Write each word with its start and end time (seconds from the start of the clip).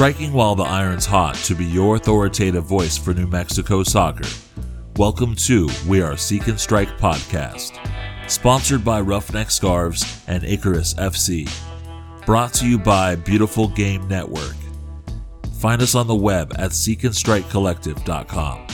striking 0.00 0.32
while 0.32 0.54
the 0.54 0.62
iron's 0.62 1.04
hot 1.04 1.34
to 1.34 1.54
be 1.54 1.66
your 1.66 1.96
authoritative 1.96 2.64
voice 2.64 2.96
for 2.96 3.12
New 3.12 3.26
Mexico 3.26 3.82
soccer. 3.82 4.24
Welcome 4.96 5.36
to 5.36 5.68
We 5.86 6.00
Are 6.00 6.16
Seek 6.16 6.46
and 6.46 6.58
Strike 6.58 6.96
podcast, 6.96 7.78
sponsored 8.26 8.82
by 8.82 9.02
Roughneck 9.02 9.50
Scarves 9.50 10.24
and 10.26 10.42
Icarus 10.42 10.94
FC, 10.94 11.46
brought 12.24 12.54
to 12.54 12.66
you 12.66 12.78
by 12.78 13.14
Beautiful 13.14 13.68
Game 13.68 14.08
Network. 14.08 14.56
Find 15.58 15.82
us 15.82 15.94
on 15.94 16.06
the 16.06 16.14
web 16.14 16.54
at 16.56 16.70
seekandstrikecollective.com. 16.70 18.66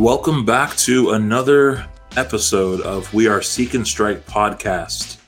Welcome 0.00 0.46
back 0.46 0.74
to 0.78 1.10
another 1.10 1.86
episode 2.16 2.80
of 2.80 3.12
We 3.12 3.28
Are 3.28 3.42
Seek 3.42 3.74
and 3.74 3.86
Strike 3.86 4.24
podcast. 4.24 5.18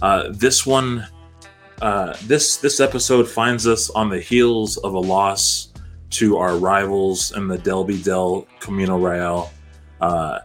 Uh, 0.00 0.30
this 0.30 0.64
one, 0.64 1.06
uh, 1.82 2.16
this 2.22 2.56
this 2.56 2.80
episode 2.80 3.28
finds 3.28 3.66
us 3.66 3.90
on 3.90 4.08
the 4.08 4.18
heels 4.18 4.78
of 4.78 4.94
a 4.94 4.98
loss 4.98 5.74
to 6.12 6.38
our 6.38 6.56
rivals 6.56 7.36
in 7.36 7.48
the 7.48 7.58
Derby 7.58 8.02
Del 8.02 8.46
Camino 8.60 8.96
Real, 8.96 9.52
uh, 10.00 10.38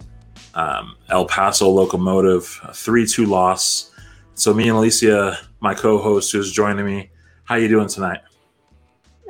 um, 0.55 0.97
El 1.07 1.23
Paso 1.23 1.69
Locomotive, 1.69 2.47
three 2.73 3.07
two 3.07 3.27
loss. 3.27 3.91
So 4.33 4.53
me 4.53 4.67
and 4.67 4.77
Alicia, 4.77 5.39
my 5.61 5.73
co-host, 5.73 6.33
who's 6.33 6.51
joining 6.51 6.85
me, 6.85 7.11
how 7.45 7.55
you 7.55 7.69
doing 7.69 7.87
tonight? 7.87 8.19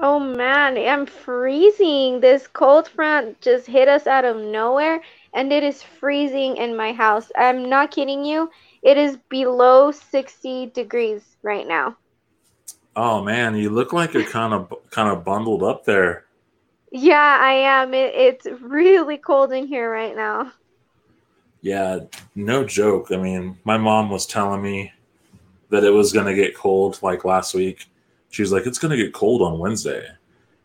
Oh 0.02 0.19
man, 0.19 0.78
I'm 0.78 1.05
freezing. 1.05 2.22
This 2.22 2.47
cold 2.47 2.88
front 2.88 3.42
just 3.42 3.67
hit 3.67 3.89
us 3.89 4.08
out 4.08 4.23
of 4.23 4.38
nowhere 4.38 5.02
and 5.33 5.52
it 5.52 5.61
is 5.61 5.83
freezing 5.83 6.56
in 6.56 6.78
my 6.78 6.94
house. 6.94 7.30
I'm 7.38 7.69
not 7.69 7.91
kidding 7.91 8.23
you. 8.23 8.50
It 8.81 8.97
is 8.97 9.17
below 9.28 9.91
60 9.91 10.67
degrees 10.67 11.22
right 11.44 11.67
now. 11.67 11.97
Oh 12.95 13.22
man, 13.22 13.56
you 13.56 13.69
look 13.69 13.91
like 13.91 14.14
you're 14.14 14.23
kind 14.23 14.53
of 14.53 14.73
kind 14.89 15.09
of 15.09 15.25
bundled 15.25 15.64
up 15.64 15.83
there. 15.83 16.25
Yeah, 16.91 17.38
I 17.39 17.52
am. 17.52 17.94
It, 17.94 18.13
it's 18.16 18.47
really 18.61 19.17
cold 19.17 19.52
in 19.52 19.67
here 19.67 19.91
right 19.91 20.16
now. 20.16 20.53
Yeah, 21.61 22.00
no 22.35 22.63
joke. 22.63 23.12
I 23.12 23.18
mean, 23.18 23.57
my 23.66 23.78
mom 23.78 24.09
was 24.09 24.25
telling 24.25 24.62
me 24.62 24.94
that 25.69 25.84
it 25.84 25.91
was 25.91 26.13
going 26.13 26.25
to 26.25 26.34
get 26.34 26.56
cold 26.56 27.00
like 27.03 27.25
last 27.25 27.53
week 27.53 27.88
she 28.29 28.41
was 28.41 28.51
like, 28.51 28.66
"It's 28.66 28.79
going 28.79 28.95
to 28.95 29.03
get 29.03 29.13
cold 29.13 29.41
on 29.41 29.59
Wednesday," 29.59 30.07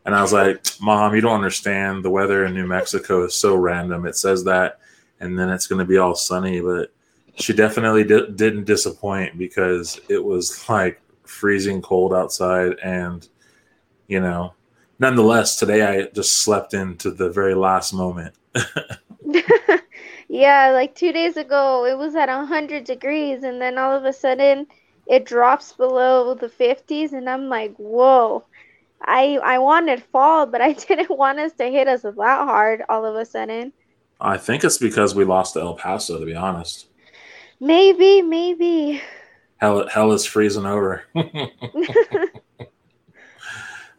and 0.05 0.15
I 0.15 0.21
was 0.21 0.33
like, 0.33 0.65
"Mom, 0.81 1.15
you 1.15 1.21
don't 1.21 1.35
understand. 1.35 2.03
The 2.03 2.09
weather 2.09 2.45
in 2.45 2.53
New 2.53 2.67
Mexico 2.67 3.23
is 3.25 3.35
so 3.35 3.55
random. 3.55 4.05
It 4.05 4.15
says 4.15 4.43
that, 4.45 4.79
and 5.19 5.37
then 5.37 5.49
it's 5.49 5.67
going 5.67 5.79
to 5.79 5.85
be 5.85 5.97
all 5.97 6.15
sunny." 6.15 6.61
But 6.61 6.91
she 7.35 7.53
definitely 7.53 8.03
di- 8.03 8.31
didn't 8.35 8.65
disappoint 8.65 9.37
because 9.37 9.99
it 10.09 10.23
was 10.23 10.67
like 10.69 11.01
freezing 11.23 11.81
cold 11.81 12.13
outside, 12.13 12.77
and 12.83 13.27
you 14.07 14.19
know, 14.19 14.53
nonetheless, 14.99 15.57
today 15.57 15.81
I 15.83 16.07
just 16.13 16.43
slept 16.43 16.73
into 16.73 17.11
the 17.11 17.29
very 17.29 17.55
last 17.55 17.93
moment. 17.93 18.35
yeah, 20.27 20.69
like 20.71 20.95
two 20.95 21.11
days 21.11 21.37
ago, 21.37 21.85
it 21.85 21.97
was 21.97 22.15
at 22.15 22.29
100 22.29 22.83
degrees, 22.83 23.43
and 23.43 23.61
then 23.61 23.77
all 23.77 23.95
of 23.95 24.05
a 24.05 24.13
sudden, 24.13 24.67
it 25.07 25.25
drops 25.25 25.73
below 25.73 26.33
the 26.33 26.49
50s 26.49 27.13
and 27.13 27.29
i'm 27.29 27.49
like 27.49 27.75
whoa. 27.75 28.43
I 29.01 29.37
i 29.43 29.59
wanted 29.59 30.03
fall 30.03 30.45
but 30.45 30.61
i 30.61 30.73
didn't 30.87 31.09
want 31.09 31.39
us 31.39 31.53
to 31.53 31.65
hit 31.65 31.87
us 31.87 32.01
that 32.01 32.13
hard 32.17 32.83
all 32.89 33.05
of 33.05 33.15
a 33.15 33.25
sudden. 33.25 33.73
I 34.19 34.37
think 34.37 34.63
it's 34.63 34.77
because 34.77 35.13
we 35.13 35.25
lost 35.25 35.53
to 35.53 35.61
el 35.61 35.75
paso 35.75 36.19
to 36.19 36.25
be 36.25 36.35
honest. 36.35 36.87
Maybe 37.59 38.21
maybe. 38.21 39.01
Hell 39.57 39.87
hell 39.87 40.11
is 40.11 40.25
freezing 40.25 40.65
over. 40.65 41.03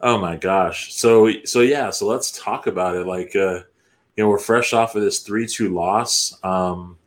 Oh 0.01 0.19
my 0.19 0.37
gosh. 0.37 0.95
So 0.95 1.31
so 1.45 1.61
yeah 1.61 1.91
so 1.91 2.07
let's 2.07 2.31
talk 2.31 2.67
about 2.67 2.97
it. 2.97 3.07
Like 3.07 3.35
uh 3.35 3.63
you 4.17 4.25
know 4.25 4.29
we're 4.29 4.39
fresh 4.39 4.73
off 4.73 4.95
of 4.95 5.03
this 5.03 5.27
3-2 5.27 5.73
loss. 5.73 6.39
Um 6.43 6.99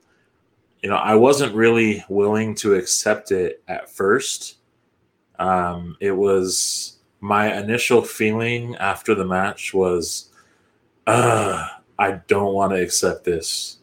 you 0.82 0.90
know, 0.90 0.96
I 0.96 1.16
wasn't 1.16 1.56
really 1.56 2.04
willing 2.10 2.56
to 2.56 2.76
accept 2.76 3.32
it 3.32 3.62
at 3.68 3.90
first. 3.90 4.58
Um, 5.38 5.98
it 6.00 6.12
was 6.12 6.98
my 7.20 7.58
initial 7.58 8.02
feeling 8.02 8.76
after 8.78 9.14
the 9.14 9.26
match 9.26 9.74
was, 9.74 10.30
uh, 11.06 11.68
I 11.98 12.12
don't 12.28 12.54
want 12.54 12.72
to 12.72 12.82
accept 12.82 13.26
this. 13.26 13.78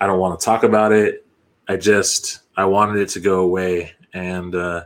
I 0.00 0.06
don't 0.06 0.18
want 0.18 0.38
to 0.40 0.44
talk 0.44 0.64
about 0.64 0.92
it. 0.92 1.26
I 1.68 1.76
just 1.76 2.40
I 2.56 2.64
wanted 2.64 3.00
it 3.00 3.10
to 3.10 3.20
go 3.20 3.40
away, 3.40 3.92
and 4.12 4.54
uh, 4.54 4.84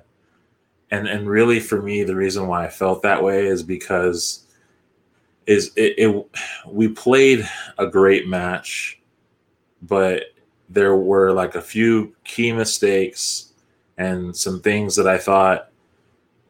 and 0.91 1.09
and 1.09 1.29
really 1.29 1.61
for 1.61 1.81
me, 1.81 2.03
the 2.05 2.15
reason 2.15 2.47
why 2.47 2.67
I 2.67 2.69
felt 2.69 3.01
that 3.03 3.23
way 3.23 3.47
is 3.47 3.63
because 3.63 4.45
is 5.47 5.73
it, 5.77 5.95
it 5.99 6.27
we 6.67 6.89
played 6.89 7.49
a 7.79 7.87
great 7.87 8.29
match, 8.29 9.01
but 9.81 10.25
there 10.75 10.97
were 10.97 11.33
like 11.33 11.55
a 11.55 11.63
few 11.63 12.15
key 12.25 12.53
mistakes 12.53 13.53
and 13.97 14.37
some 14.37 14.61
things 14.61 14.97
that 14.97 15.07
I 15.07 15.19
thought 15.19 15.71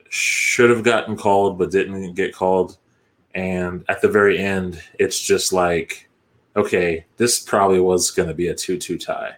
should 0.08 0.70
have 0.70 0.82
gotten 0.82 1.16
called 1.16 1.58
but 1.58 1.70
didn't 1.70 2.14
get 2.14 2.34
called. 2.34 2.78
And 3.34 3.84
at 3.88 4.00
the 4.00 4.08
very 4.08 4.38
end, 4.38 4.80
it's 4.98 5.20
just 5.20 5.52
like, 5.52 6.08
okay, 6.56 7.04
this 7.16 7.40
probably 7.40 7.80
was 7.80 8.10
going 8.10 8.28
to 8.28 8.34
be 8.34 8.48
a 8.48 8.54
2 8.54 8.78
2 8.78 8.98
tie. 8.98 9.36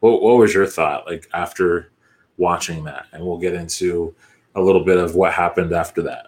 What, 0.00 0.22
what 0.22 0.38
was 0.38 0.54
your 0.54 0.66
thought 0.66 1.06
like 1.06 1.28
after 1.34 1.90
watching 2.36 2.84
that? 2.84 3.06
And 3.12 3.24
we'll 3.24 3.38
get 3.38 3.54
into 3.54 4.14
a 4.54 4.62
little 4.62 4.84
bit 4.84 4.98
of 4.98 5.14
what 5.16 5.32
happened 5.32 5.72
after 5.72 6.02
that. 6.02 6.26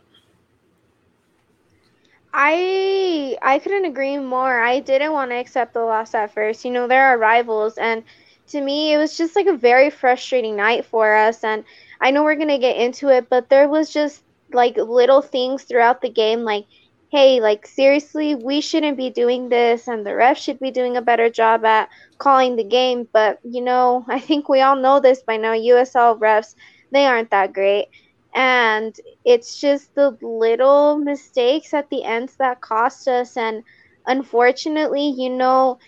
I 2.36 3.36
I 3.42 3.58
couldn't 3.58 3.86
agree 3.86 4.18
more. 4.18 4.60
I 4.62 4.80
didn't 4.80 5.12
want 5.12 5.32
to 5.32 5.36
accept 5.36 5.74
the 5.74 5.80
loss 5.82 6.14
at 6.14 6.32
first. 6.32 6.64
You 6.64 6.70
know, 6.70 6.86
there 6.86 7.06
are 7.06 7.18
rivals 7.18 7.78
and 7.78 8.04
to 8.48 8.60
me 8.60 8.92
it 8.92 8.98
was 8.98 9.16
just 9.16 9.34
like 9.36 9.46
a 9.48 9.56
very 9.56 9.90
frustrating 9.90 10.56
night 10.56 10.84
for 10.84 11.16
us 11.16 11.42
and 11.44 11.64
I 12.00 12.10
know 12.12 12.22
we're 12.24 12.36
going 12.36 12.48
to 12.48 12.58
get 12.58 12.76
into 12.76 13.08
it, 13.08 13.28
but 13.30 13.48
there 13.48 13.68
was 13.68 13.92
just 13.92 14.22
like 14.52 14.76
little 14.76 15.22
things 15.22 15.64
throughout 15.64 16.00
the 16.02 16.10
game 16.10 16.40
like 16.44 16.66
hey, 17.10 17.40
like 17.40 17.66
seriously, 17.66 18.34
we 18.34 18.60
shouldn't 18.60 18.96
be 18.98 19.10
doing 19.10 19.48
this 19.48 19.88
and 19.88 20.06
the 20.06 20.14
ref 20.14 20.38
should 20.38 20.58
be 20.60 20.70
doing 20.70 20.96
a 20.96 21.02
better 21.02 21.30
job 21.30 21.64
at 21.64 21.88
calling 22.18 22.56
the 22.56 22.64
game, 22.64 23.08
but 23.12 23.40
you 23.44 23.62
know, 23.62 24.04
I 24.08 24.20
think 24.20 24.48
we 24.48 24.60
all 24.60 24.76
know 24.76 25.00
this 25.00 25.22
by 25.22 25.36
now. 25.38 25.52
USL 25.54 26.16
refs, 26.16 26.54
they 26.92 27.06
aren't 27.06 27.30
that 27.30 27.52
great 27.54 27.88
and 28.36 28.96
it's 29.24 29.60
just 29.60 29.94
the 29.96 30.16
little 30.22 30.98
mistakes 30.98 31.74
at 31.74 31.90
the 31.90 32.04
ends 32.04 32.36
that 32.36 32.60
cost 32.60 33.08
us 33.08 33.36
and 33.36 33.64
unfortunately 34.06 35.14
you 35.18 35.30
know 35.30 35.78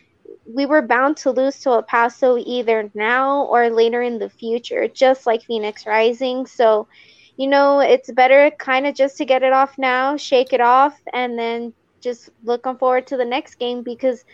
we 0.46 0.66
were 0.66 0.82
bound 0.82 1.16
to 1.18 1.30
lose 1.30 1.60
to 1.60 1.70
El 1.70 1.82
Paso 1.82 2.38
either 2.38 2.90
now 2.94 3.44
or 3.44 3.70
later 3.70 4.02
in 4.02 4.18
the 4.18 4.30
future, 4.30 4.88
just 4.88 5.26
like 5.26 5.42
Phoenix 5.42 5.86
Rising. 5.86 6.46
So, 6.46 6.88
you 7.36 7.48
know, 7.48 7.80
it's 7.80 8.10
better 8.12 8.50
kind 8.58 8.86
of 8.86 8.94
just 8.94 9.18
to 9.18 9.26
get 9.26 9.42
it 9.42 9.52
off 9.52 9.78
now, 9.78 10.16
shake 10.16 10.52
it 10.52 10.60
off, 10.60 11.00
and 11.12 11.38
then 11.38 11.74
just 12.00 12.30
looking 12.44 12.76
forward 12.76 13.06
to 13.08 13.16
the 13.16 13.24
next 13.24 13.56
game 13.56 13.82
because 13.82 14.24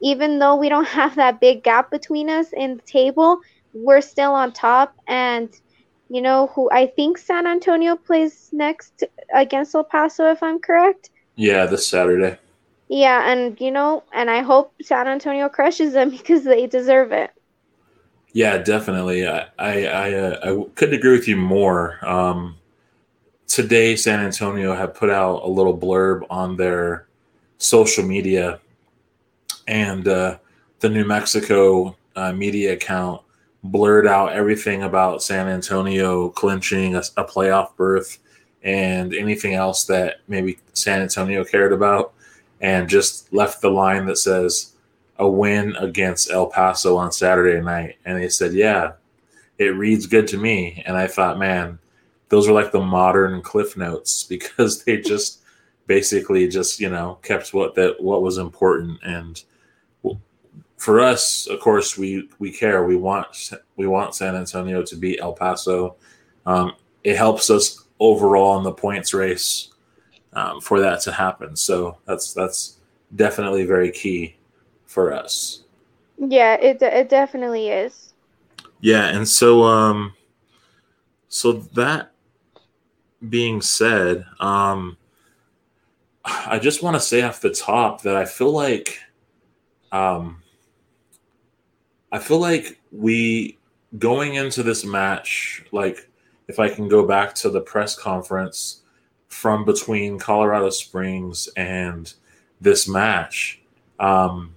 even 0.00 0.38
though 0.38 0.56
we 0.56 0.68
don't 0.68 0.88
have 1.00 1.16
that 1.16 1.40
big 1.40 1.62
gap 1.62 1.90
between 1.90 2.30
us 2.30 2.52
in 2.52 2.76
the 2.76 2.82
table, 2.82 3.40
we're 3.72 4.00
still 4.00 4.32
on 4.32 4.52
top. 4.52 4.94
And 5.08 5.48
you 6.08 6.20
know, 6.20 6.48
who 6.54 6.70
I 6.70 6.86
think 6.86 7.18
San 7.18 7.46
Antonio 7.46 7.96
plays 7.96 8.50
next 8.52 9.04
against 9.34 9.74
El 9.74 9.84
Paso, 9.84 10.30
if 10.30 10.42
I'm 10.42 10.58
correct. 10.58 11.10
Yeah, 11.36 11.66
this 11.66 11.86
Saturday. 11.86 12.38
Yeah, 12.88 13.30
and 13.30 13.60
you 13.60 13.70
know, 13.70 14.04
and 14.12 14.30
I 14.30 14.40
hope 14.42 14.74
San 14.82 15.08
Antonio 15.08 15.48
crushes 15.48 15.94
them 15.94 16.10
because 16.16 16.44
they 16.44 16.66
deserve 16.66 17.12
it. 17.12 17.30
Yeah, 18.32 18.58
definitely. 18.58 19.26
I 19.26 19.48
I 19.58 19.86
I, 19.86 20.12
uh, 20.12 20.40
I 20.42 20.70
couldn't 20.74 20.94
agree 20.94 21.12
with 21.12 21.28
you 21.28 21.36
more. 21.36 21.98
Um, 22.06 22.56
today, 23.46 23.96
San 23.96 24.20
Antonio 24.20 24.74
had 24.74 24.94
put 24.94 25.10
out 25.10 25.42
a 25.44 25.48
little 25.48 25.76
blurb 25.76 26.26
on 26.28 26.56
their 26.56 27.06
social 27.58 28.04
media, 28.04 28.60
and 29.66 30.06
uh, 30.06 30.38
the 30.80 30.88
New 30.88 31.04
Mexico 31.04 31.96
uh, 32.16 32.32
media 32.32 32.74
account 32.74 33.22
blurred 33.64 34.06
out 34.06 34.32
everything 34.32 34.82
about 34.82 35.22
San 35.22 35.48
Antonio 35.48 36.28
clinching 36.28 36.94
a, 36.94 37.02
a, 37.16 37.24
playoff 37.24 37.74
berth 37.76 38.18
and 38.62 39.14
anything 39.14 39.54
else 39.54 39.84
that 39.84 40.20
maybe 40.28 40.58
San 40.74 41.00
Antonio 41.00 41.44
cared 41.44 41.72
about, 41.72 42.12
and 42.60 42.88
just 42.88 43.32
left 43.32 43.60
the 43.62 43.70
line 43.70 44.06
that 44.06 44.18
says, 44.18 44.72
a 45.18 45.28
win 45.28 45.74
against 45.76 46.30
El 46.30 46.46
Paso 46.46 46.96
on 46.96 47.12
Saturday 47.12 47.60
night, 47.60 47.96
and 48.04 48.18
they 48.18 48.28
said, 48.28 48.52
"Yeah, 48.52 48.92
it 49.58 49.76
reads 49.76 50.06
good 50.06 50.26
to 50.28 50.38
me." 50.38 50.82
And 50.86 50.96
I 50.96 51.06
thought, 51.06 51.38
man, 51.38 51.78
those 52.28 52.48
were 52.48 52.54
like 52.54 52.72
the 52.72 52.80
modern 52.80 53.42
cliff 53.42 53.76
notes 53.76 54.24
because 54.28 54.84
they 54.84 55.00
just 55.00 55.40
basically 55.86 56.48
just 56.48 56.80
you 56.80 56.88
know 56.88 57.18
kept 57.22 57.54
what 57.54 57.74
that 57.76 58.02
what 58.02 58.22
was 58.22 58.38
important 58.38 58.98
and 59.04 59.44
for 60.84 61.00
us 61.00 61.46
of 61.46 61.58
course 61.60 61.96
we 61.96 62.28
we 62.38 62.52
care. 62.52 62.84
We 62.84 62.96
want 62.96 63.52
we 63.76 63.86
want 63.86 64.14
san 64.14 64.36
antonio 64.36 64.82
to 64.82 64.96
beat 64.96 65.18
el 65.18 65.32
paso. 65.32 65.96
Um, 66.44 66.74
it 67.02 67.16
helps 67.16 67.48
us 67.48 67.86
overall 67.98 68.58
in 68.58 68.64
the 68.64 68.72
points 68.72 69.14
race 69.14 69.72
um, 70.34 70.60
for 70.60 70.80
that 70.80 71.00
to 71.02 71.12
happen. 71.12 71.56
So 71.56 71.96
that's 72.04 72.34
that's 72.34 72.80
definitely 73.16 73.64
very 73.64 73.90
key 73.90 74.36
for 74.84 75.14
us. 75.14 75.62
Yeah 76.18 76.54
it, 76.60 76.82
it 76.82 77.08
definitely 77.08 77.70
is. 77.70 78.12
Yeah 78.80 79.06
and 79.06 79.26
so 79.26 79.62
um 79.62 80.12
so 81.28 81.52
that 81.52 82.12
being 83.30 83.62
said 83.62 84.26
um 84.38 84.98
I 86.26 86.58
just 86.58 86.82
want 86.82 86.94
to 86.96 87.00
say 87.00 87.22
off 87.22 87.40
the 87.40 87.50
top 87.50 88.02
that 88.02 88.16
I 88.16 88.24
feel 88.24 88.50
like, 88.50 88.98
um, 89.92 90.42
I 92.14 92.20
feel 92.20 92.38
like 92.38 92.80
we 92.92 93.58
going 93.98 94.34
into 94.34 94.62
this 94.62 94.84
match, 94.84 95.64
like 95.72 96.08
if 96.46 96.60
I 96.60 96.68
can 96.68 96.88
go 96.88 97.04
back 97.04 97.34
to 97.36 97.50
the 97.50 97.60
press 97.60 97.98
conference 97.98 98.82
from 99.26 99.64
between 99.64 100.20
Colorado 100.20 100.70
Springs 100.70 101.48
and 101.56 102.14
this 102.60 102.86
match, 102.86 103.60
um, 103.98 104.54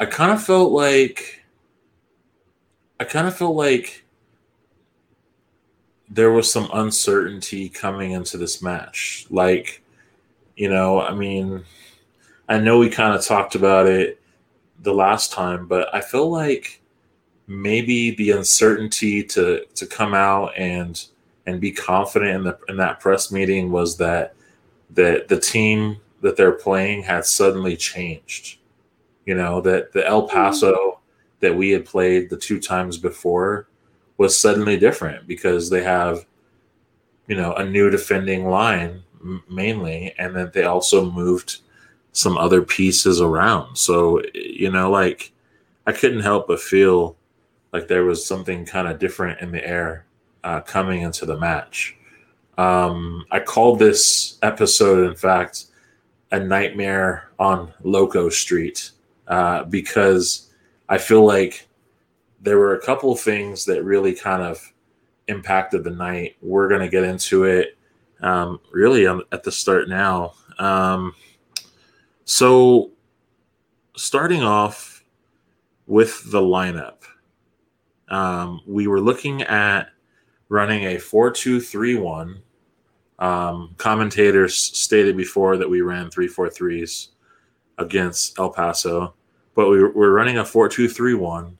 I 0.00 0.06
kind 0.06 0.32
of 0.32 0.42
felt 0.42 0.72
like, 0.72 1.44
I 2.98 3.04
kind 3.04 3.28
of 3.28 3.36
felt 3.36 3.54
like 3.54 4.04
there 6.10 6.32
was 6.32 6.50
some 6.50 6.68
uncertainty 6.74 7.68
coming 7.68 8.10
into 8.10 8.36
this 8.36 8.60
match, 8.60 9.28
like 9.30 9.80
you 10.56 10.68
know, 10.68 11.00
I 11.00 11.14
mean, 11.14 11.62
I 12.48 12.58
know 12.58 12.80
we 12.80 12.90
kind 12.90 13.14
of 13.14 13.24
talked 13.24 13.54
about 13.54 13.86
it 13.86 14.20
the 14.84 14.94
last 14.94 15.32
time, 15.32 15.66
but 15.66 15.92
I 15.94 16.00
feel 16.00 16.30
like 16.30 16.80
maybe 17.46 18.12
the 18.12 18.30
uncertainty 18.30 19.22
to 19.22 19.64
to 19.74 19.86
come 19.86 20.14
out 20.14 20.52
and 20.56 21.04
and 21.46 21.60
be 21.60 21.72
confident 21.72 22.30
in 22.36 22.44
the 22.44 22.58
in 22.68 22.76
that 22.76 23.00
press 23.00 23.32
meeting 23.32 23.72
was 23.72 23.96
that 23.96 24.34
that 24.90 25.28
the 25.28 25.40
team 25.40 25.96
that 26.20 26.36
they're 26.36 26.52
playing 26.52 27.02
had 27.02 27.26
suddenly 27.26 27.76
changed. 27.76 28.58
You 29.26 29.34
know, 29.34 29.60
that 29.62 29.92
the 29.92 30.06
El 30.06 30.22
mm-hmm. 30.22 30.36
Paso 30.36 31.00
that 31.40 31.56
we 31.56 31.70
had 31.70 31.84
played 31.84 32.30
the 32.30 32.36
two 32.36 32.60
times 32.60 32.96
before 32.96 33.68
was 34.16 34.38
suddenly 34.38 34.78
different 34.78 35.26
because 35.26 35.68
they 35.70 35.82
have 35.82 36.24
you 37.26 37.36
know 37.36 37.54
a 37.54 37.64
new 37.64 37.90
defending 37.90 38.46
line 38.48 39.02
mainly, 39.48 40.14
and 40.18 40.36
then 40.36 40.50
they 40.52 40.64
also 40.64 41.10
moved 41.10 41.60
some 42.14 42.38
other 42.38 42.62
pieces 42.62 43.20
around. 43.20 43.76
So 43.76 44.22
you 44.32 44.70
know, 44.70 44.90
like 44.90 45.32
I 45.86 45.92
couldn't 45.92 46.20
help 46.20 46.48
but 46.48 46.60
feel 46.60 47.16
like 47.72 47.88
there 47.88 48.04
was 48.04 48.24
something 48.24 48.64
kind 48.64 48.88
of 48.88 48.98
different 48.98 49.40
in 49.40 49.52
the 49.52 49.66
air 49.66 50.06
uh, 50.42 50.60
coming 50.60 51.02
into 51.02 51.26
the 51.26 51.38
match. 51.38 51.96
Um, 52.56 53.24
I 53.32 53.40
called 53.40 53.80
this 53.80 54.38
episode, 54.42 55.08
in 55.08 55.16
fact, 55.16 55.66
a 56.30 56.38
nightmare 56.38 57.30
on 57.38 57.72
Loco 57.82 58.28
Street 58.28 58.92
uh, 59.26 59.64
because 59.64 60.50
I 60.88 60.98
feel 60.98 61.24
like 61.24 61.66
there 62.40 62.58
were 62.58 62.76
a 62.76 62.80
couple 62.80 63.10
of 63.10 63.20
things 63.20 63.64
that 63.64 63.82
really 63.82 64.14
kind 64.14 64.42
of 64.42 64.72
impacted 65.28 65.82
the 65.82 65.90
night. 65.90 66.36
We're 66.42 66.68
going 66.68 66.82
to 66.82 66.88
get 66.88 67.04
into 67.04 67.44
it 67.44 67.76
um, 68.20 68.60
really 68.70 69.06
at 69.06 69.42
the 69.42 69.52
start 69.52 69.88
now. 69.88 70.34
Um, 70.58 71.14
so, 72.24 72.92
starting 73.96 74.42
off 74.42 75.04
with 75.86 76.30
the 76.30 76.40
lineup, 76.40 77.02
um, 78.08 78.60
we 78.66 78.86
were 78.86 79.00
looking 79.00 79.42
at 79.42 79.88
running 80.48 80.84
a 80.84 80.98
4 80.98 81.30
2 81.30 81.60
3 81.60 81.96
1. 81.96 82.42
Um, 83.20 83.74
commentators 83.76 84.56
stated 84.56 85.16
before 85.16 85.56
that 85.56 85.70
we 85.70 85.80
ran 85.80 86.10
3 86.10 86.26
4 86.26 86.48
3s 86.48 87.08
against 87.78 88.38
El 88.38 88.50
Paso, 88.50 89.14
but 89.54 89.68
we 89.68 89.82
were 89.82 90.12
running 90.12 90.38
a 90.38 90.44
4 90.44 90.68
2 90.68 90.88
3 90.88 91.14
1. 91.14 91.58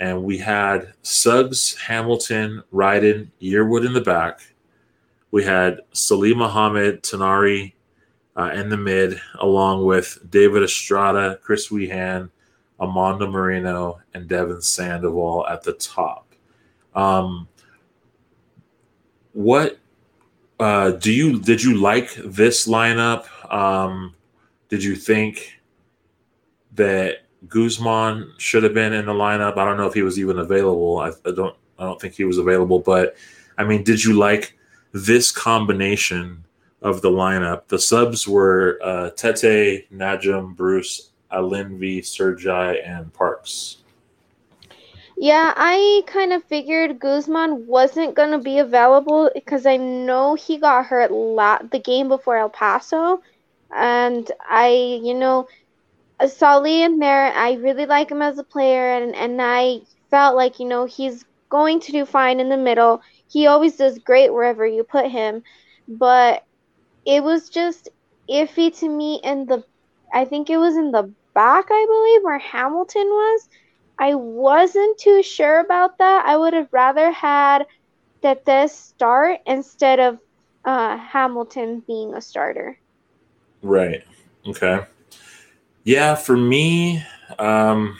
And 0.00 0.22
we 0.22 0.38
had 0.38 0.92
Suggs, 1.02 1.74
Hamilton, 1.74 2.62
Ryden, 2.72 3.30
Yearwood 3.42 3.84
in 3.84 3.92
the 3.92 4.00
back 4.00 4.40
we 5.30 5.44
had 5.44 5.80
Salim 5.92 6.38
Muhammad, 6.38 7.02
Tanari 7.02 7.74
uh, 8.38 8.52
in 8.54 8.68
the 8.68 8.76
mid, 8.76 9.20
along 9.40 9.84
with 9.84 10.18
David 10.30 10.62
Estrada, 10.62 11.38
Chris 11.42 11.68
Wehan, 11.68 12.30
Amando 12.80 13.28
Moreno, 13.30 14.00
and 14.14 14.28
Devon 14.28 14.62
Sandoval 14.62 15.46
at 15.48 15.64
the 15.64 15.72
top. 15.72 16.32
Um, 16.94 17.48
what 19.32 19.78
uh, 20.60 20.92
do 20.92 21.12
you 21.12 21.40
did 21.40 21.62
you 21.62 21.78
like 21.78 22.14
this 22.14 22.68
lineup? 22.68 23.26
Um, 23.52 24.14
did 24.68 24.84
you 24.84 24.94
think 24.94 25.60
that 26.74 27.26
Guzman 27.48 28.32
should 28.38 28.62
have 28.62 28.74
been 28.74 28.92
in 28.92 29.06
the 29.06 29.12
lineup? 29.12 29.56
I 29.56 29.64
don't 29.64 29.76
know 29.76 29.86
if 29.86 29.94
he 29.94 30.02
was 30.02 30.18
even 30.18 30.38
available. 30.38 30.98
I, 30.98 31.10
I 31.26 31.32
don't 31.32 31.56
I 31.78 31.84
don't 31.84 32.00
think 32.00 32.14
he 32.14 32.24
was 32.24 32.38
available, 32.38 32.78
but 32.78 33.16
I 33.56 33.64
mean, 33.64 33.82
did 33.82 34.02
you 34.04 34.12
like 34.14 34.56
this 34.92 35.32
combination 35.32 36.44
of 36.82 37.02
the 37.02 37.10
lineup. 37.10 37.68
The 37.68 37.78
subs 37.78 38.26
were 38.26 38.78
uh, 38.82 39.10
Tete, 39.10 39.90
Najum, 39.92 40.54
Bruce, 40.56 41.10
Alinvi, 41.32 42.04
Sergi, 42.04 42.80
and 42.80 43.12
Parks. 43.12 43.78
Yeah, 45.16 45.52
I 45.56 46.02
kind 46.06 46.32
of 46.32 46.44
figured 46.44 47.00
Guzman 47.00 47.66
wasn't 47.66 48.14
going 48.14 48.30
to 48.30 48.38
be 48.38 48.58
available 48.58 49.30
because 49.34 49.66
I 49.66 49.76
know 49.76 50.36
he 50.36 50.58
got 50.58 50.86
hurt 50.86 51.10
la- 51.10 51.58
the 51.58 51.80
game 51.80 52.08
before 52.08 52.38
El 52.38 52.48
Paso. 52.48 53.20
And 53.74 54.30
I, 54.48 55.00
you 55.02 55.14
know, 55.14 55.48
saw 56.26 56.58
Lee 56.58 56.84
in 56.84 57.00
there. 57.00 57.32
I 57.32 57.54
really 57.54 57.86
like 57.86 58.10
him 58.10 58.22
as 58.22 58.38
a 58.38 58.44
player, 58.44 58.94
and, 58.94 59.14
and 59.14 59.42
I 59.42 59.80
felt 60.10 60.36
like, 60.36 60.60
you 60.60 60.66
know, 60.66 60.84
he's 60.84 61.24
going 61.48 61.80
to 61.80 61.92
do 61.92 62.06
fine 62.06 62.38
in 62.38 62.48
the 62.48 62.56
middle 62.56 63.02
he 63.28 63.46
always 63.46 63.76
does 63.76 63.98
great 63.98 64.32
wherever 64.32 64.66
you 64.66 64.82
put 64.82 65.10
him, 65.10 65.42
but 65.86 66.44
it 67.08 67.24
was 67.24 67.48
just 67.48 67.88
iffy 68.30 68.78
to 68.78 68.88
me 68.88 69.18
in 69.24 69.46
the 69.46 69.64
I 70.12 70.26
think 70.26 70.50
it 70.50 70.58
was 70.58 70.76
in 70.76 70.90
the 70.90 71.12
back, 71.34 71.66
I 71.70 71.86
believe, 71.88 72.22
where 72.22 72.38
Hamilton 72.38 73.06
was. 73.06 73.48
I 73.98 74.14
wasn't 74.14 74.98
too 74.98 75.22
sure 75.22 75.60
about 75.60 75.98
that. 75.98 76.24
I 76.26 76.36
would 76.36 76.54
have 76.54 76.68
rather 76.70 77.10
had 77.10 77.66
that 78.22 78.44
this 78.44 78.76
start 78.76 79.40
instead 79.46 80.00
of 80.00 80.18
uh, 80.64 80.96
Hamilton 80.96 81.82
being 81.86 82.14
a 82.14 82.20
starter. 82.20 82.78
Right. 83.62 84.04
Okay. 84.46 84.80
Yeah, 85.84 86.14
for 86.14 86.36
me, 86.36 87.02
um, 87.38 87.98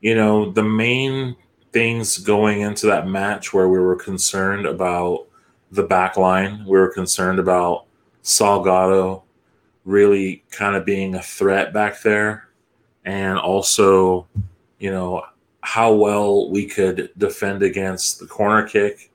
you 0.00 0.14
know, 0.14 0.50
the 0.50 0.62
main 0.62 1.36
things 1.72 2.18
going 2.18 2.60
into 2.60 2.86
that 2.86 3.06
match 3.06 3.52
where 3.52 3.68
we 3.68 3.78
were 3.78 3.96
concerned 3.96 4.66
about 4.66 5.26
the 5.70 5.82
back 5.82 6.16
line. 6.16 6.64
We 6.64 6.78
were 6.78 6.92
concerned 6.92 7.38
about 7.38 7.86
Salgado 8.22 9.22
really 9.84 10.44
kind 10.50 10.76
of 10.76 10.84
being 10.84 11.14
a 11.14 11.22
threat 11.22 11.72
back 11.72 12.00
there. 12.02 12.48
And 13.04 13.38
also, 13.38 14.26
you 14.78 14.90
know, 14.90 15.24
how 15.60 15.92
well 15.92 16.50
we 16.50 16.66
could 16.66 17.10
defend 17.18 17.62
against 17.62 18.20
the 18.20 18.26
corner 18.26 18.66
kick 18.66 19.10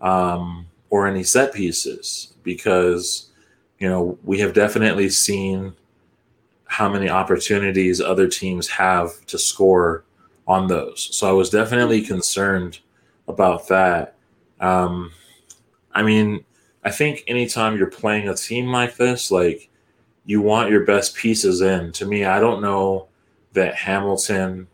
um, 0.00 0.66
or 0.90 1.06
any 1.06 1.24
set 1.24 1.52
pieces. 1.52 2.34
Because, 2.42 3.30
you 3.78 3.88
know, 3.88 4.18
we 4.24 4.38
have 4.38 4.54
definitely 4.54 5.10
seen 5.10 5.74
how 6.66 6.88
many 6.88 7.08
opportunities 7.08 8.00
other 8.00 8.28
teams 8.28 8.68
have 8.68 9.26
to 9.26 9.38
score 9.38 10.04
on 10.46 10.68
those. 10.68 11.08
So 11.12 11.28
I 11.28 11.32
was 11.32 11.50
definitely 11.50 12.02
concerned 12.02 12.78
about 13.26 13.66
that. 13.68 14.14
Um, 14.60 15.12
I 15.92 16.02
mean, 16.02 16.44
I 16.84 16.90
think 16.90 17.24
anytime 17.26 17.76
you're 17.76 17.86
playing 17.90 18.28
a 18.28 18.34
team 18.34 18.72
like 18.72 18.96
this, 18.96 19.30
like 19.30 19.68
you 20.24 20.40
want 20.40 20.70
your 20.70 20.84
best 20.84 21.14
pieces 21.14 21.60
in. 21.60 21.92
To 21.92 22.06
me, 22.06 22.24
I 22.24 22.40
don't 22.40 22.62
know 22.62 23.08
that 23.52 23.74
Hamilton 23.74 24.68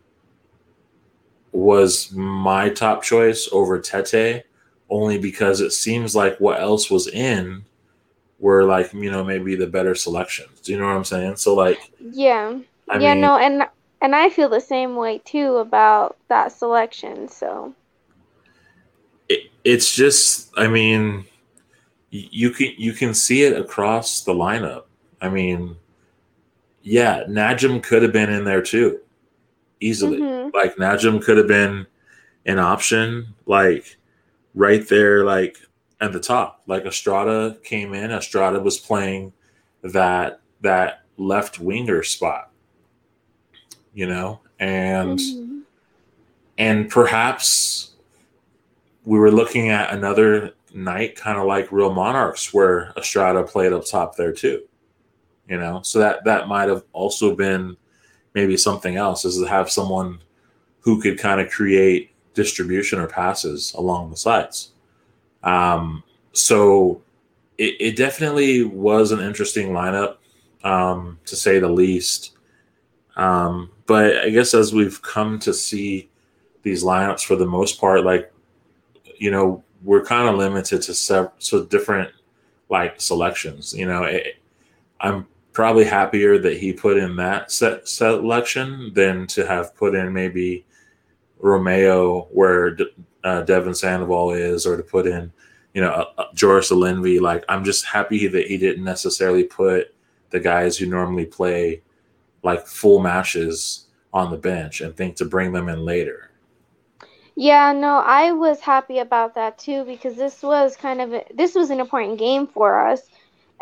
was 1.53 2.13
my 2.13 2.69
top 2.69 3.03
choice 3.03 3.49
over 3.53 3.81
Tete, 3.81 4.45
only 4.91 5.19
because 5.19 5.61
it 5.61 5.73
seems 5.73 6.15
like 6.15 6.39
what 6.39 6.61
else 6.61 6.91
was 6.91 7.09
in 7.09 7.65
were 8.39 8.65
like, 8.65 8.93
you 8.93 9.11
know, 9.11 9.25
maybe 9.25 9.57
the 9.57 9.67
better 9.67 9.95
selections. 9.95 10.61
Do 10.61 10.73
you 10.73 10.79
know 10.79 10.87
what 10.87 10.97
I'm 10.97 11.05
saying? 11.05 11.37
So 11.37 11.55
like 11.55 11.93
Yeah. 12.01 12.59
I 12.89 12.99
yeah, 12.99 13.15
mean, 13.15 13.21
no, 13.21 13.37
and 13.37 13.69
and 14.01 14.15
I 14.15 14.29
feel 14.31 14.49
the 14.49 14.61
same 14.61 14.97
way 14.97 15.19
too 15.25 15.57
about 15.57 16.17
that 16.29 16.53
selection. 16.53 17.29
So 17.29 17.75
it, 19.29 19.51
it's 19.65 19.95
just, 19.95 20.53
I 20.57 20.69
mean, 20.69 21.27
you 22.11 22.51
can 22.51 22.73
you 22.77 22.93
can 22.93 23.15
see 23.15 23.43
it 23.43 23.59
across 23.59 24.23
the 24.23 24.33
lineup. 24.33 24.85
I 25.21 25.29
mean, 25.29 25.77
yeah, 26.83 27.25
Najim 27.25 27.83
could 27.83 28.03
have 28.03 28.13
been 28.13 28.31
in 28.31 28.45
there 28.45 28.63
too, 28.63 29.01
easily. 29.81 30.19
Mm-hmm. 30.19 30.57
Like 30.57 30.77
Najim 30.77 31.23
could 31.23 31.37
have 31.37 31.49
been 31.49 31.87
an 32.45 32.59
option, 32.59 33.35
like 33.47 33.97
right 34.55 34.87
there, 34.89 35.25
like 35.25 35.59
at 36.01 36.13
the 36.13 36.21
top. 36.21 36.63
Like 36.67 36.85
Estrada 36.85 37.57
came 37.65 37.95
in, 37.95 38.11
Estrada 38.11 38.61
was 38.61 38.79
playing 38.79 39.33
that 39.83 40.41
that 40.61 41.03
left 41.17 41.59
winger 41.59 42.03
spot, 42.03 42.51
you 43.95 44.07
know, 44.07 44.41
and 44.59 45.19
mm-hmm. 45.19 45.59
and 46.59 46.91
perhaps 46.91 47.93
we 49.05 49.19
were 49.19 49.31
looking 49.31 49.71
at 49.71 49.93
another 49.93 50.56
night, 50.75 51.17
kind 51.17 51.39
of 51.39 51.47
like 51.47 51.73
Real 51.73 51.93
Monarchs, 51.93 52.53
where 52.53 52.93
Estrada 52.97 53.43
played 53.43 53.73
up 53.73 53.85
top 53.87 54.17
there 54.17 54.33
too. 54.33 54.63
You 55.49 55.59
know, 55.59 55.81
so 55.83 55.99
that 56.01 56.25
that 56.25 56.49
might 56.49 56.69
have 56.69 56.85
also 56.93 57.35
been 57.35 57.77
maybe 58.35 58.57
something 58.57 58.97
else, 58.97 59.25
is 59.25 59.39
to 59.39 59.49
have 59.49 59.71
someone 59.71 60.19
who 60.81 61.01
could 61.01 61.19
kind 61.19 61.41
of 61.41 61.51
create 61.51 62.13
distribution 62.35 62.99
or 62.99 63.07
passes 63.07 63.73
along 63.75 64.11
the 64.11 64.17
sides. 64.17 64.73
Um, 65.43 66.03
so 66.33 67.03
it, 67.59 67.77
it 67.81 67.97
definitely 67.97 68.65
was 68.65 69.13
an 69.13 69.21
interesting 69.21 69.71
lineup, 69.71 70.17
um, 70.65 71.19
to 71.27 71.37
say 71.37 71.59
the 71.59 71.69
least. 71.69 72.37
Um, 73.17 73.71
but 73.87 74.19
I 74.19 74.31
guess 74.31 74.53
as 74.53 74.75
we've 74.75 75.01
come 75.01 75.39
to 75.41 75.55
see 75.55 76.11
these 76.63 76.85
lineups 76.85 77.25
for 77.25 77.37
the 77.37 77.47
most 77.47 77.81
part, 77.81 78.05
like 78.05 78.33
you 79.19 79.31
know, 79.31 79.65
we're 79.87 80.05
kind 80.05 80.29
of 80.29 80.35
limited 80.35 80.83
to 80.83 80.93
several 80.93 81.33
so 81.39 81.65
different 81.65 82.11
like 82.69 83.01
selections. 83.01 83.73
You 83.73 83.87
know, 83.87 84.03
it, 84.03 84.37
I'm 85.01 85.27
probably 85.53 85.85
happier 85.85 86.39
that 86.39 86.59
he 86.59 86.73
put 86.73 86.99
in 86.99 87.15
that 87.17 87.53
set 87.53 87.89
selection 87.89 88.93
than 88.95 89.29
to 89.29 89.47
have 89.47 89.75
put 89.77 89.95
in 89.95 90.13
maybe 90.13 90.67
Romeo 91.39 92.23
where 92.33 92.77
uh, 93.23 93.43
Devon 93.43 93.75
Sandoval 93.75 94.33
is, 94.33 94.67
or 94.67 94.77
to 94.77 94.83
put 94.83 95.07
in 95.07 95.33
you 95.73 95.81
know 95.81 95.91
uh, 95.91 96.11
uh, 96.19 96.25
Joris 96.35 96.73
Alinvi. 96.73 97.21
Like 97.21 97.45
I'm 97.49 97.65
just 97.65 97.85
happy 97.85 98.27
that 98.27 98.49
he 98.49 98.59
didn't 98.59 98.85
necessarily 98.85 99.45
put 99.45 99.95
the 100.31 100.41
guys 100.41 100.77
who 100.77 100.87
normally 100.87 101.27
play 101.27 101.83
like 102.43 102.67
full 102.67 103.01
matches 103.01 103.87
on 104.13 104.33
the 104.33 104.37
bench 104.37 104.81
and 104.81 104.97
think 104.97 105.15
to 105.17 105.25
bring 105.25 105.53
them 105.53 105.69
in 105.69 105.85
later. 105.85 106.31
Yeah, 107.37 107.73
no, 107.73 107.99
I 107.99 108.33
was 108.33 108.61
happy 108.61 108.99
about 108.99 109.35
that 109.35 109.59
too 109.59 109.85
because 109.85 110.17
this 110.17 110.43
was 110.43 110.77
kind 110.77 111.01
of 111.01 111.13
a, 111.15 111.25
this 111.35 111.55
was 111.55 111.71
an 111.71 111.81
important 111.81 112.19
game 112.19 112.47
for 112.49 112.89
us, 112.89 113.09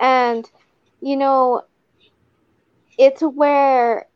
and 0.00 0.49
you 1.00 1.16
know, 1.16 1.62
it's 2.99 3.23
where 3.23 4.07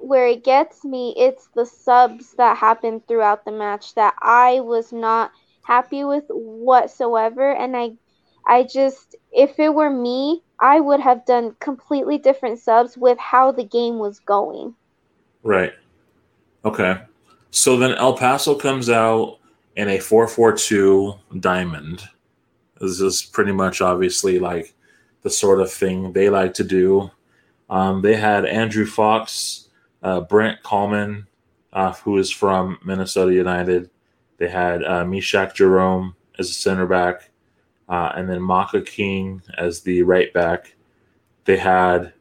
where 0.00 0.26
it 0.26 0.44
gets 0.44 0.84
me. 0.84 1.14
It's 1.16 1.48
the 1.54 1.64
subs 1.66 2.34
that 2.38 2.56
happened 2.58 3.06
throughout 3.06 3.44
the 3.44 3.52
match 3.52 3.94
that 3.94 4.14
I 4.20 4.60
was 4.60 4.92
not 4.92 5.30
happy 5.62 6.04
with 6.04 6.24
whatsoever, 6.28 7.52
and 7.52 7.76
I 7.76 7.90
I 8.46 8.64
just 8.64 9.14
if 9.32 9.58
it 9.58 9.74
were 9.74 9.90
me, 9.90 10.42
I 10.60 10.80
would 10.80 11.00
have 11.00 11.24
done 11.26 11.56
completely 11.60 12.18
different 12.18 12.58
subs 12.58 12.96
with 12.96 13.18
how 13.18 13.52
the 13.52 13.64
game 13.64 13.98
was 13.98 14.20
going. 14.20 14.76
Right. 15.42 15.72
Okay. 16.64 17.00
So 17.50 17.76
then 17.76 17.92
El 17.92 18.16
Paso 18.16 18.54
comes 18.54 18.88
out 18.88 19.38
in 19.76 19.88
a 19.88 19.98
442 19.98 21.14
diamond. 21.40 22.02
This 22.80 23.00
is 23.00 23.22
pretty 23.22 23.52
much 23.52 23.80
obviously 23.80 24.38
like 24.38 24.74
the 25.22 25.30
sort 25.30 25.60
of 25.60 25.70
thing 25.70 26.12
they 26.12 26.30
like 26.30 26.54
to 26.54 26.64
do. 26.64 27.10
Um, 27.68 28.02
they 28.02 28.16
had 28.16 28.46
Andrew 28.46 28.86
Fox, 28.86 29.68
uh, 30.02 30.20
Brent 30.20 30.62
Kallman, 30.62 31.26
uh, 31.72 31.92
who 31.92 32.18
is 32.18 32.30
from 32.30 32.78
Minnesota 32.84 33.32
United. 33.32 33.90
They 34.38 34.48
had 34.48 34.82
uh, 34.82 35.04
Jerome 35.54 36.16
as 36.38 36.50
a 36.50 36.54
center 36.54 36.86
back, 36.86 37.30
uh, 37.88 38.12
and 38.16 38.28
then 38.28 38.42
Maka 38.42 38.80
King 38.80 39.42
as 39.58 39.82
the 39.82 40.02
right 40.02 40.32
back. 40.32 40.74
They 41.44 41.58
had 41.58 42.12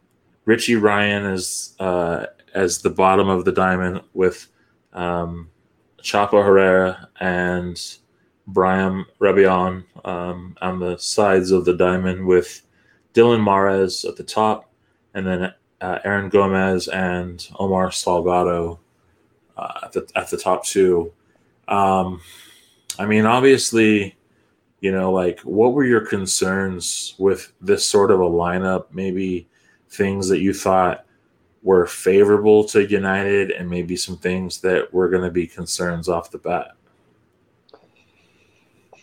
Richie 0.46 0.76
Ryan 0.76 1.26
as 1.26 1.76
uh, 1.80 2.26
as 2.54 2.82
the 2.82 2.90
bottom 2.90 3.30
of 3.30 3.46
the 3.46 3.52
diamond 3.52 4.02
with 4.14 4.48
um, 4.94 5.50
Chapa 6.02 6.42
Herrera 6.42 7.10
and 7.20 7.80
Brian 8.48 9.06
Rebion 9.20 9.84
um, 10.06 10.58
on 10.62 10.80
the 10.80 10.98
sides 10.98 11.52
of 11.52 11.66
the 11.66 11.76
diamond 11.76 12.26
with 12.26 12.62
Dylan 13.14 13.44
Mares 13.44 14.06
at 14.06 14.16
the 14.16 14.24
top, 14.24 14.72
and 15.14 15.26
then 15.26 15.54
uh, 15.82 16.00
Aaron 16.04 16.30
Gomez 16.30 16.88
and 16.88 17.48
Omar 17.60 17.90
Salgado 17.90 18.80
uh, 19.58 19.80
at 19.84 19.92
the 19.94 20.08
at 20.16 20.30
the 20.30 20.38
top 20.38 20.66
two. 20.66 21.12
Um, 21.68 22.22
I 22.98 23.06
mean, 23.06 23.26
obviously, 23.26 24.16
you 24.82 24.92
know, 24.92 25.12
like 25.12 25.40
what 25.42 25.74
were 25.74 25.86
your 25.86 26.06
concerns 26.06 27.16
with 27.18 27.54
this 27.62 27.86
sort 27.86 28.12
of 28.12 28.20
a 28.20 28.30
lineup? 28.30 28.86
Maybe 28.92 29.48
things 29.90 30.28
that 30.30 30.40
you 30.40 30.54
thought 30.54 31.06
were 31.62 31.86
favorable 31.86 32.64
to 32.64 32.86
United 32.88 33.52
and 33.52 33.70
maybe 33.70 33.96
some 33.96 34.18
things 34.18 34.62
that 34.62 34.94
were 34.94 35.10
going 35.10 35.24
to 35.24 35.32
be 35.32 35.48
concerns 35.48 36.08
off 36.08 36.32
the 36.32 36.38
bat? 36.38 36.72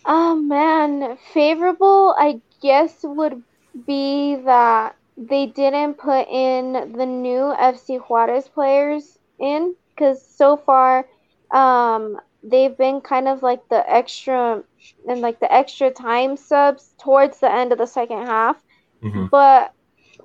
Oh 0.05 0.35
man, 0.35 1.17
favorable 1.33 2.15
I 2.17 2.41
guess 2.61 2.99
would 3.03 3.43
be 3.85 4.35
that 4.45 4.95
they 5.17 5.47
didn't 5.47 5.95
put 5.95 6.27
in 6.29 6.93
the 6.93 7.05
new 7.05 7.53
FC 7.59 7.99
Juarez 7.99 8.47
players 8.47 9.17
in 9.39 9.75
because 9.89 10.25
so 10.25 10.55
far 10.55 11.07
um, 11.51 12.19
they've 12.43 12.77
been 12.77 13.01
kind 13.01 13.27
of 13.27 13.43
like 13.43 13.67
the 13.69 13.89
extra 13.91 14.63
and 15.09 15.21
like 15.21 15.39
the 15.39 15.51
extra 15.51 15.91
time 15.91 16.37
subs 16.37 16.93
towards 16.99 17.39
the 17.39 17.51
end 17.51 17.71
of 17.71 17.77
the 17.77 17.85
second 17.85 18.25
half. 18.25 18.57
Mm-hmm. 19.03 19.25
But 19.27 19.73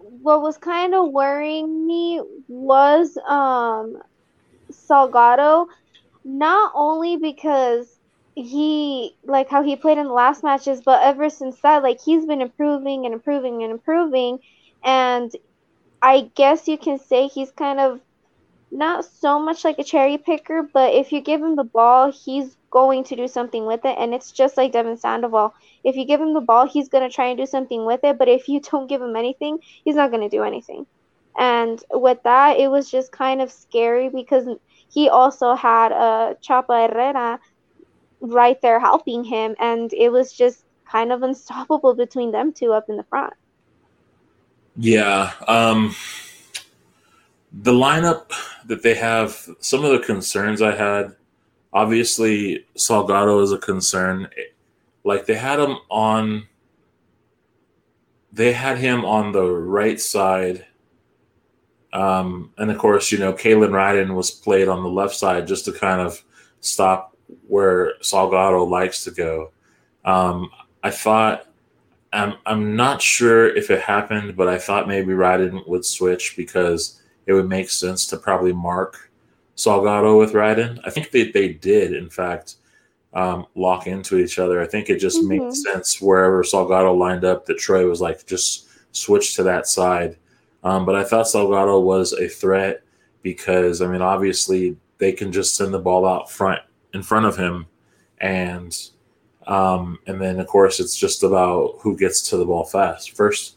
what 0.02 0.42
was 0.42 0.58
kind 0.58 0.94
of 0.94 1.10
worrying 1.10 1.86
me 1.86 2.20
was 2.48 3.16
um 3.26 4.02
Salgado, 4.70 5.66
not 6.24 6.72
only 6.74 7.16
because 7.16 7.98
he 8.34 9.14
like 9.24 9.48
how 9.50 9.62
he 9.62 9.76
played 9.76 9.98
in 9.98 10.06
the 10.06 10.12
last 10.12 10.42
matches, 10.42 10.80
but 10.80 11.02
ever 11.02 11.28
since 11.30 11.60
that, 11.60 11.82
like 11.82 12.00
he's 12.00 12.24
been 12.26 12.40
improving 12.40 13.04
and 13.04 13.14
improving 13.14 13.62
and 13.62 13.72
improving, 13.72 14.38
and 14.82 15.30
I 16.00 16.30
guess 16.34 16.68
you 16.68 16.78
can 16.78 16.98
say 16.98 17.28
he's 17.28 17.50
kind 17.52 17.78
of 17.80 18.00
not 18.70 19.04
so 19.04 19.38
much 19.38 19.64
like 19.64 19.78
a 19.78 19.84
cherry 19.84 20.18
picker, 20.18 20.62
but 20.62 20.94
if 20.94 21.12
you 21.12 21.20
give 21.20 21.42
him 21.42 21.56
the 21.56 21.64
ball, 21.64 22.10
he's 22.10 22.56
going 22.72 23.04
to 23.04 23.14
do 23.14 23.28
something 23.28 23.66
with 23.66 23.84
it, 23.84 23.96
and 23.98 24.12
it's 24.12 24.32
just 24.32 24.56
like 24.56 24.72
Devon 24.72 24.96
Sandoval. 24.96 25.54
If 25.84 25.94
you 25.94 26.04
give 26.04 26.20
him 26.20 26.34
the 26.34 26.40
ball, 26.40 26.66
he's 26.66 26.88
going 26.88 27.08
to 27.08 27.14
try 27.14 27.26
and 27.26 27.38
do 27.38 27.46
something 27.46 27.84
with 27.86 28.00
it, 28.02 28.18
but 28.18 28.28
if 28.28 28.48
you 28.48 28.60
don't 28.70 28.88
give 28.88 29.00
him 29.00 29.14
anything, 29.14 29.58
he's 29.84 29.94
not 29.94 30.10
going 30.10 30.28
to 30.28 30.36
do 30.36 30.42
anything. 30.42 30.86
And 31.38 31.82
with 31.92 32.22
that, 32.24 32.58
it 32.58 32.70
was 32.70 32.90
just 32.90 33.12
kind 33.12 33.40
of 33.40 33.52
scary 33.52 34.08
because 34.08 34.46
he 34.90 35.08
also 35.08 35.54
had 35.54 35.92
a 35.92 35.94
uh, 35.94 36.34
Chapa 36.42 36.88
Herrera 36.88 37.38
right 38.20 38.60
there 38.60 38.80
helping 38.80 39.22
him, 39.22 39.54
and 39.60 39.92
it 39.92 40.10
was 40.10 40.32
just 40.32 40.64
kind 40.90 41.12
of 41.12 41.22
unstoppable 41.28 41.94
between 41.94 42.32
them 42.32 42.52
two 42.52 42.72
up 42.72 42.88
in 42.88 42.96
the 42.96 43.04
front. 43.04 43.34
Yeah. 44.76 45.32
Um, 45.46 45.94
the 47.52 47.72
lineup 47.72 48.32
that 48.66 48.82
they 48.82 48.94
have, 48.94 49.48
some 49.60 49.84
of 49.84 49.92
the 49.92 49.98
concerns 49.98 50.62
I 50.62 50.74
had, 50.74 51.14
obviously 51.72 52.66
Salgado 52.76 53.42
is 53.42 53.52
a 53.52 53.58
concern. 53.58 54.28
Like 55.04 55.26
they 55.26 55.34
had 55.34 55.58
him 55.58 55.78
on, 55.90 56.46
they 58.32 58.52
had 58.52 58.78
him 58.78 59.04
on 59.04 59.32
the 59.32 59.46
right 59.46 60.00
side. 60.00 60.66
Um, 61.92 62.52
and 62.56 62.70
of 62.70 62.78
course, 62.78 63.12
you 63.12 63.18
know, 63.18 63.32
Kalen 63.32 63.70
Ryden 63.70 64.14
was 64.14 64.30
played 64.30 64.68
on 64.68 64.82
the 64.82 64.88
left 64.88 65.14
side 65.14 65.46
just 65.46 65.64
to 65.66 65.72
kind 65.72 66.00
of 66.00 66.22
stop 66.60 67.16
where 67.48 67.94
Salgado 68.00 68.68
likes 68.68 69.04
to 69.04 69.10
go. 69.10 69.52
Um, 70.04 70.50
I 70.82 70.90
thought 70.90 71.46
I'm 72.12 72.34
I'm 72.44 72.76
not 72.76 73.00
sure 73.00 73.54
if 73.54 73.70
it 73.70 73.80
happened, 73.80 74.36
but 74.36 74.48
I 74.48 74.58
thought 74.58 74.88
maybe 74.88 75.12
Ryden 75.12 75.66
would 75.66 75.84
switch 75.84 76.34
because 76.36 77.00
it 77.26 77.32
would 77.32 77.48
make 77.48 77.70
sense 77.70 78.06
to 78.06 78.16
probably 78.16 78.52
mark 78.52 79.10
Salgado 79.64 80.18
with 80.18 80.32
Ryden. 80.32 80.80
I 80.84 80.90
think 80.90 81.10
they, 81.10 81.30
they 81.30 81.52
did, 81.52 81.92
in 81.92 82.10
fact, 82.10 82.56
um, 83.12 83.46
lock 83.54 83.86
into 83.86 84.16
each 84.16 84.38
other. 84.38 84.60
I 84.60 84.66
think 84.66 84.88
it 84.88 84.98
just 84.98 85.18
mm-hmm. 85.18 85.44
made 85.44 85.54
sense 85.54 86.00
wherever 86.00 86.42
Salgado 86.42 86.96
lined 86.96 87.24
up 87.24 87.46
that 87.46 87.58
Troy 87.58 87.88
was 87.88 88.00
like, 88.00 88.26
just 88.26 88.68
switch 88.92 89.36
to 89.36 89.42
that 89.44 89.66
side. 89.66 90.16
Um, 90.64 90.84
but 90.86 90.94
I 90.94 91.04
thought 91.04 91.26
Salgado 91.26 91.82
was 91.82 92.12
a 92.12 92.28
threat. 92.28 92.82
because 93.22 93.80
I 93.80 93.86
mean, 93.86 94.02
obviously 94.02 94.76
they 94.98 95.12
can 95.12 95.32
just 95.32 95.56
send 95.56 95.72
the 95.72 95.78
ball 95.78 96.06
out 96.06 96.30
front 96.30 96.60
in 96.92 97.02
front 97.02 97.26
of 97.26 97.36
him, 97.36 97.66
and 98.18 98.76
um, 99.46 99.98
and 100.06 100.20
then 100.20 100.38
of 100.40 100.46
course 100.46 100.80
it's 100.80 100.96
just 100.96 101.22
about 101.22 101.76
who 101.80 101.96
gets 101.96 102.28
to 102.30 102.36
the 102.36 102.44
ball 102.44 102.64
fast 102.64 103.16
first. 103.16 103.56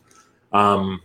Um, 0.53 1.01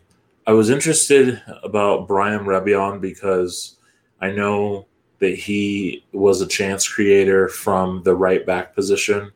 I 0.46 0.52
was 0.52 0.70
interested 0.70 1.42
about 1.62 2.06
Brian 2.06 2.44
Rebion 2.44 3.00
because 3.00 3.76
I 4.20 4.30
know 4.30 4.86
that 5.20 5.34
he 5.36 6.04
was 6.12 6.40
a 6.40 6.46
chance 6.46 6.88
creator 6.88 7.48
from 7.48 8.02
the 8.02 8.14
right 8.14 8.44
back 8.44 8.74
position. 8.74 9.30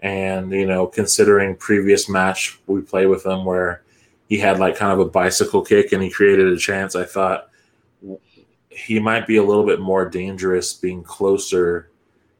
And, 0.00 0.52
you 0.52 0.66
know, 0.66 0.86
considering 0.86 1.56
previous 1.56 2.08
match 2.08 2.60
we 2.66 2.80
played 2.80 3.06
with 3.06 3.24
him 3.24 3.44
where 3.44 3.82
he 4.28 4.38
had 4.38 4.58
like 4.58 4.76
kind 4.76 4.92
of 4.92 5.00
a 5.00 5.10
bicycle 5.10 5.62
kick 5.62 5.92
and 5.92 6.02
he 6.02 6.10
created 6.10 6.48
a 6.48 6.56
chance, 6.56 6.94
I 6.94 7.04
thought 7.04 7.48
he 8.68 8.98
might 8.98 9.26
be 9.26 9.36
a 9.36 9.42
little 9.42 9.66
bit 9.66 9.80
more 9.80 10.08
dangerous 10.08 10.72
being 10.72 11.02
closer 11.02 11.90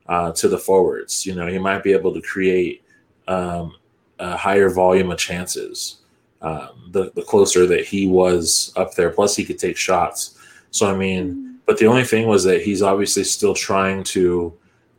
uh, 0.06 0.32
to 0.32 0.48
the 0.48 0.58
forwards. 0.58 1.26
You 1.26 1.34
know, 1.34 1.46
he 1.46 1.58
might 1.58 1.82
be 1.82 1.92
able 1.92 2.12
to 2.14 2.22
create 2.22 2.82
um, 3.28 3.74
a 4.18 4.36
higher 4.36 4.68
volume 4.68 5.10
of 5.10 5.18
chances 5.18 5.98
um, 6.42 6.90
the, 6.90 7.12
the 7.14 7.22
closer 7.22 7.66
that 7.66 7.84
he 7.84 8.06
was 8.06 8.72
up 8.76 8.94
there. 8.94 9.10
Plus, 9.10 9.36
he 9.36 9.44
could 9.44 9.58
take 9.58 9.76
shots. 9.76 10.38
So, 10.70 10.92
I 10.92 10.96
mean, 10.96 11.34
mm-hmm. 11.34 11.51
But 11.66 11.78
the 11.78 11.86
only 11.86 12.04
thing 12.04 12.26
was 12.26 12.44
that 12.44 12.62
he's 12.62 12.82
obviously 12.82 13.24
still 13.24 13.54
trying 13.54 14.04
to 14.04 14.52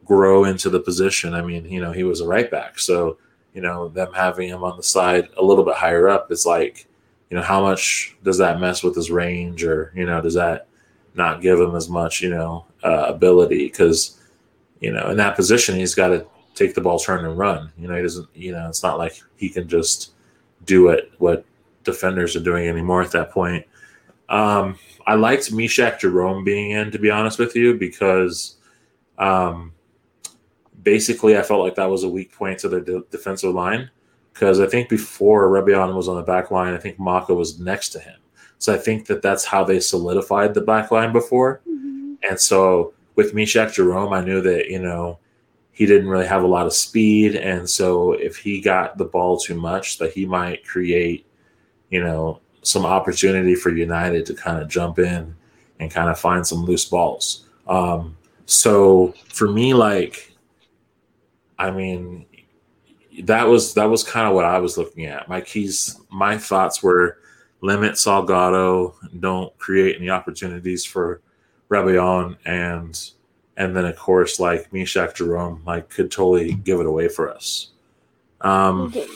grow 0.05 0.45
into 0.45 0.69
the 0.69 0.79
position. 0.79 1.33
I 1.33 1.41
mean, 1.41 1.65
you 1.65 1.81
know, 1.81 1.91
he 1.91 2.03
was 2.03 2.21
a 2.21 2.27
right 2.27 2.49
back. 2.49 2.79
So, 2.79 3.17
you 3.53 3.61
know, 3.61 3.89
them 3.89 4.11
having 4.13 4.49
him 4.49 4.63
on 4.63 4.77
the 4.77 4.83
side 4.83 5.29
a 5.37 5.43
little 5.43 5.63
bit 5.63 5.75
higher 5.75 6.09
up 6.09 6.31
is 6.31 6.45
like, 6.45 6.87
you 7.29 7.37
know, 7.37 7.43
how 7.43 7.61
much 7.61 8.15
does 8.23 8.37
that 8.37 8.59
mess 8.59 8.83
with 8.83 8.95
his 8.95 9.11
range 9.11 9.63
or, 9.63 9.91
you 9.95 10.05
know, 10.05 10.21
does 10.21 10.35
that 10.35 10.67
not 11.15 11.41
give 11.41 11.59
him 11.59 11.75
as 11.75 11.89
much, 11.89 12.21
you 12.21 12.29
know, 12.29 12.65
uh, 12.83 13.05
ability? 13.07 13.65
Because, 13.65 14.19
you 14.79 14.91
know, 14.91 15.09
in 15.09 15.17
that 15.17 15.35
position, 15.35 15.75
he's 15.75 15.95
got 15.95 16.09
to 16.09 16.25
take 16.55 16.75
the 16.75 16.81
ball, 16.81 16.99
turn 16.99 17.25
and 17.25 17.37
run. 17.37 17.71
You 17.77 17.87
know, 17.87 17.95
he 17.95 18.01
doesn't, 18.01 18.29
you 18.35 18.51
know, 18.51 18.67
it's 18.67 18.83
not 18.83 18.97
like 18.97 19.21
he 19.35 19.49
can 19.49 19.67
just 19.67 20.11
do 20.65 20.85
what, 20.85 21.09
what 21.17 21.45
defenders 21.83 22.35
are 22.35 22.41
doing 22.43 22.67
anymore 22.67 23.01
at 23.01 23.11
that 23.11 23.31
point. 23.31 23.65
Um, 24.29 24.77
I 25.05 25.15
liked 25.15 25.51
Mechack 25.51 25.99
Jerome 25.99 26.43
being 26.43 26.71
in, 26.71 26.91
to 26.91 26.99
be 26.99 27.11
honest 27.11 27.39
with 27.39 27.55
you, 27.55 27.75
because 27.75 28.55
um, 29.17 29.73
basically 30.81 31.37
I 31.37 31.41
felt 31.41 31.61
like 31.61 31.75
that 31.75 31.89
was 31.89 32.03
a 32.03 32.09
weak 32.09 32.33
point 32.33 32.59
to 32.59 32.69
the 32.69 32.81
de- 32.81 33.03
defensive 33.11 33.53
line. 33.53 33.89
Because 34.33 34.59
I 34.59 34.65
think 34.65 34.89
before 34.89 35.49
Rebion 35.49 35.95
was 35.95 36.07
on 36.07 36.15
the 36.15 36.23
back 36.23 36.49
line, 36.49 36.73
I 36.73 36.77
think 36.77 36.97
Maka 36.97 37.33
was 37.33 37.59
next 37.59 37.89
to 37.89 37.99
him. 37.99 38.15
So 38.57 38.73
I 38.73 38.77
think 38.77 39.05
that 39.07 39.21
that's 39.21 39.45
how 39.45 39.63
they 39.63 39.79
solidified 39.79 40.53
the 40.53 40.61
back 40.61 40.89
line 40.89 41.11
before. 41.13 41.61
Mm-hmm. 41.67 42.15
And 42.27 42.39
so 42.39 42.93
with 43.15 43.33
Mechack 43.33 43.73
Jerome, 43.73 44.13
I 44.13 44.23
knew 44.23 44.41
that, 44.41 44.69
you 44.69 44.79
know, 44.79 45.19
he 45.71 45.85
didn't 45.85 46.07
really 46.07 46.27
have 46.27 46.43
a 46.43 46.47
lot 46.47 46.65
of 46.65 46.73
speed. 46.73 47.35
And 47.35 47.69
so 47.69 48.13
if 48.13 48.37
he 48.37 48.61
got 48.61 48.97
the 48.97 49.05
ball 49.05 49.37
too 49.37 49.55
much, 49.55 49.97
that 49.97 50.13
he 50.13 50.25
might 50.25 50.65
create, 50.65 51.25
you 51.89 52.01
know, 52.03 52.39
some 52.63 52.85
opportunity 52.85 53.55
for 53.55 53.69
United 53.69 54.25
to 54.25 54.33
kind 54.33 54.61
of 54.61 54.67
jump 54.67 54.99
in 54.99 55.35
and 55.79 55.91
kind 55.91 56.09
of 56.09 56.19
find 56.19 56.45
some 56.45 56.65
loose 56.65 56.85
balls. 56.85 57.47
Um, 57.67 58.17
so 58.45 59.13
for 59.27 59.49
me, 59.49 59.73
like, 59.73 60.33
I 61.59 61.71
mean, 61.71 62.25
that 63.23 63.47
was 63.47 63.73
that 63.75 63.89
was 63.89 64.03
kind 64.03 64.27
of 64.27 64.33
what 64.33 64.45
I 64.45 64.59
was 64.59 64.77
looking 64.77 65.05
at. 65.05 65.29
My 65.29 65.41
keys, 65.41 65.99
my 66.09 66.37
thoughts 66.37 66.81
were 66.81 67.19
limit 67.61 67.93
Salgado, 67.93 68.95
don't 69.19 69.55
create 69.57 69.97
any 69.97 70.09
opportunities 70.09 70.83
for 70.83 71.21
Rebion, 71.69 72.37
and 72.45 73.11
and 73.57 73.75
then 73.75 73.85
of 73.85 73.95
course 73.95 74.39
like 74.39 74.71
Mechack 74.71 75.15
Jerome, 75.15 75.61
like 75.65 75.89
could 75.89 76.11
totally 76.11 76.53
give 76.53 76.79
it 76.79 76.85
away 76.85 77.07
for 77.07 77.29
us. 77.29 77.69
Um, 78.41 78.81
okay. 78.83 79.07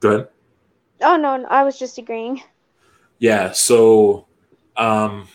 Go 0.00 0.08
ahead. 0.10 0.28
Oh 1.02 1.16
no, 1.16 1.44
I 1.48 1.62
was 1.62 1.78
just 1.78 1.98
agreeing 1.98 2.42
yeah 3.22 3.52
so 3.52 4.26
um 4.76 5.28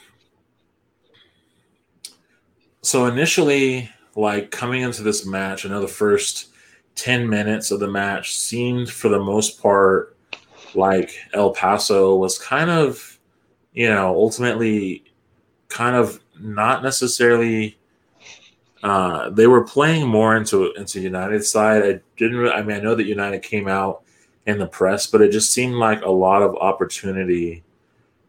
so 2.82 3.06
initially 3.06 3.90
like 4.18 4.52
coming 4.52 4.82
into 4.82 5.02
this 5.02 5.26
match 5.26 5.66
i 5.66 5.70
know 5.70 5.80
the 5.80 5.88
first 5.88 6.50
10 6.96 7.30
minutes 7.30 7.72
of 7.72 7.80
the 7.80 7.88
match 7.88 8.36
seemed 8.36 8.90
for 8.90 9.08
the 9.08 9.18
most 9.18 9.62
part 9.62 10.18
like 10.76 11.18
el 11.34 11.54
paso 11.54 12.18
was 12.18 12.38
kind 12.38 12.70
of 12.70 13.18
you 13.72 13.88
know 13.88 14.14
ultimately 14.14 15.06
kind 15.70 15.96
of 15.96 16.20
not 16.42 16.84
necessarily 16.84 17.78
uh, 18.84 19.30
they 19.30 19.48
were 19.48 19.64
playing 19.64 20.08
more 20.08 20.38
into 20.38 20.72
into 20.74 21.02
United 21.02 21.44
side. 21.44 21.82
I 21.82 22.00
didn't. 22.16 22.38
Really, 22.38 22.54
I 22.54 22.62
mean, 22.62 22.78
I 22.78 22.80
know 22.80 22.94
that 22.94 23.06
United 23.06 23.42
came 23.42 23.68
out 23.68 24.04
in 24.46 24.60
the 24.60 24.68
press, 24.68 25.08
but 25.08 25.20
it 25.20 25.32
just 25.32 25.52
seemed 25.52 25.74
like 25.74 26.04
a 26.04 26.12
lot 26.12 26.44
of 26.44 26.56
opportunity 26.58 27.64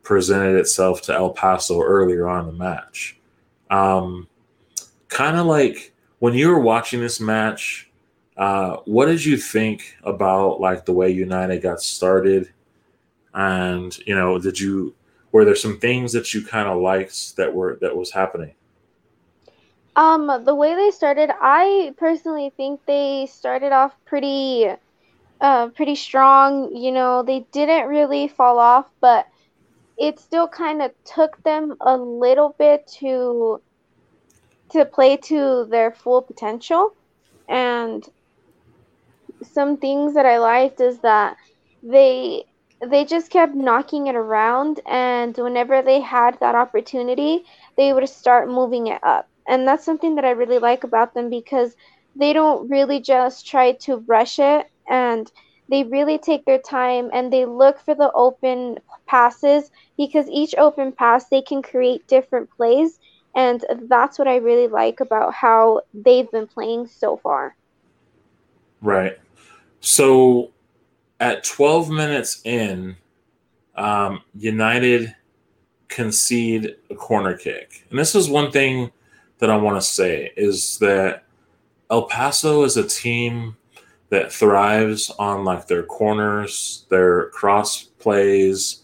presented 0.08 0.56
itself 0.56 1.02
to 1.02 1.12
El 1.12 1.28
Paso 1.34 1.82
earlier 1.82 2.26
on 2.26 2.40
in 2.40 2.46
the 2.46 2.64
match. 2.64 3.20
Um, 3.68 4.26
kind 5.08 5.36
of 5.36 5.44
like 5.44 5.92
when 6.18 6.32
you 6.32 6.48
were 6.48 6.58
watching 6.58 7.00
this 7.00 7.20
match, 7.20 7.90
uh, 8.38 8.78
what 8.86 9.04
did 9.04 9.22
you 9.22 9.36
think 9.36 9.98
about 10.02 10.62
like 10.62 10.86
the 10.86 10.94
way 10.94 11.10
United 11.10 11.60
got 11.60 11.82
started? 11.82 12.50
And 13.34 13.96
you 14.06 14.14
know, 14.14 14.38
did 14.38 14.58
you 14.58 14.94
were 15.30 15.44
there 15.44 15.54
some 15.54 15.78
things 15.78 16.14
that 16.14 16.32
you 16.32 16.42
kind 16.42 16.68
of 16.68 16.80
liked 16.80 17.36
that 17.36 17.54
were 17.54 17.76
that 17.82 17.94
was 17.94 18.10
happening? 18.10 18.54
Um, 19.94 20.42
the 20.42 20.54
way 20.54 20.74
they 20.74 20.90
started, 20.90 21.28
I 21.38 21.92
personally 21.98 22.50
think 22.56 22.80
they 22.86 23.28
started 23.30 23.72
off 23.72 23.94
pretty, 24.06 24.70
uh, 25.42 25.68
pretty 25.68 25.96
strong. 25.96 26.74
You 26.74 26.92
know, 26.92 27.22
they 27.22 27.40
didn't 27.52 27.88
really 27.88 28.28
fall 28.28 28.58
off, 28.58 28.86
but 29.00 29.28
it 29.98 30.18
still 30.20 30.48
kind 30.48 30.82
of 30.82 30.92
took 31.04 31.42
them 31.42 31.76
a 31.80 31.96
little 31.96 32.54
bit 32.58 32.86
to 33.00 33.60
to 34.70 34.84
play 34.84 35.16
to 35.16 35.66
their 35.70 35.92
full 35.92 36.22
potential. 36.22 36.94
And 37.48 38.04
some 39.42 39.76
things 39.78 40.14
that 40.14 40.26
I 40.26 40.38
liked 40.38 40.80
is 40.80 41.00
that 41.00 41.36
they 41.82 42.44
they 42.80 43.04
just 43.04 43.30
kept 43.30 43.54
knocking 43.54 44.06
it 44.06 44.14
around 44.14 44.80
and 44.86 45.36
whenever 45.36 45.82
they 45.82 46.00
had 46.00 46.38
that 46.40 46.54
opportunity 46.54 47.44
they 47.76 47.92
would 47.92 48.08
start 48.08 48.48
moving 48.48 48.86
it 48.88 49.02
up. 49.02 49.28
And 49.48 49.66
that's 49.66 49.84
something 49.84 50.14
that 50.16 50.24
I 50.24 50.30
really 50.30 50.58
like 50.58 50.84
about 50.84 51.14
them 51.14 51.30
because 51.30 51.74
they 52.14 52.32
don't 52.32 52.68
really 52.68 53.00
just 53.00 53.46
try 53.46 53.72
to 53.72 53.96
rush 54.06 54.38
it 54.38 54.66
and 54.88 55.30
they 55.68 55.84
really 55.84 56.18
take 56.18 56.44
their 56.44 56.58
time 56.58 57.10
and 57.12 57.32
they 57.32 57.44
look 57.44 57.78
for 57.78 57.94
the 57.94 58.10
open 58.12 58.78
passes 59.06 59.70
because 59.96 60.28
each 60.28 60.54
open 60.56 60.92
pass 60.92 61.28
they 61.28 61.42
can 61.42 61.62
create 61.62 62.06
different 62.06 62.50
plays 62.50 62.98
and 63.34 63.64
that's 63.82 64.18
what 64.18 64.26
I 64.26 64.36
really 64.36 64.68
like 64.68 65.00
about 65.00 65.32
how 65.34 65.82
they've 65.94 66.30
been 66.30 66.46
playing 66.46 66.88
so 66.88 67.16
far. 67.16 67.54
Right. 68.80 69.18
So 69.80 70.50
at 71.20 71.44
12 71.44 71.90
minutes 71.90 72.40
in, 72.44 72.96
um, 73.76 74.22
United 74.34 75.14
concede 75.88 76.76
a 76.90 76.94
corner 76.94 77.36
kick. 77.36 77.86
And 77.90 77.98
this 77.98 78.14
is 78.14 78.28
one 78.28 78.50
thing 78.50 78.90
that 79.38 79.50
I 79.50 79.56
want 79.56 79.76
to 79.80 79.86
say 79.86 80.32
is 80.36 80.78
that 80.78 81.24
El 81.90 82.04
Paso 82.04 82.64
is 82.64 82.76
a 82.76 82.86
team 82.86 83.56
that 84.10 84.32
thrives 84.32 85.10
on 85.18 85.44
like 85.44 85.66
their 85.66 85.82
corners, 85.82 86.86
their 86.88 87.28
cross 87.30 87.82
plays, 87.82 88.82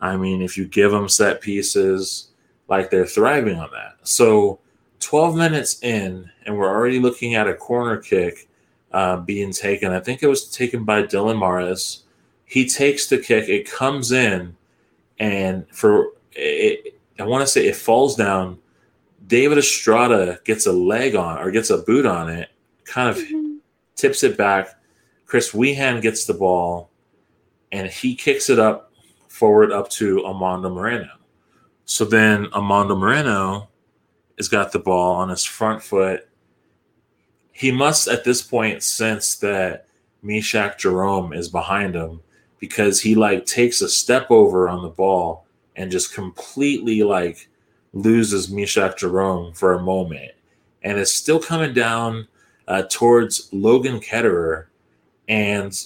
I 0.00 0.16
mean, 0.16 0.42
if 0.42 0.56
you 0.56 0.66
give 0.66 0.90
them 0.90 1.08
set 1.08 1.40
pieces, 1.40 2.28
like 2.68 2.90
they're 2.90 3.06
thriving 3.06 3.58
on 3.58 3.70
that. 3.72 3.96
So 4.02 4.58
12 5.00 5.36
minutes 5.36 5.82
in, 5.82 6.30
and 6.44 6.56
we're 6.56 6.68
already 6.68 6.98
looking 6.98 7.34
at 7.34 7.48
a 7.48 7.54
corner 7.54 7.96
kick 7.96 8.48
uh, 8.92 9.18
being 9.18 9.52
taken. 9.52 9.92
I 9.92 10.00
think 10.00 10.22
it 10.22 10.28
was 10.28 10.50
taken 10.50 10.84
by 10.84 11.02
Dylan 11.02 11.38
Mares. 11.38 12.04
He 12.44 12.68
takes 12.68 13.08
the 13.08 13.18
kick, 13.18 13.48
it 13.48 13.70
comes 13.70 14.12
in, 14.12 14.56
and 15.18 15.66
for 15.70 16.12
it, 16.32 16.98
I 17.18 17.24
want 17.24 17.42
to 17.42 17.46
say 17.46 17.66
it 17.66 17.76
falls 17.76 18.14
down. 18.14 18.58
David 19.26 19.58
Estrada 19.58 20.38
gets 20.44 20.66
a 20.66 20.72
leg 20.72 21.16
on 21.16 21.38
or 21.38 21.50
gets 21.50 21.70
a 21.70 21.78
boot 21.78 22.06
on 22.06 22.28
it, 22.28 22.50
kind 22.84 23.08
of 23.08 23.16
mm-hmm. 23.16 23.45
Tips 23.96 24.22
it 24.22 24.36
back. 24.36 24.78
Chris 25.24 25.52
Wehan 25.52 26.02
gets 26.02 26.26
the 26.26 26.34
ball, 26.34 26.90
and 27.72 27.88
he 27.88 28.14
kicks 28.14 28.50
it 28.50 28.58
up 28.58 28.92
forward 29.28 29.72
up 29.72 29.88
to 29.90 30.18
Amando 30.18 30.72
Moreno. 30.72 31.10
So 31.84 32.04
then 32.04 32.46
Amando 32.46 32.98
Moreno 32.98 33.68
has 34.36 34.48
got 34.48 34.72
the 34.72 34.78
ball 34.78 35.16
on 35.16 35.28
his 35.30 35.44
front 35.44 35.82
foot. 35.82 36.28
He 37.52 37.70
must 37.70 38.06
at 38.06 38.24
this 38.24 38.42
point 38.42 38.82
sense 38.82 39.36
that 39.36 39.86
Mechack 40.22 40.78
Jerome 40.78 41.32
is 41.32 41.48
behind 41.48 41.94
him 41.94 42.20
because 42.58 43.00
he 43.00 43.14
like 43.14 43.46
takes 43.46 43.80
a 43.80 43.88
step 43.88 44.30
over 44.30 44.68
on 44.68 44.82
the 44.82 44.88
ball 44.88 45.46
and 45.74 45.90
just 45.90 46.14
completely 46.14 47.02
like 47.02 47.48
loses 47.92 48.48
Mechack 48.48 48.96
Jerome 48.96 49.52
for 49.54 49.72
a 49.72 49.82
moment, 49.82 50.32
and 50.82 50.98
is 50.98 51.12
still 51.12 51.40
coming 51.40 51.72
down 51.72 52.28
uh, 52.68 52.82
towards 52.90 53.48
Logan 53.52 54.00
Ketterer, 54.00 54.66
and 55.28 55.76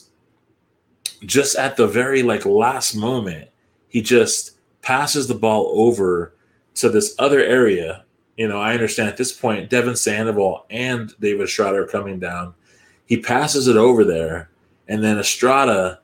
just 1.25 1.57
at 1.57 1.77
the 1.77 1.87
very 1.87 2.23
like 2.23 2.45
last 2.45 2.95
moment, 2.95 3.49
he 3.89 4.01
just 4.03 4.53
passes 4.83 5.29
the 5.29 5.35
ball 5.35 5.73
over 5.75 6.35
to 6.75 6.89
this 6.89 7.15
other 7.19 7.41
area. 7.41 8.05
You 8.37 8.49
know, 8.49 8.61
I 8.61 8.73
understand 8.73 9.09
at 9.11 9.17
this 9.17 9.33
point, 9.33 9.69
Devon 9.69 9.97
Sandoval 9.97 10.65
and 10.71 11.13
David 11.21 11.43
Estrada 11.43 11.79
are 11.79 11.87
coming 11.87 12.19
down. 12.19 12.55
He 13.07 13.19
passes 13.19 13.69
it 13.69 13.77
over 13.77 14.05
there, 14.05 14.51
and 14.89 15.03
then 15.05 15.19
Estrada 15.19 16.01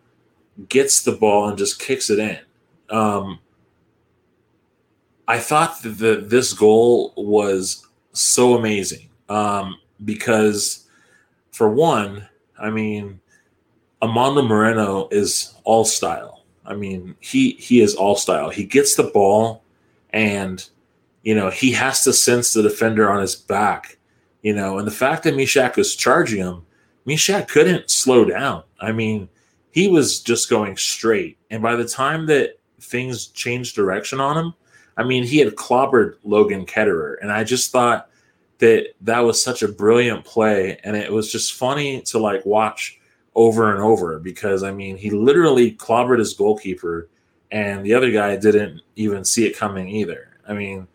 gets 0.68 1.02
the 1.02 1.12
ball 1.12 1.48
and 1.48 1.56
just 1.56 1.80
kicks 1.80 2.10
it 2.10 2.18
in. 2.18 2.38
Um, 2.90 3.38
I 5.28 5.38
thought 5.38 5.82
that 5.82 6.30
this 6.30 6.52
goal 6.52 7.12
was 7.16 7.86
so 8.12 8.54
amazing 8.54 9.08
um, 9.28 9.78
because, 10.04 10.86
for 11.52 11.68
one, 11.68 12.28
I 12.58 12.70
mean, 12.70 13.20
Amando 14.02 14.46
Moreno 14.46 15.08
is 15.10 15.54
all 15.64 15.84
style. 15.84 16.44
I 16.64 16.74
mean, 16.74 17.14
he 17.20 17.52
he 17.52 17.80
is 17.80 17.94
all 17.94 18.16
style. 18.16 18.50
He 18.50 18.64
gets 18.64 18.94
the 18.94 19.04
ball, 19.04 19.62
and 20.10 20.68
you 21.22 21.34
know 21.34 21.50
he 21.50 21.72
has 21.72 22.04
to 22.04 22.12
sense 22.12 22.52
the 22.52 22.62
defender 22.62 23.10
on 23.10 23.20
his 23.20 23.34
back. 23.36 23.98
You 24.42 24.54
know, 24.54 24.78
and 24.78 24.86
the 24.86 24.92
fact 24.92 25.24
that 25.24 25.34
Mechack 25.34 25.76
was 25.76 25.96
charging 25.96 26.38
him, 26.38 26.64
Mechack 27.06 27.48
couldn't 27.48 27.90
slow 27.90 28.24
down. 28.24 28.62
I 28.80 28.92
mean, 28.92 29.28
he 29.70 29.88
was 29.88 30.20
just 30.20 30.50
going 30.50 30.76
straight, 30.76 31.38
and 31.50 31.62
by 31.62 31.76
the 31.76 31.88
time 31.88 32.26
that 32.26 32.58
things 32.80 33.28
changed 33.28 33.74
direction 33.74 34.20
on 34.20 34.36
him, 34.36 34.54
I 34.96 35.04
mean, 35.04 35.24
he 35.24 35.38
had 35.38 35.54
clobbered 35.54 36.16
Logan 36.24 36.66
Ketterer, 36.66 37.16
and 37.20 37.32
I 37.32 37.44
just 37.44 37.72
thought 37.72 38.08
that 38.58 38.94
that 39.02 39.20
was 39.20 39.42
such 39.42 39.62
a 39.62 39.68
brilliant 39.68 40.24
play, 40.24 40.78
and 40.84 40.96
it 40.96 41.12
was 41.12 41.30
just 41.30 41.54
funny 41.54 42.00
to 42.02 42.18
like 42.18 42.44
watch 42.46 42.98
over 43.34 43.72
and 43.72 43.82
over 43.82 44.18
because 44.18 44.62
I 44.62 44.72
mean, 44.72 44.96
he 44.96 45.10
literally 45.10 45.72
clobbered 45.72 46.18
his 46.18 46.34
goalkeeper, 46.34 47.08
and 47.50 47.84
the 47.84 47.94
other 47.94 48.10
guy 48.10 48.36
didn't 48.36 48.80
even 48.96 49.24
see 49.24 49.46
it 49.46 49.56
coming 49.56 49.88
either. 49.88 50.38
I 50.48 50.54
mean, 50.54 50.86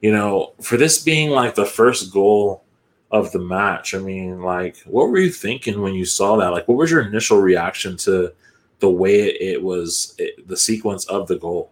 you 0.00 0.12
know, 0.12 0.54
for 0.60 0.76
this 0.76 1.02
being 1.02 1.30
like 1.30 1.54
the 1.54 1.66
first 1.66 2.12
goal 2.12 2.64
of 3.10 3.30
the 3.32 3.38
match, 3.38 3.94
I 3.94 3.98
mean, 3.98 4.40
like, 4.40 4.78
what 4.80 5.08
were 5.08 5.18
you 5.18 5.30
thinking 5.30 5.82
when 5.82 5.94
you 5.94 6.04
saw 6.04 6.36
that? 6.36 6.48
Like, 6.48 6.66
what 6.66 6.78
was 6.78 6.90
your 6.90 7.02
initial 7.02 7.38
reaction 7.38 7.96
to 7.98 8.32
the 8.80 8.90
way 8.90 9.26
it 9.26 9.62
was, 9.62 10.14
it, 10.18 10.48
the 10.48 10.56
sequence 10.56 11.04
of 11.06 11.28
the 11.28 11.36
goal? 11.36 11.70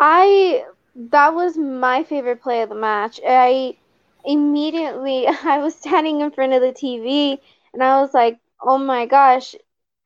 I 0.00 0.64
that 0.94 1.34
was 1.34 1.56
my 1.56 2.04
favorite 2.04 2.42
play 2.42 2.62
of 2.62 2.68
the 2.70 2.74
match. 2.74 3.20
I 3.26 3.76
immediately 4.24 5.26
I 5.44 5.58
was 5.58 5.74
standing 5.74 6.20
in 6.20 6.30
front 6.30 6.52
of 6.52 6.60
the 6.62 6.72
TV 6.72 7.40
and 7.72 7.82
I 7.82 8.00
was 8.00 8.14
like, 8.14 8.38
"Oh 8.62 8.78
my 8.78 9.06
gosh, 9.06 9.54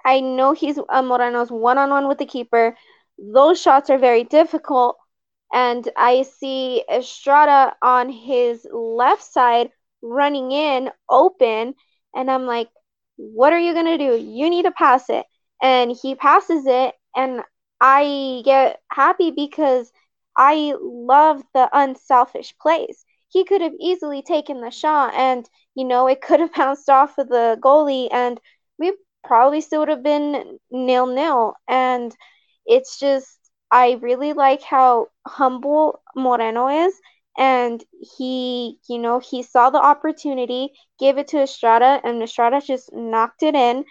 I 0.05 0.21
know 0.21 0.53
he's 0.53 0.79
uh, 0.89 1.03
Moreno's 1.03 1.51
one 1.51 1.79
on 1.79 1.91
one 1.91 2.09
with 2.09 2.19
the 2.19 2.27
keeper. 2.27 2.77
Those 3.19 3.61
shots 3.61 3.91
are 3.91 3.99
very 3.99 4.25
difficult." 4.25 4.97
And 5.53 5.89
I 5.97 6.23
see 6.23 6.85
Estrada 6.91 7.75
on 7.83 8.11
his 8.11 8.67
left 8.73 9.23
side 9.23 9.71
running 10.03 10.53
in 10.53 10.91
open, 11.11 11.75
and 12.15 12.31
I'm 12.31 12.47
like, 12.47 12.69
"What 13.17 13.53
are 13.53 13.59
you 13.59 13.75
gonna 13.75 13.99
do? 13.99 14.17
You 14.17 14.49
need 14.51 14.65
to 14.65 14.71
pass 14.73 15.09
it." 15.11 15.27
And 15.63 15.91
he 15.91 16.15
passes 16.15 16.67
it, 16.67 16.95
and 17.17 17.43
I 17.81 18.43
get 18.45 18.81
happy 18.91 19.31
because 19.31 19.93
I 20.37 20.75
love 20.81 21.43
the 21.55 21.69
unselfish 21.73 22.55
plays. 22.61 23.05
He 23.29 23.45
could 23.45 23.61
have 23.61 23.75
easily 23.81 24.23
taken 24.23 24.61
the 24.61 24.71
shot 24.71 25.15
and, 25.15 25.49
you 25.75 25.85
know, 25.85 26.07
it 26.07 26.21
could 26.21 26.41
have 26.41 26.53
bounced 26.55 26.89
off 26.89 27.19
of 27.19 27.29
the 27.29 27.59
goalie 27.61 28.09
and 28.13 28.41
we 28.79 28.93
probably 29.25 29.61
still 29.61 29.81
would 29.81 29.89
have 29.89 30.03
been 30.03 30.59
nil 30.71 31.07
nil. 31.07 31.55
And 31.69 32.15
it's 32.67 32.99
just, 32.99 33.39
I 33.71 33.99
really 34.01 34.33
like 34.33 34.63
how 34.63 35.09
humble 35.27 36.03
Moreno 36.15 36.69
is. 36.69 36.95
And 37.39 37.85
he, 38.17 38.79
you 38.89 38.99
know, 38.99 39.19
he 39.19 39.43
saw 39.43 39.71
the 39.71 39.79
opportunity, 39.83 40.73
gave 40.99 41.19
it 41.19 41.29
to 41.29 41.43
Estrada, 41.43 42.01
and 42.03 42.23
Estrada 42.23 42.61
just 42.61 42.93
knocked 42.95 43.43
it 43.43 43.55
in. 43.55 43.85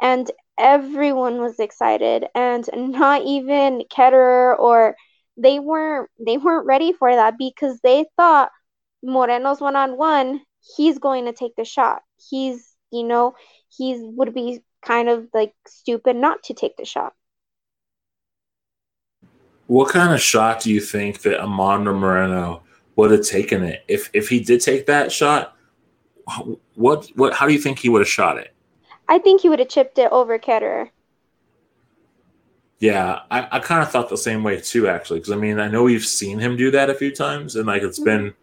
And 0.00 0.30
everyone 0.58 1.40
was 1.40 1.58
excited, 1.58 2.26
and 2.34 2.68
not 2.74 3.22
even 3.22 3.82
Ketterer 3.90 4.58
or 4.58 4.96
they 5.36 5.58
weren't 5.58 6.10
they 6.24 6.36
weren't 6.38 6.66
ready 6.66 6.92
for 6.92 7.14
that 7.14 7.38
because 7.38 7.80
they 7.82 8.06
thought 8.16 8.50
Moreno's 9.02 9.60
one 9.60 9.76
on 9.76 9.96
one, 9.96 10.40
he's 10.76 10.98
going 10.98 11.24
to 11.26 11.32
take 11.32 11.56
the 11.56 11.64
shot. 11.64 12.02
He's 12.30 12.74
you 12.90 13.04
know 13.04 13.34
he's 13.76 14.00
would 14.02 14.34
be 14.34 14.62
kind 14.84 15.08
of 15.08 15.28
like 15.32 15.54
stupid 15.66 16.16
not 16.16 16.42
to 16.44 16.54
take 16.54 16.76
the 16.76 16.84
shot. 16.84 17.14
What 19.66 19.88
kind 19.88 20.12
of 20.12 20.20
shot 20.20 20.60
do 20.60 20.70
you 20.72 20.80
think 20.80 21.22
that 21.22 21.40
Amando 21.40 21.98
Moreno 21.98 22.62
would 22.96 23.10
have 23.10 23.24
taken 23.24 23.62
it 23.62 23.84
if 23.88 24.10
if 24.12 24.28
he 24.28 24.40
did 24.40 24.60
take 24.60 24.86
that 24.86 25.10
shot? 25.10 25.56
What 26.74 27.06
what 27.16 27.32
how 27.32 27.46
do 27.46 27.52
you 27.52 27.58
think 27.58 27.78
he 27.78 27.88
would 27.88 28.00
have 28.00 28.08
shot 28.08 28.38
it? 28.38 28.52
I 29.08 29.18
think 29.18 29.40
he 29.40 29.48
would 29.48 29.58
have 29.58 29.68
chipped 29.68 29.98
it 29.98 30.10
over 30.12 30.38
Ketterer. 30.38 30.90
Yeah, 32.82 33.20
I, 33.30 33.46
I 33.52 33.58
kind 33.60 33.80
of 33.80 33.92
thought 33.92 34.08
the 34.08 34.16
same 34.16 34.42
way 34.42 34.60
too, 34.60 34.88
actually. 34.88 35.20
Because 35.20 35.30
I 35.30 35.36
mean, 35.36 35.60
I 35.60 35.68
know 35.68 35.84
we've 35.84 36.04
seen 36.04 36.40
him 36.40 36.56
do 36.56 36.72
that 36.72 36.90
a 36.90 36.94
few 36.94 37.14
times, 37.14 37.54
and 37.54 37.64
like 37.64 37.82
it's 37.82 38.00
mm-hmm. 38.00 38.24
been, 38.24 38.34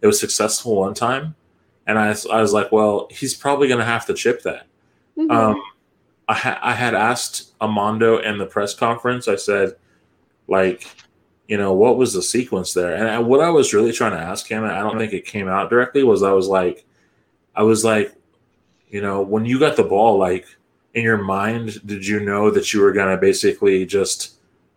it 0.00 0.06
was 0.06 0.20
successful 0.20 0.76
one 0.76 0.94
time, 0.94 1.34
and 1.84 1.98
I, 1.98 2.14
I 2.30 2.40
was 2.40 2.52
like, 2.52 2.70
well, 2.70 3.08
he's 3.10 3.34
probably 3.34 3.66
going 3.66 3.80
to 3.80 3.84
have 3.84 4.06
to 4.06 4.14
chip 4.14 4.42
that. 4.44 4.68
Mm-hmm. 5.16 5.32
Um, 5.32 5.60
I, 6.28 6.34
ha- 6.34 6.60
I 6.62 6.74
had 6.74 6.94
asked 6.94 7.58
Amando 7.58 8.22
in 8.22 8.38
the 8.38 8.46
press 8.46 8.72
conference. 8.72 9.26
I 9.26 9.34
said, 9.34 9.74
like, 10.46 10.86
you 11.48 11.56
know, 11.56 11.72
what 11.72 11.96
was 11.96 12.12
the 12.12 12.22
sequence 12.22 12.74
there? 12.74 12.94
And 12.94 13.08
I, 13.08 13.18
what 13.18 13.40
I 13.40 13.50
was 13.50 13.74
really 13.74 13.90
trying 13.90 14.12
to 14.12 14.20
ask 14.20 14.46
him, 14.46 14.62
I 14.62 14.78
don't 14.78 14.96
think 14.96 15.12
it 15.12 15.24
came 15.24 15.48
out 15.48 15.70
directly, 15.70 16.04
was 16.04 16.22
I 16.22 16.30
was 16.30 16.46
like, 16.46 16.86
I 17.56 17.64
was 17.64 17.84
like, 17.84 18.14
you 18.90 19.02
know, 19.02 19.22
when 19.22 19.44
you 19.44 19.58
got 19.58 19.74
the 19.74 19.82
ball, 19.82 20.18
like 20.18 20.46
in 20.98 21.04
your 21.04 21.22
mind, 21.22 21.80
did 21.86 22.06
you 22.06 22.20
know 22.20 22.50
that 22.50 22.72
you 22.72 22.80
were 22.80 22.92
going 22.92 23.14
to 23.14 23.20
basically 23.20 23.86
just 23.86 24.36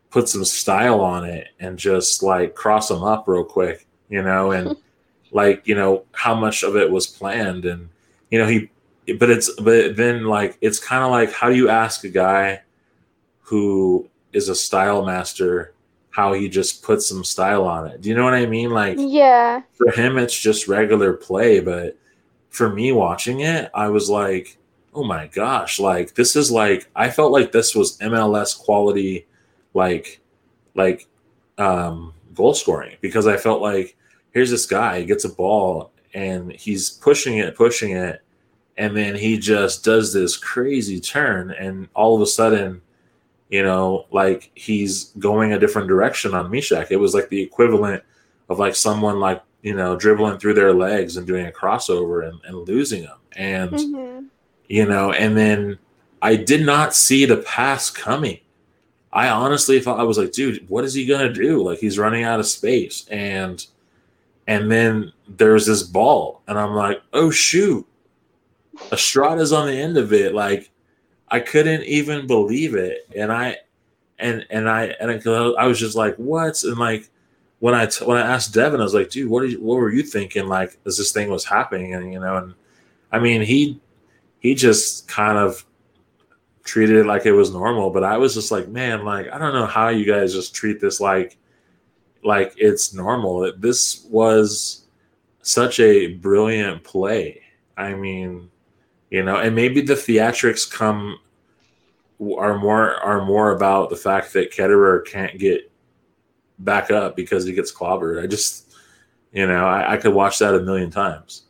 put 0.10 0.30
some 0.30 0.46
style 0.46 1.02
on 1.02 1.26
it 1.26 1.48
and 1.60 1.78
just 1.78 2.22
like 2.22 2.56
cross 2.56 2.90
them 2.90 3.04
up 3.04 3.28
real 3.28 3.44
quick, 3.44 3.88
you 4.10 4.22
know, 4.22 4.52
and 4.52 4.78
like, 5.32 5.68
you 5.68 5.76
know, 5.76 6.06
how 6.12 6.36
much 6.36 6.64
of 6.64 6.76
it 6.76 6.90
was 6.90 7.08
planned 7.08 7.66
and, 7.66 7.90
you 8.30 8.40
know, 8.40 8.48
he, 8.48 8.70
but 9.18 9.30
it's, 9.30 9.50
but 9.62 9.96
then 9.96 10.26
like, 10.26 10.58
it's 10.62 10.80
kind 10.80 11.04
of 11.04 11.12
like, 11.12 11.32
how 11.32 11.50
do 11.50 11.56
you 11.56 11.70
ask 11.70 12.04
a 12.04 12.10
guy 12.10 12.62
who 13.42 14.08
is 14.34 14.48
a 14.48 14.56
style 14.56 15.06
master 15.06 15.74
how 16.12 16.34
he 16.34 16.50
just 16.50 16.84
puts 16.84 17.08
some 17.08 17.24
style 17.24 17.64
on 17.64 17.88
it? 17.88 18.02
Do 18.02 18.10
you 18.10 18.16
know 18.16 18.26
what 18.26 18.34
I 18.34 18.46
mean? 18.46 18.70
Like, 18.70 18.98
yeah, 19.00 19.62
for 19.74 19.92
him, 19.92 20.18
it's 20.18 20.38
just 20.38 20.68
regular 20.68 21.14
play, 21.14 21.62
but 21.62 21.98
for 22.50 22.70
me 22.70 22.92
watching 22.92 23.40
it, 23.40 23.72
I 23.74 23.90
was 23.90 24.10
like, 24.10 24.58
oh 24.94 25.04
my 25.04 25.28
gosh, 25.28 25.80
like 25.80 26.16
this 26.16 26.36
is 26.36 26.52
like 26.52 26.90
I 26.96 27.10
felt 27.10 27.32
like 27.32 27.52
this 27.52 27.76
was 27.76 27.98
MLS 28.00 28.58
quality, 28.58 29.28
like 29.74 30.20
like 30.76 31.08
um 31.58 32.14
goal 32.34 32.54
scoring 32.54 32.98
because 33.02 33.28
I 33.28 33.38
felt 33.38 33.62
like 33.62 33.96
here's 34.32 34.50
this 34.50 34.66
guy 34.66 35.00
he 35.00 35.06
gets 35.06 35.26
a 35.26 35.30
ball 35.30 35.92
and 36.14 36.52
he's 36.54 36.90
pushing 36.90 37.38
it, 37.38 37.56
pushing 37.56 37.92
it, 37.92 38.22
and 38.78 38.96
then 38.96 39.16
he 39.16 39.38
just 39.38 39.84
does 39.84 40.14
this 40.14 40.38
crazy 40.38 41.00
turn 41.00 41.52
and 41.52 41.88
all 41.94 42.16
of 42.16 42.22
a 42.22 42.28
sudden 42.28 42.82
you 43.50 43.64
know, 43.64 44.06
like 44.12 44.50
he's 44.56 45.12
going 45.20 45.52
a 45.52 45.60
different 45.60 45.90
direction 45.90 46.34
on 46.34 46.50
Mechack. 46.50 46.88
It 46.90 46.96
was 46.96 47.14
like 47.14 47.28
the 47.28 47.42
equivalent 47.42 48.02
of 48.48 48.60
like 48.60 48.76
someone 48.76 49.20
like 49.20 49.44
you 49.62 49.76
know, 49.76 49.96
dribbling 49.96 50.40
through 50.40 50.56
their 50.56 50.74
legs 50.74 51.18
and 51.18 51.28
doing 51.28 51.46
a 51.46 51.52
crossover 51.52 52.28
and, 52.28 52.40
and 52.46 52.68
losing 52.68 53.04
them. 53.04 53.18
And, 53.34 53.72
mm-hmm. 53.72 54.26
You 54.72 54.86
know, 54.86 55.12
and 55.12 55.36
then 55.36 55.78
I 56.22 56.38
did 56.38 56.66
not 56.66 56.96
see 56.96 57.26
the 57.26 57.36
pass 57.36 57.90
coming. 57.90 58.40
I 59.12 59.28
honestly 59.28 59.82
thought 59.82 60.00
I 60.00 60.04
was 60.04 60.18
like, 60.18 60.32
dude, 60.32 60.70
what 60.70 60.86
is 60.86 60.94
he 60.94 61.06
gonna 61.06 61.34
do? 61.34 61.62
Like 61.62 61.80
he's 61.80 62.00
running 62.00 62.24
out 62.24 62.40
of 62.40 62.46
space. 62.46 63.06
And 63.10 63.66
and 64.48 64.72
then 64.72 65.12
there's 65.28 65.66
this 65.66 65.84
ball, 65.84 66.42
and 66.48 66.58
I'm 66.58 66.74
like, 66.74 67.02
oh 67.12 67.30
shoot. 67.30 67.86
Estrada's 68.94 69.52
on 69.52 69.68
the 69.68 69.74
end 69.74 69.98
of 69.98 70.14
it. 70.14 70.34
Like 70.34 70.72
I 71.28 71.42
couldn't 71.42 71.84
even 71.84 72.26
believe 72.26 72.74
it. 72.74 73.10
And 73.14 73.30
I 73.30 73.58
and 74.20 74.46
and 74.50 74.70
I 74.70 74.96
and 75.02 75.12
I, 75.12 75.40
I 75.62 75.68
was 75.68 75.80
just 75.80 75.98
like, 75.98 76.16
what? 76.16 76.64
And 76.64 76.78
like 76.78 77.10
when 77.60 77.76
I 77.76 77.88
t- 77.88 78.06
when 78.06 78.16
I 78.16 78.22
asked 78.22 78.54
Devon, 78.54 78.80
I 78.80 78.86
was 78.86 78.94
like, 78.94 79.10
dude, 79.10 79.30
what 79.30 79.50
you, 79.50 79.60
what 79.60 79.76
were 79.76 79.92
you 79.92 80.04
thinking? 80.04 80.48
Like, 80.48 80.78
as 80.86 80.98
this 80.98 81.12
thing 81.12 81.30
was 81.30 81.44
happening, 81.44 81.94
and 81.94 82.14
you 82.14 82.22
know, 82.22 82.38
and 82.38 82.54
I 83.12 83.20
mean, 83.20 83.42
he 83.42 83.78
he 84.42 84.56
just 84.56 85.08
kind 85.08 85.38
of 85.38 85.64
treated 86.64 86.98
it 86.98 87.06
like 87.06 87.26
it 87.26 87.32
was 87.32 87.52
normal, 87.52 87.92
but 87.92 88.04
I 88.04 88.18
was 88.18 88.34
just 88.34 88.52
like, 88.52 88.68
man, 88.68 89.06
like 89.06 89.32
I 89.32 89.38
don't 89.38 89.54
know 89.54 89.66
how 89.66 89.88
you 89.90 90.06
guys 90.06 90.34
just 90.34 90.54
treat 90.54 90.82
this 90.82 91.00
like 91.00 91.38
like 92.24 92.54
it's 92.58 92.94
normal. 92.94 93.54
This 93.58 94.06
was 94.10 94.86
such 95.44 95.80
a 95.80 96.16
brilliant 96.16 96.84
play. 96.84 97.42
I 97.78 97.94
mean, 97.94 98.50
you 99.10 99.24
know, 99.24 99.38
and 99.38 99.56
maybe 99.56 99.82
the 99.82 99.94
theatrics 99.94 100.70
come 100.70 101.20
are 102.38 102.58
more 102.58 102.96
are 102.96 103.26
more 103.26 103.52
about 103.52 103.90
the 103.90 103.96
fact 103.96 104.34
that 104.34 104.52
Ketterer 104.52 105.06
can't 105.06 105.38
get 105.38 105.72
back 106.60 106.92
up 106.92 107.16
because 107.16 107.46
he 107.46 107.54
gets 107.54 107.72
clobbered. 107.72 108.24
I 108.24 108.28
just, 108.28 108.74
you 109.32 109.48
know, 109.48 109.66
I, 109.66 109.94
I 109.94 109.98
could 109.98 110.14
watch 110.14 110.40
that 110.40 110.56
a 110.56 110.62
million 110.62 110.90
times. 110.92 111.44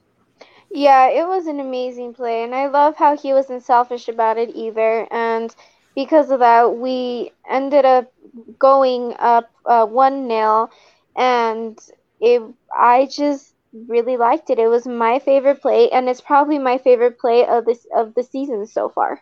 Yeah, 0.74 1.10
it 1.10 1.28
was 1.28 1.48
an 1.48 1.60
amazing 1.60 2.14
play, 2.14 2.44
and 2.44 2.56
I 2.56 2.68
love 2.68 2.96
how 2.96 3.18
he 3.18 3.34
wasn't 3.34 3.64
selfish 3.64 4.08
about 4.08 4.38
it 4.38 4.56
either. 4.56 5.08
And 5.12 5.54
because 5.96 6.32
of 6.32 6.40
that, 6.40 6.78
we 6.78 7.34
ended 7.50 7.84
up 7.84 8.12
going 8.58 9.14
up 9.20 9.52
uh, 9.66 9.86
one 9.86 10.28
nil, 10.28 10.72
and 11.16 11.78
it. 12.22 12.42
I 12.78 13.08
just 13.12 13.54
really 13.88 14.16
liked 14.16 14.50
it. 14.50 14.60
It 14.60 14.68
was 14.68 14.88
my 14.88 15.20
favorite 15.20 15.62
play, 15.62 15.90
and 15.90 16.08
it's 16.08 16.22
probably 16.22 16.58
my 16.58 16.78
favorite 16.78 17.20
play 17.20 17.46
of 17.46 17.66
this 17.66 17.86
of 17.94 18.14
the 18.16 18.24
season 18.24 18.66
so 18.66 18.88
far. 18.88 19.22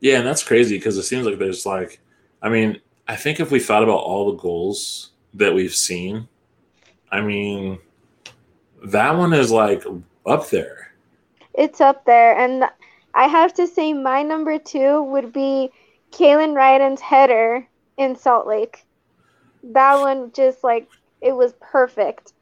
Yeah, 0.00 0.18
and 0.18 0.26
that's 0.26 0.42
crazy 0.42 0.76
because 0.76 0.98
it 0.98 1.04
seems 1.04 1.24
like 1.24 1.38
there's 1.38 1.64
like, 1.64 2.00
I 2.42 2.48
mean, 2.50 2.80
I 3.08 3.16
think 3.16 3.40
if 3.40 3.50
we 3.50 3.60
thought 3.60 3.82
about 3.82 4.00
all 4.00 4.30
the 4.30 4.36
goals 4.36 5.10
that 5.34 5.54
we've 5.54 5.74
seen, 5.74 6.28
I 7.10 7.20
mean, 7.20 7.78
that 8.84 9.16
one 9.16 9.32
is 9.32 9.50
like 9.50 9.84
up 10.26 10.48
there 10.50 10.92
it's 11.54 11.80
up 11.80 12.04
there. 12.04 12.36
And 12.36 12.64
I 13.14 13.26
have 13.26 13.54
to 13.54 13.66
say, 13.66 13.92
my 13.92 14.22
number 14.22 14.58
two 14.58 15.02
would 15.02 15.32
be 15.32 15.70
Kalen 16.10 16.54
Ryden's 16.54 17.00
header 17.00 17.66
in 17.96 18.16
Salt 18.16 18.46
Lake. 18.46 18.84
That 19.62 20.00
one 20.00 20.32
just 20.32 20.64
like 20.64 20.88
it 21.20 21.32
was 21.32 21.54
perfect. 21.60 22.32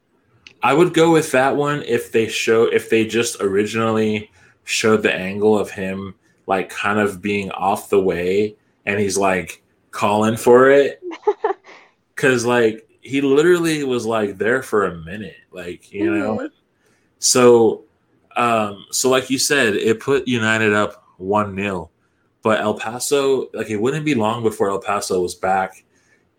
I 0.63 0.75
would 0.75 0.95
go 0.95 1.11
with 1.13 1.33
that 1.33 1.57
one 1.57 1.83
if 1.83 2.13
they 2.13 2.29
show 2.29 2.65
if 2.65 2.91
they 2.91 3.07
just 3.07 3.41
originally 3.41 4.31
showed 4.65 5.03
the 5.03 5.13
angle 5.13 5.59
of 5.59 5.71
him 5.71 6.15
like 6.47 6.69
kind 6.69 6.99
of 6.99 7.23
being 7.23 7.51
off 7.53 7.91
the 7.91 8.01
way 8.01 8.57
and 8.87 8.99
he's 8.99 9.19
like 9.19 9.63
calling 9.91 10.37
for 10.37 10.71
it. 10.71 11.03
Cause 12.17 12.45
like 12.45 12.89
he 13.01 13.21
literally 13.21 13.85
was 13.85 14.07
like 14.07 14.39
there 14.39 14.63
for 14.63 14.87
a 14.87 14.97
minute. 14.97 15.37
Like, 15.51 15.93
you 15.93 16.11
mm-hmm. 16.11 16.19
know. 16.19 16.51
So 17.21 17.85
um, 18.37 18.87
so 18.91 19.09
like 19.09 19.31
you 19.31 19.39
said, 19.39 19.75
it 19.75 20.01
put 20.01 20.27
United 20.27 20.73
up 20.73 21.05
one 21.19 21.55
0 21.55 21.91
but 22.43 22.61
El 22.61 22.75
Paso, 22.75 23.49
like 23.53 23.71
it 23.71 23.77
wouldn't 23.77 24.05
be 24.05 24.15
long 24.15 24.43
before 24.43 24.71
El 24.71 24.81
Paso 24.81 25.21
was 25.21 25.35
back 25.35 25.85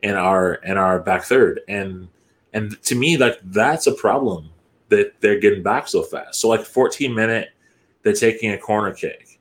in 0.02 0.15
our 0.15 0.56
in 0.56 0.78
our 0.78 1.00
back 1.00 1.24
third, 1.24 1.62
and 1.67 2.08
and 2.54 2.82
to 2.84 2.96
me, 2.96 3.17
like 3.17 3.39
that's 3.44 3.88
a 3.88 3.94
problem 3.94 4.50
that 4.89 5.13
they're 5.22 5.39
getting 5.39 5.63
back 5.63 5.88
so 5.88 6.02
fast. 6.02 6.41
So 6.41 6.50
like 6.50 6.65
14 6.65 7.13
minute, 7.13 7.50
they're 8.02 8.13
taking 8.13 8.52
a 8.52 8.58
corner 8.58 8.94
kick, 8.94 9.39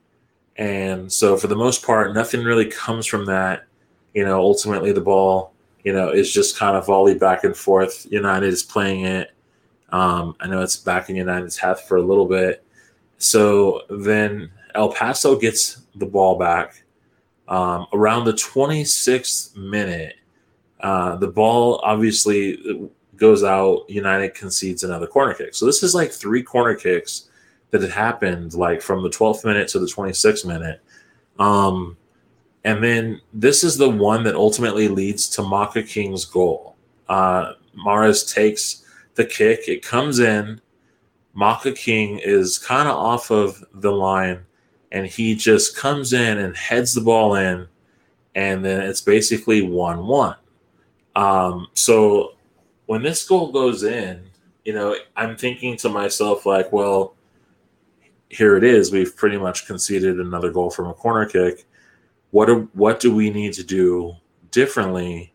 and 0.57 1.11
so 1.11 1.35
for 1.35 1.47
the 1.47 1.55
most 1.55 1.83
part, 1.83 2.13
nothing 2.13 2.43
really 2.43 2.67
comes 2.67 3.07
from 3.07 3.25
that. 3.25 3.65
You 4.13 4.25
know, 4.25 4.39
ultimately 4.39 4.91
the 4.91 5.01
ball, 5.01 5.53
you 5.83 5.93
know, 5.93 6.09
is 6.09 6.31
just 6.31 6.57
kind 6.57 6.77
of 6.77 6.85
volley 6.85 7.15
back 7.15 7.43
and 7.43 7.57
forth. 7.57 8.05
United 8.11 8.47
is 8.53 8.61
playing 8.61 9.05
it 9.05 9.31
um, 9.91 10.35
I 10.39 10.47
know 10.47 10.61
it's 10.61 10.77
back 10.77 11.09
in 11.09 11.15
United's 11.15 11.57
half 11.57 11.81
for 11.81 11.97
a 11.97 12.01
little 12.01 12.25
bit. 12.25 12.63
So 13.17 13.81
then 13.89 14.51
El 14.73 14.91
Paso 14.91 15.37
gets 15.37 15.83
the 15.95 16.05
ball 16.05 16.37
back 16.37 16.83
um, 17.47 17.87
around 17.93 18.25
the 18.25 18.33
26th 18.33 19.55
minute. 19.57 20.15
Uh, 20.79 21.15
the 21.17 21.27
ball 21.27 21.79
obviously 21.83 22.89
goes 23.17 23.43
out. 23.43 23.89
United 23.89 24.33
concedes 24.33 24.83
another 24.83 25.07
corner 25.07 25.33
kick. 25.33 25.53
So 25.53 25.65
this 25.65 25.83
is 25.83 25.93
like 25.93 26.11
three 26.11 26.41
corner 26.41 26.73
kicks 26.73 27.29
that 27.71 27.81
had 27.81 27.91
happened 27.91 28.53
like 28.53 28.81
from 28.81 29.03
the 29.03 29.09
12th 29.09 29.45
minute 29.45 29.67
to 29.69 29.79
the 29.79 29.85
26th 29.85 30.45
minute. 30.45 30.81
Um, 31.37 31.97
and 32.63 32.83
then 32.83 33.21
this 33.33 33.63
is 33.63 33.77
the 33.77 33.89
one 33.89 34.23
that 34.23 34.35
ultimately 34.35 34.87
leads 34.87 35.27
to 35.29 35.43
Maka 35.43 35.83
King's 35.83 36.25
goal. 36.25 36.75
Uh, 37.09 37.53
Mares 37.73 38.31
takes 38.31 38.80
the 39.15 39.25
kick. 39.25 39.67
It 39.67 39.83
comes 39.83 40.19
in. 40.19 40.61
Maka 41.33 41.71
King 41.71 42.19
is 42.19 42.59
kind 42.59 42.89
of 42.89 42.95
off 42.95 43.31
of 43.31 43.63
the 43.73 43.91
line, 43.91 44.45
and 44.91 45.07
he 45.07 45.33
just 45.35 45.77
comes 45.77 46.11
in 46.11 46.37
and 46.37 46.55
heads 46.57 46.93
the 46.93 47.01
ball 47.01 47.35
in, 47.35 47.67
and 48.35 48.65
then 48.65 48.81
it's 48.81 49.01
basically 49.01 49.61
1 49.61 50.05
1. 50.05 50.35
Um, 51.15 51.67
so 51.73 52.33
when 52.85 53.01
this 53.01 53.25
goal 53.25 53.51
goes 53.51 53.83
in, 53.83 54.23
you 54.65 54.73
know, 54.73 54.95
I'm 55.15 55.37
thinking 55.37 55.77
to 55.77 55.89
myself, 55.89 56.45
like, 56.45 56.71
well, 56.71 57.15
here 58.29 58.55
it 58.57 58.63
is. 58.63 58.91
We've 58.91 59.15
pretty 59.15 59.37
much 59.37 59.65
conceded 59.65 60.19
another 60.19 60.51
goal 60.51 60.69
from 60.69 60.87
a 60.87 60.93
corner 60.93 61.25
kick. 61.25 61.65
What 62.31 62.45
do, 62.45 62.69
what 62.73 62.99
do 62.99 63.13
we 63.13 63.29
need 63.29 63.53
to 63.53 63.63
do 63.63 64.15
differently 64.51 65.33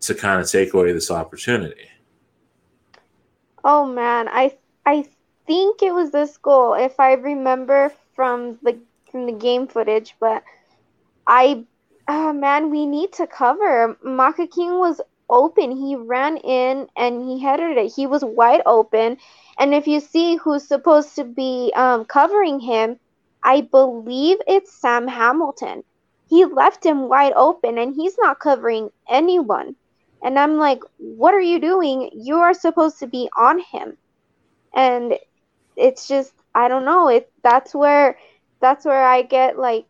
to 0.00 0.14
kind 0.14 0.40
of 0.40 0.50
take 0.50 0.72
away 0.72 0.92
this 0.92 1.10
opportunity? 1.10 1.88
Oh 3.64 3.86
man, 3.86 4.28
I 4.28 4.56
I 4.84 5.06
think 5.46 5.82
it 5.82 5.94
was 5.94 6.10
this 6.10 6.36
goal 6.36 6.74
if 6.74 7.00
I 7.00 7.12
remember 7.14 7.90
from 8.14 8.58
the 8.62 8.78
from 9.10 9.26
the 9.26 9.32
game 9.32 9.66
footage, 9.66 10.16
but 10.20 10.42
I 11.26 11.66
oh 12.08 12.32
man, 12.32 12.70
we 12.70 12.86
need 12.86 13.12
to 13.14 13.26
cover. 13.26 13.96
Maka 14.02 14.46
King 14.46 14.78
was 14.78 15.00
open. 15.28 15.70
He 15.72 15.96
ran 15.96 16.36
in 16.38 16.88
and 16.96 17.22
he 17.22 17.38
headed 17.40 17.76
it. 17.78 17.92
He 17.94 18.06
was 18.06 18.24
wide 18.24 18.62
open. 18.66 19.18
And 19.58 19.74
if 19.74 19.86
you 19.86 20.00
see 20.00 20.36
who's 20.36 20.66
supposed 20.66 21.14
to 21.16 21.24
be 21.24 21.72
um, 21.76 22.04
covering 22.04 22.60
him, 22.60 22.98
I 23.42 23.62
believe 23.62 24.38
it's 24.46 24.72
Sam 24.72 25.08
Hamilton. 25.08 25.84
He 26.28 26.44
left 26.44 26.84
him 26.84 27.08
wide 27.08 27.32
open 27.34 27.78
and 27.78 27.94
he's 27.94 28.16
not 28.18 28.38
covering 28.40 28.90
anyone. 29.08 29.76
And 30.22 30.38
I'm 30.38 30.56
like, 30.58 30.80
what 30.98 31.34
are 31.34 31.40
you 31.40 31.58
doing? 31.58 32.10
You 32.14 32.36
are 32.36 32.54
supposed 32.54 32.98
to 33.00 33.06
be 33.06 33.28
on 33.36 33.60
him. 33.60 33.96
And 34.74 35.14
it's 35.76 36.06
just 36.06 36.32
I 36.54 36.68
don't 36.68 36.84
know. 36.84 37.08
It 37.08 37.32
that's 37.42 37.74
where 37.74 38.18
that's 38.60 38.84
where 38.84 39.04
I 39.04 39.22
get 39.22 39.58
like 39.58 39.86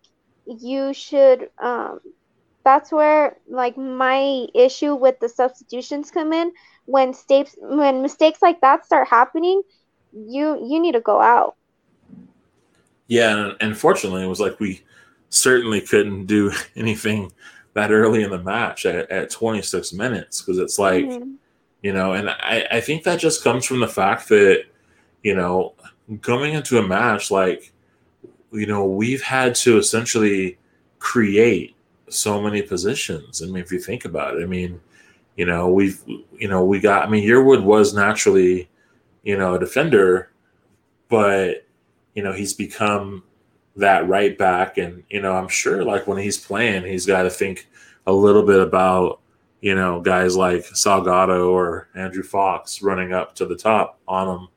you 0.46 0.92
should 0.92 1.50
um 1.58 2.00
that's 2.64 2.92
where 2.92 3.36
like 3.48 3.76
my 3.76 4.46
issue 4.54 4.94
with 4.94 5.18
the 5.20 5.28
substitutions 5.28 6.10
come 6.10 6.32
in 6.32 6.52
when 6.86 7.14
states 7.14 7.54
when 7.60 8.02
mistakes 8.02 8.42
like 8.42 8.60
that 8.60 8.84
start 8.84 9.08
happening 9.08 9.62
you 10.12 10.58
you 10.66 10.80
need 10.80 10.92
to 10.92 11.00
go 11.00 11.20
out 11.20 11.56
yeah 13.06 13.52
and 13.60 13.78
fortunately 13.78 14.22
it 14.22 14.26
was 14.26 14.40
like 14.40 14.58
we 14.60 14.82
certainly 15.28 15.80
couldn't 15.80 16.26
do 16.26 16.52
anything 16.76 17.32
that 17.80 17.92
early 17.92 18.22
in 18.22 18.30
the 18.30 18.38
match 18.38 18.84
at, 18.84 19.10
at 19.10 19.30
26 19.30 19.92
minutes 19.92 20.40
because 20.40 20.58
it's 20.58 20.78
like 20.78 21.04
mm-hmm. 21.04 21.32
you 21.82 21.92
know 21.92 22.12
and 22.12 22.30
I, 22.30 22.66
I 22.70 22.80
think 22.80 23.04
that 23.04 23.18
just 23.18 23.42
comes 23.42 23.64
from 23.64 23.80
the 23.80 23.88
fact 23.88 24.28
that 24.28 24.64
you 25.22 25.34
know 25.34 25.74
coming 26.22 26.54
into 26.54 26.78
a 26.78 26.86
match 26.86 27.30
like 27.30 27.72
you 28.52 28.66
know 28.66 28.84
we've 28.84 29.22
had 29.22 29.54
to 29.54 29.78
essentially 29.78 30.58
create 30.98 31.74
so 32.08 32.42
many 32.42 32.60
positions 32.60 33.42
i 33.42 33.46
mean 33.46 33.62
if 33.62 33.72
you 33.72 33.78
think 33.78 34.04
about 34.04 34.36
it 34.36 34.42
i 34.42 34.46
mean 34.46 34.80
you 35.36 35.46
know 35.46 35.68
we've 35.68 36.02
you 36.06 36.48
know 36.48 36.64
we 36.64 36.80
got 36.80 37.06
i 37.06 37.10
mean 37.10 37.26
yearwood 37.26 37.62
was 37.62 37.94
naturally 37.94 38.68
you 39.22 39.36
know 39.38 39.54
a 39.54 39.58
defender 39.58 40.30
but 41.08 41.66
you 42.14 42.22
know 42.22 42.32
he's 42.32 42.52
become 42.52 43.22
that 43.76 44.08
right 44.08 44.36
back. 44.36 44.78
And, 44.78 45.02
you 45.08 45.20
know, 45.20 45.32
I'm 45.32 45.48
sure 45.48 45.84
like 45.84 46.06
when 46.06 46.18
he's 46.18 46.38
playing, 46.38 46.84
he's 46.84 47.06
got 47.06 47.22
to 47.22 47.30
think 47.30 47.68
a 48.06 48.12
little 48.12 48.42
bit 48.42 48.60
about, 48.60 49.20
you 49.60 49.74
know, 49.74 50.00
guys 50.00 50.36
like 50.36 50.64
Salgado 50.64 51.50
or 51.50 51.88
Andrew 51.94 52.22
Fox 52.22 52.82
running 52.82 53.12
up 53.12 53.34
to 53.36 53.46
the 53.46 53.56
top 53.56 53.98
on 54.08 54.38
him. 54.38 54.48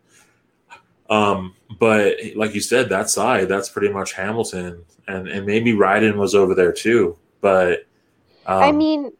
Um, 1.09 1.55
but 1.79 2.17
like 2.35 2.55
you 2.55 2.61
said, 2.61 2.89
that 2.89 3.09
side, 3.09 3.47
that's 3.47 3.69
pretty 3.69 3.89
much 3.89 4.13
Hamilton. 4.13 4.83
And, 5.07 5.27
and 5.27 5.45
maybe 5.45 5.73
Ryden 5.73 6.15
was 6.15 6.33
over 6.33 6.55
there 6.55 6.71
too. 6.71 7.17
But 7.41 7.85
um, 8.45 8.63
I 8.63 8.71
mean, 8.71 9.11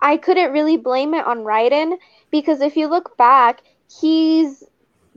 I 0.00 0.16
couldn't 0.16 0.52
really 0.52 0.76
blame 0.76 1.14
it 1.14 1.26
on 1.26 1.38
Ryden 1.38 1.96
because 2.30 2.60
if 2.60 2.76
you 2.76 2.88
look 2.88 3.16
back, 3.16 3.62
he's 4.00 4.62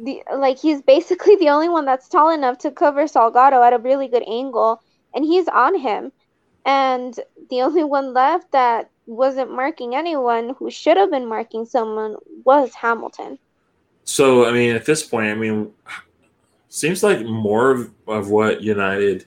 the 0.04 0.22
like 0.36 0.60
he's 0.60 0.82
basically 0.82 1.36
the 1.40 1.50
only 1.50 1.70
one 1.70 1.86
that's 1.86 2.08
tall 2.08 2.30
enough 2.30 2.58
to 2.60 2.72
cover 2.72 3.04
Salgado 3.04 3.66
at 3.66 3.74
a 3.74 3.78
really 3.78 4.08
good 4.08 4.24
angle, 4.28 4.82
and 5.14 5.26
he's 5.26 5.48
on 5.48 5.78
him. 5.78 6.12
And 6.66 7.20
the 7.50 7.62
only 7.62 7.84
one 7.84 8.14
left 8.14 8.52
that 8.54 8.90
wasn't 9.06 9.52
marking 9.52 9.96
anyone 9.96 10.56
who 10.58 10.70
should 10.72 10.96
have 10.96 11.12
been 11.12 11.28
marking 11.28 11.66
someone 11.66 12.16
was 12.46 12.74
Hamilton. 12.74 13.38
So 14.06 14.46
I 14.46 14.52
mean, 14.52 14.76
at 14.76 14.86
this 14.86 15.04
point, 15.04 15.28
I 15.28 15.36
mean, 15.36 15.72
seems 16.70 17.04
like 17.04 17.26
more 17.26 17.72
of, 17.72 17.92
of 18.08 18.30
what 18.30 18.62
United 18.62 19.26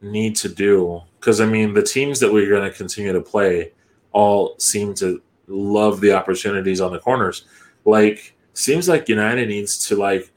need 0.00 0.36
to 0.36 0.48
do 0.48 1.02
because 1.18 1.40
I 1.40 1.46
mean, 1.46 1.74
the 1.74 1.82
teams 1.82 2.20
that 2.20 2.32
we're 2.32 2.48
going 2.48 2.68
to 2.68 2.76
continue 2.76 3.12
to 3.12 3.20
play 3.20 3.72
all 4.12 4.54
seem 4.58 4.94
to 4.94 5.20
love 5.46 6.00
the 6.00 6.12
opportunities 6.12 6.80
on 6.80 6.92
the 6.92 6.98
corners. 6.98 7.44
Like 7.84 8.34
seems 8.58 8.88
like 8.88 9.08
United 9.08 9.48
needs 9.48 9.86
to 9.86 9.94
like 9.94 10.32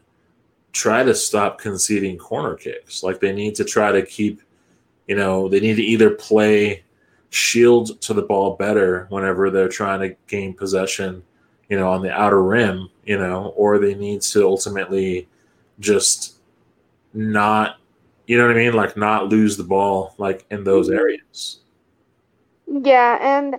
try 0.74 1.04
to 1.04 1.16
stop 1.16 1.58
conceding 1.58 2.18
corner 2.18 2.56
kicks. 2.56 3.02
Like 3.02 3.20
they 3.20 3.34
need 3.34 3.56
to 3.56 3.66
try 3.66 3.92
to 3.92 4.06
keep, 4.06 4.42
you 5.08 5.16
know, 5.16 5.50
they 5.50 5.60
need 5.60 5.76
to 5.76 5.84
either 5.84 6.12
play 6.12 6.84
shield 7.32 8.00
to 8.02 8.14
the 8.14 8.22
ball 8.22 8.56
better 8.56 9.08
whenever 9.10 9.50
they're 9.50 9.68
trying 9.68 10.02
to 10.02 10.16
gain 10.28 10.54
possession, 10.54 11.24
you 11.68 11.80
know, 11.80 11.90
on 11.90 12.04
the 12.04 12.12
outer 12.12 12.44
rim, 12.44 12.90
you 13.06 13.18
know, 13.18 13.54
or 13.58 13.80
they 13.80 13.96
need 13.96 14.22
to 14.22 14.46
ultimately 14.46 15.28
just 15.80 16.36
not, 17.14 17.78
you 18.28 18.38
know 18.38 18.46
what 18.46 18.56
I 18.56 18.60
mean? 18.60 18.74
Like 18.74 18.96
not 18.96 19.30
lose 19.30 19.58
the 19.58 19.64
ball 19.64 20.14
like 20.20 20.46
in 20.52 20.64
those 20.64 20.90
mm-hmm. 20.90 21.00
areas. 21.00 21.62
Yeah, 22.68 23.18
and 23.20 23.56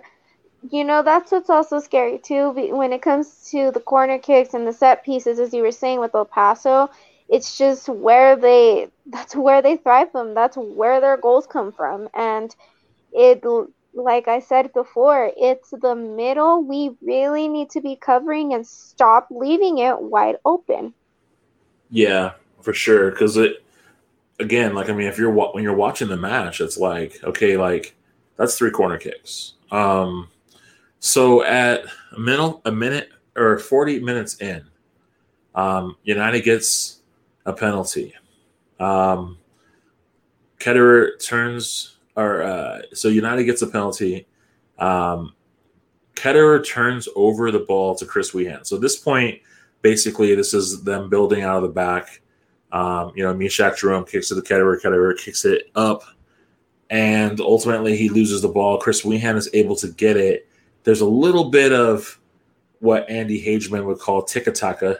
you 0.71 0.83
know 0.83 1.03
that's 1.03 1.31
what's 1.31 1.49
also 1.49 1.79
scary 1.79 2.17
too 2.17 2.51
when 2.51 2.93
it 2.93 3.01
comes 3.01 3.49
to 3.51 3.71
the 3.71 3.79
corner 3.79 4.17
kicks 4.17 4.53
and 4.53 4.65
the 4.67 4.73
set 4.73 5.03
pieces 5.03 5.39
as 5.39 5.53
you 5.53 5.61
were 5.61 5.71
saying 5.71 5.99
with 5.99 6.15
El 6.15 6.25
Paso 6.25 6.89
it's 7.29 7.57
just 7.57 7.89
where 7.89 8.35
they 8.35 8.87
that's 9.07 9.35
where 9.35 9.61
they 9.61 9.77
thrive 9.77 10.11
from 10.11 10.33
that's 10.33 10.57
where 10.57 11.01
their 11.01 11.17
goals 11.17 11.47
come 11.47 11.71
from. 11.71 12.09
And 12.13 12.55
it 13.11 13.43
like 13.93 14.27
I 14.27 14.39
said 14.39 14.73
before 14.73 15.31
it's 15.37 15.69
the 15.69 15.95
middle 15.95 16.63
we 16.63 16.91
really 17.01 17.47
need 17.47 17.69
to 17.71 17.81
be 17.81 17.95
covering 17.95 18.53
and 18.53 18.65
stop 18.65 19.27
leaving 19.29 19.79
it 19.79 19.99
wide 19.99 20.37
open. 20.45 20.93
Yeah 21.89 22.31
for 22.61 22.73
sure. 22.73 23.11
Cuz 23.11 23.37
it 23.37 23.63
again 24.39 24.73
like 24.73 24.89
I 24.89 24.93
mean 24.93 25.07
if 25.07 25.17
you're 25.17 25.31
when 25.31 25.63
you're 25.63 25.75
watching 25.75 26.07
the 26.07 26.17
match 26.17 26.59
it's 26.59 26.77
like 26.77 27.19
okay 27.23 27.57
like 27.57 27.95
that's 28.37 28.57
three 28.57 28.71
corner 28.71 28.97
kicks. 28.97 29.53
Um 29.71 30.29
so 31.03 31.43
at 31.43 31.83
a 32.15 32.19
minute, 32.19 32.61
a 32.63 32.71
minute 32.71 33.09
or 33.35 33.59
40 33.59 33.99
minutes 33.99 34.39
in, 34.41 34.63
um, 35.53 35.97
United 36.03 36.45
gets 36.45 37.01
a 37.45 37.51
penalty. 37.51 38.13
Um, 38.79 39.37
Ketterer 40.59 41.21
turns, 41.21 41.97
or 42.15 42.41
uh, 42.43 42.83
so 42.93 43.09
United 43.09 43.43
gets 43.43 43.61
a 43.61 43.67
penalty. 43.67 44.27
Um, 44.79 45.33
Ketterer 46.15 46.65
turns 46.65 47.09
over 47.17 47.51
the 47.51 47.59
ball 47.59 47.95
to 47.95 48.05
Chris 48.05 48.31
Wehan. 48.31 48.65
So 48.65 48.77
at 48.77 48.81
this 48.81 48.95
point, 48.95 49.41
basically, 49.81 50.33
this 50.35 50.53
is 50.53 50.85
them 50.85 51.09
building 51.09 51.43
out 51.43 51.57
of 51.57 51.63
the 51.63 51.67
back. 51.67 52.21
Um, 52.71 53.11
you 53.13 53.25
know, 53.25 53.33
Mechack 53.33 53.77
Jerome 53.77 54.05
kicks 54.05 54.31
it 54.31 54.35
to 54.35 54.41
Ketterer, 54.41 54.81
Ketterer 54.81 55.17
kicks 55.17 55.43
it 55.43 55.69
up, 55.75 56.03
and 56.89 57.41
ultimately 57.41 57.97
he 57.97 58.07
loses 58.07 58.41
the 58.41 58.47
ball. 58.47 58.77
Chris 58.77 59.01
Wehan 59.01 59.35
is 59.35 59.49
able 59.53 59.75
to 59.75 59.89
get 59.89 60.15
it 60.15 60.47
there's 60.83 61.01
a 61.01 61.05
little 61.05 61.49
bit 61.49 61.71
of 61.71 62.19
what 62.79 63.09
Andy 63.09 63.43
Hageman 63.43 63.85
would 63.85 63.99
call 63.99 64.23
tiki-taka 64.23 64.99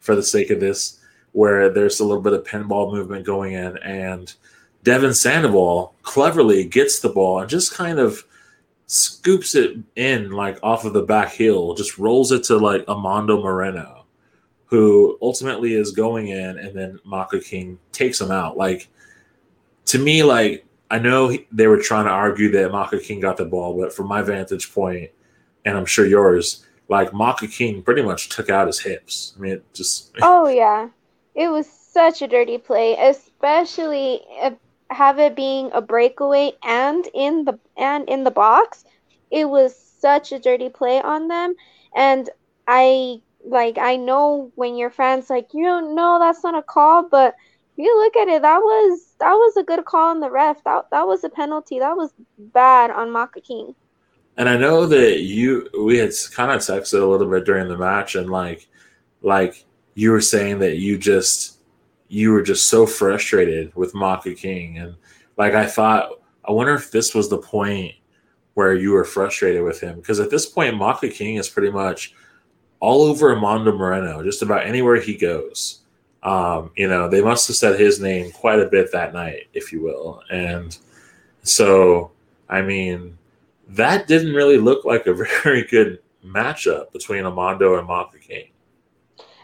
for 0.00 0.16
the 0.16 0.22
sake 0.22 0.50
of 0.50 0.60
this, 0.60 1.00
where 1.32 1.68
there's 1.68 2.00
a 2.00 2.04
little 2.04 2.22
bit 2.22 2.32
of 2.32 2.44
pinball 2.44 2.92
movement 2.92 3.26
going 3.26 3.54
in, 3.54 3.76
and 3.78 4.34
Devon 4.82 5.14
Sandoval 5.14 5.94
cleverly 6.02 6.64
gets 6.64 7.00
the 7.00 7.08
ball 7.08 7.40
and 7.40 7.48
just 7.48 7.74
kind 7.74 7.98
of 7.98 8.24
scoops 8.86 9.54
it 9.54 9.78
in 9.96 10.30
like 10.30 10.58
off 10.62 10.84
of 10.84 10.92
the 10.92 11.02
back 11.02 11.32
heel, 11.32 11.74
just 11.74 11.98
rolls 11.98 12.32
it 12.32 12.44
to 12.44 12.56
like 12.58 12.84
Amando 12.86 13.42
Moreno, 13.42 14.04
who 14.66 15.18
ultimately 15.22 15.74
is 15.74 15.90
going 15.90 16.28
in, 16.28 16.58
and 16.58 16.76
then 16.76 17.00
Maka 17.04 17.40
King 17.40 17.78
takes 17.92 18.20
him 18.20 18.30
out. 18.30 18.56
Like 18.56 18.88
to 19.86 19.98
me, 19.98 20.22
like 20.22 20.66
I 20.90 20.98
know 20.98 21.28
he, 21.28 21.46
they 21.50 21.66
were 21.66 21.78
trying 21.78 22.04
to 22.04 22.10
argue 22.10 22.50
that 22.52 22.70
Maka 22.70 22.98
King 22.98 23.20
got 23.20 23.36
the 23.36 23.44
ball, 23.44 23.78
but 23.78 23.92
from 23.92 24.06
my 24.06 24.22
vantage 24.22 24.72
point, 24.72 25.10
and 25.64 25.76
I'm 25.76 25.86
sure 25.86 26.06
yours, 26.06 26.66
like 26.88 27.12
Maka 27.12 27.46
King 27.46 27.82
pretty 27.82 28.02
much 28.02 28.28
took 28.28 28.50
out 28.50 28.66
his 28.66 28.80
hips. 28.80 29.34
I 29.36 29.40
mean, 29.40 29.52
it 29.52 29.74
just. 29.74 30.12
Oh 30.22 30.48
yeah, 30.48 30.88
it 31.34 31.48
was 31.48 31.66
such 31.66 32.22
a 32.22 32.28
dirty 32.28 32.58
play, 32.58 32.96
especially 32.98 34.20
have 34.90 35.18
it 35.18 35.34
being 35.34 35.70
a 35.72 35.80
breakaway 35.80 36.52
and 36.62 37.06
in 37.14 37.44
the 37.44 37.58
and 37.76 38.08
in 38.08 38.24
the 38.24 38.30
box. 38.30 38.84
It 39.30 39.48
was 39.48 39.76
such 39.76 40.32
a 40.32 40.38
dirty 40.38 40.68
play 40.68 41.00
on 41.00 41.28
them, 41.28 41.54
and 41.94 42.30
I 42.68 43.20
like 43.44 43.78
I 43.78 43.96
know 43.96 44.52
when 44.54 44.76
your 44.76 44.90
fans 44.90 45.28
like 45.30 45.52
you 45.52 45.64
don't 45.64 45.94
know 45.94 46.18
that's 46.18 46.44
not 46.44 46.54
a 46.54 46.62
call, 46.62 47.08
but 47.08 47.34
you 47.76 47.96
look 47.98 48.16
at 48.16 48.28
it, 48.28 48.42
that 48.42 48.58
was 48.60 49.13
that 49.24 49.32
was 49.32 49.56
a 49.56 49.62
good 49.62 49.86
call 49.86 50.10
on 50.10 50.20
the 50.20 50.30
ref. 50.30 50.62
That 50.64 50.90
that 50.90 51.06
was 51.06 51.24
a 51.24 51.30
penalty. 51.30 51.78
That 51.78 51.96
was 51.96 52.12
bad 52.38 52.90
on 52.90 53.10
Maka 53.10 53.40
King. 53.40 53.74
And 54.36 54.50
I 54.50 54.58
know 54.58 54.84
that 54.84 55.20
you 55.20 55.66
we 55.82 55.96
had 55.96 56.10
kind 56.32 56.50
of 56.50 56.60
texted 56.60 57.00
a 57.00 57.06
little 57.06 57.30
bit 57.30 57.46
during 57.46 57.68
the 57.68 57.78
match, 57.78 58.16
and 58.16 58.28
like 58.28 58.68
like 59.22 59.64
you 59.94 60.10
were 60.10 60.20
saying 60.20 60.58
that 60.58 60.76
you 60.76 60.98
just 60.98 61.58
you 62.08 62.32
were 62.32 62.42
just 62.42 62.66
so 62.66 62.86
frustrated 62.86 63.74
with 63.74 63.94
Maka 63.94 64.34
King, 64.34 64.76
and 64.76 64.94
like 65.38 65.54
I 65.54 65.66
thought, 65.66 66.20
I 66.46 66.52
wonder 66.52 66.74
if 66.74 66.90
this 66.90 67.14
was 67.14 67.30
the 67.30 67.38
point 67.38 67.94
where 68.52 68.74
you 68.74 68.92
were 68.92 69.04
frustrated 69.04 69.62
with 69.62 69.80
him 69.80 69.96
because 69.96 70.20
at 70.20 70.28
this 70.28 70.44
point, 70.44 70.76
Maka 70.76 71.08
King 71.08 71.36
is 71.36 71.48
pretty 71.48 71.70
much 71.70 72.14
all 72.78 73.00
over 73.00 73.34
Amando 73.34 73.74
Moreno, 73.74 74.22
just 74.22 74.42
about 74.42 74.66
anywhere 74.66 75.00
he 75.00 75.16
goes 75.16 75.83
um, 76.24 76.70
you 76.74 76.88
know, 76.88 77.08
they 77.08 77.22
must 77.22 77.46
have 77.48 77.56
said 77.56 77.78
his 77.78 78.00
name 78.00 78.32
quite 78.32 78.58
a 78.58 78.66
bit 78.66 78.90
that 78.92 79.12
night, 79.12 79.48
if 79.52 79.72
you 79.72 79.82
will. 79.82 80.22
And 80.30 80.76
so, 81.42 82.12
I 82.48 82.62
mean, 82.62 83.18
that 83.68 84.06
didn't 84.06 84.34
really 84.34 84.58
look 84.58 84.84
like 84.84 85.06
a 85.06 85.14
very 85.42 85.64
good 85.64 86.00
matchup 86.24 86.92
between 86.92 87.24
Amando 87.24 87.78
and 87.78 87.86
Maka 87.86 88.18
King. 88.18 88.48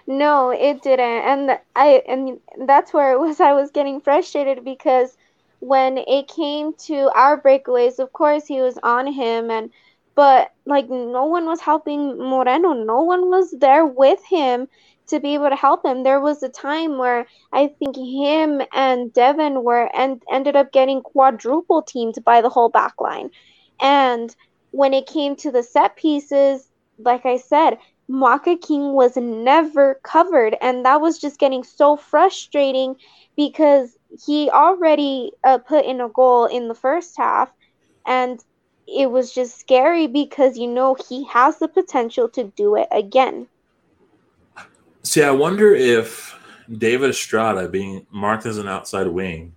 No, 0.06 0.50
it 0.50 0.82
didn't. 0.82 1.00
And 1.00 1.58
I 1.76 2.02
and 2.08 2.40
that's 2.66 2.92
where 2.92 3.12
it 3.12 3.20
was 3.20 3.38
I 3.40 3.52
was 3.52 3.70
getting 3.70 4.00
frustrated 4.00 4.64
because 4.64 5.16
when 5.60 5.98
it 5.98 6.26
came 6.26 6.72
to 6.86 7.12
our 7.14 7.40
breakaways, 7.40 7.98
of 7.98 8.12
course 8.12 8.46
he 8.46 8.60
was 8.60 8.78
on 8.82 9.06
him 9.06 9.50
and 9.50 9.70
but 10.16 10.52
like 10.64 10.88
no 10.88 11.26
one 11.26 11.44
was 11.44 11.60
helping 11.60 12.18
Moreno. 12.18 12.72
No 12.72 13.02
one 13.02 13.30
was 13.30 13.52
there 13.52 13.86
with 13.86 14.24
him 14.24 14.66
to 15.10 15.20
be 15.20 15.34
able 15.34 15.50
to 15.50 15.56
help 15.56 15.84
him. 15.84 16.02
There 16.02 16.20
was 16.20 16.42
a 16.42 16.48
time 16.48 16.98
where 16.98 17.26
I 17.52 17.68
think 17.68 17.96
him 17.96 18.62
and 18.72 19.12
Devon 19.12 19.62
were 19.62 19.90
and 19.94 20.22
ended 20.32 20.56
up 20.56 20.72
getting 20.72 21.02
quadruple 21.02 21.82
teamed 21.82 22.16
by 22.24 22.40
the 22.40 22.48
whole 22.48 22.68
back 22.68 22.94
line. 23.00 23.30
And 23.80 24.34
when 24.70 24.94
it 24.94 25.06
came 25.06 25.36
to 25.36 25.50
the 25.50 25.62
set 25.62 25.96
pieces, 25.96 26.68
like 26.98 27.26
I 27.26 27.36
said, 27.36 27.78
Maka 28.08 28.56
King 28.56 28.92
was 28.92 29.16
never 29.16 30.00
covered, 30.02 30.56
and 30.60 30.84
that 30.84 31.00
was 31.00 31.18
just 31.18 31.38
getting 31.38 31.62
so 31.62 31.96
frustrating 31.96 32.96
because 33.36 33.96
he 34.26 34.50
already 34.50 35.30
uh, 35.44 35.58
put 35.58 35.84
in 35.84 36.00
a 36.00 36.08
goal 36.08 36.46
in 36.46 36.66
the 36.66 36.74
first 36.74 37.16
half, 37.16 37.50
and 38.04 38.42
it 38.88 39.10
was 39.10 39.32
just 39.32 39.60
scary 39.60 40.08
because 40.08 40.58
you 40.58 40.66
know 40.66 40.96
he 41.08 41.24
has 41.26 41.58
the 41.58 41.68
potential 41.68 42.28
to 42.30 42.44
do 42.56 42.74
it 42.74 42.88
again. 42.90 43.46
See, 45.02 45.22
I 45.22 45.30
wonder 45.30 45.74
if 45.74 46.38
David 46.78 47.10
Estrada 47.10 47.68
being 47.68 48.06
marked 48.10 48.46
as 48.46 48.58
an 48.58 48.68
outside 48.68 49.06
wing, 49.06 49.54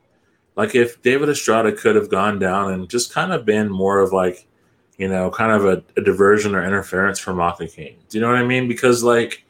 like 0.55 0.73
if 0.73 1.01
David 1.01 1.29
Estrada 1.29 1.71
could 1.71 1.95
have 1.95 2.09
gone 2.09 2.39
down 2.39 2.71
and 2.71 2.89
just 2.89 3.13
kind 3.13 3.33
of 3.33 3.45
been 3.45 3.69
more 3.69 3.99
of 3.99 4.13
like, 4.13 4.47
you 4.97 5.07
know, 5.07 5.29
kind 5.29 5.51
of 5.51 5.65
a, 5.65 5.83
a 5.97 6.03
diversion 6.03 6.55
or 6.55 6.63
interference 6.63 7.19
for 7.19 7.33
Maka 7.33 7.67
King. 7.67 7.97
Do 8.09 8.17
you 8.17 8.21
know 8.21 8.29
what 8.29 8.37
I 8.37 8.45
mean? 8.45 8.67
Because 8.67 9.03
like 9.03 9.43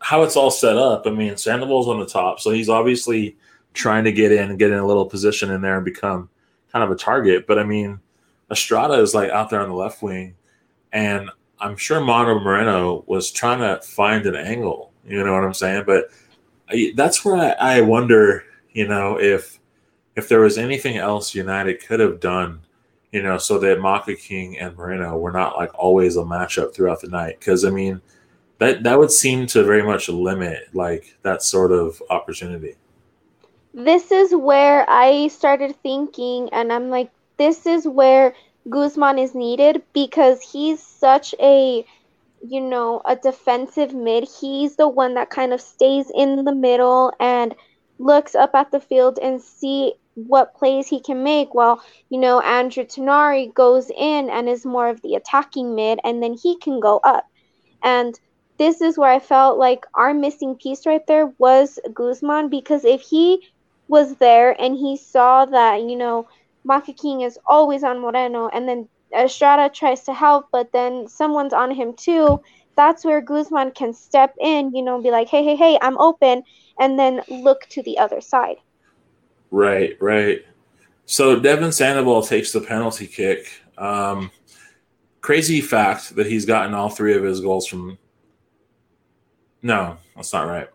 how 0.00 0.22
it's 0.22 0.36
all 0.36 0.50
set 0.50 0.76
up, 0.76 1.06
I 1.06 1.10
mean, 1.10 1.36
Sandoval's 1.36 1.88
on 1.88 2.00
the 2.00 2.06
top, 2.06 2.40
so 2.40 2.50
he's 2.50 2.68
obviously 2.68 3.36
trying 3.74 4.04
to 4.04 4.12
get 4.12 4.32
in 4.32 4.50
and 4.50 4.58
get 4.58 4.70
in 4.70 4.78
a 4.78 4.86
little 4.86 5.06
position 5.06 5.50
in 5.50 5.60
there 5.60 5.76
and 5.76 5.84
become 5.84 6.28
kind 6.72 6.82
of 6.82 6.90
a 6.90 6.96
target. 6.96 7.46
But 7.46 7.58
I 7.58 7.64
mean, 7.64 8.00
Estrada 8.50 8.94
is 8.94 9.14
like 9.14 9.30
out 9.30 9.50
there 9.50 9.60
on 9.60 9.68
the 9.68 9.74
left 9.74 10.02
wing, 10.02 10.34
and 10.92 11.30
I'm 11.60 11.76
sure 11.76 12.00
Amando 12.00 12.42
Moreno 12.42 13.04
was 13.06 13.30
trying 13.30 13.60
to 13.60 13.84
find 13.84 14.26
an 14.26 14.34
angle. 14.34 14.92
You 15.06 15.24
know 15.24 15.32
what 15.32 15.44
I'm 15.44 15.54
saying? 15.54 15.84
But 15.86 16.10
I, 16.68 16.92
that's 16.94 17.24
where 17.24 17.36
I, 17.36 17.78
I, 17.78 17.80
wonder, 17.80 18.44
you 18.72 18.86
know, 18.86 19.18
if 19.18 19.58
if 20.16 20.28
there 20.28 20.40
was 20.40 20.58
anything 20.58 20.96
else 20.96 21.34
United 21.34 21.86
could 21.86 22.00
have 22.00 22.20
done, 22.20 22.60
you 23.12 23.22
know, 23.22 23.38
so 23.38 23.58
that 23.58 23.80
Maka 23.80 24.14
King 24.14 24.58
and 24.58 24.76
Moreno 24.76 25.16
were 25.16 25.32
not 25.32 25.56
like 25.56 25.70
always 25.74 26.16
a 26.16 26.22
matchup 26.22 26.74
throughout 26.74 27.00
the 27.00 27.08
night. 27.08 27.38
Because 27.38 27.64
I 27.64 27.70
mean, 27.70 28.00
that 28.58 28.82
that 28.82 28.98
would 28.98 29.10
seem 29.10 29.46
to 29.48 29.64
very 29.64 29.82
much 29.82 30.08
limit 30.08 30.68
like 30.74 31.16
that 31.22 31.42
sort 31.42 31.72
of 31.72 32.02
opportunity. 32.10 32.74
This 33.72 34.10
is 34.10 34.34
where 34.34 34.88
I 34.88 35.28
started 35.28 35.76
thinking, 35.82 36.48
and 36.52 36.72
I'm 36.72 36.90
like, 36.90 37.10
this 37.36 37.66
is 37.66 37.86
where 37.86 38.34
Guzman 38.68 39.18
is 39.18 39.34
needed 39.34 39.82
because 39.92 40.40
he's 40.42 40.82
such 40.82 41.34
a 41.40 41.84
you 42.46 42.60
know, 42.60 43.02
a 43.04 43.16
defensive 43.16 43.94
mid. 43.94 44.28
He's 44.40 44.76
the 44.76 44.88
one 44.88 45.14
that 45.14 45.30
kind 45.30 45.52
of 45.52 45.60
stays 45.60 46.10
in 46.14 46.44
the 46.44 46.54
middle 46.54 47.12
and 47.18 47.54
looks 47.98 48.34
up 48.34 48.54
at 48.54 48.70
the 48.70 48.80
field 48.80 49.18
and 49.20 49.40
see 49.42 49.94
what 50.14 50.54
plays 50.54 50.88
he 50.88 51.00
can 51.00 51.22
make 51.22 51.54
while 51.54 51.80
you 52.08 52.18
know 52.18 52.40
Andrew 52.40 52.84
Tinari 52.84 53.52
goes 53.54 53.90
in 53.96 54.28
and 54.30 54.48
is 54.48 54.66
more 54.66 54.88
of 54.88 55.00
the 55.02 55.14
attacking 55.14 55.74
mid 55.76 56.00
and 56.04 56.22
then 56.22 56.34
he 56.34 56.56
can 56.58 56.80
go 56.80 56.98
up 57.04 57.24
and 57.82 58.18
this 58.58 58.80
is 58.80 58.98
where 58.98 59.12
I 59.12 59.20
felt 59.20 59.58
like 59.58 59.86
our 59.94 60.12
missing 60.12 60.56
piece 60.56 60.86
right 60.86 61.06
there 61.06 61.26
was 61.38 61.78
Guzman 61.94 62.48
because 62.48 62.84
if 62.84 63.00
he 63.02 63.46
was 63.88 64.16
there 64.16 64.60
and 64.60 64.76
he 64.76 64.96
saw 64.96 65.44
that 65.46 65.82
you 65.82 65.96
know 65.96 66.28
Maka 66.68 66.92
King 66.92 67.22
is 67.22 67.38
always 67.46 67.82
on 67.82 67.98
Moreno 67.98 68.48
and 68.48 68.68
then 68.68 68.88
Estrada 69.16 69.68
tries 69.74 70.04
to 70.04 70.14
help 70.14 70.48
but 70.52 70.70
then 70.72 71.08
someone's 71.08 71.52
on 71.52 71.70
him 71.72 71.94
too 71.94 72.40
that's 72.76 73.04
where 73.04 73.20
Guzman 73.20 73.72
can 73.72 73.92
step 73.92 74.34
in 74.40 74.72
you 74.74 74.82
know 74.82 75.02
be 75.02 75.10
like 75.10 75.28
hey 75.28 75.42
hey 75.42 75.56
hey 75.56 75.78
I'm 75.82 75.98
open 75.98 76.44
and 76.78 76.98
then 76.98 77.22
look 77.28 77.66
to 77.70 77.82
the 77.82 77.98
other 77.98 78.20
side 78.20 78.58
Right, 79.50 79.96
right. 80.00 80.44
So 81.06 81.38
Devon 81.40 81.72
Sandoval 81.72 82.22
takes 82.22 82.52
the 82.52 82.60
penalty 82.60 83.06
kick. 83.06 83.50
Um, 83.78 84.30
crazy 85.20 85.60
fact 85.60 86.16
that 86.16 86.26
he's 86.26 86.44
gotten 86.44 86.74
all 86.74 86.90
three 86.90 87.14
of 87.14 87.22
his 87.22 87.40
goals 87.40 87.66
from. 87.66 87.98
No, 89.62 89.96
that's 90.14 90.32
not 90.32 90.46
right. 90.46 90.68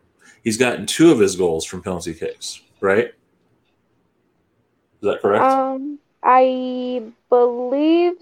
He's 0.43 0.57
gotten 0.57 0.85
two 0.85 1.11
of 1.11 1.19
his 1.19 1.35
goals 1.35 1.65
from 1.65 1.81
penalty 1.81 2.13
kicks, 2.13 2.61
right? 2.81 3.13
Is 5.03 5.09
that 5.09 5.21
correct? 5.21 5.43
Um, 5.43 5.99
I 6.23 7.03
believe 7.29 8.13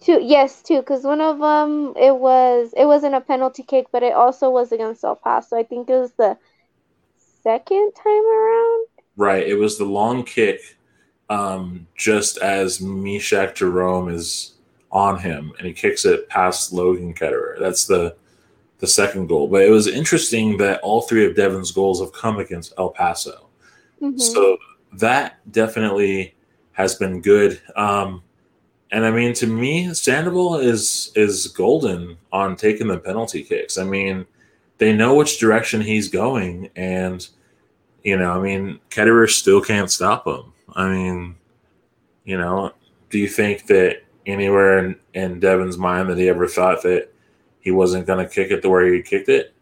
two. 0.00 0.18
Yes, 0.20 0.62
two. 0.62 0.80
Because 0.80 1.04
one 1.04 1.20
of 1.20 1.38
them 1.38 1.94
it 1.96 2.16
was 2.16 2.74
it 2.76 2.86
wasn't 2.86 3.14
a 3.14 3.20
penalty 3.20 3.62
kick, 3.62 3.86
but 3.92 4.02
it 4.02 4.14
also 4.14 4.50
was 4.50 4.72
against 4.72 5.04
El 5.04 5.14
Paso. 5.14 5.56
I 5.56 5.62
think 5.62 5.88
it 5.88 5.96
was 5.96 6.10
the 6.14 6.36
second 7.44 7.92
time 7.92 8.26
around. 8.26 8.86
Right. 9.16 9.46
It 9.46 9.54
was 9.54 9.78
the 9.78 9.84
long 9.84 10.24
kick 10.24 10.76
um, 11.30 11.86
just 11.94 12.38
as 12.38 12.80
Mechack 12.80 13.54
Jerome 13.54 14.08
is 14.08 14.54
on 14.90 15.20
him 15.20 15.52
and 15.58 15.68
he 15.68 15.72
kicks 15.72 16.04
it 16.04 16.28
past 16.28 16.72
Logan 16.72 17.14
Ketterer. 17.14 17.60
That's 17.60 17.86
the 17.86 18.16
the 18.78 18.88
second 18.88 19.28
goal. 19.28 19.46
But 19.46 19.62
it 19.62 19.70
was 19.70 19.86
interesting 19.86 20.56
that 20.56 20.80
all 20.80 21.02
three 21.02 21.26
of 21.26 21.36
Devon's 21.36 21.70
goals 21.70 22.00
have 22.00 22.12
come 22.12 22.40
against 22.40 22.74
El 22.76 22.90
Paso. 22.90 23.48
Mm-hmm. 24.02 24.18
So 24.18 24.58
that 24.92 25.38
definitely 25.52 26.34
has 26.72 26.94
been 26.94 27.20
good. 27.20 27.60
Um, 27.76 28.22
and 28.90 29.04
I 29.04 29.10
mean, 29.10 29.34
to 29.34 29.46
me, 29.46 29.92
Sandoval 29.92 30.56
is 30.56 31.12
is 31.14 31.46
golden 31.48 32.16
on 32.32 32.56
taking 32.56 32.88
the 32.88 32.98
penalty 32.98 33.42
kicks. 33.42 33.76
I 33.76 33.84
mean, 33.84 34.26
they 34.78 34.94
know 34.94 35.14
which 35.14 35.38
direction 35.38 35.80
he's 35.80 36.08
going, 36.08 36.70
and 36.74 37.26
you 38.02 38.16
know, 38.16 38.32
I 38.32 38.42
mean, 38.42 38.80
Ketterer 38.90 39.28
still 39.28 39.60
can't 39.60 39.90
stop 39.90 40.26
him. 40.26 40.52
I 40.74 40.88
mean, 40.88 41.36
you 42.24 42.38
know, 42.38 42.72
do 43.10 43.18
you 43.18 43.28
think 43.28 43.66
that 43.66 44.02
anywhere 44.26 44.78
in, 44.78 44.96
in 45.14 45.40
Devon's 45.40 45.78
mind 45.78 46.08
that 46.08 46.18
he 46.18 46.28
ever 46.28 46.46
thought 46.46 46.82
that 46.82 47.10
he 47.60 47.70
wasn't 47.70 48.06
going 48.06 48.24
to 48.24 48.32
kick 48.32 48.50
it 48.50 48.62
the 48.62 48.70
way 48.70 48.94
he 48.94 49.02
kicked 49.02 49.28
it? 49.28 49.52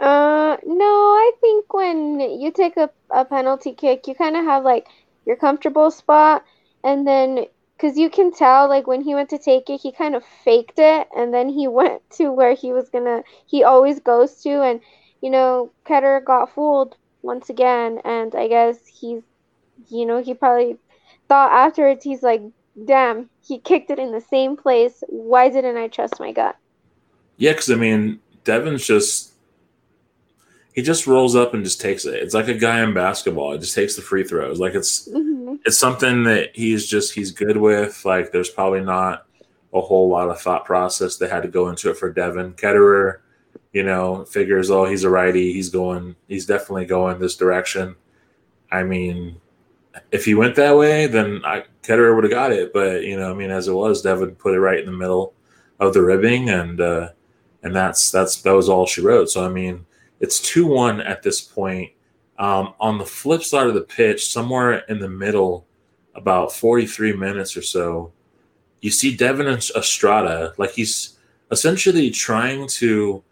Uh, 0.00 0.56
no, 0.64 0.84
I 0.84 1.32
think 1.40 1.72
when 1.72 2.20
you 2.20 2.50
take 2.52 2.76
a, 2.76 2.90
a 3.10 3.24
penalty 3.24 3.72
kick, 3.72 4.06
you 4.06 4.14
kind 4.14 4.36
of 4.36 4.44
have 4.44 4.62
like 4.64 4.86
your 5.24 5.36
comfortable 5.36 5.90
spot, 5.90 6.44
and 6.84 7.06
then 7.06 7.46
because 7.76 7.98
you 7.98 8.10
can 8.10 8.32
tell 8.32 8.68
like 8.68 8.86
when 8.86 9.00
he 9.02 9.14
went 9.14 9.30
to 9.30 9.38
take 9.38 9.70
it, 9.70 9.80
he 9.80 9.92
kind 9.92 10.14
of 10.14 10.24
faked 10.44 10.78
it, 10.78 11.08
and 11.16 11.32
then 11.32 11.48
he 11.48 11.68
went 11.80 12.02
to 12.10 12.30
where 12.30 12.54
he 12.54 12.72
was 12.72 12.88
gonna. 12.90 13.22
He 13.46 13.64
always 13.64 14.00
goes 14.00 14.42
to, 14.42 14.62
and 14.62 14.80
you 15.20 15.30
know, 15.30 15.72
Ketter 15.86 16.24
got 16.24 16.54
fooled 16.54 16.96
once 17.22 17.50
again, 17.50 18.00
and 18.04 18.34
I 18.34 18.48
guess 18.48 18.78
he's, 18.86 19.22
you 19.88 20.06
know, 20.06 20.22
he 20.22 20.34
probably 20.34 20.76
thought 21.28 21.52
afterwards, 21.52 22.04
he's 22.04 22.22
like, 22.22 22.42
damn, 22.84 23.28
he 23.46 23.58
kicked 23.58 23.90
it 23.90 23.98
in 23.98 24.12
the 24.12 24.20
same 24.20 24.56
place. 24.56 25.02
Why 25.08 25.48
didn't 25.48 25.76
I 25.76 25.88
trust 25.88 26.20
my 26.20 26.32
gut? 26.32 26.56
Yeah, 27.36 27.52
because 27.52 27.70
I 27.70 27.74
mean, 27.74 28.20
Devon's 28.44 28.86
just, 28.86 29.32
he 30.76 30.82
just 30.82 31.06
rolls 31.06 31.34
up 31.34 31.54
and 31.54 31.64
just 31.64 31.80
takes 31.80 32.04
it. 32.04 32.22
It's 32.22 32.34
like 32.34 32.48
a 32.48 32.54
guy 32.54 32.82
in 32.82 32.92
basketball. 32.92 33.52
He 33.52 33.58
just 33.58 33.74
takes 33.74 33.96
the 33.96 34.02
free 34.02 34.24
throws. 34.24 34.60
Like 34.60 34.74
it's, 34.74 35.08
mm-hmm. 35.08 35.54
it's 35.64 35.78
something 35.78 36.24
that 36.24 36.54
he's 36.54 36.86
just, 36.86 37.14
he's 37.14 37.30
good 37.30 37.56
with. 37.56 38.04
Like 38.04 38.30
there's 38.30 38.50
probably 38.50 38.82
not 38.82 39.26
a 39.72 39.80
whole 39.80 40.10
lot 40.10 40.28
of 40.28 40.38
thought 40.38 40.66
process 40.66 41.16
that 41.16 41.32
had 41.32 41.44
to 41.44 41.48
go 41.48 41.70
into 41.70 41.88
it 41.88 41.96
for 41.96 42.12
Devon. 42.12 42.52
Ketterer, 42.52 43.20
you 43.72 43.84
know, 43.84 44.26
figures, 44.26 44.70
oh, 44.70 44.84
he's 44.84 45.04
a 45.04 45.08
righty. 45.08 45.50
He's 45.54 45.70
going, 45.70 46.14
he's 46.28 46.44
definitely 46.44 46.84
going 46.84 47.18
this 47.18 47.36
direction. 47.36 47.96
I 48.70 48.82
mean, 48.82 49.40
if 50.12 50.26
he 50.26 50.34
went 50.34 50.56
that 50.56 50.76
way, 50.76 51.06
then 51.06 51.40
I, 51.42 51.64
Ketterer 51.82 52.14
would 52.14 52.24
have 52.24 52.30
got 52.30 52.52
it. 52.52 52.74
But, 52.74 53.04
you 53.04 53.16
know, 53.16 53.30
I 53.30 53.34
mean, 53.34 53.50
as 53.50 53.66
it 53.66 53.72
was, 53.72 54.02
Devon 54.02 54.34
put 54.34 54.52
it 54.52 54.60
right 54.60 54.78
in 54.78 54.84
the 54.84 54.92
middle 54.92 55.32
of 55.80 55.94
the 55.94 56.02
ribbing. 56.02 56.50
And, 56.50 56.82
uh, 56.82 57.08
and 57.62 57.74
that's, 57.74 58.10
that's, 58.10 58.42
that 58.42 58.54
was 58.54 58.68
all 58.68 58.84
she 58.84 59.00
wrote. 59.00 59.30
So, 59.30 59.42
I 59.42 59.48
mean, 59.48 59.86
it's 60.20 60.40
2 60.40 60.66
1 60.66 61.00
at 61.00 61.22
this 61.22 61.40
point. 61.40 61.92
Um, 62.38 62.74
on 62.80 62.98
the 62.98 63.06
flip 63.06 63.42
side 63.42 63.66
of 63.66 63.74
the 63.74 63.80
pitch, 63.80 64.30
somewhere 64.30 64.78
in 64.88 64.98
the 64.98 65.08
middle, 65.08 65.66
about 66.14 66.52
43 66.52 67.14
minutes 67.14 67.56
or 67.56 67.62
so, 67.62 68.12
you 68.80 68.90
see 68.90 69.16
Devin 69.16 69.46
Estrada, 69.46 70.52
like 70.58 70.72
he's 70.72 71.18
essentially 71.50 72.10
trying 72.10 72.68
to 72.68 73.22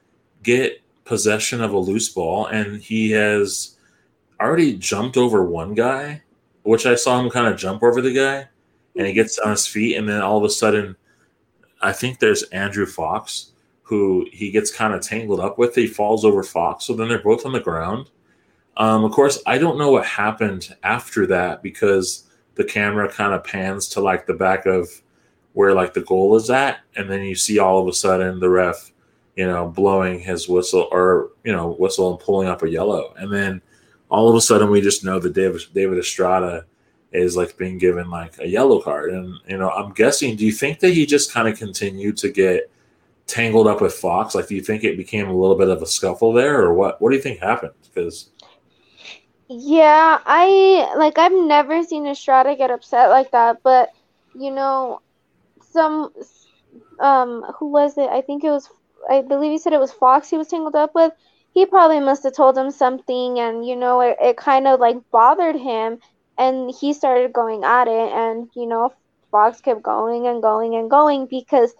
get 0.42 0.80
possession 1.04 1.60
of 1.60 1.72
a 1.72 1.78
loose 1.78 2.08
ball, 2.08 2.46
and 2.46 2.80
he 2.80 3.10
has 3.10 3.76
already 4.40 4.74
jumped 4.76 5.16
over 5.16 5.44
one 5.44 5.74
guy, 5.74 6.22
which 6.62 6.86
I 6.86 6.94
saw 6.94 7.20
him 7.20 7.30
kind 7.30 7.46
of 7.46 7.58
jump 7.58 7.82
over 7.82 8.00
the 8.00 8.14
guy, 8.14 8.48
and 8.96 9.06
he 9.06 9.12
gets 9.12 9.38
on 9.38 9.50
his 9.50 9.66
feet, 9.66 9.96
and 9.96 10.08
then 10.08 10.22
all 10.22 10.38
of 10.38 10.44
a 10.44 10.50
sudden, 10.50 10.96
I 11.82 11.92
think 11.92 12.18
there's 12.18 12.44
Andrew 12.44 12.86
Fox 12.86 13.52
who 13.84 14.26
he 14.32 14.50
gets 14.50 14.74
kind 14.74 14.94
of 14.94 15.00
tangled 15.00 15.40
up 15.40 15.58
with. 15.58 15.74
He 15.74 15.86
falls 15.86 16.24
over 16.24 16.42
Fox, 16.42 16.84
so 16.84 16.94
then 16.94 17.08
they're 17.08 17.22
both 17.22 17.46
on 17.46 17.52
the 17.52 17.60
ground. 17.60 18.10
Um, 18.76 19.04
of 19.04 19.12
course, 19.12 19.40
I 19.46 19.58
don't 19.58 19.78
know 19.78 19.92
what 19.92 20.04
happened 20.04 20.74
after 20.82 21.26
that 21.28 21.62
because 21.62 22.28
the 22.56 22.64
camera 22.64 23.10
kind 23.10 23.32
of 23.32 23.44
pans 23.44 23.88
to 23.90 24.00
like 24.00 24.26
the 24.26 24.34
back 24.34 24.66
of 24.66 24.88
where 25.52 25.74
like 25.74 25.94
the 25.94 26.00
goal 26.00 26.34
is 26.34 26.50
at, 26.50 26.80
and 26.96 27.08
then 27.08 27.22
you 27.22 27.36
see 27.36 27.58
all 27.58 27.80
of 27.80 27.86
a 27.86 27.92
sudden 27.92 28.40
the 28.40 28.50
ref 28.50 28.90
you 29.36 29.46
know, 29.46 29.68
blowing 29.68 30.20
his 30.20 30.48
whistle 30.48 30.88
or, 30.92 31.30
you 31.44 31.52
know, 31.52 31.72
whistle 31.78 32.10
and 32.10 32.20
pulling 32.20 32.48
up 32.48 32.62
a 32.62 32.70
yellow. 32.70 33.14
And 33.16 33.32
then 33.32 33.60
all 34.08 34.28
of 34.28 34.36
a 34.36 34.40
sudden 34.40 34.70
we 34.70 34.80
just 34.80 35.04
know 35.04 35.18
that 35.18 35.32
David, 35.32 35.62
David 35.74 35.98
Estrada 35.98 36.66
is 37.12 37.36
like 37.36 37.56
being 37.56 37.78
given 37.78 38.10
like 38.10 38.38
a 38.38 38.46
yellow 38.46 38.80
card. 38.80 39.12
And, 39.12 39.34
you 39.48 39.58
know, 39.58 39.70
I'm 39.70 39.92
guessing, 39.92 40.36
do 40.36 40.46
you 40.46 40.52
think 40.52 40.80
that 40.80 40.92
he 40.92 41.06
just 41.06 41.32
kind 41.32 41.48
of 41.48 41.58
continued 41.58 42.16
to 42.18 42.30
get 42.30 42.70
tangled 43.26 43.66
up 43.66 43.80
with 43.80 43.94
Fox? 43.94 44.34
Like, 44.34 44.48
do 44.48 44.54
you 44.54 44.62
think 44.62 44.84
it 44.84 44.96
became 44.96 45.28
a 45.28 45.34
little 45.36 45.56
bit 45.56 45.68
of 45.68 45.82
a 45.82 45.86
scuffle 45.86 46.32
there 46.32 46.62
or 46.62 46.74
what? 46.74 47.00
What 47.00 47.10
do 47.10 47.16
you 47.16 47.22
think 47.22 47.40
happened? 47.40 47.72
Because. 47.82 48.30
Yeah, 49.48 50.20
I 50.24 50.94
like 50.96 51.18
I've 51.18 51.32
never 51.32 51.82
seen 51.82 52.06
Estrada 52.06 52.56
get 52.56 52.70
upset 52.70 53.10
like 53.10 53.30
that, 53.32 53.62
but 53.62 53.90
you 54.34 54.50
know, 54.50 55.00
some 55.70 56.12
um 56.98 57.44
who 57.58 57.68
was 57.68 57.98
it? 57.98 58.08
I 58.08 58.22
think 58.22 58.42
it 58.42 58.50
was 58.50 58.70
I 59.08 59.20
believe 59.20 59.50
he 59.50 59.58
said 59.58 59.74
it 59.74 59.80
was 59.80 59.92
Fox 59.92 60.30
he 60.30 60.38
was 60.38 60.48
tangled 60.48 60.74
up 60.74 60.94
with. 60.94 61.12
He 61.52 61.66
probably 61.66 62.00
must 62.00 62.24
have 62.24 62.34
told 62.34 62.58
him 62.58 62.70
something, 62.70 63.38
and 63.38 63.66
you 63.66 63.76
know, 63.76 64.00
it, 64.00 64.16
it 64.20 64.36
kind 64.36 64.66
of 64.66 64.80
like 64.80 64.96
bothered 65.12 65.56
him, 65.56 65.98
and 66.38 66.70
he 66.70 66.92
started 66.92 67.32
going 67.32 67.64
at 67.64 67.86
it, 67.86 68.12
and 68.12 68.48
you 68.56 68.66
know, 68.66 68.92
Fox 69.30 69.60
kept 69.60 69.82
going 69.82 70.26
and 70.26 70.42
going 70.42 70.74
and 70.74 70.90
going 70.90 71.26
because 71.26 71.74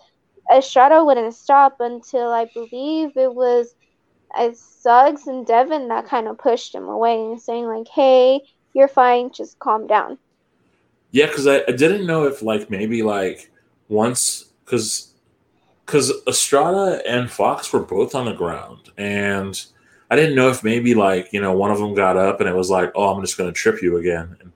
Estrada 0.53 1.05
wouldn't 1.05 1.35
stop 1.35 1.77
until 1.81 2.29
I 2.31 2.47
believe 2.53 3.17
it 3.17 3.35
was 3.35 3.75
uh, 4.37 4.51
Suggs 4.55 5.27
and 5.27 5.47
Devon 5.47 5.89
that 5.89 6.07
kind 6.07 6.29
of 6.29 6.39
pushed 6.39 6.75
him 6.75 6.89
away 6.89 7.15
and 7.15 7.41
saying 7.41 7.67
like, 7.67 7.89
"Hey, 7.89 8.43
you're 8.75 8.89
fine, 8.89 9.31
just 9.33 9.59
calm 9.59 9.87
down." 9.87 10.19
Yeah, 11.11 11.27
because 11.27 11.47
I, 11.47 11.63
I 11.69 11.73
didn't 11.73 12.07
know 12.07 12.25
if 12.25 12.43
like 12.43 12.71
maybe 12.71 13.03
like 13.03 13.51
once 13.89 14.45
because 14.65 15.15
because 15.87 16.13
Estrada 16.27 17.03
and 17.09 17.31
Fox 17.31 17.73
were 17.73 17.81
both 17.81 18.15
on 18.15 18.27
the 18.27 18.33
ground, 18.33 18.91
and 18.99 19.65
I 20.11 20.17
didn't 20.17 20.35
know 20.35 20.49
if 20.51 20.65
maybe 20.65 20.95
like 20.95 21.33
you 21.33 21.41
know 21.41 21.53
one 21.53 21.71
of 21.71 21.79
them 21.79 21.95
got 21.95 22.17
up 22.17 22.41
and 22.41 22.49
it 22.49 22.55
was 22.55 22.71
like, 22.71 22.93
oh, 22.95 23.15
I'm 23.15 23.23
just 23.23 23.39
going 23.39 23.53
to 23.53 23.59
trip 23.59 23.83
you 23.83 23.97
again 23.97 24.37
and 24.41 24.53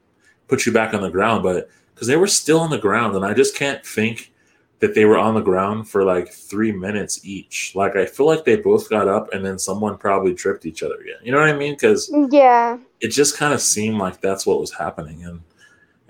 put 0.49 0.66
you 0.66 0.72
back 0.72 0.95
on 0.95 1.03
the 1.03 1.11
ground, 1.11 1.43
but 1.43 1.70
because 1.95 2.09
they 2.09 2.16
were 2.16 2.26
still 2.26 2.61
on 2.61 2.70
the 2.70 2.78
ground, 2.78 3.14
and 3.16 3.24
I 3.24 3.34
just 3.34 3.57
can't 3.57 3.84
think 3.84 4.32
that 4.80 4.94
they 4.94 5.04
were 5.04 5.18
on 5.18 5.34
the 5.34 5.40
ground 5.40 5.88
for 5.88 6.04
like 6.04 6.32
three 6.32 6.70
minutes 6.70 7.24
each. 7.24 7.72
Like 7.74 7.96
I 7.96 8.06
feel 8.06 8.26
like 8.26 8.44
they 8.44 8.56
both 8.56 8.88
got 8.88 9.08
up 9.08 9.32
and 9.32 9.44
then 9.44 9.58
someone 9.58 9.98
probably 9.98 10.34
tripped 10.34 10.66
each 10.66 10.82
other 10.82 10.94
again. 10.96 11.18
You 11.22 11.32
know 11.32 11.40
what 11.40 11.48
I 11.48 11.56
mean? 11.56 11.74
Because 11.74 12.10
yeah, 12.30 12.78
it 13.00 13.08
just 13.08 13.36
kind 13.36 13.52
of 13.52 13.60
seemed 13.60 13.98
like 13.98 14.20
that's 14.20 14.46
what 14.46 14.60
was 14.60 14.72
happening, 14.72 15.24
and 15.24 15.40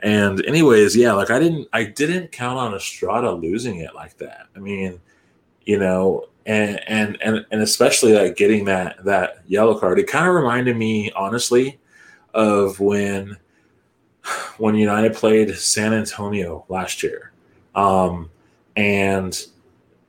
and 0.01 0.45
anyways, 0.45 0.95
yeah, 0.95 1.13
like 1.13 1.31
I 1.31 1.39
didn't 1.39 1.69
I 1.73 1.85
didn't 1.85 2.31
count 2.31 2.59
on 2.59 2.75
Estrada 2.75 3.33
losing 3.33 3.81
it 3.81 3.95
like 3.95 4.17
that. 4.19 4.47
I 4.55 4.59
mean, 4.59 5.01
you 5.65 5.79
know, 5.79 6.27
and 6.47 6.81
and 6.89 7.19
and, 7.23 7.47
and 7.51 7.63
especially 7.63 8.13
like 8.13 8.37
getting 8.37 8.65
that 8.67 9.05
that 9.05 9.43
yellow 9.47 9.79
card. 9.79 9.99
It 9.99 10.09
kind 10.09 10.29
of 10.29 10.35
reminded 10.35 10.77
me, 10.77 11.11
honestly, 11.13 11.79
of 12.35 12.81
when 12.81 13.39
when 14.59 14.75
United 14.75 15.15
played 15.15 15.57
San 15.57 15.95
Antonio 15.95 16.65
last 16.69 17.03
year, 17.03 17.33
um, 17.75 18.31
and 18.79 19.47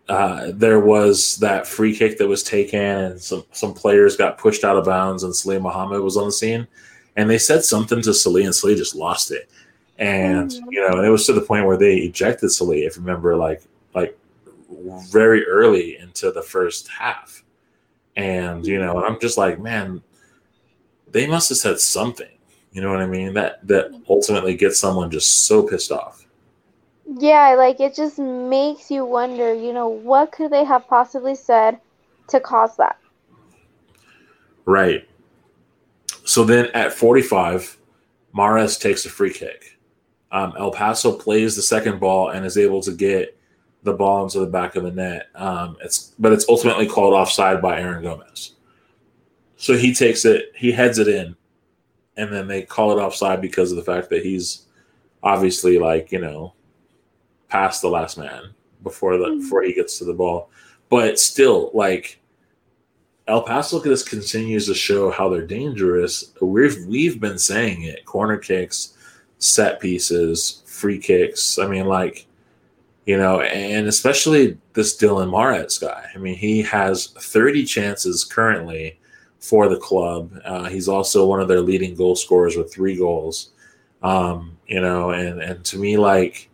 uh, 0.09 0.51
there 0.53 0.79
was 0.79 1.37
that 1.37 1.67
free 1.67 1.95
kick 1.95 2.19
that 2.19 2.27
was 2.27 2.43
taken, 2.43 2.79
and 2.79 3.21
some 3.21 3.43
some 3.51 3.73
players 3.73 4.15
got 4.15 4.37
pushed 4.37 4.63
out 4.63 4.77
of 4.77 4.85
bounds, 4.85 5.23
and 5.23 5.35
Salih 5.35 5.59
Mohammed 5.59 6.01
was 6.01 6.15
on 6.15 6.25
the 6.25 6.31
scene, 6.31 6.67
and 7.15 7.29
they 7.29 7.39
said 7.39 7.63
something 7.63 8.01
to 8.03 8.13
Salih, 8.13 8.45
and 8.45 8.55
Salih 8.55 8.75
just 8.75 8.95
lost 8.95 9.31
it, 9.31 9.49
and 9.97 10.51
mm-hmm. 10.51 10.71
you 10.71 10.87
know, 10.87 10.97
and 10.97 11.05
it 11.05 11.09
was 11.09 11.25
to 11.25 11.33
the 11.33 11.41
point 11.41 11.65
where 11.65 11.77
they 11.77 11.97
ejected 11.97 12.51
Salih, 12.51 12.85
if 12.85 12.95
you 12.95 13.01
remember, 13.01 13.35
like 13.35 13.63
like 13.95 14.17
very 15.09 15.45
early 15.47 15.97
into 15.97 16.31
the 16.31 16.43
first 16.43 16.87
half, 16.89 17.43
and 18.15 18.67
you 18.67 18.77
know, 18.77 19.03
I'm 19.03 19.19
just 19.19 19.37
like, 19.37 19.59
man, 19.59 20.03
they 21.11 21.25
must 21.25 21.49
have 21.49 21.57
said 21.57 21.79
something, 21.79 22.37
you 22.71 22.81
know 22.83 22.91
what 22.91 23.01
I 23.01 23.07
mean? 23.07 23.33
That 23.33 23.65
that 23.67 23.99
ultimately 24.07 24.55
gets 24.55 24.79
someone 24.79 25.09
just 25.09 25.47
so 25.47 25.63
pissed 25.63 25.91
off. 25.91 26.18
Yeah, 27.17 27.55
like 27.57 27.79
it 27.79 27.95
just 27.95 28.19
makes 28.19 28.91
you 28.91 29.03
wonder, 29.03 29.51
you 29.51 29.73
know, 29.73 29.87
what 29.87 30.31
could 30.31 30.51
they 30.51 30.63
have 30.63 30.87
possibly 30.87 31.33
said 31.33 31.79
to 32.27 32.39
cause 32.39 32.77
that? 32.77 32.99
Right. 34.65 35.09
So 36.23 36.43
then 36.43 36.67
at 36.75 36.93
45, 36.93 37.79
Mares 38.33 38.77
takes 38.77 39.05
a 39.05 39.09
free 39.09 39.33
kick. 39.33 39.79
Um, 40.31 40.53
El 40.59 40.71
Paso 40.71 41.17
plays 41.17 41.55
the 41.55 41.63
second 41.63 41.99
ball 41.99 42.29
and 42.29 42.45
is 42.45 42.57
able 42.57 42.81
to 42.81 42.91
get 42.91 43.35
the 43.81 43.93
ball 43.93 44.23
into 44.23 44.39
the 44.39 44.45
back 44.45 44.75
of 44.75 44.83
the 44.83 44.91
net. 44.91 45.29
Um, 45.33 45.77
it's 45.81 46.13
but 46.19 46.31
it's 46.31 46.47
ultimately 46.47 46.85
called 46.85 47.15
offside 47.15 47.59
by 47.59 47.79
Aaron 47.79 48.03
Gomez. 48.03 48.51
So 49.55 49.75
he 49.75 49.95
takes 49.95 50.25
it, 50.25 50.51
he 50.55 50.71
heads 50.71 50.99
it 50.99 51.07
in, 51.07 51.35
and 52.17 52.31
then 52.31 52.47
they 52.47 52.61
call 52.61 52.91
it 52.91 53.01
offside 53.01 53.41
because 53.41 53.71
of 53.71 53.77
the 53.77 53.83
fact 53.83 54.11
that 54.11 54.23
he's 54.23 54.67
obviously 55.23 55.79
like 55.79 56.11
you 56.11 56.21
know 56.21 56.53
past 57.49 57.81
the 57.81 57.89
last 57.89 58.17
man 58.17 58.53
before 58.83 59.17
the 59.17 59.25
mm-hmm. 59.25 59.41
before 59.41 59.63
he 59.63 59.73
gets 59.73 59.97
to 59.99 60.05
the 60.05 60.13
ball. 60.13 60.49
But 60.89 61.19
still, 61.19 61.71
like 61.73 62.19
El 63.27 63.43
Paso 63.43 63.83
just 63.83 64.09
continues 64.09 64.65
to 64.67 64.73
show 64.73 65.11
how 65.11 65.29
they're 65.29 65.45
dangerous. 65.45 66.33
We've 66.41 66.85
we've 66.87 67.19
been 67.19 67.37
saying 67.37 67.83
it: 67.83 68.05
corner 68.05 68.37
kicks, 68.37 68.95
set 69.37 69.79
pieces, 69.79 70.63
free 70.65 70.97
kicks. 70.97 71.59
I 71.59 71.67
mean, 71.67 71.85
like 71.85 72.25
you 73.05 73.17
know, 73.17 73.41
and 73.41 73.87
especially 73.87 74.57
this 74.73 74.97
Dylan 74.97 75.31
Mares 75.31 75.79
guy. 75.79 76.09
I 76.13 76.17
mean, 76.19 76.35
he 76.35 76.61
has 76.61 77.07
30 77.07 77.65
chances 77.65 78.23
currently 78.23 78.99
for 79.39 79.67
the 79.67 79.77
club. 79.77 80.31
Uh, 80.45 80.65
he's 80.65 80.87
also 80.87 81.25
one 81.25 81.39
of 81.39 81.47
their 81.47 81.61
leading 81.61 81.95
goal 81.95 82.15
scorers 82.15 82.55
with 82.55 82.71
three 82.71 82.95
goals. 82.95 83.49
Um, 84.03 84.57
you 84.67 84.79
know, 84.79 85.11
and 85.11 85.41
and 85.41 85.65
to 85.65 85.77
me, 85.77 85.97
like 85.97 86.48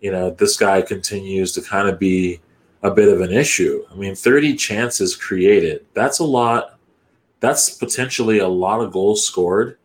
you 0.00 0.10
know, 0.10 0.30
this 0.30 0.56
guy 0.56 0.82
continues 0.82 1.52
to 1.52 1.62
kind 1.62 1.88
of 1.88 1.98
be 1.98 2.40
a 2.82 2.90
bit 2.90 3.08
of 3.08 3.20
an 3.20 3.32
issue. 3.32 3.84
I 3.90 3.94
mean, 3.94 4.14
30 4.14 4.54
chances 4.56 5.16
created. 5.16 5.84
That's 5.94 6.18
a 6.18 6.24
lot. 6.24 6.78
That's 7.40 7.70
potentially 7.70 8.38
a 8.38 8.48
lot 8.48 8.80
of 8.80 8.92
goals 8.92 9.26
scored, 9.26 9.78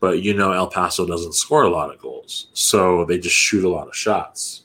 but 0.00 0.22
you 0.22 0.34
know, 0.34 0.52
El 0.52 0.68
Paso 0.68 1.06
doesn't 1.06 1.34
score 1.34 1.64
a 1.64 1.70
lot 1.70 1.92
of 1.92 2.00
goals. 2.00 2.48
So 2.52 3.04
they 3.04 3.18
just 3.18 3.36
shoot 3.36 3.64
a 3.64 3.68
lot 3.68 3.88
of 3.88 3.96
shots. 3.96 4.62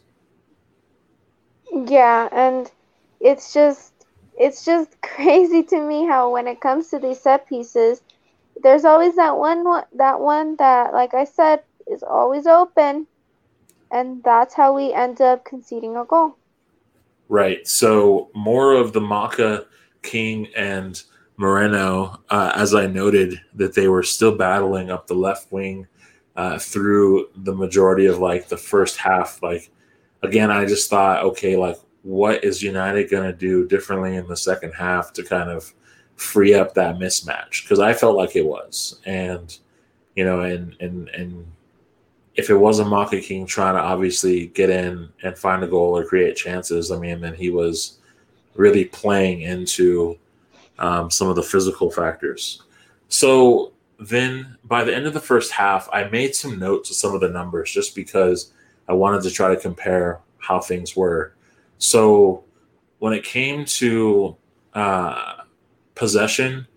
Yeah, 1.71 2.29
and 2.31 2.71
it's 3.19 3.53
just 3.53 3.93
it's 4.37 4.65
just 4.65 5.01
crazy 5.01 5.63
to 5.63 5.79
me 5.79 6.05
how 6.05 6.31
when 6.31 6.47
it 6.47 6.61
comes 6.61 6.89
to 6.89 6.99
these 6.99 7.19
set 7.19 7.47
pieces, 7.47 8.01
there's 8.61 8.85
always 8.85 9.15
that 9.15 9.37
one 9.37 9.65
that 9.93 10.19
one 10.19 10.55
that 10.57 10.93
like 10.93 11.13
I 11.13 11.25
said 11.25 11.63
is 11.87 12.03
always 12.03 12.45
open 12.45 13.07
and 13.91 14.23
that's 14.23 14.53
how 14.53 14.75
we 14.75 14.93
end 14.93 15.21
up 15.21 15.45
conceding 15.45 15.95
a 15.97 16.05
goal. 16.05 16.35
Right. 17.27 17.67
So 17.67 18.29
more 18.33 18.73
of 18.73 18.93
the 18.93 19.01
Maka 19.01 19.65
King 20.01 20.47
and 20.55 21.01
Moreno, 21.37 22.19
uh, 22.29 22.51
as 22.55 22.73
I 22.73 22.87
noted, 22.87 23.39
that 23.53 23.73
they 23.75 23.87
were 23.87 24.03
still 24.03 24.35
battling 24.35 24.89
up 24.89 25.07
the 25.07 25.13
left 25.13 25.51
wing 25.51 25.87
uh, 26.35 26.57
through 26.57 27.29
the 27.35 27.55
majority 27.55 28.07
of 28.07 28.19
like 28.19 28.47
the 28.47 28.57
first 28.57 28.97
half. 28.97 29.41
Like 29.41 29.71
again, 30.23 30.51
I 30.51 30.65
just 30.65 30.89
thought, 30.89 31.23
okay, 31.23 31.55
like 31.55 31.77
what 32.03 32.43
is 32.43 32.63
United 32.63 33.09
going 33.09 33.29
to 33.29 33.37
do 33.37 33.67
differently 33.67 34.15
in 34.15 34.27
the 34.27 34.37
second 34.37 34.71
half 34.73 35.13
to 35.13 35.23
kind 35.23 35.49
of 35.49 35.73
free 36.15 36.53
up 36.53 36.73
that 36.73 36.95
mismatch? 36.95 37.63
Because 37.63 37.79
I 37.79 37.93
felt 37.93 38.15
like 38.15 38.35
it 38.35 38.45
was, 38.45 38.99
and 39.05 39.57
you 40.15 40.25
know, 40.25 40.41
and 40.41 40.75
and 40.79 41.09
and 41.09 41.45
if 42.39 42.49
it 42.49 42.55
wasn't 42.55 42.89
Maka 42.89 43.19
King 43.19 43.45
trying 43.45 43.75
to 43.75 43.81
obviously 43.81 44.47
get 44.47 44.69
in 44.69 45.09
and 45.23 45.37
find 45.37 45.61
a 45.61 45.67
goal 45.67 45.97
or 45.97 46.05
create 46.05 46.37
chances, 46.37 46.89
I 46.89 46.97
mean, 46.97 47.19
then 47.19 47.33
he 47.33 47.49
was 47.49 47.99
really 48.55 48.85
playing 48.85 49.41
into 49.41 50.17
um, 50.79 51.11
some 51.11 51.27
of 51.27 51.35
the 51.35 51.43
physical 51.43 51.91
factors. 51.91 52.63
So 53.09 53.73
then 53.99 54.55
by 54.63 54.85
the 54.85 54.95
end 54.95 55.05
of 55.05 55.13
the 55.13 55.19
first 55.19 55.51
half, 55.51 55.89
I 55.91 56.05
made 56.05 56.33
some 56.33 56.57
notes 56.57 56.89
of 56.89 56.95
some 56.95 57.13
of 57.13 57.19
the 57.19 57.27
numbers 57.27 57.73
just 57.73 57.93
because 57.93 58.53
I 58.87 58.93
wanted 58.93 59.21
to 59.23 59.31
try 59.31 59.53
to 59.53 59.59
compare 59.59 60.21
how 60.37 60.61
things 60.61 60.95
were. 60.95 61.33
So 61.77 62.45
when 62.99 63.11
it 63.11 63.25
came 63.25 63.65
to 63.65 64.37
uh, 64.73 65.43
possession, 65.93 66.67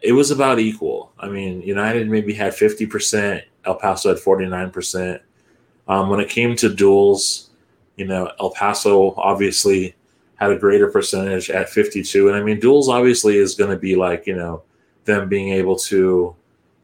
it 0.00 0.12
was 0.12 0.30
about 0.30 0.58
equal. 0.58 1.12
I 1.18 1.28
mean, 1.28 1.60
United 1.60 2.08
maybe 2.08 2.32
had 2.32 2.54
50%, 2.54 3.42
El 3.66 3.76
Paso 3.76 4.08
had 4.08 4.18
49%. 4.22 5.20
Um, 5.86 6.08
when 6.08 6.20
it 6.20 6.30
came 6.30 6.56
to 6.56 6.74
duels, 6.74 7.50
you 7.96 8.06
know, 8.06 8.30
El 8.40 8.50
Paso 8.50 9.14
obviously 9.16 9.94
had 10.36 10.50
a 10.50 10.58
greater 10.58 10.90
percentage 10.90 11.50
at 11.50 11.68
52. 11.68 12.28
And 12.28 12.36
I 12.36 12.42
mean, 12.42 12.60
duels 12.60 12.88
obviously 12.88 13.36
is 13.36 13.54
going 13.54 13.70
to 13.70 13.76
be 13.76 13.96
like, 13.96 14.26
you 14.26 14.34
know, 14.34 14.62
them 15.04 15.28
being 15.28 15.50
able 15.50 15.76
to 15.76 16.34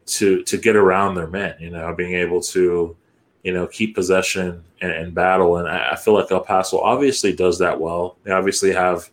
to 0.06 0.42
to 0.42 0.56
get 0.56 0.76
around 0.76 1.14
their 1.14 1.26
men, 1.26 1.54
you 1.58 1.70
know, 1.70 1.94
being 1.94 2.14
able 2.14 2.40
to, 2.40 2.96
you 3.42 3.52
know, 3.52 3.66
keep 3.66 3.94
possession 3.94 4.62
and, 4.80 4.92
and 4.92 5.14
battle. 5.14 5.56
And 5.56 5.68
I, 5.68 5.92
I, 5.92 5.96
feel 5.96 6.14
like 6.14 6.30
El 6.30 6.40
Paso 6.40 6.80
obviously 6.80 7.34
does 7.34 7.58
that 7.58 7.80
well. 7.80 8.16
They 8.24 8.32
obviously 8.32 8.72
have 8.72 9.08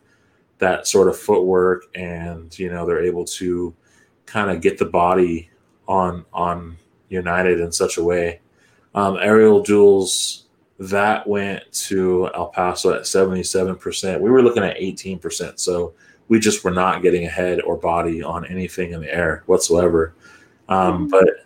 that 0.57 0.87
sort 0.87 1.07
of 1.07 1.17
footwork 1.17 1.85
and, 1.95 2.57
you 2.57 2.69
know, 2.69 2.85
they're 2.85 3.03
able 3.03 3.25
to 3.25 3.73
kind 4.25 4.49
of 4.49 4.61
get 4.61 4.77
the 4.77 4.85
body 4.85 5.49
on 5.87 6.25
on 6.33 6.77
United 7.09 7.59
in 7.59 7.71
such 7.71 7.97
a 7.97 8.03
way. 8.03 8.41
Um, 8.95 9.17
aerial 9.21 9.61
duels 9.61 10.45
that 10.79 11.27
went 11.27 11.71
to 11.71 12.29
El 12.35 12.47
Paso 12.47 12.93
at 12.93 13.03
77%. 13.03 14.19
We 14.19 14.29
were 14.29 14.43
looking 14.43 14.63
at 14.63 14.77
18%. 14.77 15.59
So 15.59 15.93
we 16.27 16.39
just 16.39 16.63
were 16.63 16.71
not 16.71 17.01
getting 17.01 17.25
ahead 17.25 17.61
or 17.61 17.77
body 17.77 18.21
on 18.21 18.45
anything 18.45 18.91
in 18.91 19.01
the 19.01 19.13
air 19.13 19.43
whatsoever. 19.45 20.13
Um, 20.69 20.93
mm-hmm. 20.93 21.07
But, 21.07 21.45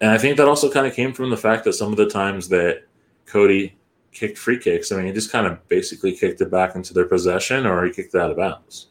and 0.00 0.10
I 0.10 0.18
think 0.18 0.36
that 0.36 0.48
also 0.48 0.70
kind 0.70 0.86
of 0.86 0.94
came 0.94 1.12
from 1.12 1.30
the 1.30 1.36
fact 1.36 1.64
that 1.64 1.72
some 1.72 1.90
of 1.90 1.96
the 1.96 2.08
times 2.08 2.48
that 2.50 2.84
Cody 3.26 3.76
kicked 4.12 4.38
free 4.38 4.58
kicks, 4.58 4.92
I 4.92 4.96
mean, 4.96 5.06
he 5.06 5.12
just 5.12 5.32
kind 5.32 5.46
of 5.46 5.66
basically 5.68 6.14
kicked 6.14 6.40
it 6.40 6.50
back 6.50 6.76
into 6.76 6.94
their 6.94 7.06
possession 7.06 7.66
or 7.66 7.84
he 7.84 7.92
kicked 7.92 8.14
it 8.14 8.20
out 8.20 8.30
of 8.30 8.36
bounds. 8.36 8.88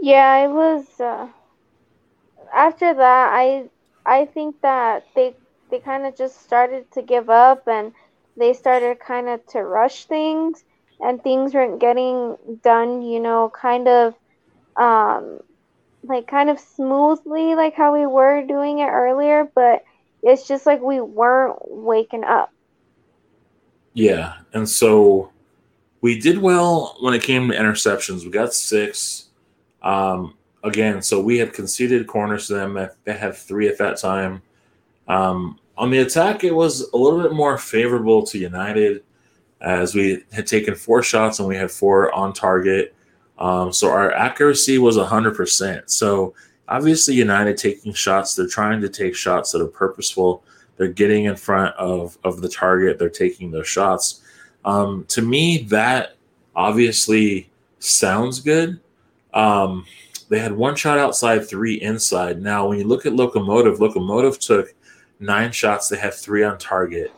Yeah, 0.00 0.44
it 0.44 0.50
was. 0.50 1.00
Uh, 1.00 1.28
after 2.52 2.92
that, 2.92 3.30
I 3.32 3.70
I 4.06 4.26
think 4.26 4.60
that 4.62 5.04
they 5.14 5.34
they 5.70 5.78
kind 5.80 6.06
of 6.06 6.16
just 6.16 6.42
started 6.42 6.90
to 6.92 7.02
give 7.02 7.30
up 7.30 7.66
and 7.66 7.92
they 8.36 8.52
started 8.52 8.98
kind 9.00 9.28
of 9.28 9.44
to 9.48 9.62
rush 9.62 10.04
things 10.04 10.62
and 11.00 11.22
things 11.22 11.54
weren't 11.54 11.80
getting 11.80 12.36
done, 12.62 13.02
you 13.02 13.20
know, 13.20 13.50
kind 13.50 13.88
of 13.88 14.14
um 14.76 15.40
like 16.02 16.26
kind 16.26 16.50
of 16.50 16.60
smoothly 16.60 17.54
like 17.54 17.74
how 17.74 17.92
we 17.92 18.06
were 18.06 18.44
doing 18.46 18.80
it 18.80 18.88
earlier, 18.88 19.48
but 19.54 19.84
it's 20.22 20.46
just 20.46 20.66
like 20.66 20.80
we 20.82 21.00
weren't 21.00 21.56
waking 21.66 22.24
up. 22.24 22.50
Yeah, 23.94 24.34
and 24.52 24.68
so 24.68 25.30
we 26.00 26.18
did 26.18 26.38
well 26.38 26.96
when 27.00 27.14
it 27.14 27.22
came 27.22 27.48
to 27.48 27.56
interceptions. 27.56 28.24
We 28.24 28.30
got 28.30 28.52
six. 28.52 29.28
Um, 29.82 30.34
again, 30.64 31.02
so 31.02 31.20
we 31.20 31.38
had 31.38 31.52
conceded 31.52 32.06
corners 32.06 32.48
to 32.48 32.54
them. 32.54 32.88
They 33.04 33.12
had 33.12 33.36
three 33.36 33.68
at 33.68 33.78
that 33.78 33.98
time. 33.98 34.42
Um, 35.06 35.60
on 35.76 35.90
the 35.90 35.98
attack, 35.98 36.42
it 36.42 36.54
was 36.54 36.88
a 36.92 36.96
little 36.96 37.22
bit 37.22 37.32
more 37.32 37.58
favorable 37.58 38.24
to 38.24 38.38
United 38.38 39.04
as 39.60 39.94
we 39.94 40.24
had 40.32 40.46
taken 40.46 40.74
four 40.74 41.02
shots 41.02 41.38
and 41.38 41.48
we 41.48 41.56
had 41.56 41.70
four 41.70 42.12
on 42.14 42.32
target. 42.32 42.94
Um, 43.38 43.72
so 43.72 43.90
our 43.90 44.12
accuracy 44.12 44.78
was 44.78 44.96
100%. 44.96 45.90
So 45.90 46.34
obviously, 46.68 47.14
United 47.14 47.56
taking 47.56 47.92
shots, 47.92 48.34
they're 48.34 48.46
trying 48.46 48.80
to 48.80 48.88
take 48.88 49.14
shots 49.14 49.52
that 49.52 49.62
are 49.62 49.66
purposeful. 49.66 50.44
They're 50.76 50.88
getting 50.88 51.24
in 51.24 51.36
front 51.36 51.74
of, 51.76 52.18
of 52.24 52.40
the 52.40 52.48
target, 52.48 52.98
they're 52.98 53.08
taking 53.08 53.50
those 53.50 53.68
shots. 53.68 54.22
Um, 54.64 55.04
to 55.08 55.22
me, 55.22 55.64
that 55.64 56.16
obviously 56.56 57.50
sounds 57.80 58.40
good. 58.40 58.80
Um, 59.34 59.84
they 60.34 60.40
had 60.40 60.50
one 60.50 60.74
shot 60.74 60.98
outside, 60.98 61.48
three 61.48 61.74
inside. 61.74 62.42
Now, 62.42 62.66
when 62.66 62.76
you 62.76 62.84
look 62.84 63.06
at 63.06 63.12
Locomotive, 63.12 63.78
Locomotive 63.78 64.40
took 64.40 64.74
nine 65.20 65.52
shots, 65.52 65.88
they 65.88 65.96
had 65.96 66.12
three 66.12 66.42
on 66.42 66.58
target. 66.58 67.12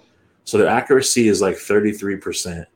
So 0.44 0.58
their 0.58 0.66
accuracy 0.66 1.28
is 1.28 1.40
like 1.40 1.54
33%. 1.54 2.66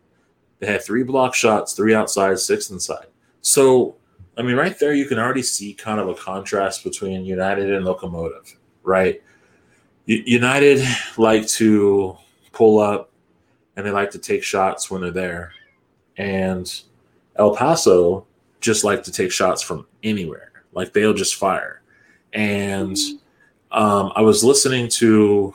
They 0.59 0.67
had 0.67 0.83
three 0.83 1.03
block 1.03 1.35
shots, 1.35 1.75
three 1.75 1.95
outside, 1.95 2.39
six 2.39 2.71
inside. 2.71 3.09
So, 3.43 3.97
I 4.39 4.43
mean, 4.43 4.57
right 4.57 4.79
there, 4.79 4.95
you 4.95 5.05
can 5.05 5.19
already 5.19 5.43
see 5.43 5.75
kind 5.75 6.01
of 6.01 6.09
a 6.09 6.15
contrast 6.15 6.85
between 6.85 7.27
United 7.27 7.71
and 7.71 7.85
Locomotive, 7.85 8.57
right? 8.83 9.23
United 10.07 10.83
like 11.19 11.47
to 11.49 12.17
pull 12.53 12.79
up 12.79 13.11
and 13.77 13.85
they 13.85 13.91
like 13.91 14.11
to 14.13 14.19
take 14.19 14.43
shots 14.43 14.91
when 14.91 15.03
they're 15.03 15.11
there. 15.11 15.53
And 16.17 16.83
El 17.37 17.55
Paso 17.55 18.27
just 18.61 18.85
like 18.85 19.03
to 19.03 19.13
take 19.13 19.33
shots 19.33 19.61
from 19.61 19.87
anywhere. 20.03 20.65
Like 20.73 20.93
they'll 20.93 21.15
just 21.15 21.37
fire. 21.37 21.83
And 22.33 22.97
um, 23.73 24.13
I 24.15 24.23
was 24.23 24.45
listening 24.45 24.89
to 24.89 25.55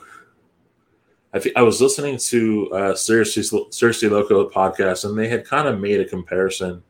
I, 1.36 1.40
th- 1.40 1.56
I 1.58 1.64
was 1.64 1.82
listening 1.82 2.18
to 2.18 2.72
uh, 2.72 2.96
Seriously, 2.96 3.44
Seriously 3.70 4.08
Loco 4.08 4.50
podcast, 4.50 5.04
and 5.04 5.18
they 5.18 5.28
had 5.28 5.46
kind 5.46 5.68
of 5.68 5.82
made 5.82 6.00
a 6.00 6.06
comparison 6.06 6.82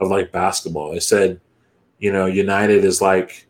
of 0.00 0.08
like 0.08 0.32
basketball. 0.32 0.92
They 0.92 1.00
said, 1.00 1.38
you 1.98 2.10
know, 2.10 2.24
United 2.24 2.82
is 2.82 3.02
like 3.02 3.46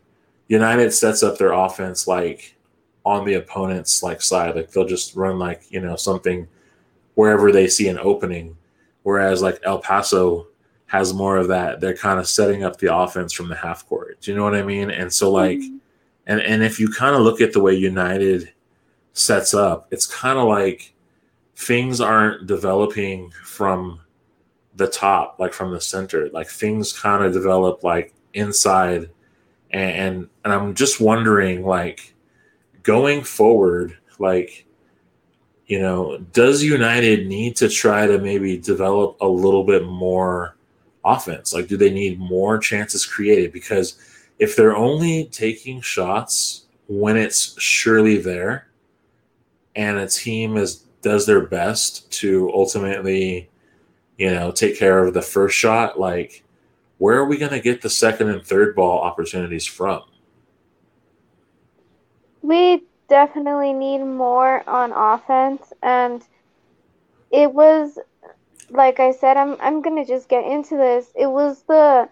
United 0.49 0.93
sets 0.93 1.23
up 1.23 1.37
their 1.37 1.53
offense 1.53 2.05
like 2.05 2.57
on 3.05 3.23
the 3.25 3.35
opponent's 3.35 4.03
like 4.03 4.21
side. 4.21 4.57
Like 4.57 4.71
they'll 4.71 4.85
just 4.85 5.15
run 5.15 5.39
like 5.39 5.63
you 5.69 5.79
know 5.79 5.95
something 5.95 6.49
wherever 7.15 7.53
they 7.53 7.67
see 7.67 7.87
an 7.87 7.97
opening, 7.99 8.57
whereas 9.03 9.41
like 9.41 9.61
El 9.63 9.79
Paso 9.79 10.47
has 10.91 11.13
more 11.13 11.37
of 11.37 11.47
that. 11.47 11.79
They're 11.79 11.95
kind 11.95 12.19
of 12.19 12.27
setting 12.27 12.65
up 12.65 12.77
the 12.77 12.93
offense 12.93 13.31
from 13.31 13.47
the 13.47 13.55
half 13.55 13.87
court. 13.87 14.19
Do 14.19 14.29
you 14.29 14.35
know 14.35 14.43
what 14.43 14.55
I 14.55 14.61
mean? 14.61 14.91
And 14.91 15.11
so 15.11 15.31
like, 15.31 15.59
mm-hmm. 15.59 15.77
and 16.27 16.41
and 16.41 16.61
if 16.63 16.81
you 16.81 16.89
kind 16.89 17.15
of 17.15 17.21
look 17.21 17.39
at 17.39 17.53
the 17.53 17.61
way 17.61 17.73
United 17.73 18.51
sets 19.13 19.53
up, 19.53 19.87
it's 19.89 20.05
kind 20.05 20.37
of 20.37 20.49
like 20.49 20.93
things 21.55 22.01
aren't 22.01 22.45
developing 22.45 23.31
from 23.41 24.01
the 24.75 24.87
top, 24.87 25.39
like 25.39 25.53
from 25.53 25.71
the 25.71 25.79
center. 25.79 26.29
Like 26.31 26.49
things 26.49 26.91
kind 26.91 27.23
of 27.23 27.31
develop 27.31 27.85
like 27.85 28.13
inside, 28.33 29.09
and, 29.69 29.91
and 29.91 30.29
and 30.43 30.53
I'm 30.53 30.75
just 30.75 30.99
wondering, 30.99 31.65
like 31.65 32.13
going 32.83 33.23
forward, 33.23 33.97
like 34.19 34.65
you 35.67 35.79
know, 35.79 36.17
does 36.33 36.61
United 36.61 37.27
need 37.27 37.55
to 37.55 37.69
try 37.69 38.07
to 38.07 38.19
maybe 38.19 38.57
develop 38.57 39.15
a 39.21 39.27
little 39.27 39.63
bit 39.63 39.85
more 39.85 40.57
offense? 41.03 41.53
Like, 41.53 41.67
do 41.67 41.77
they 41.77 41.91
need 41.91 42.19
more 42.19 42.57
chances 42.57 43.05
created? 43.05 43.51
Because 43.51 43.97
if 44.39 44.55
they're 44.55 44.75
only 44.75 45.25
taking 45.25 45.81
shots 45.81 46.65
when 46.87 47.17
it's 47.17 47.59
surely 47.61 48.17
there, 48.17 48.67
and 49.75 49.97
a 49.97 50.07
team 50.07 50.57
is 50.57 50.83
does 51.01 51.25
their 51.25 51.41
best 51.41 52.11
to 52.11 52.51
ultimately, 52.53 53.49
you 54.17 54.29
know, 54.29 54.51
take 54.51 54.77
care 54.77 55.03
of 55.03 55.13
the 55.13 55.21
first 55.21 55.57
shot, 55.57 55.99
like 55.99 56.43
where 56.99 57.17
are 57.17 57.25
we 57.25 57.37
going 57.37 57.51
to 57.51 57.59
get 57.59 57.81
the 57.81 57.89
second 57.89 58.29
and 58.29 58.45
third 58.45 58.75
ball 58.75 59.01
opportunities 59.01 59.65
from? 59.65 60.03
We 62.43 62.83
definitely 63.09 63.73
need 63.73 64.03
more 64.03 64.67
on 64.69 64.91
offense 64.91 65.73
and 65.81 66.23
it 67.31 67.51
was 67.51 67.97
like 68.71 68.99
I 68.99 69.11
said 69.11 69.37
I'm 69.37 69.57
I'm 69.59 69.83
to 69.83 70.05
just 70.05 70.29
get 70.29 70.45
into 70.45 70.77
this. 70.77 71.11
It 71.15 71.27
was 71.27 71.63
the 71.67 72.09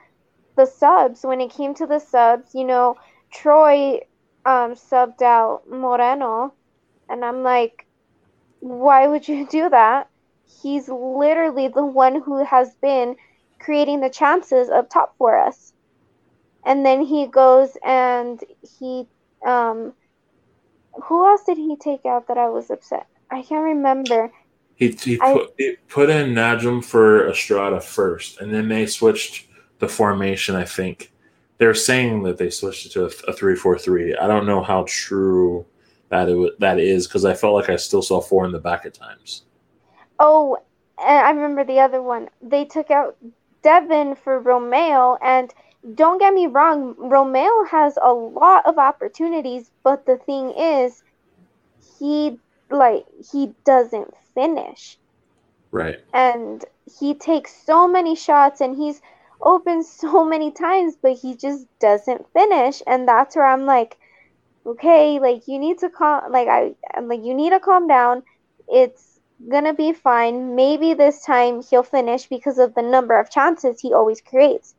the 0.55 0.65
subs 0.65 1.23
when 1.23 1.41
it 1.41 1.51
came 1.51 1.73
to 1.75 1.87
the 1.87 1.99
subs, 1.99 2.53
you 2.53 2.65
know, 2.65 2.95
Troy 3.31 3.99
um, 4.45 4.73
subbed 4.73 5.21
out 5.21 5.61
Moreno 5.69 6.53
and 7.09 7.23
I'm 7.23 7.43
like, 7.43 7.85
why 8.59 9.07
would 9.07 9.27
you 9.27 9.47
do 9.47 9.69
that? 9.69 10.09
He's 10.61 10.89
literally 10.89 11.69
the 11.69 11.85
one 11.85 12.21
who 12.21 12.43
has 12.43 12.75
been 12.81 13.15
creating 13.61 14.01
the 14.01 14.09
chances 14.09 14.69
up 14.69 14.89
top 14.89 15.15
for 15.17 15.37
us. 15.39 15.73
And 16.65 16.85
then 16.85 17.01
he 17.03 17.27
goes 17.27 17.77
and 17.85 18.39
he, 18.79 19.05
um, 19.45 19.93
who 21.05 21.27
else 21.27 21.43
did 21.45 21.57
he 21.57 21.77
take 21.77 22.05
out 22.05 22.27
that 22.27 22.37
I 22.37 22.49
was 22.49 22.69
upset? 22.69 23.07
I 23.31 23.43
can't 23.43 23.63
remember. 23.63 24.31
He, 24.79 24.91
he, 24.91 25.19
I, 25.21 25.33
put, 25.33 25.53
he 25.57 25.75
put 25.89 26.09
in 26.09 26.33
Najum 26.33 26.83
for 26.83 27.29
Estrada 27.29 27.81
first, 27.81 28.39
and 28.39 28.53
then 28.53 28.69
they 28.69 28.85
switched 28.85 29.47
the 29.79 29.89
formation, 29.89 30.55
I 30.55 30.63
think. 30.63 31.11
They're 31.57 31.75
saying 31.75 32.23
that 32.23 32.37
they 32.37 32.49
switched 32.49 32.85
it 32.85 32.93
to 32.93 33.03
a, 33.03 33.11
a 33.27 33.33
3 33.33 33.55
4 33.55 33.77
3. 33.77 34.15
I 34.15 34.27
don't 34.27 34.45
know 34.45 34.63
how 34.63 34.85
true 34.87 35.65
that 36.07 36.29
it 36.29 36.59
that 36.59 36.79
is 36.79 37.07
because 37.07 37.25
I 37.25 37.33
felt 37.33 37.55
like 37.55 37.69
I 37.69 37.75
still 37.75 38.01
saw 38.01 38.21
four 38.21 38.45
in 38.45 38.51
the 38.51 38.59
back 38.59 38.85
at 38.85 38.93
times. 38.93 39.43
Oh, 40.17 40.57
and 40.97 41.19
I 41.19 41.29
remember 41.31 41.63
the 41.63 41.79
other 41.79 42.01
one. 42.01 42.29
They 42.41 42.65
took 42.65 42.89
out 42.89 43.17
Devon 43.61 44.15
for 44.15 44.39
Romeo, 44.39 45.17
and 45.21 45.53
don't 45.95 46.19
get 46.19 46.33
me 46.33 46.47
wrong, 46.47 46.95
Romeo 46.97 47.63
has 47.69 47.97
a 48.01 48.11
lot 48.11 48.65
of 48.65 48.77
opportunities, 48.77 49.71
but 49.83 50.05
the 50.05 50.17
thing 50.17 50.51
is, 50.57 51.03
he 51.99 52.39
like 52.69 53.05
he 53.31 53.53
doesn't 53.65 54.13
finish. 54.33 54.97
Right. 55.71 55.99
And 56.13 56.65
he 56.99 57.13
takes 57.13 57.53
so 57.65 57.87
many 57.87 58.15
shots, 58.15 58.61
and 58.61 58.75
he's 58.75 59.01
open 59.41 59.83
so 60.01 60.25
many 60.25 60.51
times, 60.51 60.97
but 61.01 61.13
he 61.13 61.35
just 61.35 61.67
doesn't 61.79 62.31
finish, 62.33 62.81
and 62.87 63.07
that's 63.07 63.35
where 63.35 63.45
I'm 63.47 63.65
like 63.65 63.97
okay, 64.65 65.19
like 65.19 65.47
you 65.47 65.59
need 65.59 65.79
to 65.79 65.89
calm, 65.89 66.31
like 66.31 66.47
I, 66.47 66.75
I'm 66.95 67.07
like 67.09 67.23
you 67.23 67.33
need 67.35 67.51
to 67.51 67.59
calm 67.59 67.87
down. 67.87 68.23
It's 68.67 69.19
gonna 69.51 69.73
be 69.73 69.93
fine. 69.93 70.55
Maybe 70.55 70.93
this 70.93 71.23
time 71.23 71.61
he'll 71.63 71.83
finish 71.83 72.27
because 72.27 72.59
of 72.59 72.75
the 72.75 72.81
number 72.83 73.19
of 73.19 73.31
chances 73.31 73.81
he 73.81 73.93
always 73.93 74.21
creates. 74.21 74.75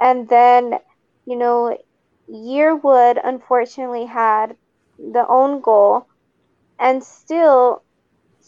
And 0.00 0.28
then, 0.28 0.80
you 1.26 1.36
know, 1.36 1.78
Yearwood 2.30 3.20
unfortunately 3.24 4.06
had 4.06 4.56
the 4.98 5.26
own 5.28 5.62
goal, 5.62 6.06
and 6.80 7.04
still 7.04 7.83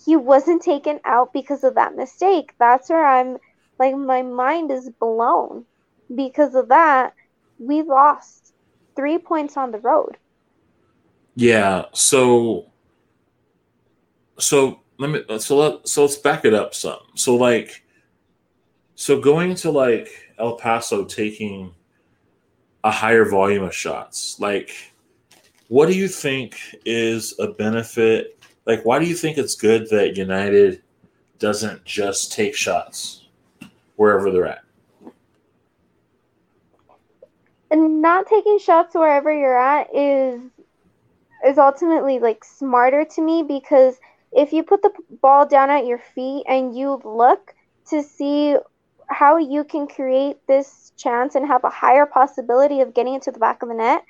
he 0.07 0.14
wasn't 0.14 0.62
taken 0.62 1.00
out 1.04 1.32
because 1.32 1.64
of 1.64 1.74
that 1.74 1.96
mistake. 1.96 2.54
That's 2.59 2.88
where 2.88 3.04
I'm 3.04 3.38
like 3.78 3.96
my 3.96 4.22
mind 4.22 4.70
is 4.70 4.88
blown 4.88 5.64
because 6.14 6.54
of 6.54 6.68
that. 6.68 7.12
We 7.59 7.82
lost 7.82 8.54
three 8.94 9.18
points 9.18 9.57
on 9.57 9.72
the 9.72 9.80
road. 9.80 10.16
Yeah. 11.34 11.86
So, 11.92 12.70
so 14.38 14.80
let 14.98 15.11
me, 15.11 15.38
so 15.38 15.57
let, 15.57 15.88
so 15.88 16.02
let's 16.02 16.16
back 16.16 16.44
it 16.44 16.54
up 16.54 16.72
some. 16.72 17.00
So 17.16 17.34
like, 17.34 17.84
so 18.94 19.20
going 19.20 19.57
to 19.57 19.72
like 19.72 20.09
El 20.38 20.57
Paso 20.57 21.04
taking 21.04 21.74
a 22.84 22.92
higher 22.92 23.24
volume 23.24 23.64
of 23.64 23.74
shots, 23.74 24.38
like, 24.38 24.70
what 25.66 25.86
do 25.86 25.94
you 25.94 26.07
think 26.07 26.57
is 26.84 27.34
a 27.40 27.48
benefit? 27.48 28.36
Like, 28.66 28.84
why 28.84 28.98
do 28.98 29.06
you 29.06 29.14
think 29.14 29.38
it's 29.38 29.54
good 29.54 29.88
that 29.90 30.16
United 30.16 30.82
doesn't 31.38 31.84
just 31.84 32.32
take 32.32 32.54
shots 32.54 33.26
wherever 33.94 34.30
they're 34.30 34.46
at? 34.46 34.64
And 37.70 38.02
not 38.02 38.26
taking 38.26 38.58
shots 38.58 38.94
wherever 38.94 39.32
you're 39.32 39.58
at 39.58 39.88
is 39.94 40.40
is 41.46 41.58
ultimately 41.58 42.18
like 42.18 42.44
smarter 42.44 43.04
to 43.04 43.22
me 43.22 43.42
because 43.42 43.96
if 44.32 44.52
you 44.52 44.62
put 44.62 44.82
the 44.82 44.90
ball 45.22 45.46
down 45.46 45.70
at 45.70 45.86
your 45.86 45.98
feet 45.98 46.44
and 46.48 46.76
you 46.76 47.00
look 47.04 47.54
to 47.90 48.02
see 48.02 48.56
how 49.08 49.36
you 49.36 49.62
can 49.62 49.86
create 49.86 50.36
this 50.48 50.92
chance 50.96 51.34
and 51.34 51.46
have 51.46 51.62
a 51.62 51.70
higher 51.70 52.06
possibility 52.06 52.80
of 52.80 52.94
getting 52.94 53.14
it 53.14 53.22
to 53.22 53.30
the 53.30 53.38
back 53.38 53.62
of 53.62 53.68
the 53.68 53.74
net, 53.74 54.02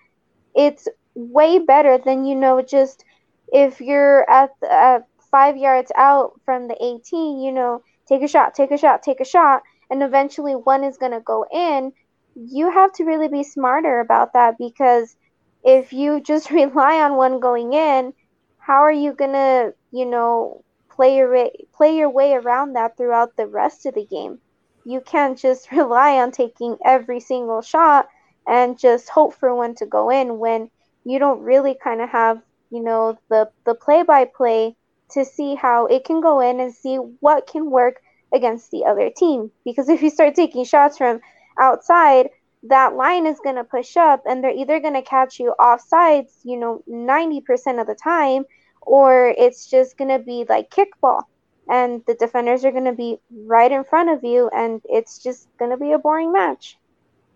it's 0.55 0.89
way 1.15 1.59
better 1.59 1.99
than 1.99 2.25
you 2.25 2.35
know 2.35 2.63
just 2.63 3.05
if 3.53 3.81
you're 3.81 4.29
at, 4.31 4.51
the, 4.61 4.73
at 4.73 5.07
five 5.31 5.57
yards 5.57 5.93
out 5.97 6.41
from 6.45 6.69
the 6.69 6.77
18, 6.83 7.41
you 7.41 7.53
know, 7.53 7.83
take 8.09 8.23
a 8.23 8.29
shot, 8.29 8.55
take 8.55 8.71
a 8.71 8.79
shot, 8.79 9.03
take 9.03 9.21
a 9.21 9.25
shot, 9.25 9.63
and 9.91 10.03
eventually 10.03 10.55
one 10.55 10.85
is 10.85 10.99
going 10.99 11.13
to 11.13 11.21
go 11.21 11.45
in. 11.53 11.93
You 12.35 12.71
have 12.71 12.93
to 12.95 13.05
really 13.05 13.29
be 13.29 13.43
smarter 13.43 14.01
about 14.01 14.33
that 14.35 14.57
because 14.59 15.17
if 15.65 15.93
you 15.93 16.21
just 16.33 16.51
rely 16.51 17.01
on 17.01 17.17
one 17.17 17.41
going 17.41 17.73
in, 17.73 18.13
how 18.59 18.83
are 18.83 18.93
you 18.93 19.13
gonna, 19.13 19.73
you 19.93 20.07
know, 20.07 20.65
play 20.91 21.17
your 21.17 21.31
way, 21.31 21.53
play 21.73 21.97
your 21.97 22.11
way 22.11 22.33
around 22.35 22.73
that 22.73 22.97
throughout 22.97 23.37
the 23.37 23.47
rest 23.47 23.87
of 23.87 23.95
the 23.95 24.05
game? 24.05 24.41
You 24.85 25.01
can't 25.01 25.39
just 25.39 25.71
rely 25.73 26.19
on 26.19 26.33
taking 26.33 26.77
every 26.85 27.21
single 27.21 27.63
shot 27.63 28.09
and 28.47 28.79
just 28.79 29.09
hope 29.09 29.35
for 29.35 29.55
one 29.55 29.75
to 29.77 29.87
go 29.87 30.11
in 30.11 30.39
when 30.39 30.71
you 31.05 31.19
don't 31.19 31.43
really 31.43 31.77
kind 31.83 32.01
of 32.01 32.09
have, 32.11 32.41
you 32.71 32.83
know, 32.83 33.19
the 33.29 33.51
the 33.65 33.75
play 33.75 34.03
by 34.03 34.25
play 34.25 34.77
to 35.11 35.25
see 35.25 35.55
how 35.55 35.87
it 35.87 36.05
can 36.05 36.21
go 36.21 36.41
in 36.41 36.61
and 36.61 36.75
see 36.75 36.97
what 36.97 37.47
can 37.47 37.71
work 37.71 38.01
against 38.33 38.71
the 38.71 38.85
other 38.85 39.11
team. 39.11 39.51
Because 39.65 39.89
if 39.89 40.03
you 40.03 40.11
start 40.11 40.35
taking 40.35 40.65
shots 40.65 40.99
from 40.99 41.21
outside, 41.59 42.31
that 42.65 42.95
line 42.95 43.27
is 43.27 43.39
going 43.43 43.57
to 43.57 43.65
push 43.65 43.97
up 43.97 44.23
and 44.27 44.43
they're 44.43 44.51
either 44.51 44.81
going 44.81 44.95
to 44.95 45.03
catch 45.03 45.39
you 45.39 45.55
off 45.59 45.81
sides, 45.81 46.33
you 46.43 46.57
know, 46.57 46.83
90% 46.89 47.81
of 47.81 47.87
the 47.87 47.95
time, 47.95 48.45
or 48.83 49.29
it's 49.39 49.71
just 49.71 49.97
going 49.97 50.11
to 50.11 50.19
be 50.19 50.45
like 50.49 50.71
kickball. 50.71 51.23
And 51.69 52.03
the 52.07 52.15
defenders 52.15 52.65
are 52.65 52.71
going 52.71 52.85
to 52.85 52.93
be 52.93 53.19
right 53.45 53.73
in 53.73 53.83
front 53.83 54.11
of 54.11 54.23
you, 54.23 54.49
and 54.55 54.81
it's 54.85 55.21
just 55.21 55.49
going 55.59 55.73
to 55.73 55.77
be 55.77 55.93
a 55.93 55.99
boring 55.99 56.33
match. 56.33 56.79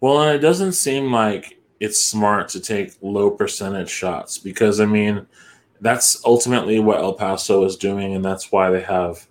Well, 0.01 0.23
and 0.23 0.35
it 0.35 0.39
doesn't 0.39 0.73
seem 0.73 1.13
like 1.13 1.59
it's 1.81 2.03
smart 2.03 2.49
to 2.51 2.61
take 2.61 2.93
low 3.01 3.31
percentage 3.31 3.91
shots 3.91 4.39
because, 4.39 4.81
I 4.81 4.87
mean, 4.87 5.27
that's 5.81 6.23
ultimately 6.25 6.79
what 6.79 6.99
El 6.99 7.15
Paso 7.15 7.65
is 7.65 7.77
doing, 7.77 8.15
and 8.15 8.25
that's 8.25 8.53
why 8.53 8.71
they 8.71 8.83
have 8.83 9.27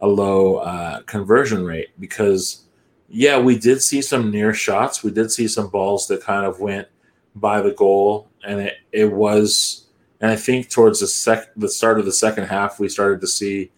a 0.00 0.06
low 0.06 0.56
uh, 0.56 1.00
conversion 1.02 1.64
rate 1.64 1.88
because 1.98 2.64
yeah, 3.08 3.38
we 3.38 3.58
did 3.58 3.82
see 3.82 4.02
some 4.02 4.30
near 4.30 4.52
shots. 4.52 5.02
We 5.02 5.10
did 5.10 5.30
see 5.30 5.48
some 5.48 5.68
balls 5.68 6.08
that 6.08 6.22
kind 6.22 6.44
of 6.44 6.60
went 6.60 6.88
by 7.36 7.60
the 7.60 7.72
goal, 7.72 8.28
and 8.46 8.60
it, 8.60 8.74
it 8.92 9.12
was. 9.12 9.86
And 10.20 10.30
I 10.30 10.36
think 10.36 10.70
towards 10.70 11.00
the 11.00 11.06
sec 11.06 11.50
the 11.56 11.68
start 11.68 11.98
of 11.98 12.06
the 12.06 12.12
second 12.12 12.46
half, 12.46 12.80
we 12.80 12.88
started 12.88 13.20
to 13.20 13.26
see 13.26 13.70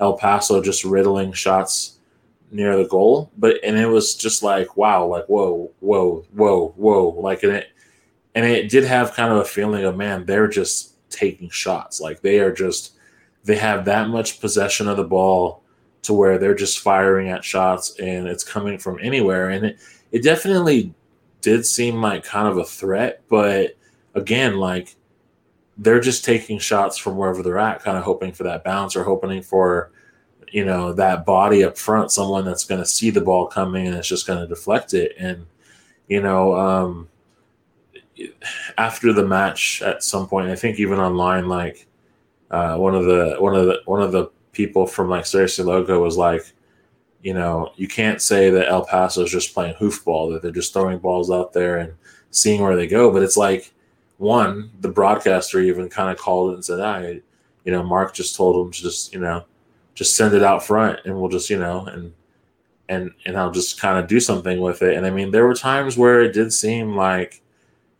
El 0.00 0.16
Paso 0.16 0.62
just 0.62 0.84
riddling 0.84 1.32
shots 1.32 1.98
near 2.50 2.76
the 2.76 2.86
goal. 2.88 3.30
But 3.36 3.56
and 3.64 3.78
it 3.78 3.86
was 3.86 4.14
just 4.14 4.42
like 4.42 4.76
wow, 4.76 5.06
like 5.06 5.26
whoa, 5.26 5.70
whoa, 5.80 6.24
whoa, 6.32 6.68
whoa, 6.76 7.08
like 7.20 7.42
and 7.42 7.52
it 7.52 7.68
and 8.34 8.44
it 8.44 8.70
did 8.70 8.84
have 8.84 9.14
kind 9.14 9.32
of 9.32 9.38
a 9.38 9.44
feeling 9.44 9.84
of 9.84 9.96
man, 9.96 10.26
they're 10.26 10.48
just 10.48 10.94
taking 11.10 11.48
shots, 11.50 12.00
like 12.00 12.20
they 12.20 12.40
are 12.40 12.52
just 12.52 12.94
they 13.44 13.56
have 13.56 13.84
that 13.84 14.08
much 14.08 14.40
possession 14.40 14.88
of 14.88 14.96
the 14.96 15.04
ball 15.04 15.62
to 16.02 16.12
where 16.12 16.38
they're 16.38 16.54
just 16.54 16.80
firing 16.80 17.28
at 17.28 17.44
shots 17.44 17.98
and 17.98 18.26
it's 18.26 18.44
coming 18.44 18.78
from 18.78 18.98
anywhere. 19.00 19.50
And 19.50 19.66
it, 19.66 19.78
it 20.12 20.22
definitely 20.22 20.94
did 21.40 21.66
seem 21.66 22.00
like 22.00 22.24
kind 22.24 22.48
of 22.48 22.58
a 22.58 22.64
threat, 22.64 23.22
but 23.28 23.76
again, 24.14 24.56
like 24.56 24.96
they're 25.76 26.00
just 26.00 26.24
taking 26.24 26.58
shots 26.58 26.96
from 26.96 27.16
wherever 27.16 27.42
they're 27.42 27.58
at, 27.58 27.82
kind 27.82 27.98
of 27.98 28.04
hoping 28.04 28.32
for 28.32 28.44
that 28.44 28.64
bounce 28.64 28.96
or 28.96 29.04
hoping 29.04 29.42
for, 29.42 29.90
you 30.52 30.64
know, 30.64 30.92
that 30.92 31.26
body 31.26 31.64
up 31.64 31.76
front, 31.76 32.12
someone 32.12 32.44
that's 32.44 32.64
going 32.64 32.80
to 32.80 32.86
see 32.86 33.10
the 33.10 33.20
ball 33.20 33.46
coming 33.46 33.86
and 33.86 33.96
it's 33.96 34.08
just 34.08 34.26
going 34.26 34.38
to 34.38 34.46
deflect 34.46 34.94
it. 34.94 35.14
And, 35.18 35.46
you 36.08 36.22
know, 36.22 36.54
um, 36.54 37.08
after 38.78 39.12
the 39.12 39.26
match 39.26 39.82
at 39.82 40.02
some 40.02 40.26
point, 40.28 40.48
I 40.48 40.56
think 40.56 40.78
even 40.78 40.98
online, 40.98 41.48
like 41.48 41.86
uh, 42.50 42.76
one 42.76 42.94
of 42.94 43.04
the 43.04 43.36
one 43.38 43.54
of 43.54 43.66
the 43.66 43.80
one 43.86 44.02
of 44.02 44.12
the 44.12 44.30
people 44.52 44.86
from 44.86 45.08
like 45.08 45.26
Seriously 45.26 45.64
Loco 45.64 46.00
was 46.00 46.16
like, 46.16 46.52
you 47.22 47.34
know, 47.34 47.72
you 47.76 47.88
can't 47.88 48.20
say 48.20 48.50
that 48.50 48.68
El 48.68 48.84
Paso 48.84 49.24
is 49.24 49.30
just 49.30 49.54
playing 49.54 49.74
hoofball, 49.74 50.32
that 50.32 50.42
they're 50.42 50.52
just 50.52 50.72
throwing 50.72 50.98
balls 50.98 51.30
out 51.30 51.52
there 51.52 51.78
and 51.78 51.94
seeing 52.30 52.62
where 52.62 52.76
they 52.76 52.86
go. 52.86 53.10
But 53.10 53.22
it's 53.22 53.36
like, 53.36 53.72
one, 54.18 54.70
the 54.80 54.88
broadcaster 54.88 55.60
even 55.60 55.88
kind 55.88 56.10
of 56.10 56.18
called 56.18 56.50
it 56.50 56.54
and 56.54 56.64
said, 56.64 56.80
I, 56.80 57.20
you 57.64 57.72
know, 57.72 57.82
Mark 57.82 58.14
just 58.14 58.36
told 58.36 58.64
him 58.64 58.72
to 58.72 58.82
just, 58.82 59.12
you 59.12 59.20
know, 59.20 59.44
just 59.94 60.16
send 60.16 60.34
it 60.34 60.42
out 60.42 60.64
front 60.64 61.00
and 61.04 61.18
we'll 61.18 61.30
just, 61.30 61.50
you 61.50 61.58
know, 61.58 61.86
and, 61.86 62.12
and, 62.88 63.10
and 63.26 63.36
I'll 63.36 63.50
just 63.50 63.80
kind 63.80 63.98
of 63.98 64.06
do 64.06 64.20
something 64.20 64.60
with 64.60 64.82
it. 64.82 64.96
And 64.96 65.06
I 65.06 65.10
mean, 65.10 65.30
there 65.30 65.46
were 65.46 65.54
times 65.54 65.96
where 65.96 66.20
it 66.22 66.32
did 66.32 66.52
seem 66.52 66.94
like, 66.94 67.40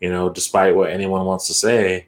you 0.04 0.10
know, 0.10 0.28
despite 0.28 0.76
what 0.76 0.90
anyone 0.90 1.24
wants 1.24 1.46
to 1.46 1.54
say, 1.54 2.06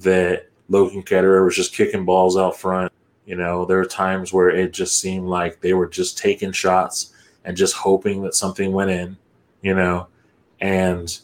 that 0.00 0.48
Logan 0.68 1.02
Ketterer 1.02 1.44
was 1.44 1.54
just 1.54 1.74
kicking 1.74 2.04
balls 2.04 2.36
out 2.36 2.58
front 2.58 2.92
you 3.26 3.34
know, 3.34 3.64
there 3.64 3.78
were 3.78 3.84
times 3.84 4.32
where 4.32 4.48
it 4.48 4.72
just 4.72 5.00
seemed 5.00 5.26
like 5.26 5.60
they 5.60 5.74
were 5.74 5.88
just 5.88 6.16
taking 6.16 6.52
shots 6.52 7.12
and 7.44 7.56
just 7.56 7.74
hoping 7.74 8.22
that 8.22 8.36
something 8.36 8.72
went 8.72 8.90
in, 8.90 9.16
you 9.62 9.74
know, 9.74 10.06
and 10.60 11.18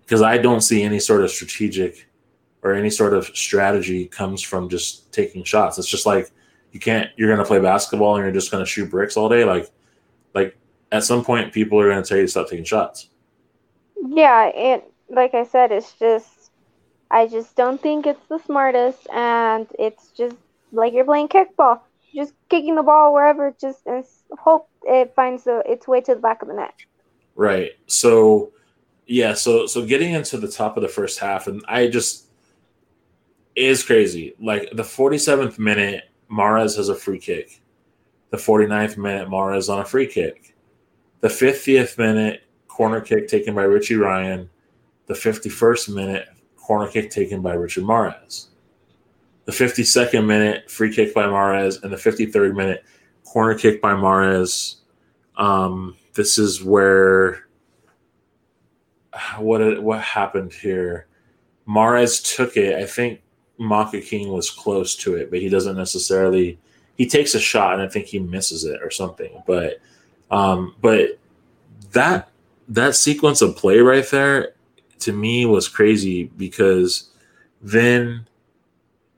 because 0.00 0.22
I 0.22 0.38
don't 0.38 0.62
see 0.62 0.82
any 0.82 0.98
sort 0.98 1.22
of 1.22 1.30
strategic 1.30 2.08
or 2.62 2.72
any 2.72 2.88
sort 2.88 3.12
of 3.12 3.26
strategy 3.36 4.06
comes 4.06 4.40
from 4.40 4.70
just 4.70 5.12
taking 5.12 5.44
shots. 5.44 5.78
It's 5.78 5.88
just 5.88 6.06
like 6.06 6.30
you 6.72 6.80
can't 6.80 7.10
you're 7.16 7.28
going 7.28 7.38
to 7.38 7.44
play 7.44 7.60
basketball 7.60 8.16
and 8.16 8.24
you're 8.24 8.32
just 8.32 8.50
going 8.50 8.64
to 8.64 8.68
shoot 8.68 8.90
bricks 8.90 9.18
all 9.18 9.28
day 9.28 9.44
like 9.44 9.70
like 10.34 10.56
at 10.90 11.04
some 11.04 11.22
point 11.22 11.52
people 11.52 11.78
are 11.78 11.90
going 11.90 12.02
to 12.02 12.08
tell 12.08 12.16
you 12.16 12.24
to 12.24 12.30
stop 12.30 12.48
taking 12.48 12.64
shots. 12.64 13.10
Yeah, 14.08 14.46
and 14.56 14.82
like 15.12 15.34
I 15.34 15.44
said 15.44 15.70
it's 15.70 15.92
just 15.92 16.50
I 17.10 17.26
just 17.26 17.54
don't 17.54 17.80
think 17.80 18.06
it's 18.06 18.26
the 18.28 18.38
smartest 18.38 19.06
and 19.12 19.66
it's 19.78 20.08
just 20.08 20.36
like 20.72 20.94
you're 20.94 21.04
playing 21.04 21.28
kickball, 21.28 21.80
just 22.14 22.32
kicking 22.48 22.74
the 22.74 22.82
ball 22.82 23.12
wherever, 23.12 23.54
just 23.60 23.86
and 23.86 24.04
hope 24.38 24.68
it 24.84 25.14
finds 25.14 25.44
the, 25.44 25.62
its 25.70 25.86
way 25.86 26.00
to 26.00 26.14
the 26.14 26.20
back 26.20 26.40
of 26.40 26.48
the 26.48 26.54
net. 26.54 26.74
Right. 27.34 27.72
So, 27.86 28.52
yeah. 29.06 29.34
So, 29.34 29.66
so 29.66 29.84
getting 29.84 30.14
into 30.14 30.38
the 30.38 30.48
top 30.48 30.78
of 30.78 30.82
the 30.82 30.88
first 30.88 31.18
half, 31.18 31.46
and 31.46 31.62
I 31.68 31.88
just 31.88 32.28
is 33.54 33.84
crazy. 33.84 34.34
Like 34.40 34.70
the 34.72 34.82
47th 34.82 35.58
minute, 35.58 36.04
Mares 36.30 36.76
has 36.76 36.88
a 36.88 36.94
free 36.94 37.18
kick. 37.18 37.60
The 38.30 38.38
49th 38.38 38.96
minute, 38.96 39.30
Mares 39.30 39.68
on 39.68 39.80
a 39.80 39.84
free 39.84 40.06
kick. 40.06 40.56
The 41.20 41.28
50th 41.28 41.98
minute, 41.98 42.44
corner 42.68 43.02
kick 43.02 43.28
taken 43.28 43.54
by 43.54 43.64
Richie 43.64 43.96
Ryan. 43.96 44.48
The 45.12 45.18
51st 45.18 45.94
minute, 45.94 46.28
corner 46.56 46.90
kick 46.90 47.10
taken 47.10 47.42
by 47.42 47.52
Richard 47.52 47.84
Mares. 47.84 48.48
the 49.44 49.52
52nd 49.52 50.24
minute 50.24 50.70
free 50.70 50.90
kick 50.90 51.12
by 51.12 51.26
Mares, 51.26 51.82
and 51.82 51.92
the 51.92 51.98
53rd 51.98 52.56
minute 52.56 52.82
corner 53.24 53.54
kick 53.54 53.82
by 53.82 53.94
Mares. 53.94 54.76
Um, 55.36 55.98
this 56.14 56.38
is 56.38 56.64
where 56.64 57.46
what 59.36 59.82
what 59.82 60.00
happened 60.00 60.54
here. 60.54 61.08
Mares 61.66 62.22
took 62.22 62.56
it. 62.56 62.76
I 62.76 62.86
think 62.86 63.20
Maka 63.58 64.00
King 64.00 64.32
was 64.32 64.50
close 64.50 64.96
to 64.96 65.16
it, 65.16 65.30
but 65.30 65.40
he 65.40 65.50
doesn't 65.50 65.76
necessarily. 65.76 66.58
He 66.96 67.06
takes 67.06 67.34
a 67.34 67.40
shot, 67.40 67.74
and 67.74 67.82
I 67.82 67.88
think 67.88 68.06
he 68.06 68.18
misses 68.18 68.64
it 68.64 68.80
or 68.82 68.90
something. 68.90 69.42
But 69.46 69.78
um, 70.30 70.74
but 70.80 71.18
that 71.90 72.30
that 72.68 72.96
sequence 72.96 73.42
of 73.42 73.56
play 73.56 73.80
right 73.80 74.08
there 74.10 74.54
to 75.02 75.12
me 75.12 75.46
was 75.46 75.68
crazy 75.68 76.24
because 76.24 77.10
then 77.60 78.26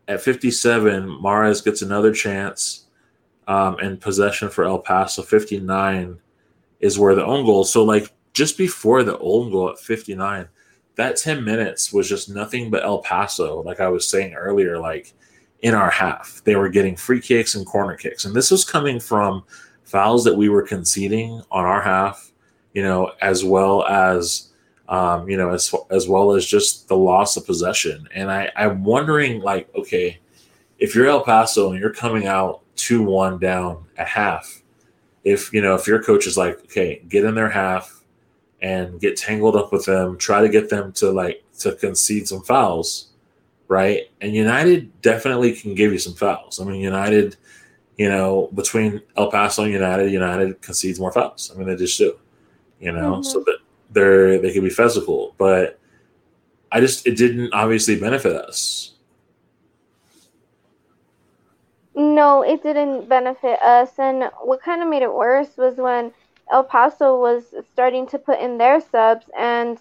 at 0.08 0.20
57, 0.20 1.22
Mares 1.22 1.60
gets 1.60 1.82
another 1.82 2.12
chance 2.12 2.86
um, 3.48 3.76
and 3.78 4.00
possession 4.00 4.48
for 4.50 4.64
El 4.64 4.78
Paso. 4.78 5.22
59 5.22 6.18
is 6.80 6.98
where 6.98 7.14
the 7.14 7.24
own 7.24 7.44
goal. 7.44 7.64
So, 7.64 7.84
like, 7.84 8.12
just 8.32 8.58
before 8.58 9.02
the 9.02 9.18
own 9.18 9.50
goal 9.50 9.70
at 9.70 9.78
59, 9.78 10.48
that 10.96 11.16
10 11.16 11.44
minutes 11.44 11.92
was 11.92 12.08
just 12.08 12.28
nothing 12.28 12.70
but 12.70 12.84
El 12.84 12.98
Paso, 12.98 13.62
like 13.62 13.80
I 13.80 13.88
was 13.88 14.08
saying 14.08 14.34
earlier, 14.34 14.78
like 14.78 15.12
in 15.62 15.74
our 15.74 15.90
half. 15.90 16.42
They 16.44 16.56
were 16.56 16.68
getting 16.68 16.96
free 16.96 17.20
kicks 17.20 17.54
and 17.54 17.66
corner 17.66 17.96
kicks. 17.96 18.24
And 18.24 18.34
this 18.34 18.50
was 18.50 18.64
coming 18.64 19.00
from 19.00 19.44
fouls 19.84 20.24
that 20.24 20.36
we 20.36 20.48
were 20.48 20.62
conceding 20.62 21.40
on 21.50 21.64
our 21.64 21.80
half, 21.80 22.32
you 22.74 22.82
know, 22.82 23.12
as 23.22 23.44
well 23.44 23.84
as 23.86 24.50
um, 24.88 25.28
you 25.28 25.36
know, 25.36 25.50
as 25.50 25.74
as 25.90 26.08
well 26.08 26.32
as 26.32 26.46
just 26.46 26.88
the 26.88 26.96
loss 26.96 27.36
of 27.36 27.46
possession. 27.46 28.08
And 28.14 28.30
I, 28.30 28.50
I'm 28.56 28.84
wondering, 28.84 29.40
like, 29.40 29.74
okay, 29.74 30.18
if 30.78 30.94
you're 30.94 31.06
El 31.06 31.24
Paso 31.24 31.70
and 31.70 31.80
you're 31.80 31.92
coming 31.92 32.26
out 32.26 32.60
two 32.76 33.02
one 33.02 33.38
down 33.38 33.84
at 33.96 34.08
half, 34.08 34.62
if 35.24 35.52
you 35.52 35.62
know, 35.62 35.74
if 35.74 35.86
your 35.86 36.02
coach 36.02 36.26
is 36.26 36.36
like, 36.36 36.58
okay, 36.64 37.02
get 37.08 37.24
in 37.24 37.34
their 37.34 37.48
half 37.48 38.02
and 38.60 39.00
get 39.00 39.16
tangled 39.16 39.56
up 39.56 39.72
with 39.72 39.84
them, 39.84 40.18
try 40.18 40.40
to 40.40 40.48
get 40.48 40.68
them 40.68 40.92
to 40.92 41.10
like 41.10 41.42
to 41.60 41.72
concede 41.76 42.28
some 42.28 42.42
fouls, 42.42 43.08
right? 43.68 44.10
And 44.20 44.34
United 44.34 45.00
definitely 45.02 45.54
can 45.54 45.74
give 45.74 45.92
you 45.92 45.98
some 45.98 46.14
fouls. 46.14 46.60
I 46.60 46.64
mean, 46.64 46.80
United, 46.80 47.36
you 47.96 48.08
know, 48.08 48.50
between 48.54 49.00
El 49.16 49.30
Paso 49.30 49.64
and 49.64 49.72
United, 49.72 50.10
United 50.10 50.60
concedes 50.60 51.00
more 51.00 51.12
fouls. 51.12 51.52
I 51.54 51.58
mean, 51.58 51.68
they 51.68 51.76
just 51.76 51.96
do, 51.96 52.18
you 52.80 52.92
know, 52.92 53.12
mm-hmm. 53.14 53.22
so 53.22 53.40
that 53.40 53.58
they're 53.94 54.38
they 54.38 54.52
can 54.52 54.62
be 54.62 54.70
physical, 54.70 55.34
but 55.38 55.78
I 56.70 56.80
just 56.80 57.06
it 57.06 57.16
didn't 57.16 57.54
obviously 57.54 57.98
benefit 57.98 58.36
us. 58.36 58.94
No, 61.94 62.42
it 62.42 62.62
didn't 62.62 63.08
benefit 63.08 63.60
us. 63.62 63.92
And 63.98 64.30
what 64.42 64.60
kind 64.62 64.82
of 64.82 64.88
made 64.88 65.02
it 65.02 65.14
worse 65.14 65.56
was 65.56 65.76
when 65.76 66.12
El 66.50 66.64
Paso 66.64 67.20
was 67.20 67.54
starting 67.72 68.06
to 68.08 68.18
put 68.18 68.40
in 68.40 68.58
their 68.58 68.80
subs 68.80 69.26
and 69.38 69.78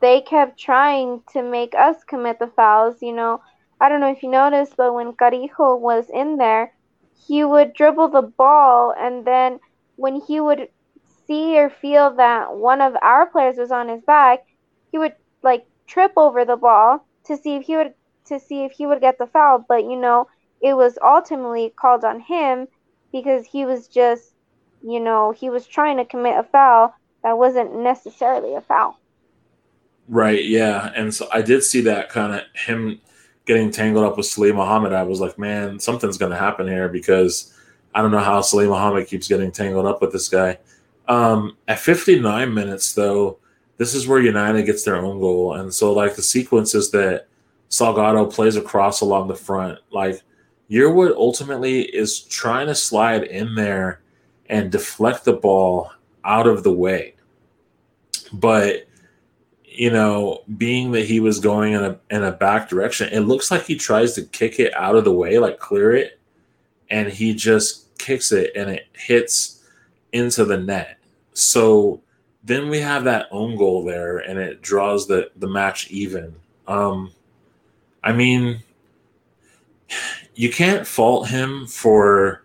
they 0.00 0.22
kept 0.22 0.58
trying 0.58 1.22
to 1.34 1.42
make 1.42 1.74
us 1.74 2.02
commit 2.04 2.38
the 2.38 2.46
fouls. 2.46 3.02
You 3.02 3.12
know, 3.12 3.42
I 3.80 3.90
don't 3.90 4.00
know 4.00 4.10
if 4.10 4.22
you 4.22 4.30
noticed, 4.30 4.76
but 4.78 4.94
when 4.94 5.12
Carijo 5.12 5.76
was 5.76 6.06
in 6.08 6.38
there, 6.38 6.72
he 7.26 7.44
would 7.44 7.74
dribble 7.74 8.08
the 8.08 8.22
ball 8.22 8.94
and 8.98 9.26
then 9.26 9.60
when 9.96 10.20
he 10.22 10.40
would 10.40 10.68
see 11.26 11.58
or 11.58 11.70
feel 11.70 12.14
that 12.16 12.56
one 12.56 12.80
of 12.80 12.96
our 13.02 13.26
players 13.26 13.56
was 13.56 13.70
on 13.70 13.88
his 13.88 14.02
back, 14.02 14.46
he 14.92 14.98
would 14.98 15.14
like 15.42 15.66
trip 15.86 16.12
over 16.16 16.44
the 16.44 16.56
ball 16.56 17.06
to 17.24 17.36
see 17.36 17.56
if 17.56 17.64
he 17.64 17.76
would 17.76 17.94
to 18.26 18.40
see 18.40 18.64
if 18.64 18.72
he 18.72 18.86
would 18.86 19.00
get 19.00 19.18
the 19.18 19.26
foul. 19.26 19.64
But 19.68 19.84
you 19.84 19.96
know, 19.96 20.28
it 20.60 20.74
was 20.74 20.98
ultimately 21.02 21.72
called 21.76 22.04
on 22.04 22.20
him 22.20 22.68
because 23.12 23.46
he 23.46 23.64
was 23.64 23.88
just, 23.88 24.32
you 24.82 25.00
know, 25.00 25.32
he 25.32 25.50
was 25.50 25.66
trying 25.66 25.96
to 25.98 26.04
commit 26.04 26.38
a 26.38 26.42
foul 26.42 26.94
that 27.22 27.38
wasn't 27.38 27.74
necessarily 27.76 28.54
a 28.54 28.60
foul. 28.60 28.98
Right. 30.08 30.44
Yeah. 30.44 30.92
And 30.94 31.12
so 31.12 31.28
I 31.32 31.42
did 31.42 31.64
see 31.64 31.80
that 31.82 32.08
kind 32.08 32.32
of 32.32 32.42
him 32.54 33.00
getting 33.44 33.70
tangled 33.70 34.04
up 34.04 34.16
with 34.16 34.26
Salim 34.26 34.56
Muhammad. 34.56 34.92
I 34.92 35.02
was 35.02 35.20
like, 35.20 35.38
man, 35.38 35.80
something's 35.80 36.18
going 36.18 36.32
to 36.32 36.38
happen 36.38 36.66
here 36.66 36.88
because 36.88 37.52
I 37.94 38.02
don't 38.02 38.10
know 38.10 38.20
how 38.20 38.40
Salim 38.40 38.68
Muhammad 38.68 39.08
keeps 39.08 39.28
getting 39.28 39.50
tangled 39.50 39.86
up 39.86 40.00
with 40.00 40.12
this 40.12 40.28
guy. 40.28 40.58
Um, 41.08 41.56
at 41.68 41.78
59 41.78 42.52
minutes, 42.52 42.92
though, 42.92 43.38
this 43.76 43.94
is 43.94 44.08
where 44.08 44.20
United 44.20 44.64
gets 44.64 44.82
their 44.82 44.96
own 44.96 45.20
goal. 45.20 45.54
And 45.54 45.72
so, 45.72 45.92
like, 45.92 46.16
the 46.16 46.22
sequence 46.22 46.74
is 46.74 46.90
that 46.90 47.26
Salgado 47.70 48.32
plays 48.32 48.56
across 48.56 49.00
along 49.00 49.28
the 49.28 49.34
front. 49.34 49.78
Like, 49.90 50.22
Yearwood 50.70 51.14
ultimately 51.14 51.82
is 51.82 52.20
trying 52.20 52.66
to 52.66 52.74
slide 52.74 53.24
in 53.24 53.54
there 53.54 54.00
and 54.48 54.72
deflect 54.72 55.24
the 55.24 55.34
ball 55.34 55.90
out 56.24 56.46
of 56.46 56.62
the 56.62 56.72
way. 56.72 57.14
But, 58.32 58.88
you 59.64 59.90
know, 59.90 60.42
being 60.56 60.90
that 60.92 61.04
he 61.04 61.20
was 61.20 61.38
going 61.38 61.74
in 61.74 61.84
a, 61.84 61.98
in 62.10 62.24
a 62.24 62.32
back 62.32 62.68
direction, 62.68 63.08
it 63.12 63.20
looks 63.20 63.50
like 63.50 63.64
he 63.64 63.76
tries 63.76 64.14
to 64.14 64.22
kick 64.22 64.58
it 64.58 64.74
out 64.74 64.96
of 64.96 65.04
the 65.04 65.12
way, 65.12 65.38
like 65.38 65.58
clear 65.58 65.94
it, 65.94 66.18
and 66.90 67.08
he 67.08 67.34
just 67.34 67.96
kicks 67.98 68.32
it 68.32 68.52
and 68.56 68.70
it 68.70 68.86
hits 68.92 69.55
into 70.12 70.44
the 70.44 70.58
net. 70.58 70.98
So 71.32 72.02
then 72.44 72.68
we 72.68 72.80
have 72.80 73.04
that 73.04 73.26
own 73.30 73.56
goal 73.56 73.84
there 73.84 74.18
and 74.18 74.38
it 74.38 74.62
draws 74.62 75.06
the, 75.06 75.30
the 75.36 75.48
match 75.48 75.90
even. 75.90 76.34
Um, 76.66 77.12
I 78.02 78.12
mean, 78.12 78.62
you 80.34 80.50
can't 80.50 80.86
fault 80.86 81.28
him 81.28 81.66
for 81.66 82.44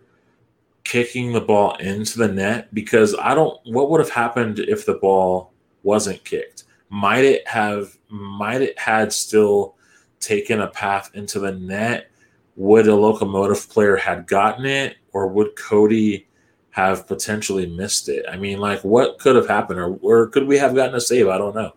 kicking 0.83 1.31
the 1.31 1.41
ball 1.41 1.75
into 1.75 2.17
the 2.17 2.27
net 2.27 2.73
because 2.73 3.15
I 3.15 3.35
don't. 3.35 3.59
What 3.65 3.89
would 3.89 3.99
have 3.99 4.09
happened 4.09 4.59
if 4.59 4.85
the 4.85 4.95
ball 4.95 5.51
wasn't 5.83 6.23
kicked? 6.23 6.63
Might 6.89 7.23
it 7.23 7.47
have? 7.47 7.97
Might 8.09 8.61
it 8.61 8.77
had 8.79 9.13
still 9.13 9.75
taken 10.19 10.61
a 10.61 10.67
path 10.67 11.11
into 11.13 11.39
the 11.39 11.53
net? 11.53 12.09
Would 12.55 12.87
a 12.87 12.95
locomotive 12.95 13.69
player 13.69 13.95
had 13.95 14.27
gotten 14.27 14.65
it, 14.65 14.97
or 15.13 15.27
would 15.27 15.55
Cody 15.55 16.27
have 16.71 17.07
potentially 17.07 17.65
missed 17.65 18.09
it? 18.09 18.25
I 18.29 18.37
mean, 18.37 18.59
like, 18.59 18.81
what 18.83 19.19
could 19.19 19.35
have 19.35 19.47
happened, 19.47 19.79
or, 19.79 19.97
or 20.01 20.27
could 20.27 20.47
we 20.47 20.57
have 20.57 20.75
gotten 20.75 20.95
a 20.95 21.01
save? 21.01 21.27
I 21.27 21.37
don't 21.37 21.55
know. 21.55 21.73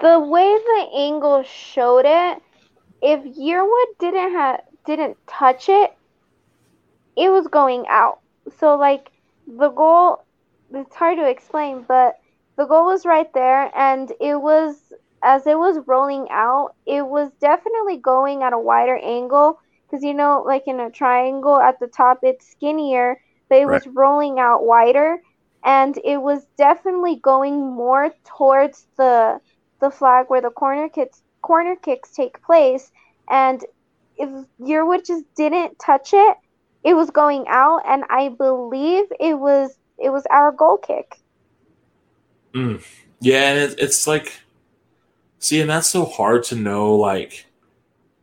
The 0.00 0.20
way 0.20 0.42
the 0.42 0.88
angle 0.94 1.42
showed 1.44 2.04
it, 2.04 2.42
if 3.00 3.20
Yearwood 3.36 3.98
didn't 3.98 4.32
have 4.32 4.60
didn't 4.86 5.16
touch 5.26 5.68
it, 5.68 5.94
it 7.16 7.30
was 7.30 7.46
going 7.46 7.84
out. 7.88 8.20
So 8.58 8.76
like 8.76 9.10
the 9.46 9.70
goal 9.70 10.24
it's 10.72 10.96
hard 10.96 11.18
to 11.18 11.28
explain, 11.28 11.84
but 11.86 12.18
the 12.56 12.66
goal 12.66 12.86
was 12.86 13.06
right 13.06 13.32
there 13.32 13.70
and 13.76 14.12
it 14.20 14.40
was 14.40 14.92
as 15.22 15.46
it 15.46 15.58
was 15.58 15.78
rolling 15.86 16.26
out, 16.30 16.74
it 16.86 17.06
was 17.06 17.30
definitely 17.40 17.96
going 17.96 18.42
at 18.42 18.52
a 18.52 18.58
wider 18.58 18.98
angle 19.02 19.58
because 19.94 20.04
you 20.04 20.14
know 20.14 20.42
like 20.44 20.64
in 20.66 20.80
a 20.80 20.90
triangle 20.90 21.56
at 21.56 21.78
the 21.78 21.86
top 21.86 22.18
it's 22.22 22.50
skinnier, 22.50 23.20
but 23.48 23.58
it 23.58 23.66
right. 23.66 23.74
was 23.84 23.94
rolling 23.94 24.40
out 24.40 24.64
wider 24.64 25.20
and 25.62 25.98
it 26.04 26.20
was 26.20 26.44
definitely 26.58 27.16
going 27.16 27.60
more 27.60 28.12
towards 28.24 28.86
the 28.96 29.40
the 29.80 29.90
flag 29.90 30.26
where 30.28 30.40
the 30.40 30.50
corner 30.50 30.88
kicks 30.88 31.22
corner 31.42 31.76
kicks 31.76 32.10
take 32.10 32.42
place 32.42 32.90
and 33.30 33.64
if 34.16 34.28
Yearwood 34.60 35.06
just 35.06 35.24
didn't 35.34 35.78
touch 35.78 36.10
it, 36.12 36.36
it 36.84 36.94
was 36.94 37.10
going 37.10 37.46
out, 37.48 37.82
and 37.84 38.04
I 38.10 38.28
believe 38.28 39.06
it 39.18 39.34
was 39.34 39.76
it 39.98 40.10
was 40.10 40.24
our 40.30 40.52
goal 40.52 40.76
kick. 40.76 41.18
Mm. 42.52 42.84
Yeah, 43.20 43.50
and 43.50 43.72
it, 43.72 43.78
it's 43.80 44.06
like, 44.06 44.40
see, 45.40 45.60
and 45.60 45.70
that's 45.70 45.88
so 45.88 46.04
hard 46.04 46.44
to 46.44 46.54
know, 46.54 46.94
like, 46.94 47.46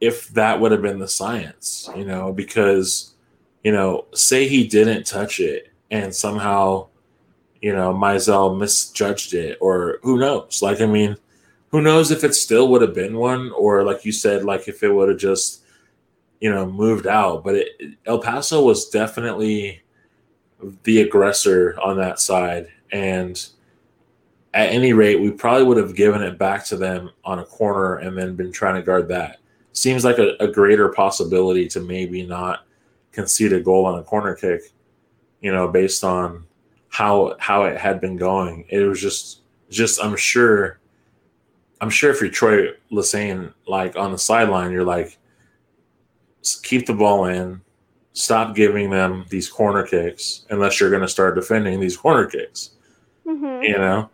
if 0.02 0.28
that 0.30 0.60
would 0.60 0.72
have 0.72 0.82
been 0.82 1.00
the 1.00 1.08
science, 1.08 1.90
you 1.96 2.04
know, 2.04 2.34
because, 2.34 3.14
you 3.64 3.72
know, 3.72 4.06
say 4.14 4.48
he 4.48 4.68
didn't 4.68 5.06
touch 5.06 5.40
it 5.40 5.72
and 5.92 6.14
somehow, 6.14 6.88
you 7.62 7.72
know, 7.72 7.94
Mizell 7.94 8.58
misjudged 8.58 9.36
it, 9.36 9.60
or 9.62 10.00
who 10.02 10.18
knows? 10.18 10.62
Like, 10.64 10.82
I 10.82 10.88
mean, 10.88 11.16
who 11.70 11.82
knows 11.82 12.10
if 12.10 12.24
it 12.24 12.34
still 12.34 12.70
would 12.70 12.82
have 12.82 12.96
been 12.96 13.16
one, 13.16 13.52
or 13.52 13.84
like 13.84 14.04
you 14.04 14.12
said, 14.12 14.44
like 14.44 14.68
if 14.68 14.82
it 14.82 14.90
would 14.92 15.10
have 15.10 15.20
just, 15.20 15.64
you 16.40 16.50
know, 16.50 16.66
moved 16.66 17.06
out. 17.06 17.44
But 17.44 17.56
it, 17.56 17.98
El 18.08 18.20
Paso 18.20 18.64
was 18.64 18.90
definitely 18.90 19.84
the 20.84 21.02
aggressor 21.02 21.78
on 21.80 21.98
that 21.98 22.20
side, 22.20 22.68
and 22.92 23.46
at 24.54 24.70
any 24.70 24.94
rate, 24.94 25.22
we 25.22 25.30
probably 25.30 25.64
would 25.64 25.78
have 25.78 25.96
given 25.96 26.24
it 26.24 26.40
back 26.40 26.66
to 26.66 26.76
them 26.76 27.12
on 27.24 27.40
a 27.40 27.46
corner 27.46 27.98
and 27.98 28.18
then 28.18 28.36
been 28.36 28.52
trying 28.52 28.76
to 28.76 28.82
guard 28.82 29.08
that. 29.10 29.41
Seems 29.74 30.04
like 30.04 30.18
a, 30.18 30.36
a 30.40 30.48
greater 30.48 30.90
possibility 30.90 31.68
to 31.70 31.80
maybe 31.80 32.26
not 32.26 32.66
concede 33.12 33.54
a 33.54 33.60
goal 33.60 33.86
on 33.86 34.00
a 34.00 34.04
corner 34.04 34.36
kick, 34.36 34.62
you 35.42 35.52
know, 35.52 35.68
based 35.68 36.04
on 36.04 36.46
how 36.90 37.36
how 37.40 37.64
it 37.64 37.78
had 37.78 38.02
been 38.02 38.18
going. 38.18 38.66
It 38.70 38.80
was 38.80 39.02
just 39.02 39.42
just 39.70 40.04
I'm 40.04 40.16
sure 40.16 40.80
I'm 41.80 41.90
sure 41.90 42.12
if 42.12 42.22
you're 42.22 42.30
Troy 42.30 42.68
Lesesne 42.92 43.54
like 43.68 43.96
on 43.96 44.12
the 44.12 44.18
sideline, 44.18 44.72
you're 44.72 44.86
like, 44.86 45.18
keep 46.64 46.86
the 46.86 46.94
ball 46.94 47.26
in, 47.26 47.62
stop 48.14 48.56
giving 48.56 48.92
them 48.92 49.26
these 49.30 49.50
corner 49.50 49.84
kicks 49.84 50.46
unless 50.50 50.80
you're 50.80 50.92
going 50.92 51.02
to 51.02 51.08
start 51.08 51.36
defending 51.36 51.80
these 51.80 51.98
corner 51.98 52.26
kicks. 52.26 52.72
Mm-hmm. 53.26 53.64
You 53.64 53.78
know, 53.78 54.10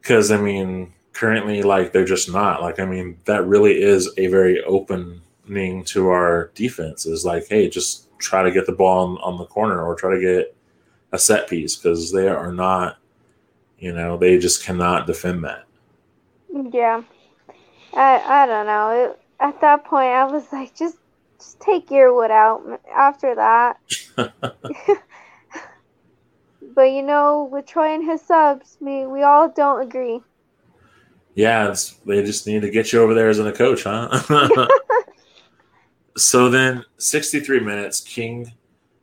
because 0.00 0.30
I 0.30 0.36
mean, 0.36 0.92
currently, 1.16 1.62
like 1.62 1.92
they're 1.92 2.04
just 2.04 2.30
not. 2.30 2.60
Like, 2.60 2.78
I 2.78 2.84
mean, 2.84 3.16
that 3.24 3.46
really 3.46 3.82
is 3.82 4.12
a 4.18 4.26
very 4.26 4.62
opening 4.64 5.82
to 5.84 6.08
our 6.08 6.50
defense. 6.54 7.06
Is 7.06 7.24
like, 7.24 7.48
hey, 7.48 7.70
just 7.70 8.08
try 8.18 8.42
to 8.42 8.50
get 8.50 8.66
the 8.66 8.72
ball 8.72 9.08
on, 9.08 9.18
on 9.18 9.38
the 9.38 9.46
corner 9.46 9.82
or 9.82 9.94
try 9.94 10.14
to 10.14 10.20
get 10.20 10.54
a 11.12 11.18
set 11.18 11.48
piece 11.48 11.74
because 11.74 12.12
they 12.12 12.28
are 12.28 12.52
not. 12.52 12.98
You 13.78 13.92
know, 13.92 14.16
they 14.16 14.38
just 14.38 14.64
cannot 14.64 15.06
defend 15.06 15.44
that. 15.44 15.64
Yeah. 16.72 17.02
I 17.94 18.42
I 18.42 18.46
don't 18.46 18.66
know. 18.66 18.90
It, 18.90 19.18
at 19.40 19.60
that 19.60 19.84
point, 19.84 20.08
I 20.08 20.24
was 20.24 20.44
like, 20.52 20.74
just 20.76 20.98
just 21.38 21.60
take 21.60 21.88
Yearwood 21.88 22.30
out. 22.30 22.80
After 22.94 23.34
that. 23.34 23.78
but 26.74 26.82
you 26.82 27.02
know, 27.02 27.48
with 27.50 27.66
Troy 27.66 27.94
and 27.94 28.04
his 28.04 28.20
subs, 28.20 28.76
we 28.80 29.06
we 29.06 29.22
all 29.22 29.48
don't 29.48 29.80
agree. 29.82 30.20
Yeah, 31.36 31.74
they 32.06 32.24
just 32.24 32.46
need 32.46 32.62
to 32.62 32.70
get 32.70 32.92
you 32.92 33.02
over 33.02 33.12
there 33.12 33.28
as 33.28 33.38
a 33.38 33.52
coach, 33.52 33.84
huh? 33.84 34.08
so 36.16 36.48
then, 36.48 36.82
63 36.96 37.60
minutes, 37.60 38.00
King 38.00 38.50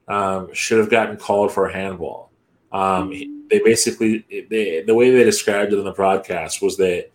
um, 0.07 0.51
should 0.51 0.79
have 0.79 0.89
gotten 0.89 1.15
called 1.15 1.51
for 1.51 1.67
a 1.67 1.73
handball. 1.73 2.31
Um, 2.71 3.11
they 3.51 3.59
basically, 3.59 4.25
they, 4.49 4.81
the 4.81 4.95
way 4.95 5.11
they 5.11 5.23
described 5.23 5.73
it 5.73 5.77
in 5.77 5.85
the 5.85 5.91
broadcast 5.91 6.59
was 6.59 6.75
that 6.77 7.11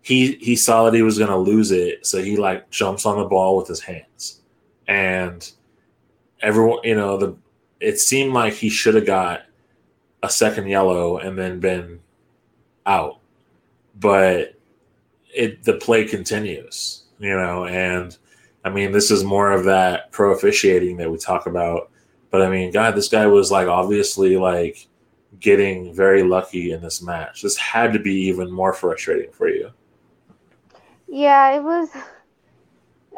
he 0.00 0.36
he 0.36 0.54
saw 0.54 0.84
that 0.84 0.94
he 0.94 1.02
was 1.02 1.18
going 1.18 1.30
to 1.30 1.36
lose 1.36 1.72
it, 1.72 2.06
so 2.06 2.22
he 2.22 2.36
like 2.36 2.70
jumps 2.70 3.04
on 3.04 3.18
the 3.18 3.24
ball 3.24 3.56
with 3.56 3.66
his 3.66 3.80
hands, 3.80 4.42
and 4.86 5.50
everyone, 6.40 6.78
you 6.84 6.94
know, 6.94 7.16
the 7.16 7.36
it 7.80 7.98
seemed 7.98 8.32
like 8.32 8.54
he 8.54 8.68
should 8.68 8.94
have 8.94 9.06
got 9.06 9.42
a 10.22 10.30
second 10.30 10.68
yellow 10.68 11.18
and 11.18 11.36
then 11.36 11.58
been 11.58 11.98
out, 12.86 13.18
but 13.98 14.54
it 15.34 15.62
the 15.64 15.74
play 15.74 16.04
continues, 16.04 17.04
you 17.18 17.34
know, 17.34 17.66
and 17.66 18.16
I 18.64 18.70
mean 18.70 18.92
this 18.92 19.10
is 19.10 19.24
more 19.24 19.52
of 19.52 19.64
that 19.64 20.12
pro 20.12 20.32
officiating 20.32 20.96
that 20.98 21.10
we 21.10 21.18
talk 21.18 21.46
about, 21.46 21.90
but 22.30 22.42
I 22.42 22.48
mean, 22.50 22.72
God, 22.72 22.94
this 22.94 23.08
guy 23.08 23.26
was 23.26 23.50
like 23.50 23.68
obviously 23.68 24.36
like 24.36 24.88
getting 25.40 25.94
very 25.94 26.22
lucky 26.22 26.72
in 26.72 26.82
this 26.82 27.02
match. 27.02 27.42
This 27.42 27.56
had 27.56 27.92
to 27.92 27.98
be 27.98 28.14
even 28.26 28.50
more 28.50 28.72
frustrating 28.72 29.32
for 29.32 29.48
you. 29.48 29.70
Yeah, 31.08 31.54
it 31.54 31.62
was. 31.62 31.90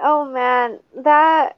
Oh 0.02 0.28
man, 0.30 0.80
that 0.96 1.56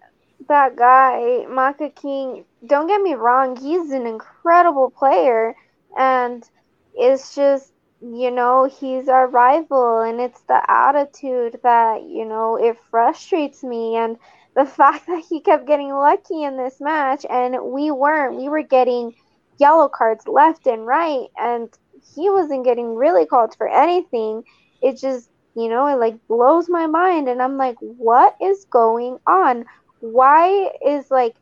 that 0.48 0.76
guy, 0.76 1.46
Maka 1.48 1.90
King. 1.90 2.44
Don't 2.66 2.88
get 2.88 3.00
me 3.00 3.14
wrong, 3.14 3.56
he's 3.56 3.90
an 3.90 4.06
incredible 4.06 4.90
player, 4.90 5.54
and 5.96 6.48
it's 6.94 7.34
just 7.34 7.72
you 8.14 8.30
know 8.30 8.64
he's 8.80 9.08
our 9.08 9.26
rival, 9.28 10.00
and 10.00 10.20
it's 10.20 10.40
the 10.42 10.60
attitude 10.70 11.58
that 11.62 12.02
you 12.02 12.24
know 12.24 12.56
it 12.56 12.76
frustrates 12.90 13.62
me, 13.62 13.96
and 13.96 14.16
the 14.54 14.64
fact 14.78 15.06
that 15.06 15.24
he 15.28 15.40
kept 15.40 15.66
getting 15.66 15.92
lucky 15.92 16.42
in 16.42 16.56
this 16.56 16.80
match, 16.80 17.24
and 17.28 17.56
we 17.72 17.90
weren't. 17.90 18.36
We 18.36 18.48
were 18.48 18.62
getting 18.62 19.14
yellow 19.58 19.88
cards 19.88 20.26
left 20.28 20.66
and 20.66 20.86
right, 20.86 21.26
and 21.38 21.68
he 22.14 22.30
wasn't 22.30 22.64
getting 22.64 22.94
really 22.96 23.26
called 23.26 23.54
for 23.56 23.68
anything. 23.68 24.42
It 24.82 24.98
just 24.98 25.30
you 25.54 25.68
know 25.68 25.86
it 25.86 25.96
like 25.96 26.16
blows 26.28 26.68
my 26.68 26.86
mind 26.86 27.28
and 27.28 27.40
i'm 27.42 27.56
like 27.56 27.76
what 27.80 28.36
is 28.42 28.66
going 28.70 29.18
on 29.26 29.64
why 30.00 30.70
is 30.86 31.10
like 31.10 31.34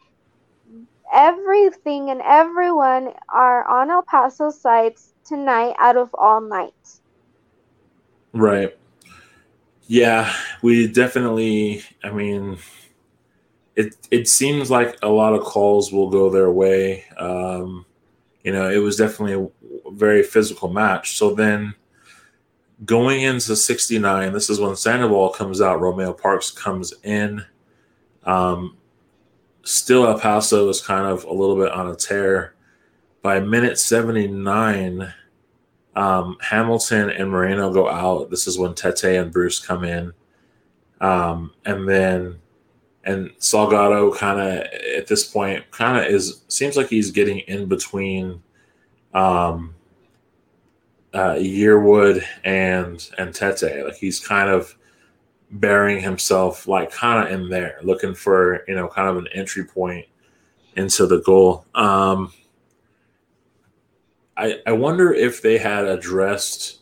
everything 1.13 2.11
and 2.11 2.21
everyone 2.23 3.13
are 3.33 3.65
on 3.67 3.91
el 3.91 4.03
paso 4.03 4.51
sites 4.51 5.14
tonight 5.25 5.75
out 5.79 5.97
of 5.97 6.11
all 6.15 6.41
nights 6.41 7.01
Right. 8.35 8.77
Yeah, 9.87 10.35
we 10.61 10.89
definitely. 10.89 11.83
I 12.03 12.11
mean, 12.11 12.59
it 13.77 13.97
it 14.11 14.29
seems 14.29 14.71
like 14.71 14.99
a 15.03 15.09
lot 15.09 15.35
of 15.35 15.45
calls 15.45 15.93
will 15.93 16.11
go 16.11 16.29
their 16.31 16.51
way. 16.51 17.05
Um, 17.17 17.87
you 18.43 18.53
know, 18.53 18.69
it 18.69 18.79
was 18.79 18.97
definitely 18.97 19.35
a 19.35 19.91
very 19.93 20.25
physical 20.25 20.69
match. 20.69 21.17
So 21.17 21.33
then, 21.33 21.75
going 22.85 23.23
into 23.23 23.55
'69, 23.55 24.33
this 24.33 24.51
is 24.51 24.59
when 24.59 24.75
Sandoval 24.75 25.31
comes 25.31 25.61
out. 25.61 25.81
Romeo 25.81 26.13
Parks 26.13 26.51
comes 26.51 26.93
in. 27.05 27.45
Um, 28.25 28.77
still, 29.63 30.07
El 30.07 30.19
Paso 30.19 30.69
is 30.71 30.81
kind 30.81 31.07
of 31.07 31.23
a 31.23 31.33
little 31.33 31.57
bit 31.57 31.71
on 31.71 31.89
a 31.89 31.95
tear. 31.95 32.55
By 33.25 33.41
minute 33.41 33.79
79, 33.79 35.11
um, 35.97 36.37
Hamilton 36.43 37.09
and 37.09 37.31
Moreno 37.31 37.73
go 37.73 37.89
out. 37.89 38.29
This 38.29 38.47
is 38.47 38.59
when 38.59 38.75
Tete 38.75 39.17
and 39.17 39.33
Bruce 39.33 39.59
come 39.59 39.83
in. 39.83 40.13
Um, 41.01 41.55
and 41.65 41.89
then, 41.89 42.39
and 43.05 43.31
Salgado 43.39 44.15
kind 44.15 44.39
of 44.39 44.67
at 44.99 45.07
this 45.07 45.25
point 45.25 45.65
kind 45.71 45.97
of 45.97 46.05
is 46.05 46.43
seems 46.49 46.77
like 46.77 46.89
he's 46.89 47.11
getting 47.11 47.39
in 47.39 47.65
between 47.65 48.43
um, 49.15 49.75
uh, 51.15 51.37
Yearwood 51.37 52.23
and 52.45 53.09
and 53.17 53.35
Tete. 53.35 53.87
Like 53.87 53.97
he's 53.97 54.21
kind 54.21 54.51
of 54.51 54.77
burying 55.51 56.03
himself 56.03 56.69
like 56.69 56.91
kind 56.93 57.27
of 57.27 57.33
in 57.33 57.49
there, 57.49 57.79
looking 57.83 58.15
for 58.15 58.65
you 58.69 58.75
know 58.75 58.87
kind 58.87 59.09
of 59.09 59.17
an 59.17 59.29
entry 59.33 59.65
point 59.65 60.05
into 60.77 61.07
the 61.07 61.23
goal. 61.23 61.65
Um, 61.75 62.31
I, 64.37 64.61
I 64.67 64.73
wonder 64.73 65.13
if 65.13 65.43
they 65.43 65.59
had 65.59 65.87
addressed 65.87 66.81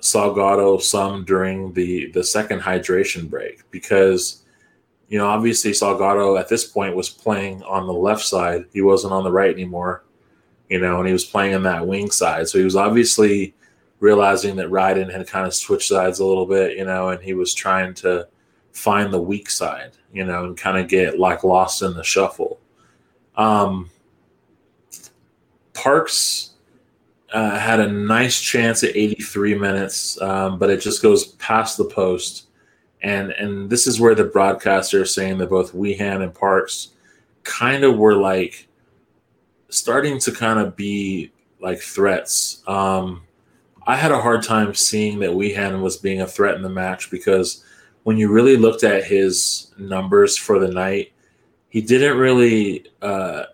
Salgado 0.00 0.80
some 0.80 1.24
during 1.24 1.72
the 1.72 2.10
the 2.12 2.22
second 2.22 2.60
hydration 2.60 3.28
break 3.28 3.68
because 3.70 4.44
you 5.08 5.18
know 5.18 5.26
obviously 5.26 5.72
Salgado 5.72 6.38
at 6.38 6.48
this 6.48 6.64
point 6.64 6.94
was 6.94 7.08
playing 7.08 7.62
on 7.62 7.86
the 7.86 7.92
left 7.92 8.22
side. 8.24 8.66
He 8.72 8.82
wasn't 8.82 9.12
on 9.12 9.24
the 9.24 9.32
right 9.32 9.52
anymore 9.52 10.04
you 10.68 10.80
know 10.80 10.98
and 10.98 11.06
he 11.06 11.12
was 11.12 11.24
playing 11.24 11.54
on 11.54 11.62
that 11.64 11.86
wing 11.86 12.10
side. 12.10 12.48
So 12.48 12.58
he 12.58 12.64
was 12.64 12.76
obviously 12.76 13.54
realizing 14.00 14.56
that 14.56 14.68
Ryden 14.68 15.10
had 15.10 15.26
kind 15.26 15.46
of 15.46 15.54
switched 15.54 15.88
sides 15.88 16.18
a 16.18 16.24
little 16.24 16.46
bit 16.46 16.76
you 16.76 16.84
know 16.84 17.08
and 17.08 17.22
he 17.22 17.34
was 17.34 17.54
trying 17.54 17.94
to 17.94 18.28
find 18.72 19.12
the 19.12 19.20
weak 19.20 19.48
side 19.48 19.92
you 20.12 20.24
know 20.24 20.44
and 20.44 20.56
kind 20.56 20.78
of 20.78 20.88
get 20.88 21.18
like 21.18 21.44
lost 21.44 21.82
in 21.82 21.94
the 21.94 22.04
shuffle. 22.04 22.60
Um 23.36 23.90
Parks 25.76 26.50
uh, 27.32 27.58
had 27.58 27.80
a 27.80 27.92
nice 27.92 28.40
chance 28.40 28.82
at 28.82 28.96
83 28.96 29.54
minutes, 29.56 30.20
um, 30.22 30.58
but 30.58 30.70
it 30.70 30.80
just 30.80 31.02
goes 31.02 31.26
past 31.34 31.76
the 31.76 31.84
post. 31.84 32.46
And 33.02 33.32
and 33.32 33.68
this 33.68 33.86
is 33.86 34.00
where 34.00 34.14
the 34.14 34.24
broadcaster 34.24 35.02
is 35.02 35.14
saying 35.14 35.38
that 35.38 35.50
both 35.50 35.72
Wehan 35.72 36.22
and 36.22 36.34
Parks 36.34 36.88
kind 37.42 37.84
of 37.84 37.98
were 37.98 38.14
like 38.14 38.66
starting 39.68 40.18
to 40.20 40.32
kind 40.32 40.58
of 40.58 40.76
be 40.76 41.30
like 41.60 41.78
threats. 41.78 42.62
Um, 42.66 43.22
I 43.86 43.96
had 43.96 44.12
a 44.12 44.20
hard 44.20 44.42
time 44.42 44.74
seeing 44.74 45.20
that 45.20 45.30
Wehan 45.30 45.82
was 45.82 45.96
being 45.96 46.22
a 46.22 46.26
threat 46.26 46.56
in 46.56 46.62
the 46.62 46.68
match 46.68 47.10
because 47.10 47.64
when 48.04 48.16
you 48.16 48.30
really 48.30 48.56
looked 48.56 48.82
at 48.82 49.04
his 49.04 49.72
numbers 49.78 50.36
for 50.36 50.58
the 50.58 50.68
night, 50.68 51.12
he 51.68 51.80
didn't 51.82 52.16
really 52.16 52.86
uh, 53.02 53.44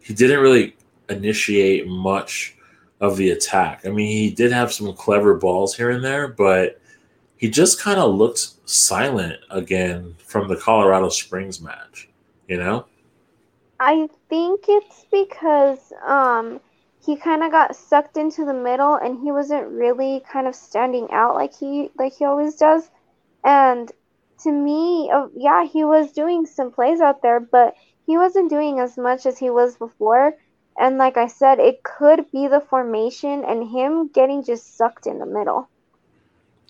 he 0.00 0.12
didn't 0.12 0.40
really 0.40 0.76
initiate 1.08 1.86
much 1.86 2.56
of 3.00 3.16
the 3.16 3.30
attack. 3.30 3.84
I 3.84 3.90
mean, 3.90 4.08
he 4.08 4.30
did 4.30 4.52
have 4.52 4.72
some 4.72 4.92
clever 4.94 5.34
balls 5.34 5.76
here 5.76 5.90
and 5.90 6.04
there, 6.04 6.28
but 6.28 6.80
he 7.36 7.50
just 7.50 7.80
kind 7.80 7.98
of 7.98 8.14
looked 8.14 8.68
silent 8.68 9.38
again 9.50 10.14
from 10.18 10.48
the 10.48 10.56
Colorado 10.56 11.08
Springs 11.08 11.60
match, 11.60 12.08
you 12.48 12.56
know? 12.56 12.86
I 13.80 14.08
think 14.30 14.64
it's 14.68 15.04
because 15.10 15.92
um 16.06 16.60
he 17.04 17.16
kind 17.16 17.42
of 17.42 17.50
got 17.50 17.76
sucked 17.76 18.16
into 18.16 18.44
the 18.46 18.54
middle 18.54 18.94
and 18.94 19.20
he 19.20 19.30
wasn't 19.30 19.68
really 19.68 20.22
kind 20.30 20.46
of 20.46 20.54
standing 20.54 21.06
out 21.10 21.34
like 21.34 21.54
he 21.54 21.90
like 21.98 22.14
he 22.16 22.24
always 22.24 22.54
does. 22.54 22.90
And 23.44 23.92
to 24.42 24.50
me, 24.50 25.10
uh, 25.12 25.28
yeah, 25.36 25.64
he 25.66 25.84
was 25.84 26.12
doing 26.12 26.46
some 26.46 26.70
plays 26.72 27.00
out 27.00 27.20
there, 27.20 27.40
but 27.40 27.74
he 28.06 28.16
wasn't 28.16 28.50
doing 28.50 28.80
as 28.80 28.96
much 28.96 29.26
as 29.26 29.38
he 29.38 29.50
was 29.50 29.76
before. 29.76 30.34
And 30.78 30.98
like 30.98 31.16
I 31.16 31.28
said, 31.28 31.60
it 31.60 31.82
could 31.82 32.30
be 32.32 32.48
the 32.48 32.60
formation 32.60 33.44
and 33.44 33.70
him 33.70 34.08
getting 34.08 34.42
just 34.42 34.76
sucked 34.76 35.06
in 35.06 35.18
the 35.18 35.26
middle. 35.26 35.68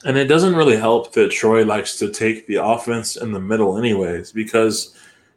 And 0.05 0.19
it 0.19 0.27
doesn't 0.27 0.55
really 0.55 0.77
help 0.77 1.13
that 1.13 1.31
Troy 1.31 1.65
likes 1.65 1.99
to 1.99 2.11
take 2.11 2.47
the 2.47 2.57
offense 2.57 3.17
in 3.17 3.33
the 3.33 3.41
middle, 3.41 3.79
anyways, 3.79 4.33
because 4.33 4.95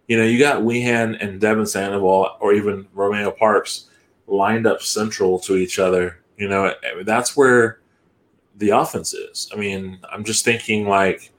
you 0.07 0.17
know 0.17 0.23
you 0.23 0.39
got 0.39 0.63
Wehan 0.63 1.17
and 1.21 1.39
Devon 1.39 1.65
Sandoval 1.65 2.37
or 2.41 2.53
even 2.53 2.87
Romeo 2.93 3.31
Parks 3.31 3.89
lined 4.27 4.67
up 4.67 4.81
central 4.81 5.39
to 5.39 5.55
each 5.55 5.79
other. 5.79 6.19
You 6.37 6.49
know 6.49 6.73
that's 7.05 7.37
where 7.37 7.79
the 8.57 8.71
offense 8.71 9.13
is. 9.13 9.49
I 9.53 9.55
mean, 9.55 9.99
I'm 10.11 10.25
just 10.25 10.43
thinking 10.43 10.87
like 10.87 11.31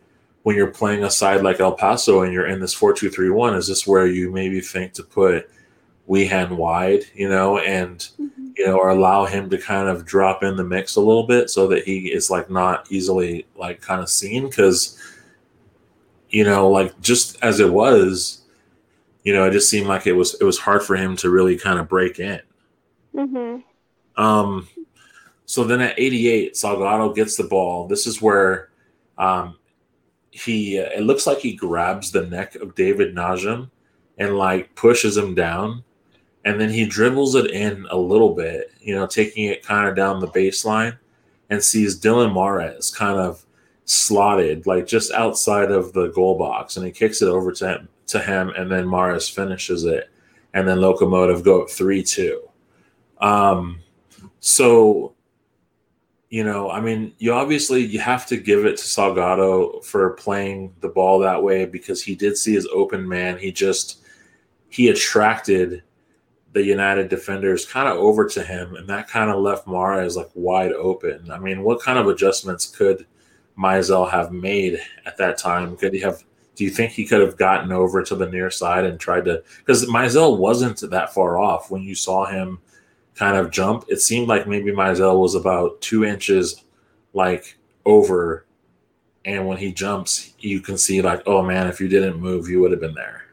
when 0.44 0.56
you're 0.56 0.68
playing 0.68 1.04
a 1.04 1.10
side 1.10 1.42
like 1.42 1.60
El 1.60 1.72
Paso 1.72 2.22
and 2.22 2.32
you're 2.32 2.46
in 2.46 2.60
this 2.60 2.72
four 2.72 2.94
two 2.94 3.10
three 3.10 3.28
one, 3.28 3.54
is 3.54 3.68
this 3.68 3.86
where 3.86 4.06
you 4.06 4.30
maybe 4.30 4.60
think 4.60 4.94
to 4.94 5.02
put 5.02 5.50
Wehan 6.08 6.56
wide, 6.56 7.04
you 7.14 7.28
know, 7.28 7.58
and 7.58 7.98
mm-hmm. 7.98 8.48
you 8.56 8.66
know, 8.66 8.78
or 8.78 8.88
allow 8.88 9.26
him 9.26 9.50
to 9.50 9.58
kind 9.58 9.88
of 9.88 10.04
drop 10.04 10.42
in 10.42 10.56
the 10.56 10.64
mix 10.64 10.96
a 10.96 11.00
little 11.00 11.26
bit 11.26 11.50
so 11.50 11.66
that 11.68 11.84
he 11.84 12.12
is 12.12 12.30
like 12.30 12.50
not 12.50 12.90
easily 12.90 13.46
like 13.56 13.80
kind 13.80 14.00
of 14.00 14.08
seen 14.08 14.48
because 14.48 14.98
you 16.30 16.44
know, 16.44 16.68
like 16.68 16.98
just 17.00 17.42
as 17.42 17.60
it 17.60 17.72
was, 17.72 18.42
you 19.22 19.32
know, 19.32 19.46
it 19.46 19.52
just 19.52 19.70
seemed 19.70 19.86
like 19.86 20.06
it 20.06 20.12
was 20.12 20.34
it 20.40 20.44
was 20.44 20.58
hard 20.58 20.82
for 20.82 20.96
him 20.96 21.16
to 21.16 21.30
really 21.30 21.56
kind 21.56 21.78
of 21.78 21.88
break 21.88 22.18
in. 22.18 22.40
Mm-hmm. 23.14 24.22
Um, 24.22 24.68
so 25.46 25.64
then 25.64 25.80
at 25.80 25.98
88, 25.98 26.54
Salgado 26.54 27.14
gets 27.14 27.36
the 27.36 27.44
ball. 27.44 27.86
This 27.86 28.06
is 28.06 28.20
where 28.20 28.70
um, 29.16 29.56
he 30.30 30.78
uh, 30.78 30.90
it 30.90 31.02
looks 31.02 31.26
like 31.26 31.38
he 31.38 31.54
grabs 31.54 32.10
the 32.10 32.26
neck 32.26 32.54
of 32.56 32.74
David 32.74 33.14
Najem 33.14 33.70
and 34.18 34.36
like 34.36 34.74
pushes 34.74 35.16
him 35.16 35.34
down 35.34 35.84
and 36.44 36.60
then 36.60 36.70
he 36.70 36.86
dribbles 36.86 37.34
it 37.34 37.50
in 37.50 37.86
a 37.90 37.96
little 37.96 38.34
bit, 38.34 38.72
you 38.80 38.94
know, 38.94 39.06
taking 39.06 39.46
it 39.46 39.62
kind 39.62 39.88
of 39.88 39.96
down 39.96 40.20
the 40.20 40.28
baseline 40.28 40.96
and 41.50 41.62
sees 41.62 42.00
Dylan 42.00 42.32
Mares 42.32 42.90
kind 42.90 43.18
of 43.18 43.44
slotted 43.84 44.66
like 44.66 44.86
just 44.86 45.12
outside 45.12 45.70
of 45.70 45.92
the 45.92 46.08
goal 46.08 46.36
box 46.38 46.76
and 46.76 46.84
he 46.84 46.92
kicks 46.92 47.22
it 47.22 47.28
over 47.28 47.52
to 47.52 47.68
him, 47.68 47.88
to 48.06 48.20
him 48.20 48.50
and 48.50 48.70
then 48.70 48.88
Mares 48.88 49.28
finishes 49.28 49.84
it 49.84 50.10
and 50.54 50.68
then 50.68 50.80
Locomotive 50.80 51.42
go 51.42 51.62
up 51.62 51.68
3-2. 51.68 52.38
Um 53.20 53.80
so 54.40 55.14
you 56.30 56.44
know, 56.44 56.70
I 56.70 56.80
mean, 56.80 57.14
you 57.18 57.32
obviously 57.32 57.82
you 57.84 58.00
have 58.00 58.26
to 58.26 58.36
give 58.36 58.66
it 58.66 58.76
to 58.76 58.84
Salgado 58.84 59.82
for 59.82 60.10
playing 60.10 60.74
the 60.80 60.88
ball 60.88 61.18
that 61.20 61.42
way 61.42 61.64
because 61.64 62.02
he 62.02 62.14
did 62.14 62.36
see 62.36 62.52
his 62.52 62.68
open 62.72 63.08
man. 63.08 63.38
He 63.38 63.50
just 63.50 64.02
he 64.68 64.88
attracted 64.88 65.82
the 66.58 66.64
United 66.64 67.08
defenders 67.08 67.64
kind 67.64 67.86
of 67.86 67.96
over 67.98 68.26
to 68.26 68.42
him, 68.42 68.74
and 68.74 68.88
that 68.88 69.06
kind 69.06 69.30
of 69.30 69.40
left 69.40 69.68
Mares 69.68 70.16
like 70.16 70.28
wide 70.34 70.72
open. 70.72 71.30
I 71.30 71.38
mean, 71.38 71.62
what 71.62 71.80
kind 71.80 72.00
of 72.00 72.08
adjustments 72.08 72.66
could 72.66 73.06
Mizell 73.56 74.10
have 74.10 74.32
made 74.32 74.80
at 75.06 75.16
that 75.18 75.38
time? 75.38 75.76
Could 75.76 75.94
he 75.94 76.00
have? 76.00 76.24
Do 76.56 76.64
you 76.64 76.70
think 76.70 76.90
he 76.90 77.06
could 77.06 77.20
have 77.20 77.36
gotten 77.36 77.70
over 77.70 78.02
to 78.02 78.16
the 78.16 78.28
near 78.28 78.50
side 78.50 78.84
and 78.84 78.98
tried 78.98 79.26
to? 79.26 79.44
Because 79.58 79.86
Mizell 79.86 80.36
wasn't 80.36 80.80
that 80.90 81.14
far 81.14 81.38
off 81.38 81.70
when 81.70 81.82
you 81.82 81.94
saw 81.94 82.26
him 82.26 82.58
kind 83.14 83.36
of 83.36 83.52
jump. 83.52 83.84
It 83.86 84.00
seemed 84.00 84.26
like 84.26 84.48
maybe 84.48 84.72
Mizell 84.72 85.20
was 85.20 85.36
about 85.36 85.80
two 85.80 86.04
inches 86.04 86.64
like 87.14 87.56
over, 87.86 88.46
and 89.24 89.46
when 89.46 89.58
he 89.58 89.70
jumps, 89.70 90.34
you 90.40 90.58
can 90.58 90.76
see 90.76 91.02
like, 91.02 91.22
oh 91.24 91.40
man, 91.40 91.68
if 91.68 91.80
you 91.80 91.86
didn't 91.86 92.20
move, 92.20 92.48
you 92.48 92.60
would 92.60 92.72
have 92.72 92.80
been 92.80 92.94
there. 92.94 93.27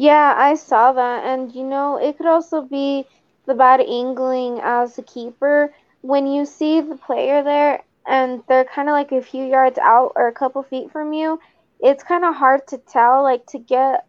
Yeah, 0.00 0.32
I 0.36 0.54
saw 0.54 0.92
that. 0.92 1.24
And, 1.24 1.52
you 1.52 1.64
know, 1.64 1.96
it 1.96 2.16
could 2.16 2.26
also 2.26 2.62
be 2.62 3.04
the 3.46 3.54
bad 3.54 3.80
angling 3.80 4.60
as 4.62 4.96
a 4.96 5.02
keeper. 5.02 5.74
When 6.02 6.28
you 6.28 6.46
see 6.46 6.80
the 6.80 6.96
player 6.96 7.42
there 7.42 7.82
and 8.06 8.44
they're 8.48 8.64
kind 8.64 8.88
of 8.88 8.92
like 8.92 9.10
a 9.10 9.20
few 9.20 9.44
yards 9.44 9.76
out 9.78 10.12
or 10.14 10.28
a 10.28 10.32
couple 10.32 10.62
feet 10.62 10.92
from 10.92 11.12
you, 11.12 11.40
it's 11.80 12.04
kind 12.04 12.24
of 12.24 12.36
hard 12.36 12.66
to 12.68 12.78
tell, 12.78 13.24
like, 13.24 13.44
to 13.46 13.58
get, 13.58 14.06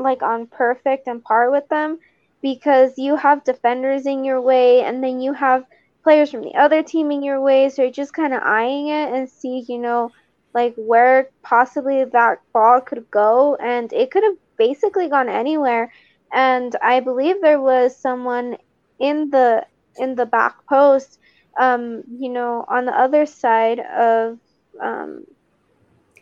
like, 0.00 0.22
on 0.22 0.46
perfect 0.46 1.06
and 1.06 1.22
par 1.22 1.50
with 1.50 1.68
them 1.68 1.98
because 2.40 2.96
you 2.96 3.16
have 3.16 3.44
defenders 3.44 4.06
in 4.06 4.24
your 4.24 4.40
way 4.40 4.82
and 4.82 5.04
then 5.04 5.20
you 5.20 5.34
have 5.34 5.66
players 6.04 6.30
from 6.30 6.42
the 6.42 6.54
other 6.54 6.82
team 6.82 7.10
in 7.10 7.22
your 7.22 7.40
way. 7.40 7.68
So 7.68 7.82
you're 7.82 7.90
just 7.90 8.14
kind 8.14 8.32
of 8.32 8.42
eyeing 8.42 8.88
it 8.88 9.12
and 9.12 9.28
see, 9.28 9.64
you 9.68 9.78
know, 9.78 10.10
like 10.54 10.74
where 10.76 11.28
possibly 11.42 12.04
that 12.04 12.40
ball 12.54 12.80
could 12.80 13.10
go. 13.10 13.56
And 13.56 13.92
it 13.92 14.10
could 14.10 14.22
have 14.24 14.36
basically 14.58 15.08
gone 15.08 15.28
anywhere. 15.28 15.92
And 16.32 16.76
I 16.82 17.00
believe 17.00 17.40
there 17.40 17.60
was 17.60 17.96
someone 17.96 18.58
in 18.98 19.30
the 19.30 19.64
in 19.96 20.14
the 20.14 20.26
back 20.26 20.66
post 20.68 21.18
um, 21.58 22.04
you 22.18 22.28
know, 22.28 22.64
on 22.68 22.86
the 22.86 22.92
other 22.92 23.26
side 23.26 23.80
of 23.80 24.38
um, 24.80 25.26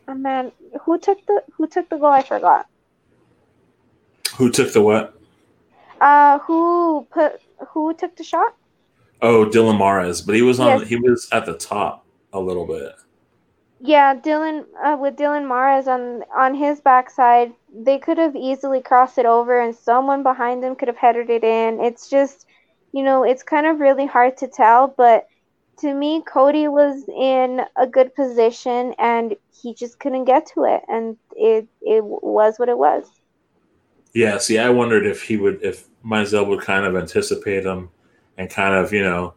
oh 0.08 0.14
man, 0.14 0.50
who 0.82 0.98
took 0.98 1.24
the 1.26 1.42
who 1.52 1.66
took 1.66 1.88
the 1.88 1.98
goal? 1.98 2.06
I 2.06 2.22
forgot. 2.22 2.66
Who 4.36 4.50
took 4.50 4.72
the 4.72 4.80
what? 4.80 5.14
Uh, 6.00 6.38
who 6.40 7.06
put 7.10 7.40
who 7.68 7.94
took 7.94 8.16
the 8.16 8.24
shot? 8.24 8.54
Oh, 9.22 9.46
Dylan 9.46 9.78
Mares, 9.78 10.22
but 10.22 10.34
he 10.34 10.42
was 10.42 10.58
on. 10.58 10.80
Yes. 10.80 10.88
He 10.88 10.96
was 10.96 11.28
at 11.32 11.46
the 11.46 11.56
top 11.56 12.06
a 12.32 12.40
little 12.40 12.66
bit. 12.66 12.94
Yeah, 13.80 14.14
Dylan 14.14 14.64
uh, 14.82 14.96
with 14.98 15.16
Dylan 15.16 15.46
Mares 15.46 15.86
on 15.86 16.24
on 16.34 16.54
his 16.54 16.80
backside, 16.80 17.52
they 17.74 17.98
could 17.98 18.18
have 18.18 18.34
easily 18.34 18.80
crossed 18.80 19.18
it 19.18 19.26
over, 19.26 19.60
and 19.60 19.74
someone 19.74 20.22
behind 20.22 20.62
them 20.62 20.76
could 20.76 20.88
have 20.88 20.96
headed 20.96 21.28
it 21.30 21.44
in. 21.44 21.80
It's 21.80 22.08
just, 22.08 22.46
you 22.92 23.02
know, 23.02 23.22
it's 23.24 23.42
kind 23.42 23.66
of 23.66 23.80
really 23.80 24.06
hard 24.06 24.38
to 24.38 24.48
tell, 24.48 24.88
but 24.88 25.26
to 25.80 25.92
me, 25.92 26.22
Cody 26.22 26.68
was 26.68 27.04
in 27.08 27.60
a 27.76 27.86
good 27.86 28.14
position, 28.14 28.94
and 28.98 29.36
he 29.52 29.74
just 29.74 30.00
couldn't 30.00 30.24
get 30.24 30.46
to 30.54 30.64
it, 30.64 30.82
and 30.88 31.18
it 31.32 31.68
it 31.82 32.02
was 32.02 32.58
what 32.58 32.70
it 32.70 32.78
was. 32.78 33.04
Yeah, 34.14 34.38
see, 34.38 34.58
I 34.58 34.70
wondered 34.70 35.06
if 35.06 35.22
he 35.22 35.36
would, 35.36 35.62
if 35.62 35.86
Mizell 36.04 36.46
would 36.48 36.60
kind 36.62 36.86
of 36.86 36.96
anticipate 36.96 37.64
him, 37.66 37.90
and 38.38 38.48
kind 38.48 38.74
of, 38.74 38.92
you 38.92 39.02
know, 39.02 39.34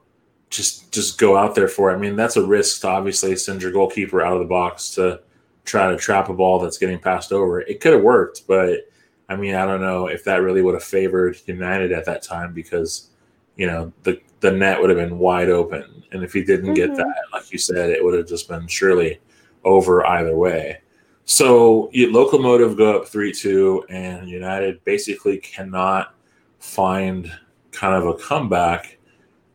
just 0.50 0.92
just 0.92 1.18
go 1.18 1.38
out 1.38 1.56
there 1.56 1.68
for 1.68 1.92
it. 1.92 1.96
I 1.96 1.98
mean, 1.98 2.16
that's 2.16 2.38
a 2.38 2.46
risk 2.46 2.82
to 2.82 2.88
obviously 2.88 3.36
send 3.36 3.62
your 3.62 3.72
goalkeeper 3.72 4.22
out 4.22 4.34
of 4.34 4.40
the 4.40 4.46
box 4.46 4.92
to 4.96 5.22
try 5.66 5.90
to 5.90 5.98
trap 5.98 6.30
a 6.30 6.34
ball 6.34 6.60
that's 6.60 6.78
getting 6.78 7.00
passed 7.00 7.32
over. 7.32 7.62
It 7.62 7.80
could 7.80 7.94
have 7.94 8.02
worked, 8.02 8.48
but 8.48 8.90
I 9.30 9.36
mean, 9.36 9.54
I 9.54 9.66
don't 9.66 9.82
know 9.82 10.08
if 10.08 10.24
that 10.24 10.42
really 10.42 10.62
would 10.62 10.74
have 10.74 10.84
favored 10.84 11.38
United 11.46 11.92
at 11.92 12.06
that 12.06 12.24
time 12.24 12.54
because 12.54 13.10
you 13.56 13.68
know 13.68 13.94
the 14.04 14.20
the 14.40 14.52
net 14.52 14.82
would 14.82 14.90
have 14.90 14.98
been 14.98 15.20
wide 15.20 15.50
open, 15.50 16.04
and 16.12 16.24
if 16.24 16.34
he 16.34 16.44
didn't 16.44 16.68
mm-hmm. 16.68 16.74
get 16.74 16.96
that, 16.96 17.16
like 17.32 17.52
you 17.52 17.60
said, 17.60 17.92
it 17.92 18.04
would 18.04 18.18
have 18.18 18.28
just 18.28 18.48
been 18.48 18.68
surely 18.68 19.20
over 19.64 20.06
either 20.08 20.36
way. 20.36 20.82
So 21.26 21.92
Locomotive 21.94 22.76
go 22.76 23.00
up 23.00 23.08
three 23.08 23.32
two, 23.32 23.86
and 23.90 24.28
United 24.28 24.84
basically 24.84 25.38
cannot 25.38 26.16
find 26.58 27.32
kind 27.72 27.94
of 27.94 28.08
a 28.08 28.16
comeback 28.16 28.98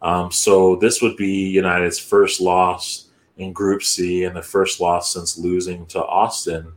um, 0.04 0.30
so 0.30 0.76
this 0.76 1.00
would 1.00 1.16
be 1.16 1.48
United's 1.48 1.98
first 1.98 2.38
loss 2.38 3.08
in 3.38 3.54
Group 3.54 3.82
C 3.82 4.24
and 4.24 4.36
the 4.36 4.42
first 4.42 4.78
loss 4.78 5.14
since 5.14 5.38
losing 5.38 5.86
to 5.86 6.04
Austin. 6.04 6.74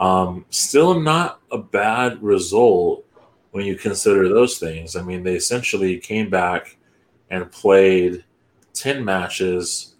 Um, 0.00 0.46
still 0.48 0.98
not 0.98 1.40
a 1.52 1.58
bad 1.58 2.20
result 2.22 3.04
when 3.50 3.66
you 3.66 3.76
consider 3.76 4.26
those 4.26 4.58
things. 4.58 4.96
I 4.96 5.02
mean, 5.02 5.22
they 5.22 5.34
essentially 5.34 5.98
came 5.98 6.30
back 6.30 6.78
and 7.30 7.52
played 7.52 8.24
10 8.72 9.04
matches 9.04 9.94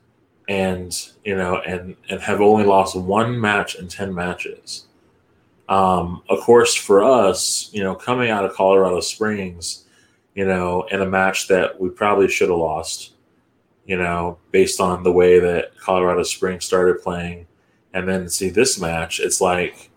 and, 0.48 0.98
you 1.26 1.36
know, 1.36 1.58
and, 1.58 1.94
and 2.08 2.20
have 2.22 2.40
only 2.40 2.64
lost 2.64 2.96
one 2.96 3.38
match 3.38 3.74
in 3.74 3.86
10 3.86 4.14
matches. 4.14 4.86
Um, 5.68 6.22
of 6.30 6.40
course, 6.40 6.74
for 6.74 7.04
us, 7.04 7.68
you 7.72 7.82
know, 7.82 7.94
coming 7.94 8.30
out 8.30 8.46
of 8.46 8.54
Colorado 8.54 9.00
Springs, 9.00 9.82
you 10.35 10.47
know, 10.47 10.83
in 10.91 11.01
a 11.01 11.07
match 11.07 11.49
that 11.49 11.80
we 11.80 11.91
probably 11.91 12.28
should 12.28 12.49
have 12.49 12.59
lost, 12.59 13.12
you 13.85 13.97
know, 13.97 14.39
based 14.51 14.80
on 14.80 15.03
the 15.03 15.12
way 15.12 15.39
that 15.39 15.76
Colorado 15.78 16.22
Springs 16.22 16.64
started 16.64 17.03
playing. 17.03 17.47
And 17.95 18.09
then 18.09 18.30
see 18.30 18.49
this 18.49 18.80
match, 18.80 19.20
it's 19.20 19.43
like, 19.43 19.91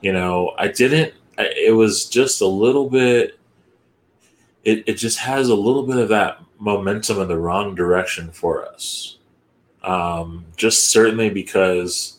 you 0.00 0.12
know, 0.12 0.54
I 0.58 0.66
didn't, 0.66 1.14
it 1.38 1.72
was 1.72 2.06
just 2.06 2.40
a 2.40 2.46
little 2.46 2.90
bit, 2.90 3.38
it, 4.64 4.82
it 4.88 4.94
just 4.94 5.20
has 5.20 5.48
a 5.48 5.54
little 5.54 5.86
bit 5.86 5.98
of 5.98 6.08
that 6.08 6.40
momentum 6.58 7.20
in 7.20 7.28
the 7.28 7.38
wrong 7.38 7.76
direction 7.76 8.32
for 8.32 8.66
us. 8.66 9.18
Um, 9.84 10.46
just 10.56 10.90
certainly 10.90 11.30
because, 11.30 12.18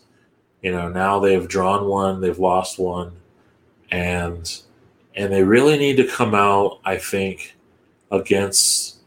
you 0.62 0.72
know, 0.72 0.88
now 0.88 1.20
they've 1.20 1.48
drawn 1.50 1.86
one, 1.86 2.22
they've 2.22 2.40
lost 2.40 2.80
one, 2.80 3.12
and 3.92 4.62
and 5.16 5.32
they 5.32 5.44
really 5.44 5.78
need 5.78 5.98
to 5.98 6.08
come 6.08 6.36
out, 6.36 6.80
I 6.86 6.98
think, 6.98 7.56
against 8.12 8.98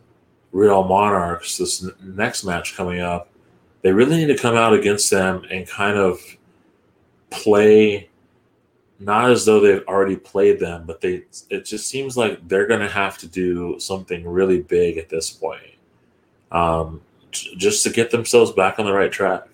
Real 0.52 0.84
Monarchs, 0.84 1.58
this 1.58 1.88
next 2.02 2.44
match 2.44 2.76
coming 2.76 3.00
up. 3.00 3.30
They 3.82 3.92
really 3.92 4.16
need 4.16 4.34
to 4.34 4.38
come 4.38 4.56
out 4.56 4.72
against 4.72 5.10
them 5.10 5.44
and 5.50 5.66
kind 5.66 5.98
of 5.98 6.20
play 7.30 8.08
not 9.04 9.30
as 9.30 9.44
though 9.44 9.60
they've 9.60 9.86
already 9.88 10.16
played 10.16 10.60
them, 10.60 10.84
but 10.86 11.00
they 11.00 11.24
it 11.50 11.64
just 11.64 11.88
seems 11.88 12.16
like 12.16 12.46
they're 12.48 12.66
going 12.66 12.80
to 12.80 12.88
have 12.88 13.18
to 13.18 13.26
do 13.26 13.78
something 13.80 14.26
really 14.26 14.62
big 14.62 14.96
at 14.96 15.08
this 15.08 15.30
point, 15.30 15.74
um, 16.52 17.00
just 17.30 17.82
to 17.82 17.90
get 17.90 18.10
themselves 18.10 18.52
back 18.52 18.78
on 18.78 18.84
the 18.84 18.92
right 18.92 19.10
track. 19.10 19.48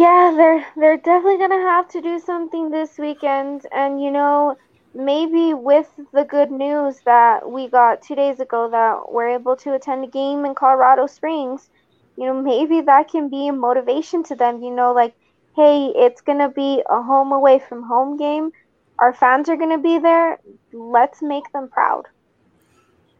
Yeah, 0.00 0.32
they're 0.34 0.66
they're 0.76 0.96
definitely 0.96 1.36
gonna 1.36 1.60
have 1.60 1.86
to 1.88 2.00
do 2.00 2.18
something 2.18 2.70
this 2.70 2.96
weekend, 2.96 3.66
and 3.70 4.02
you 4.02 4.10
know, 4.10 4.56
maybe 4.94 5.52
with 5.52 5.90
the 6.14 6.24
good 6.24 6.50
news 6.50 7.02
that 7.04 7.50
we 7.50 7.68
got 7.68 8.00
two 8.00 8.14
days 8.14 8.40
ago 8.40 8.70
that 8.70 9.12
we're 9.12 9.28
able 9.28 9.56
to 9.56 9.74
attend 9.74 10.04
a 10.04 10.06
game 10.06 10.46
in 10.46 10.54
Colorado 10.54 11.06
Springs, 11.06 11.68
you 12.16 12.24
know, 12.24 12.40
maybe 12.40 12.80
that 12.80 13.10
can 13.10 13.28
be 13.28 13.48
a 13.48 13.52
motivation 13.52 14.22
to 14.22 14.34
them. 14.34 14.62
You 14.62 14.70
know, 14.70 14.94
like, 14.94 15.12
hey, 15.54 15.92
it's 15.94 16.22
gonna 16.22 16.48
be 16.48 16.82
a 16.88 17.02
home 17.02 17.32
away 17.32 17.58
from 17.58 17.82
home 17.82 18.16
game. 18.16 18.52
Our 18.98 19.12
fans 19.12 19.50
are 19.50 19.56
gonna 19.58 19.76
be 19.76 19.98
there. 19.98 20.38
Let's 20.72 21.20
make 21.20 21.52
them 21.52 21.68
proud. 21.68 22.06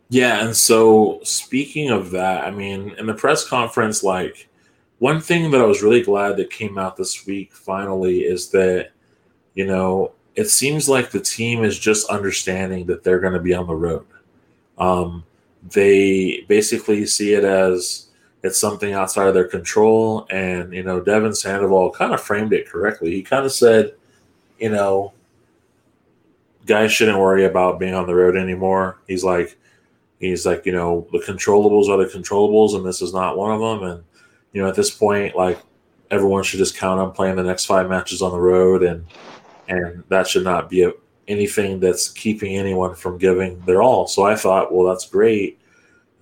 Yeah, 0.08 0.46
and 0.46 0.56
so 0.56 1.20
speaking 1.24 1.90
of 1.90 2.12
that, 2.12 2.44
I 2.44 2.50
mean, 2.50 2.94
in 2.96 3.04
the 3.04 3.12
press 3.12 3.46
conference, 3.46 4.02
like 4.02 4.48
one 5.00 5.20
thing 5.20 5.50
that 5.50 5.60
I 5.60 5.64
was 5.64 5.82
really 5.82 6.02
glad 6.02 6.36
that 6.36 6.50
came 6.50 6.76
out 6.76 6.96
this 6.96 7.26
week 7.26 7.54
finally 7.54 8.20
is 8.20 8.50
that, 8.50 8.90
you 9.54 9.66
know, 9.66 10.12
it 10.36 10.50
seems 10.50 10.90
like 10.90 11.10
the 11.10 11.20
team 11.20 11.64
is 11.64 11.78
just 11.78 12.10
understanding 12.10 12.84
that 12.86 13.02
they're 13.02 13.18
going 13.18 13.32
to 13.32 13.40
be 13.40 13.54
on 13.54 13.66
the 13.66 13.74
road. 13.74 14.06
Um, 14.76 15.24
they 15.70 16.44
basically 16.48 17.06
see 17.06 17.32
it 17.32 17.44
as 17.44 18.08
it's 18.42 18.58
something 18.58 18.92
outside 18.92 19.26
of 19.26 19.32
their 19.32 19.48
control. 19.48 20.26
And, 20.28 20.72
you 20.74 20.82
know, 20.82 21.00
Devon 21.00 21.34
Sandoval 21.34 21.92
kind 21.92 22.12
of 22.12 22.20
framed 22.20 22.52
it 22.52 22.68
correctly. 22.68 23.10
He 23.12 23.22
kind 23.22 23.46
of 23.46 23.52
said, 23.52 23.94
you 24.58 24.68
know, 24.68 25.14
guys 26.66 26.92
shouldn't 26.92 27.18
worry 27.18 27.46
about 27.46 27.80
being 27.80 27.94
on 27.94 28.06
the 28.06 28.14
road 28.14 28.36
anymore. 28.36 28.98
He's 29.08 29.24
like, 29.24 29.56
he's 30.18 30.44
like, 30.44 30.66
you 30.66 30.72
know, 30.72 31.06
the 31.10 31.20
controllables 31.20 31.88
are 31.88 31.96
the 31.96 32.04
controllables, 32.04 32.76
and 32.76 32.84
this 32.84 33.00
is 33.00 33.14
not 33.14 33.38
one 33.38 33.50
of 33.50 33.60
them. 33.60 33.90
And 33.90 34.04
you 34.52 34.62
know, 34.62 34.68
at 34.68 34.74
this 34.74 34.90
point, 34.90 35.36
like 35.36 35.60
everyone 36.10 36.42
should 36.42 36.58
just 36.58 36.76
count 36.76 37.00
on 37.00 37.12
playing 37.12 37.36
the 37.36 37.42
next 37.42 37.66
five 37.66 37.88
matches 37.88 38.22
on 38.22 38.32
the 38.32 38.40
road, 38.40 38.82
and 38.82 39.06
and 39.68 40.02
that 40.08 40.26
should 40.26 40.44
not 40.44 40.68
be 40.68 40.82
a, 40.82 40.92
anything 41.28 41.78
that's 41.80 42.08
keeping 42.08 42.56
anyone 42.56 42.94
from 42.94 43.18
giving 43.18 43.60
their 43.60 43.82
all. 43.82 44.06
So 44.06 44.24
I 44.24 44.34
thought, 44.34 44.72
well, 44.72 44.86
that's 44.86 45.08
great 45.08 45.58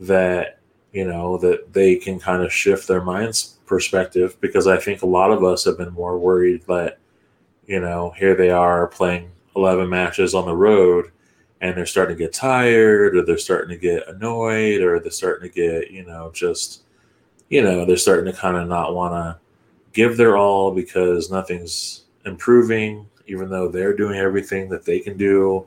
that 0.00 0.60
you 0.92 1.06
know 1.06 1.38
that 1.38 1.72
they 1.72 1.96
can 1.96 2.18
kind 2.18 2.42
of 2.42 2.52
shift 2.52 2.88
their 2.88 3.02
minds 3.02 3.59
perspective 3.66 4.36
because 4.40 4.66
I 4.66 4.78
think 4.78 5.02
a 5.02 5.06
lot 5.06 5.30
of 5.30 5.44
us 5.44 5.64
have 5.64 5.78
been 5.78 5.92
more 5.92 6.18
worried 6.18 6.64
that 6.66 6.98
you 7.66 7.80
know 7.80 8.14
here 8.16 8.34
they 8.34 8.50
are 8.50 8.86
playing 8.86 9.30
11 9.56 9.88
matches 9.88 10.34
on 10.34 10.46
the 10.46 10.56
road 10.56 11.10
and 11.60 11.76
they're 11.76 11.86
starting 11.86 12.16
to 12.16 12.24
get 12.24 12.32
tired 12.32 13.16
or 13.16 13.24
they're 13.24 13.36
starting 13.36 13.70
to 13.70 13.76
get 13.76 14.09
annoyed 14.09 14.80
or 14.80 15.00
they're 15.00 15.10
starting 15.10 15.50
to 15.50 15.55
get 15.55 15.90
you 15.90 16.05
know 16.06 16.30
just 16.32 16.84
you 17.48 17.62
know, 17.62 17.84
they're 17.84 17.96
starting 17.96 18.30
to 18.32 18.38
kind 18.38 18.56
of 18.56 18.68
not 18.68 18.94
want 18.94 19.14
to 19.14 19.38
give 19.92 20.16
their 20.16 20.36
all 20.36 20.72
because 20.72 21.30
nothing's 21.30 22.04
improving, 22.24 23.06
even 23.26 23.48
though 23.48 23.68
they're 23.68 23.96
doing 23.96 24.18
everything 24.18 24.68
that 24.68 24.84
they 24.84 25.00
can 25.00 25.16
do. 25.16 25.66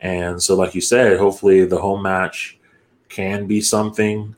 And 0.00 0.40
so, 0.42 0.54
like 0.54 0.74
you 0.74 0.80
said, 0.80 1.18
hopefully 1.18 1.64
the 1.64 1.80
home 1.80 2.02
match 2.02 2.58
can 3.08 3.46
be 3.46 3.60
something 3.60 4.34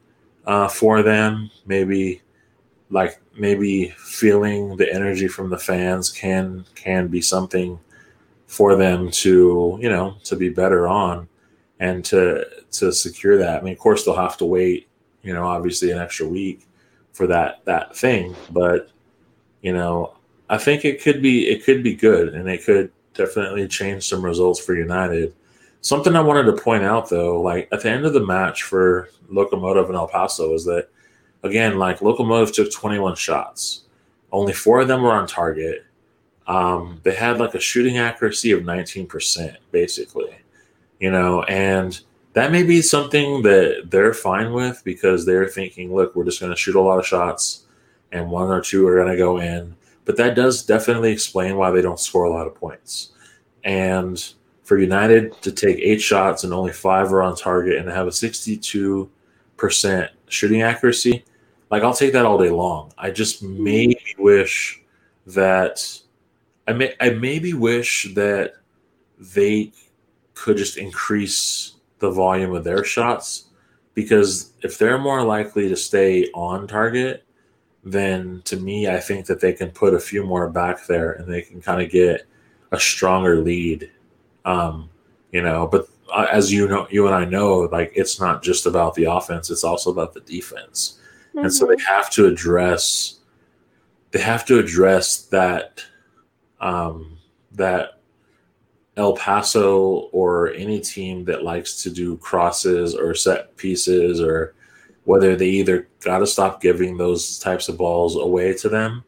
uh, 0.46 0.68
for 0.68 1.02
them. 1.02 1.50
Maybe, 1.66 2.22
like 2.90 3.20
maybe 3.36 3.90
feeling 3.98 4.76
the 4.76 4.92
energy 4.92 5.28
from 5.28 5.50
the 5.50 5.58
fans 5.58 6.10
can 6.10 6.64
can 6.74 7.08
be 7.08 7.20
something 7.20 7.78
for 8.46 8.76
them 8.76 9.10
to 9.10 9.78
you 9.80 9.90
know 9.90 10.16
to 10.24 10.34
be 10.34 10.48
better 10.48 10.88
on 10.88 11.28
and 11.80 12.04
to 12.06 12.46
to 12.72 12.92
secure 12.92 13.36
that. 13.36 13.60
I 13.60 13.64
mean, 13.64 13.74
of 13.74 13.78
course, 13.78 14.04
they'll 14.04 14.16
have 14.16 14.38
to 14.38 14.46
wait. 14.46 14.88
You 15.22 15.34
know, 15.34 15.44
obviously 15.44 15.90
an 15.90 15.98
extra 15.98 16.26
week 16.26 16.67
for 17.18 17.26
that 17.26 17.64
that 17.64 17.94
thing. 17.94 18.34
But 18.50 18.90
you 19.60 19.72
know, 19.72 20.14
I 20.48 20.56
think 20.56 20.84
it 20.84 21.02
could 21.02 21.20
be 21.20 21.48
it 21.48 21.64
could 21.64 21.82
be 21.82 21.94
good, 21.94 22.34
and 22.34 22.48
it 22.48 22.64
could 22.64 22.90
definitely 23.12 23.66
change 23.68 24.08
some 24.08 24.24
results 24.24 24.60
for 24.60 24.74
United. 24.74 25.34
Something 25.80 26.16
I 26.16 26.20
wanted 26.20 26.44
to 26.44 26.62
point 26.62 26.84
out 26.84 27.10
though, 27.10 27.42
like 27.42 27.68
at 27.72 27.82
the 27.82 27.90
end 27.90 28.06
of 28.06 28.14
the 28.14 28.24
match 28.24 28.62
for 28.62 29.10
Locomotive 29.28 29.86
and 29.86 29.96
El 29.96 30.08
Paso, 30.08 30.54
is 30.54 30.64
that 30.64 30.88
again, 31.42 31.78
like 31.78 32.00
Locomotive 32.00 32.54
took 32.54 32.72
21 32.72 33.16
shots, 33.16 33.82
only 34.32 34.52
four 34.52 34.80
of 34.80 34.88
them 34.88 35.02
were 35.02 35.12
on 35.12 35.26
target. 35.26 35.84
Um, 36.46 37.00
they 37.02 37.14
had 37.14 37.38
like 37.38 37.54
a 37.54 37.60
shooting 37.60 37.98
accuracy 37.98 38.52
of 38.52 38.62
19%, 38.62 39.56
basically, 39.70 40.38
you 40.98 41.10
know, 41.10 41.42
and 41.42 42.00
that 42.34 42.52
may 42.52 42.62
be 42.62 42.82
something 42.82 43.42
that 43.42 43.88
they're 43.90 44.14
fine 44.14 44.52
with 44.52 44.82
because 44.84 45.24
they're 45.24 45.48
thinking, 45.48 45.94
look, 45.94 46.14
we're 46.14 46.24
just 46.24 46.40
going 46.40 46.52
to 46.52 46.56
shoot 46.56 46.76
a 46.76 46.80
lot 46.80 46.98
of 46.98 47.06
shots 47.06 47.64
and 48.12 48.30
one 48.30 48.48
or 48.48 48.60
two 48.60 48.86
are 48.86 48.96
going 48.96 49.10
to 49.10 49.16
go 49.16 49.38
in. 49.38 49.74
But 50.04 50.16
that 50.16 50.34
does 50.34 50.64
definitely 50.64 51.12
explain 51.12 51.56
why 51.56 51.70
they 51.70 51.82
don't 51.82 52.00
score 52.00 52.24
a 52.24 52.30
lot 52.30 52.46
of 52.46 52.54
points. 52.54 53.12
And 53.64 54.32
for 54.62 54.78
United 54.78 55.40
to 55.42 55.52
take 55.52 55.78
eight 55.78 56.00
shots 56.00 56.44
and 56.44 56.52
only 56.52 56.72
five 56.72 57.12
are 57.12 57.22
on 57.22 57.36
target 57.36 57.78
and 57.78 57.88
have 57.88 58.06
a 58.06 58.10
62% 58.10 59.08
shooting 60.28 60.62
accuracy, 60.62 61.24
like 61.70 61.82
I'll 61.82 61.94
take 61.94 62.12
that 62.12 62.24
all 62.24 62.38
day 62.38 62.50
long. 62.50 62.92
I 62.96 63.10
just 63.10 63.42
maybe 63.42 64.14
wish 64.18 64.82
that 65.26 66.00
I 66.66 66.72
may 66.72 66.94
I 67.00 67.10
maybe 67.10 67.54
wish 67.54 68.14
that 68.14 68.54
they 69.18 69.72
could 70.34 70.56
just 70.56 70.76
increase 70.76 71.74
the 71.98 72.10
volume 72.10 72.54
of 72.54 72.64
their 72.64 72.84
shots 72.84 73.46
because 73.94 74.52
if 74.62 74.78
they're 74.78 74.98
more 74.98 75.24
likely 75.24 75.68
to 75.68 75.76
stay 75.76 76.26
on 76.32 76.68
target, 76.68 77.24
then 77.82 78.40
to 78.44 78.56
me 78.56 78.88
I 78.88 79.00
think 79.00 79.26
that 79.26 79.40
they 79.40 79.52
can 79.52 79.70
put 79.70 79.94
a 79.94 79.98
few 79.98 80.24
more 80.24 80.48
back 80.48 80.86
there 80.86 81.12
and 81.12 81.26
they 81.26 81.42
can 81.42 81.60
kind 81.60 81.82
of 81.82 81.90
get 81.90 82.26
a 82.70 82.78
stronger 82.78 83.40
lead. 83.40 83.90
Um, 84.44 84.88
you 85.32 85.42
know, 85.42 85.66
but 85.66 85.88
uh, 86.12 86.26
as 86.30 86.52
you 86.52 86.68
know, 86.68 86.86
you 86.90 87.06
and 87.06 87.14
I 87.14 87.24
know, 87.24 87.68
like 87.72 87.92
it's 87.94 88.20
not 88.20 88.42
just 88.42 88.66
about 88.66 88.94
the 88.94 89.04
offense; 89.04 89.50
it's 89.50 89.64
also 89.64 89.90
about 89.90 90.14
the 90.14 90.20
defense, 90.20 91.00
mm-hmm. 91.30 91.40
and 91.40 91.52
so 91.52 91.66
they 91.66 91.74
mm-hmm. 91.74 91.94
have 91.94 92.08
to 92.10 92.26
address. 92.26 93.18
They 94.12 94.20
have 94.20 94.46
to 94.46 94.58
address 94.58 95.22
that. 95.26 95.84
Um, 96.60 97.18
that 97.52 97.97
El 98.98 99.14
Paso 99.14 100.08
or 100.12 100.52
any 100.52 100.80
team 100.80 101.24
that 101.24 101.44
likes 101.44 101.82
to 101.82 101.90
do 101.90 102.16
crosses 102.18 102.94
or 102.94 103.14
set 103.14 103.56
pieces 103.56 104.20
or 104.20 104.54
whether 105.04 105.36
they 105.36 105.48
either 105.48 105.88
got 106.00 106.18
to 106.18 106.26
stop 106.26 106.60
giving 106.60 106.96
those 106.96 107.38
types 107.38 107.68
of 107.68 107.78
balls 107.78 108.16
away 108.16 108.52
to 108.52 108.68
them 108.68 109.04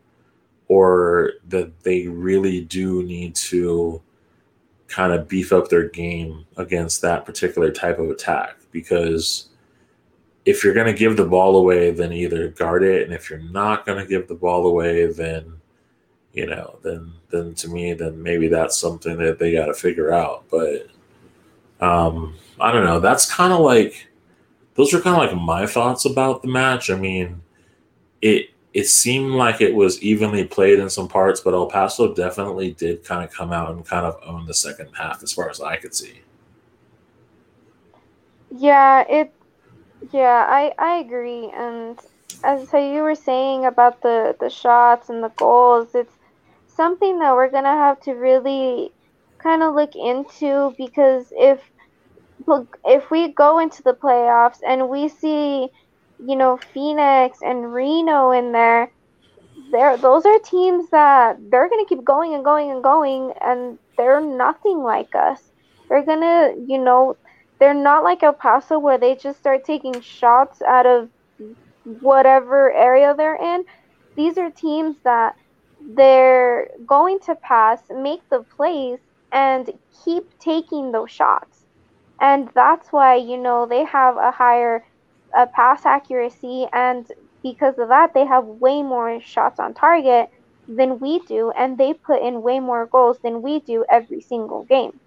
or 0.69 1.33
that 1.49 1.83
they 1.83 2.07
really 2.07 2.62
do 2.62 3.03
need 3.03 3.35
to 3.35 4.01
kind 4.87 5.12
of 5.12 5.29
beef 5.29 5.53
up 5.53 5.69
their 5.69 5.89
game 5.89 6.47
against 6.57 7.03
that 7.03 7.27
particular 7.27 7.71
type 7.71 7.99
of 7.99 8.11
attack. 8.11 8.57
Because 8.71 9.51
if 10.47 10.65
you're 10.65 10.75
going 10.75 10.87
to 10.87 10.99
give 10.99 11.17
the 11.17 11.27
ball 11.27 11.57
away 11.57 11.91
then 11.91 12.12
either 12.12 12.49
guard 12.49 12.83
it 12.83 13.05
and 13.05 13.12
if 13.12 13.29
you're 13.29 13.39
not 13.51 13.85
going 13.85 13.99
to 13.99 14.09
give 14.09 14.27
the 14.27 14.35
ball 14.35 14.67
away 14.67 15.12
then 15.12 15.61
you 16.33 16.47
know, 16.47 16.79
then 16.83 17.12
then 17.31 17.55
to 17.55 17.69
me, 17.69 17.93
then 17.94 18.23
maybe 18.23 18.48
that's 18.48 18.77
something 18.77 19.16
that 19.19 19.39
they 19.39 19.52
got 19.52 19.66
to 19.66 19.74
figure 19.74 20.12
out. 20.12 20.44
But 20.51 20.89
um, 21.81 22.35
I 22.59 22.73
don't 22.73 22.85
know. 22.85 23.01
That's 23.01 23.32
kind 23.32 23.52
of 23.52 23.61
like 23.61 24.09
those 24.74 24.94
are 24.94 25.01
kind 25.01 25.20
of 25.20 25.28
like 25.28 25.43
my 25.43 25.66
thoughts 25.66 26.05
about 26.05 26.43
the 26.43 26.48
match. 26.48 26.90
I 26.90 26.97
mean, 26.97 27.40
it 28.23 28.51
it 28.73 28.86
seemed 28.86 29.32
like 29.32 29.61
it 29.61 29.74
was 29.74 30.01
evenly 30.02 30.44
played 30.44 30.78
in 30.78 30.89
some 30.89 31.09
parts, 31.09 31.40
but 31.40 31.55
El 31.55 31.66
Paso 31.66 32.15
definitely 32.15 32.73
did 32.73 33.05
kind 33.05 33.24
of 33.24 33.32
come 33.32 33.52
out 33.52 33.70
and 33.70 33.85
kind 33.85 34.07
of 34.07 34.20
own 34.24 34.47
the 34.47 34.55
second 34.55 34.90
half, 34.97 35.23
as 35.23 35.32
far 35.32 35.51
as 35.51 35.61
I 35.61 35.77
could 35.77 35.94
see. 35.94 36.20
Yeah, 38.57 39.05
it. 39.09 39.32
Yeah, 40.12 40.47
I 40.48 40.73
I 40.78 40.97
agree, 40.98 41.51
and 41.55 41.98
as 42.43 42.69
so 42.69 42.78
you 42.78 43.02
were 43.02 43.15
saying 43.15 43.66
about 43.66 44.02
the 44.02 44.36
the 44.40 44.48
shots 44.48 45.09
and 45.09 45.23
the 45.23 45.28
goals, 45.31 45.94
it's 45.94 46.15
something 46.81 47.19
that 47.19 47.35
we're 47.35 47.51
gonna 47.51 47.77
have 47.86 48.01
to 48.01 48.12
really 48.12 48.90
kind 49.43 49.62
of 49.62 49.74
look 49.74 49.94
into 49.94 50.74
because 50.78 51.27
if 51.32 51.61
if 52.86 53.11
we 53.11 53.35
go 53.35 53.59
into 53.59 53.82
the 53.82 53.93
playoffs 53.93 54.61
and 54.66 54.89
we 54.89 55.09
see, 55.09 55.69
you 56.19 56.36
know, 56.36 56.59
Phoenix 56.73 57.39
and 57.43 57.70
Reno 57.74 58.31
in 58.31 58.52
there, 58.52 58.90
there 59.73 59.98
those 59.98 60.24
are 60.24 60.39
teams 60.39 60.89
that 60.90 61.36
they're 61.51 61.69
gonna 61.69 61.85
keep 61.86 62.02
going 62.02 62.35
and 62.35 62.43
going 62.43 62.70
and 62.70 62.82
going, 62.82 63.35
and 63.43 63.78
they're 63.98 64.23
nothing 64.23 64.78
like 64.82 65.15
us. 65.15 65.40
They're 65.90 66.07
gonna, 66.07 66.55
you 66.66 66.78
know, 66.78 67.19
they're 67.59 67.74
not 67.74 68.05
like 68.05 68.23
El 68.23 68.32
Paso 68.32 68.78
where 68.78 68.97
they 68.97 69.16
just 69.16 69.39
start 69.39 69.65
taking 69.66 70.01
shots 70.01 70.62
out 70.62 70.86
of 70.86 71.11
whatever 71.85 72.73
area 72.73 73.15
they're 73.15 73.36
in. 73.36 73.65
These 74.16 74.39
are 74.39 74.51
teams 74.51 74.97
that 75.05 75.35
they're 75.81 76.69
going 76.86 77.19
to 77.20 77.35
pass, 77.35 77.81
make 77.90 78.28
the 78.28 78.40
plays, 78.57 78.98
and 79.32 79.70
keep 80.05 80.39
taking 80.39 80.93
those 80.93 81.11
shots. 81.11 81.65
And 82.20 82.48
that's 82.55 82.89
why, 82.89 83.16
you 83.16 83.36
know, 83.36 83.66
they 83.66 83.85
have 83.85 84.16
a 84.16 84.31
higher 84.31 84.85
uh, 85.36 85.47
pass 85.47 85.86
accuracy. 85.86 86.66
And 86.73 87.11
because 87.43 87.78
of 87.78 87.89
that, 87.89 88.12
they 88.12 88.27
have 88.27 88.44
way 88.44 88.82
more 88.82 89.20
shots 89.20 89.59
on 89.59 89.74
target 89.74 90.31
than 90.69 90.98
we 90.98 91.20
do. 91.20 91.51
And 91.57 91.78
they 91.78 91.94
put 91.94 92.23
in 92.23 92.43
way 92.43 92.61
more 92.61 92.86
goals 92.86 93.19
than 93.23 93.43
we 93.43 93.61
do 93.61 93.85
every 93.89 94.20
single 94.20 94.65
game. 94.65 94.98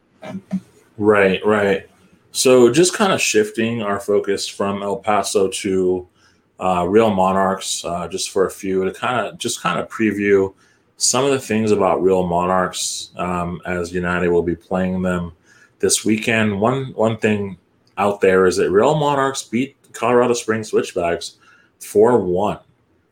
Right, 0.97 1.45
right. 1.45 1.87
So 2.31 2.71
just 2.71 2.95
kind 2.95 3.13
of 3.13 3.21
shifting 3.21 3.83
our 3.83 3.99
focus 3.99 4.47
from 4.47 4.81
El 4.81 4.97
Paso 4.97 5.49
to 5.49 6.07
uh, 6.63 6.85
Real 6.87 7.13
Monarchs, 7.13 7.83
uh, 7.83 8.07
just 8.07 8.29
for 8.29 8.45
a 8.45 8.51
few 8.51 8.85
to 8.85 8.93
kind 8.93 9.27
of 9.27 9.37
just 9.37 9.61
kind 9.61 9.77
of 9.79 9.89
preview 9.89 10.53
some 10.95 11.25
of 11.25 11.31
the 11.31 11.39
things 11.39 11.71
about 11.71 12.01
Real 12.01 12.25
Monarchs 12.25 13.11
um, 13.17 13.61
as 13.65 13.91
United 13.91 14.29
will 14.29 14.43
be 14.43 14.55
playing 14.55 15.01
them 15.01 15.33
this 15.79 16.05
weekend. 16.05 16.61
One 16.61 16.93
one 16.93 17.17
thing 17.17 17.57
out 17.97 18.21
there 18.21 18.45
is 18.45 18.55
that 18.57 18.71
Real 18.71 18.95
Monarchs 18.95 19.43
beat 19.43 19.75
Colorado 19.91 20.33
Springs 20.33 20.69
Switchbacks 20.69 21.37
four 21.81 22.19
one. 22.19 22.59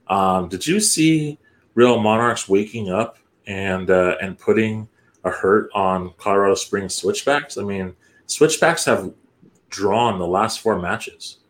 Um, 0.08 0.48
did 0.48 0.66
you 0.66 0.80
see 0.80 1.38
Real 1.76 2.00
Monarchs 2.00 2.48
waking 2.48 2.90
up 2.90 3.18
and 3.48 3.90
uh, 3.90 4.16
and 4.22 4.40
putting 4.40 4.88
a 5.26 5.30
hurt 5.30 5.70
on 5.76 6.14
Colorado 6.18 6.56
Springs 6.56 6.96
Switchbacks? 6.96 7.58
I 7.58 7.64
mean, 7.64 7.96
Switchbacks 8.28 8.86
have 8.86 9.12
drawn 9.70 10.20
the 10.20 10.28
last 10.28 10.62
four 10.62 10.80
matches. 10.80 11.41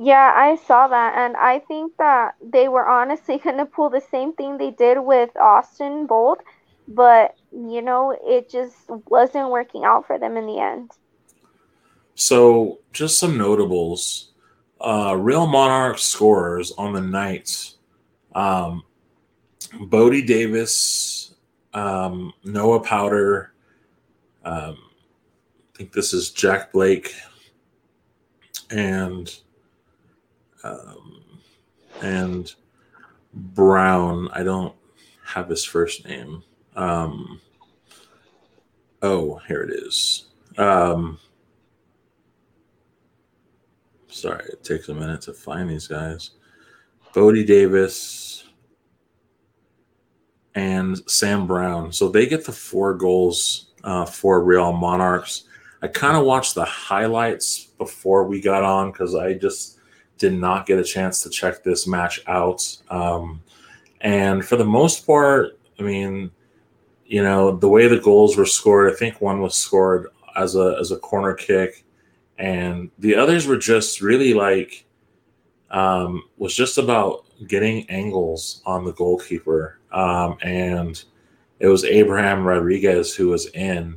Yeah, 0.00 0.32
I 0.36 0.54
saw 0.64 0.86
that, 0.86 1.18
and 1.18 1.36
I 1.36 1.58
think 1.58 1.96
that 1.96 2.36
they 2.40 2.68
were 2.68 2.86
honestly 2.86 3.38
going 3.44 3.56
to 3.58 3.66
pull 3.66 3.90
the 3.90 4.00
same 4.00 4.32
thing 4.32 4.56
they 4.56 4.70
did 4.70 5.00
with 5.00 5.36
Austin 5.36 6.06
Bold, 6.06 6.38
but 6.86 7.34
you 7.50 7.82
know, 7.82 8.16
it 8.24 8.48
just 8.48 8.76
wasn't 9.08 9.50
working 9.50 9.84
out 9.84 10.06
for 10.06 10.16
them 10.16 10.36
in 10.36 10.46
the 10.46 10.60
end. 10.60 10.92
So, 12.14 12.78
just 12.92 13.18
some 13.18 13.36
notables. 13.36 14.32
Uh, 14.80 15.16
Real 15.18 15.46
Monarch 15.46 15.98
scorers 15.98 16.72
on 16.78 16.92
the 16.92 17.00
night. 17.00 17.74
Um, 18.34 18.84
Bodie 19.80 20.22
Davis, 20.22 21.34
um, 21.74 22.32
Noah 22.44 22.80
Powder. 22.80 23.52
Um, 24.44 24.78
I 25.74 25.76
think 25.78 25.92
this 25.92 26.12
is 26.12 26.30
Jack 26.30 26.72
Blake, 26.72 27.14
and 28.70 29.32
um, 30.64 31.22
and 32.02 32.54
Brown. 33.32 34.28
I 34.32 34.42
don't 34.42 34.74
have 35.24 35.48
his 35.48 35.64
first 35.64 36.06
name. 36.06 36.42
Um, 36.76 37.40
oh, 39.02 39.36
here 39.46 39.62
it 39.62 39.70
is. 39.70 40.28
Um, 40.56 41.18
sorry, 44.08 44.44
it 44.46 44.64
takes 44.64 44.88
a 44.88 44.94
minute 44.94 45.22
to 45.22 45.32
find 45.32 45.68
these 45.68 45.86
guys. 45.86 46.30
Bodie 47.14 47.44
Davis 47.44 48.44
and 50.54 50.98
Sam 51.08 51.46
Brown. 51.46 51.92
So 51.92 52.08
they 52.08 52.26
get 52.26 52.44
the 52.44 52.52
four 52.52 52.94
goals 52.94 53.72
uh, 53.84 54.04
for 54.04 54.42
Real 54.42 54.72
Monarchs. 54.72 55.44
I 55.82 55.88
kind 55.88 56.16
of 56.16 56.24
watched 56.24 56.54
the 56.54 56.64
highlights 56.64 57.64
before 57.78 58.24
we 58.24 58.40
got 58.40 58.64
on 58.64 58.90
because 58.90 59.14
I 59.14 59.34
just 59.34 59.77
did 60.18 60.34
not 60.34 60.66
get 60.66 60.78
a 60.78 60.84
chance 60.84 61.22
to 61.22 61.30
check 61.30 61.62
this 61.62 61.86
match 61.86 62.20
out. 62.26 62.76
Um, 62.90 63.42
and 64.00 64.44
for 64.44 64.56
the 64.56 64.64
most 64.64 65.06
part, 65.06 65.58
I 65.78 65.82
mean, 65.82 66.30
you 67.06 67.22
know, 67.22 67.56
the 67.56 67.68
way 67.68 67.88
the 67.88 68.00
goals 68.00 68.36
were 68.36 68.46
scored, 68.46 68.92
I 68.92 68.96
think 68.96 69.20
one 69.20 69.40
was 69.40 69.54
scored 69.54 70.08
as 70.36 70.54
a 70.56 70.76
as 70.78 70.92
a 70.92 70.98
corner 70.98 71.34
kick, 71.34 71.84
and 72.38 72.90
the 72.98 73.14
others 73.14 73.46
were 73.46 73.56
just 73.56 74.00
really 74.00 74.34
like 74.34 74.84
um, 75.70 76.24
was 76.36 76.54
just 76.54 76.78
about 76.78 77.24
getting 77.46 77.88
angles 77.88 78.62
on 78.66 78.84
the 78.84 78.92
goalkeeper, 78.92 79.78
um, 79.92 80.36
and 80.42 81.02
it 81.60 81.68
was 81.68 81.84
Abraham 81.84 82.44
Rodriguez 82.44 83.14
who 83.14 83.28
was 83.28 83.46
in, 83.46 83.96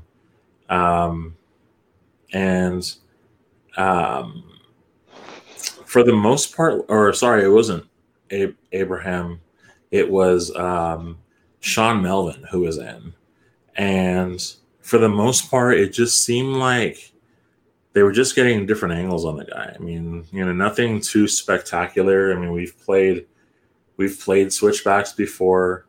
um, 0.69 1.35
and 2.33 2.95
um, 3.77 4.50
for 5.91 6.03
the 6.03 6.13
most 6.13 6.55
part, 6.55 6.85
or 6.87 7.11
sorry, 7.11 7.43
it 7.43 7.49
wasn't 7.49 7.85
Abraham. 8.71 9.41
It 9.91 10.09
was 10.09 10.55
um, 10.55 11.17
Sean 11.59 12.01
Melvin 12.01 12.45
who 12.49 12.61
was 12.61 12.77
in, 12.77 13.13
and 13.75 14.41
for 14.79 14.99
the 14.99 15.09
most 15.09 15.51
part, 15.51 15.77
it 15.77 15.91
just 15.91 16.23
seemed 16.23 16.55
like 16.55 17.11
they 17.91 18.03
were 18.03 18.13
just 18.13 18.37
getting 18.37 18.65
different 18.65 18.93
angles 18.95 19.25
on 19.25 19.35
the 19.35 19.43
guy. 19.43 19.75
I 19.75 19.79
mean, 19.79 20.25
you 20.31 20.45
know, 20.45 20.53
nothing 20.53 21.01
too 21.01 21.27
spectacular. 21.27 22.31
I 22.31 22.39
mean, 22.39 22.53
we've 22.53 22.79
played 22.85 23.25
we've 23.97 24.17
played 24.17 24.53
switchbacks 24.53 25.11
before. 25.11 25.87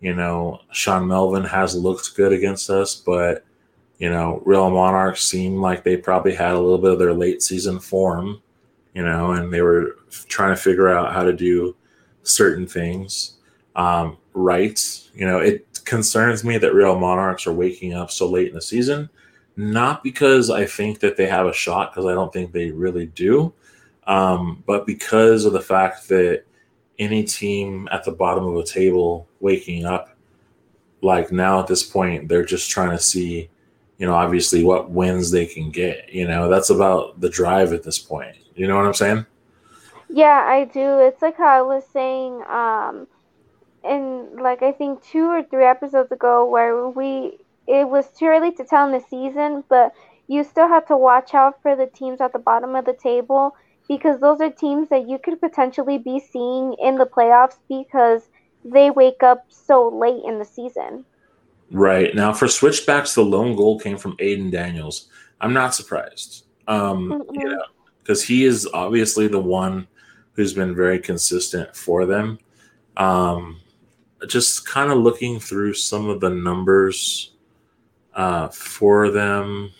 You 0.00 0.14
know, 0.14 0.60
Sean 0.72 1.08
Melvin 1.08 1.44
has 1.44 1.74
looked 1.74 2.14
good 2.14 2.34
against 2.34 2.68
us, 2.68 2.94
but 2.94 3.46
you 3.96 4.10
know, 4.10 4.42
Real 4.44 4.68
Monarchs 4.68 5.22
seemed 5.22 5.60
like 5.60 5.82
they 5.82 5.96
probably 5.96 6.34
had 6.34 6.52
a 6.52 6.60
little 6.60 6.76
bit 6.76 6.92
of 6.92 6.98
their 6.98 7.14
late 7.14 7.40
season 7.40 7.80
form, 7.80 8.42
you 8.94 9.02
know, 9.04 9.32
and 9.32 9.52
they 9.52 9.62
were 9.62 9.96
trying 10.28 10.54
to 10.54 10.60
figure 10.60 10.88
out 10.88 11.12
how 11.12 11.22
to 11.22 11.32
do 11.32 11.76
certain 12.22 12.66
things 12.66 13.38
um, 13.76 14.16
right. 14.34 14.80
You 15.14 15.26
know, 15.26 15.38
it 15.38 15.84
concerns 15.84 16.44
me 16.44 16.58
that 16.58 16.74
Real 16.74 16.98
Monarchs 16.98 17.46
are 17.46 17.52
waking 17.52 17.94
up 17.94 18.10
so 18.10 18.28
late 18.28 18.48
in 18.48 18.54
the 18.54 18.62
season, 18.62 19.08
not 19.56 20.02
because 20.02 20.50
I 20.50 20.66
think 20.66 21.00
that 21.00 21.16
they 21.16 21.26
have 21.26 21.46
a 21.46 21.52
shot, 21.52 21.92
because 21.92 22.06
I 22.06 22.12
don't 22.12 22.32
think 22.32 22.52
they 22.52 22.70
really 22.70 23.06
do, 23.06 23.52
um, 24.06 24.62
but 24.66 24.86
because 24.86 25.44
of 25.44 25.52
the 25.52 25.60
fact 25.60 26.08
that 26.08 26.44
any 26.98 27.24
team 27.24 27.88
at 27.90 28.04
the 28.04 28.12
bottom 28.12 28.44
of 28.44 28.54
the 28.54 28.70
table 28.70 29.26
waking 29.40 29.86
up, 29.86 30.10
like 31.00 31.32
now 31.32 31.60
at 31.60 31.66
this 31.66 31.82
point, 31.82 32.28
they're 32.28 32.44
just 32.44 32.70
trying 32.70 32.90
to 32.90 33.02
see 33.02 33.48
you 33.98 34.06
know, 34.06 34.14
obviously 34.14 34.64
what 34.64 34.90
wins 34.90 35.30
they 35.30 35.44
can 35.44 35.70
get. 35.70 36.08
You 36.10 36.26
know, 36.26 36.48
that's 36.48 36.70
about 36.70 37.20
the 37.20 37.28
drive 37.28 37.74
at 37.74 37.82
this 37.82 37.98
point. 37.98 38.34
You 38.54 38.66
know 38.66 38.76
what 38.76 38.86
I'm 38.86 38.94
saying? 38.94 39.26
Yeah, 40.08 40.44
I 40.46 40.64
do. 40.64 40.98
It's 40.98 41.22
like 41.22 41.36
how 41.36 41.46
I 41.46 41.62
was 41.62 41.84
saying, 41.92 42.42
um, 42.48 43.06
in 43.84 44.36
like 44.42 44.62
I 44.62 44.72
think 44.72 45.02
two 45.02 45.26
or 45.26 45.42
three 45.42 45.64
episodes 45.64 46.10
ago, 46.12 46.48
where 46.48 46.88
we 46.88 47.38
it 47.66 47.88
was 47.88 48.08
too 48.08 48.26
early 48.26 48.52
to 48.52 48.64
tell 48.64 48.86
in 48.86 48.92
the 48.92 49.04
season, 49.08 49.64
but 49.68 49.94
you 50.26 50.44
still 50.44 50.68
have 50.68 50.86
to 50.86 50.96
watch 50.96 51.34
out 51.34 51.60
for 51.62 51.76
the 51.76 51.86
teams 51.86 52.20
at 52.20 52.32
the 52.32 52.38
bottom 52.38 52.74
of 52.74 52.84
the 52.84 52.92
table 52.92 53.56
because 53.88 54.20
those 54.20 54.40
are 54.40 54.50
teams 54.50 54.88
that 54.88 55.08
you 55.08 55.18
could 55.18 55.40
potentially 55.40 55.98
be 55.98 56.20
seeing 56.20 56.74
in 56.74 56.96
the 56.96 57.06
playoffs 57.06 57.58
because 57.68 58.28
they 58.64 58.90
wake 58.90 59.22
up 59.22 59.44
so 59.48 59.88
late 59.88 60.22
in 60.24 60.38
the 60.38 60.44
season. 60.44 61.04
Right. 61.72 62.14
Now, 62.14 62.32
for 62.32 62.48
switchbacks, 62.48 63.14
the 63.14 63.24
lone 63.24 63.56
goal 63.56 63.78
came 63.78 63.96
from 63.96 64.16
Aiden 64.18 64.50
Daniels. 64.50 65.08
I'm 65.40 65.52
not 65.52 65.74
surprised. 65.74 66.44
Um, 66.68 67.08
mm-hmm. 67.10 67.34
you 67.34 67.48
know, 67.48 67.64
because 68.02 68.22
he 68.22 68.44
is 68.44 68.68
obviously 68.72 69.28
the 69.28 69.40
one 69.40 69.86
who's 70.32 70.54
been 70.54 70.74
very 70.74 70.98
consistent 70.98 71.74
for 71.74 72.06
them. 72.06 72.38
Um, 72.96 73.60
just 74.28 74.66
kind 74.66 74.90
of 74.92 74.98
looking 74.98 75.40
through 75.40 75.74
some 75.74 76.08
of 76.08 76.20
the 76.20 76.30
numbers 76.30 77.32
uh, 78.14 78.48
for 78.48 79.10
them. 79.10 79.70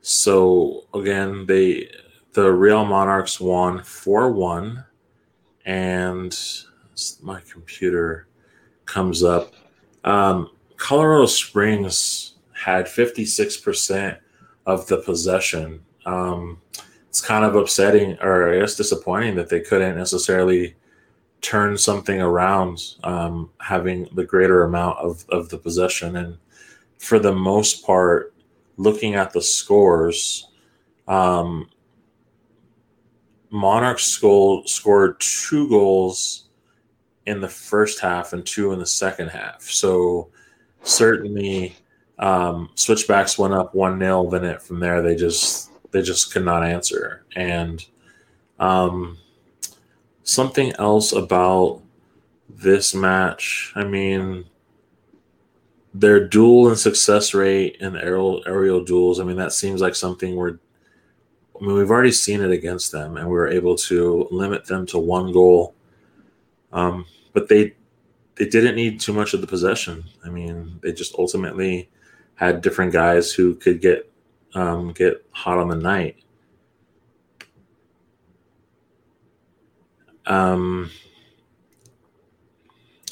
So 0.00 0.84
again, 0.94 1.46
they 1.46 1.90
the 2.32 2.52
Real 2.52 2.84
Monarchs 2.84 3.40
won 3.40 3.82
four 3.82 4.30
one, 4.32 4.84
and 5.64 6.38
my 7.22 7.40
computer 7.50 8.28
comes 8.84 9.22
up. 9.22 9.54
Um, 10.04 10.50
Colorado 10.76 11.26
Springs 11.26 12.34
had 12.52 12.86
56% 12.86 14.18
of 14.68 14.86
the 14.86 14.98
possession. 14.98 15.80
Um, 16.04 16.60
it's 17.08 17.22
kind 17.22 17.42
of 17.42 17.56
upsetting, 17.56 18.18
or 18.20 18.54
I 18.54 18.58
guess 18.60 18.76
disappointing, 18.76 19.34
that 19.36 19.48
they 19.48 19.60
couldn't 19.60 19.96
necessarily 19.96 20.76
turn 21.40 21.78
something 21.78 22.20
around, 22.20 22.78
um, 23.02 23.50
having 23.60 24.08
the 24.12 24.24
greater 24.24 24.64
amount 24.64 24.98
of, 24.98 25.24
of 25.30 25.48
the 25.48 25.56
possession. 25.56 26.16
And 26.16 26.36
for 26.98 27.18
the 27.18 27.32
most 27.32 27.86
part, 27.86 28.34
looking 28.76 29.14
at 29.14 29.32
the 29.32 29.40
scores, 29.40 30.48
um, 31.08 31.70
Monarchs 33.50 34.04
scored, 34.04 34.68
scored 34.68 35.18
two 35.18 35.66
goals 35.70 36.50
in 37.24 37.40
the 37.40 37.48
first 37.48 38.00
half 38.00 38.34
and 38.34 38.44
two 38.44 38.72
in 38.72 38.78
the 38.78 38.86
second 38.86 39.28
half. 39.28 39.62
So 39.62 40.28
certainly 40.82 41.74
um, 42.18 42.70
switchbacks 42.74 43.38
went 43.38 43.54
up 43.54 43.74
one 43.74 43.98
0 43.98 44.30
Then 44.30 44.44
it 44.44 44.62
from 44.62 44.80
there 44.80 45.02
they 45.02 45.14
just 45.14 45.70
they 45.90 46.02
just 46.02 46.32
could 46.32 46.44
not 46.44 46.64
answer. 46.64 47.24
And 47.36 47.84
um, 48.58 49.18
something 50.22 50.72
else 50.78 51.12
about 51.12 51.80
this 52.48 52.94
match, 52.94 53.72
I 53.76 53.84
mean, 53.84 54.44
their 55.94 56.26
duel 56.26 56.68
and 56.68 56.78
success 56.78 57.34
rate 57.34 57.76
in 57.80 57.96
aerial 57.96 58.42
aerial 58.46 58.84
duels. 58.84 59.20
I 59.20 59.24
mean, 59.24 59.36
that 59.36 59.52
seems 59.52 59.80
like 59.80 59.94
something 59.94 60.36
we're. 60.36 60.58
I 61.60 61.64
mean, 61.64 61.76
we've 61.76 61.90
already 61.90 62.12
seen 62.12 62.40
it 62.40 62.52
against 62.52 62.92
them, 62.92 63.16
and 63.16 63.26
we 63.26 63.34
were 63.34 63.48
able 63.48 63.74
to 63.76 64.28
limit 64.30 64.64
them 64.64 64.86
to 64.86 64.98
one 64.98 65.32
goal. 65.32 65.74
Um, 66.72 67.06
but 67.32 67.48
they 67.48 67.74
they 68.36 68.46
didn't 68.48 68.76
need 68.76 69.00
too 69.00 69.12
much 69.12 69.34
of 69.34 69.40
the 69.40 69.46
possession. 69.46 70.04
I 70.24 70.28
mean, 70.28 70.78
they 70.82 70.92
just 70.92 71.14
ultimately 71.16 71.88
had 72.38 72.62
different 72.62 72.92
guys 72.92 73.32
who 73.32 73.54
could 73.56 73.80
get 73.80 74.10
um, 74.54 74.92
get 74.92 75.24
hot 75.30 75.58
on 75.58 75.68
the 75.68 75.76
night. 75.76 76.16
Um, 80.26 80.90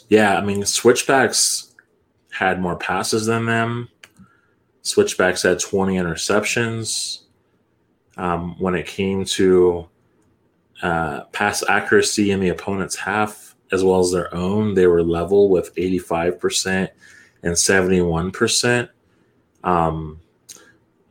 yeah, 0.09 0.39
I 0.39 0.43
mean, 0.43 0.65
switchbacks 0.65 1.75
had 2.31 2.61
more 2.61 2.77
passes 2.77 3.27
than 3.27 3.47
them. 3.47 3.89
Switchbacks 4.83 5.43
had 5.43 5.59
20 5.59 5.97
interceptions. 5.97 7.23
Um, 8.17 8.59
when 8.59 8.75
it 8.75 8.87
came 8.87 9.25
to 9.27 9.89
uh, 10.83 11.25
pass 11.33 11.63
accuracy 11.69 12.31
in 12.31 12.41
the 12.41 12.49
opponent's 12.49 12.97
half, 12.97 13.57
as 13.73 13.83
well 13.83 14.01
as 14.01 14.13
their 14.13 14.33
own, 14.35 14.75
they 14.75 14.87
were 14.87 15.03
level 15.03 15.49
with 15.49 15.75
85% 15.75 16.89
and 17.43 17.53
71%. 17.55 18.89
Um, 19.67 20.21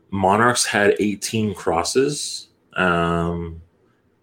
Monarchs 0.09 0.65
had 0.65 0.95
18 0.99 1.53
crosses 1.53 2.47
um, 2.73 3.61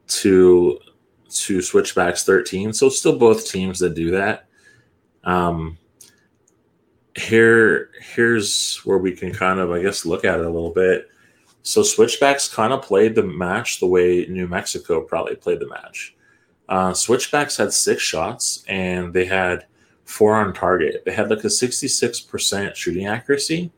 to 0.09 0.81
to 1.29 1.63
switchbacks 1.63 2.25
13. 2.25 2.73
So 2.73 2.89
still 2.89 3.19
both 3.19 3.49
teams 3.49 3.79
that 3.79 3.95
do 3.95 4.11
that. 4.11 4.47
Um, 5.25 5.79
here 7.15 7.91
here's 8.01 8.79
where 8.85 8.99
we 8.99 9.13
can 9.13 9.33
kind 9.33 9.61
of 9.61 9.71
I 9.71 9.83
guess 9.83 10.07
look 10.07 10.25
at 10.25 10.41
it 10.41 10.47
a 10.47 10.51
little 10.51 10.73
bit. 10.73 11.09
So 11.63 11.83
switchbacks 11.83 12.53
kind 12.53 12.73
of 12.73 12.83
played 12.83 13.15
the 13.15 13.23
match 13.23 13.81
the 13.81 13.87
way 13.87 14.27
New 14.27 14.49
Mexico 14.49 15.03
probably 15.03 15.37
played 15.37 15.61
the 15.61 15.69
match. 15.69 16.17
Uh, 16.69 16.95
switchbacks 16.95 17.57
had 17.59 17.73
six 17.73 18.03
shots 18.03 18.65
and 18.67 19.13
they 19.13 19.27
had 19.27 19.67
four 20.05 20.35
on 20.35 20.55
target. 20.55 21.03
They 21.05 21.13
had 21.13 21.31
like 21.31 21.45
a 21.45 21.49
66% 21.49 22.75
shooting 22.75 23.07
accuracy. 23.07 23.71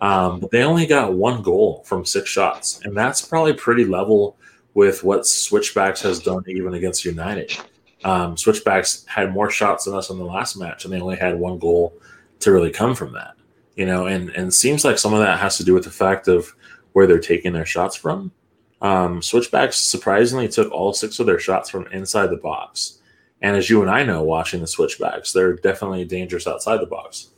Um, 0.00 0.44
they 0.50 0.62
only 0.62 0.86
got 0.86 1.12
one 1.12 1.42
goal 1.42 1.82
from 1.86 2.04
six 2.04 2.30
shots. 2.30 2.80
And 2.84 2.96
that's 2.96 3.22
probably 3.22 3.52
pretty 3.52 3.84
level 3.84 4.36
with 4.74 5.04
what 5.04 5.26
Switchbacks 5.26 6.00
has 6.02 6.20
done 6.20 6.44
even 6.46 6.74
against 6.74 7.04
United. 7.04 7.56
Um, 8.04 8.36
Switchbacks 8.36 9.04
had 9.06 9.32
more 9.32 9.50
shots 9.50 9.84
than 9.84 9.94
us 9.94 10.10
in 10.10 10.18
the 10.18 10.24
last 10.24 10.56
match, 10.56 10.84
and 10.84 10.92
they 10.92 11.00
only 11.00 11.16
had 11.16 11.38
one 11.38 11.58
goal 11.58 11.94
to 12.40 12.52
really 12.52 12.70
come 12.70 12.94
from 12.94 13.12
that. 13.12 13.34
You 13.76 13.86
know, 13.86 14.06
and 14.06 14.30
and 14.30 14.52
seems 14.52 14.84
like 14.84 14.98
some 14.98 15.14
of 15.14 15.20
that 15.20 15.38
has 15.38 15.56
to 15.58 15.64
do 15.64 15.74
with 15.74 15.84
the 15.84 15.90
fact 15.90 16.28
of 16.28 16.54
where 16.92 17.06
they're 17.06 17.18
taking 17.18 17.52
their 17.52 17.66
shots 17.66 17.96
from. 17.96 18.32
Um, 18.82 19.20
switchbacks 19.20 19.76
surprisingly 19.76 20.48
took 20.48 20.72
all 20.72 20.92
six 20.92 21.18
of 21.18 21.26
their 21.26 21.38
shots 21.38 21.68
from 21.68 21.86
inside 21.88 22.28
the 22.28 22.36
box. 22.36 22.98
And 23.42 23.56
as 23.56 23.70
you 23.70 23.82
and 23.82 23.90
I 23.90 24.04
know, 24.04 24.22
watching 24.22 24.60
the 24.60 24.66
switchbacks, 24.66 25.32
they're 25.32 25.54
definitely 25.54 26.04
dangerous 26.04 26.46
outside 26.46 26.80
the 26.80 26.86
box. 26.86 27.28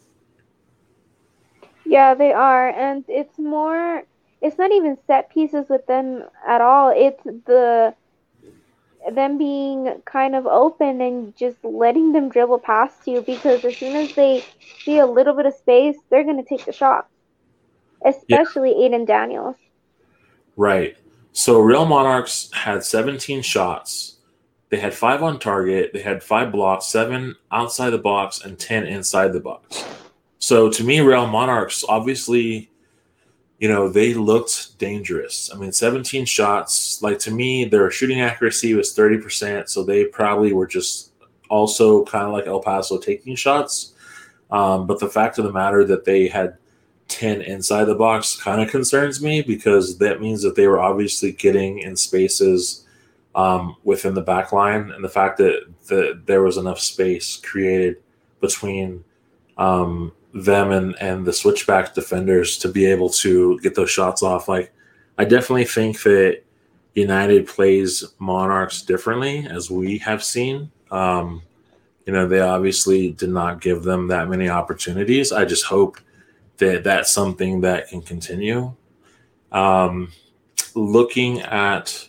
Yeah, 1.92 2.14
they 2.14 2.32
are. 2.32 2.70
And 2.70 3.04
it's 3.06 3.38
more, 3.38 4.02
it's 4.40 4.56
not 4.56 4.72
even 4.72 4.96
set 5.06 5.30
pieces 5.30 5.68
with 5.68 5.86
them 5.86 6.24
at 6.48 6.62
all. 6.62 6.90
It's 6.96 7.22
the, 7.22 7.94
them 9.12 9.36
being 9.36 10.00
kind 10.06 10.34
of 10.34 10.46
open 10.46 11.02
and 11.02 11.36
just 11.36 11.62
letting 11.62 12.12
them 12.12 12.30
dribble 12.30 12.60
past 12.60 13.06
you 13.06 13.20
because 13.20 13.62
as 13.66 13.76
soon 13.76 13.94
as 13.94 14.14
they 14.14 14.42
see 14.82 15.00
a 15.00 15.06
little 15.06 15.34
bit 15.34 15.44
of 15.44 15.52
space, 15.52 15.96
they're 16.08 16.24
going 16.24 16.42
to 16.42 16.48
take 16.48 16.64
the 16.64 16.72
shot, 16.72 17.08
especially 18.06 18.70
yeah. 18.70 18.88
Aiden 18.88 19.06
Daniels. 19.06 19.56
Right. 20.56 20.96
So 21.32 21.60
Real 21.60 21.84
Monarchs 21.84 22.50
had 22.54 22.84
17 22.84 23.42
shots. 23.42 24.16
They 24.70 24.78
had 24.78 24.94
five 24.94 25.22
on 25.22 25.38
target. 25.38 25.90
They 25.92 26.00
had 26.00 26.22
five 26.22 26.52
blocks, 26.52 26.86
seven 26.86 27.36
outside 27.50 27.90
the 27.90 27.98
box, 27.98 28.42
and 28.42 28.58
10 28.58 28.86
inside 28.86 29.34
the 29.34 29.40
box. 29.40 29.84
So 30.42 30.68
to 30.68 30.82
me, 30.82 30.98
Real 30.98 31.28
Monarchs, 31.28 31.84
obviously, 31.88 32.68
you 33.60 33.68
know, 33.68 33.88
they 33.88 34.12
looked 34.12 34.76
dangerous. 34.76 35.48
I 35.54 35.56
mean, 35.56 35.70
17 35.70 36.24
shots. 36.24 37.00
Like 37.00 37.20
to 37.20 37.30
me, 37.30 37.64
their 37.64 37.92
shooting 37.92 38.20
accuracy 38.20 38.74
was 38.74 38.92
30%. 38.92 39.68
So 39.68 39.84
they 39.84 40.06
probably 40.06 40.52
were 40.52 40.66
just 40.66 41.12
also 41.48 42.04
kind 42.06 42.26
of 42.26 42.32
like 42.32 42.48
El 42.48 42.58
Paso 42.58 42.98
taking 42.98 43.36
shots. 43.36 43.92
Um, 44.50 44.88
but 44.88 44.98
the 44.98 45.08
fact 45.08 45.38
of 45.38 45.44
the 45.44 45.52
matter 45.52 45.84
that 45.84 46.04
they 46.04 46.26
had 46.26 46.56
10 47.06 47.42
inside 47.42 47.84
the 47.84 47.94
box 47.94 48.34
kind 48.34 48.60
of 48.60 48.68
concerns 48.68 49.22
me 49.22 49.42
because 49.42 49.98
that 49.98 50.20
means 50.20 50.42
that 50.42 50.56
they 50.56 50.66
were 50.66 50.80
obviously 50.80 51.30
getting 51.30 51.78
in 51.78 51.94
spaces 51.94 52.84
um, 53.36 53.76
within 53.84 54.14
the 54.14 54.22
back 54.22 54.50
line 54.50 54.90
and 54.90 55.04
the 55.04 55.08
fact 55.08 55.38
that, 55.38 55.72
that 55.86 56.22
there 56.26 56.42
was 56.42 56.56
enough 56.56 56.80
space 56.80 57.36
created 57.36 57.98
between 58.40 59.04
um, 59.56 60.12
them 60.32 60.72
and, 60.72 60.94
and 61.00 61.26
the 61.26 61.32
switchback 61.32 61.94
defenders 61.94 62.58
to 62.58 62.68
be 62.68 62.86
able 62.86 63.10
to 63.10 63.58
get 63.60 63.74
those 63.74 63.90
shots 63.90 64.22
off. 64.22 64.48
Like, 64.48 64.72
I 65.18 65.24
definitely 65.24 65.64
think 65.64 66.02
that 66.02 66.42
United 66.94 67.46
plays 67.46 68.04
Monarchs 68.18 68.82
differently, 68.82 69.46
as 69.48 69.70
we 69.70 69.98
have 69.98 70.22
seen. 70.24 70.70
Um, 70.90 71.42
you 72.06 72.12
know, 72.12 72.26
they 72.26 72.40
obviously 72.40 73.12
did 73.12 73.30
not 73.30 73.60
give 73.60 73.82
them 73.82 74.08
that 74.08 74.28
many 74.28 74.48
opportunities. 74.48 75.32
I 75.32 75.44
just 75.44 75.64
hope 75.64 75.98
that 76.58 76.84
that's 76.84 77.10
something 77.10 77.60
that 77.62 77.88
can 77.88 78.02
continue. 78.02 78.74
Um, 79.52 80.12
looking 80.74 81.40
at 81.40 82.08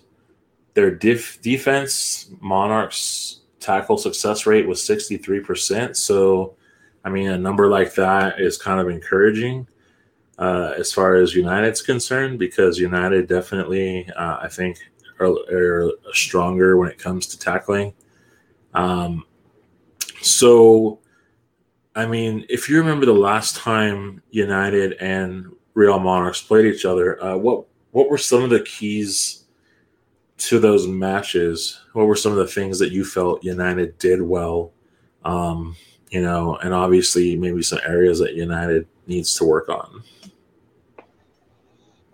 their 0.74 0.91
def- 0.91 1.41
defense, 1.41 2.30
Monarchs 2.40 3.41
tackle 3.60 3.98
success 3.98 4.45
rate 4.45 4.68
was 4.68 4.82
63%. 4.82 5.95
So, 5.95 6.56
I 7.04 7.10
mean, 7.10 7.30
a 7.30 7.38
number 7.38 7.68
like 7.68 7.94
that 7.96 8.40
is 8.40 8.58
kind 8.58 8.80
of 8.80 8.90
encouraging 8.90 9.68
uh, 10.40 10.74
as 10.78 10.92
far 10.92 11.16
as 11.16 11.36
United's 11.36 11.82
concerned, 11.82 12.40
because 12.40 12.80
United 12.80 13.28
definitely, 13.28 14.10
uh, 14.16 14.38
I 14.42 14.48
think, 14.48 14.80
are, 15.20 15.28
are, 15.52 15.92
stronger 16.12 16.78
when 16.78 16.90
it 16.90 16.98
comes 16.98 17.28
to 17.28 17.40
tackling. 17.40 17.94
Um, 18.74 19.26
so, 20.22 21.00
I 21.96 22.06
mean, 22.06 22.46
if 22.50 22.68
you 22.68 22.78
remember 22.78 23.06
the 23.06 23.14
last 23.14 23.56
time 23.56 24.22
United 24.32 24.94
and 24.94 25.54
Real 25.76 26.00
Monarchs 26.00 26.42
played 26.42 26.66
each 26.66 26.86
other, 26.86 27.22
uh, 27.24 27.38
what 27.38 27.66
what 27.92 28.10
were 28.10 28.18
some 28.18 28.44
of 28.44 28.50
the 28.50 28.62
keys 28.62 29.46
to 30.38 30.60
those 30.60 30.88
matches? 30.88 31.80
What 31.94 32.08
were 32.08 32.16
some 32.16 32.32
of 32.32 32.40
the 32.40 32.48
things 32.48 32.80
that 32.80 32.92
you 32.92 33.06
felt 33.06 33.44
United 33.44 34.00
did 34.00 34.22
well? 34.22 34.74
Um, 35.24 35.76
you 36.14 36.22
know, 36.22 36.57
and 36.57 36.76
obviously 36.76 37.35
maybe 37.35 37.64
some 37.64 37.80
areas 37.84 38.19
that 38.19 38.35
United 38.35 38.88
needs 39.07 39.34
to 39.35 39.45
work 39.45 39.68
on. 39.68 40.03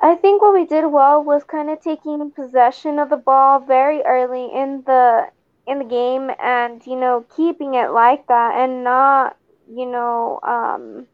I 0.02 0.16
think 0.16 0.42
what 0.42 0.54
we 0.54 0.66
did 0.66 0.86
well 0.86 1.22
was 1.22 1.44
kind 1.44 1.70
of 1.70 1.82
taking 1.82 2.32
possession 2.32 2.98
of 2.98 3.10
the 3.10 3.18
ball 3.18 3.60
very 3.60 4.02
early 4.04 4.46
in 4.56 4.84
the 4.86 5.28
in 5.68 5.80
the 5.80 5.86
game 5.86 6.32
and 6.42 6.82
you 6.88 6.96
know 6.96 7.26
keeping 7.36 7.74
it 7.74 7.92
like 7.92 8.26
that 8.28 8.56
and 8.56 8.86
not 8.86 9.36
you 9.70 9.86
know 9.86 10.40
um, 10.44 11.06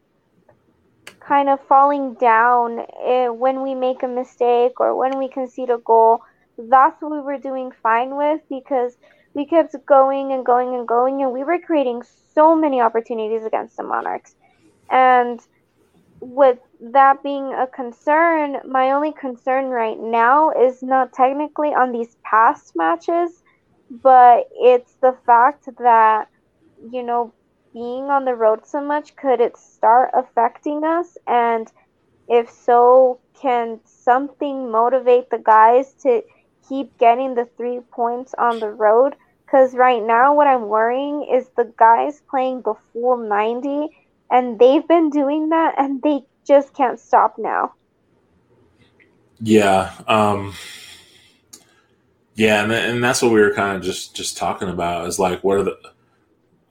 kind 1.18 1.48
of 1.48 1.58
falling 1.66 2.14
down 2.14 2.86
eh, 3.04 3.28
when 3.28 3.62
we 3.62 3.74
make 3.74 4.04
a 4.04 4.08
mistake 4.08 4.78
or 4.78 4.94
when 4.94 5.18
we 5.18 5.28
concede 5.28 5.70
a 5.70 5.78
goal 5.78 6.22
that's 6.56 7.02
what 7.02 7.10
we 7.10 7.20
were 7.20 7.36
doing 7.36 7.72
fine 7.82 8.16
with 8.16 8.40
because 8.48 8.96
we 9.36 9.46
kept 9.46 9.76
going 9.86 10.32
and 10.32 10.46
going 10.46 10.74
and 10.74 10.88
going 10.88 11.22
and 11.22 11.32
we 11.32 11.44
were 11.44 11.60
creating 11.60 12.02
so 12.34 12.56
many 12.56 12.80
opportunities 12.82 13.44
against 13.44 13.76
the 13.78 13.84
monarchs 13.84 14.36
and 14.90 15.40
with 16.20 16.58
that 16.80 17.22
being 17.22 17.54
a 17.54 17.66
concern, 17.66 18.58
my 18.68 18.92
only 18.92 19.12
concern 19.12 19.66
right 19.68 19.98
now 20.00 20.50
is 20.50 20.82
not 20.82 21.12
technically 21.12 21.74
on 21.74 21.92
these 21.92 22.16
past 22.24 22.72
matches, 22.76 23.42
but 23.90 24.46
it's 24.52 24.96
the 25.02 25.16
fact 25.26 25.68
that, 25.78 26.28
you 26.92 27.02
know, 27.02 27.34
being 27.74 28.04
on 28.10 28.24
the 28.24 28.34
road 28.34 28.66
so 28.66 28.80
much, 28.82 29.16
could 29.16 29.40
it 29.40 29.56
start 29.56 30.10
affecting 30.14 30.84
us? 30.84 31.16
And 31.26 31.70
if 32.28 32.50
so, 32.50 33.20
can 33.40 33.80
something 33.84 34.70
motivate 34.70 35.30
the 35.30 35.38
guys 35.38 35.94
to 36.02 36.22
keep 36.68 36.98
getting 36.98 37.34
the 37.34 37.46
three 37.56 37.80
points 37.92 38.34
on 38.38 38.60
the 38.60 38.70
road? 38.70 39.16
Because 39.46 39.74
right 39.74 40.02
now, 40.02 40.34
what 40.34 40.48
I'm 40.48 40.66
worrying 40.68 41.28
is 41.32 41.48
the 41.56 41.72
guys 41.76 42.20
playing 42.28 42.62
the 42.62 42.74
full 42.92 43.16
90 43.16 43.88
and 44.30 44.58
they've 44.58 44.86
been 44.86 45.08
doing 45.08 45.50
that 45.50 45.76
and 45.78 46.02
they 46.02 46.22
just 46.44 46.74
can't 46.74 46.98
stop 46.98 47.36
now. 47.38 47.74
Yeah. 49.40 49.92
Um 50.08 50.54
yeah, 52.34 52.62
and, 52.62 52.72
and 52.72 53.02
that's 53.02 53.22
what 53.22 53.32
we 53.32 53.40
were 53.40 53.54
kind 53.54 53.76
of 53.76 53.82
just 53.82 54.14
just 54.14 54.36
talking 54.36 54.68
about 54.68 55.06
is 55.06 55.18
like 55.18 55.42
what 55.42 55.58
are 55.58 55.62
the 55.62 55.78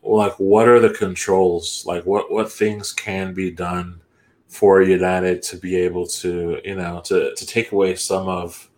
like 0.04 0.34
what 0.34 0.68
are 0.68 0.80
the 0.80 0.92
controls? 0.92 1.84
Like 1.86 2.06
what 2.06 2.32
what 2.32 2.52
things 2.52 2.94
can 2.94 3.34
be 3.34 3.52
done 3.52 4.02
for 4.48 4.82
United 4.82 5.42
to 5.44 5.58
be 5.58 5.76
able 5.76 6.06
to, 6.08 6.60
you 6.64 6.76
know, 6.76 7.02
to 7.06 7.34
to 7.36 7.46
take 7.46 7.72
away 7.72 7.96
some 7.96 8.28
of 8.28 8.70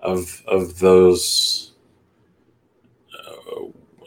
of 0.00 0.42
of 0.46 0.78
those 0.78 1.71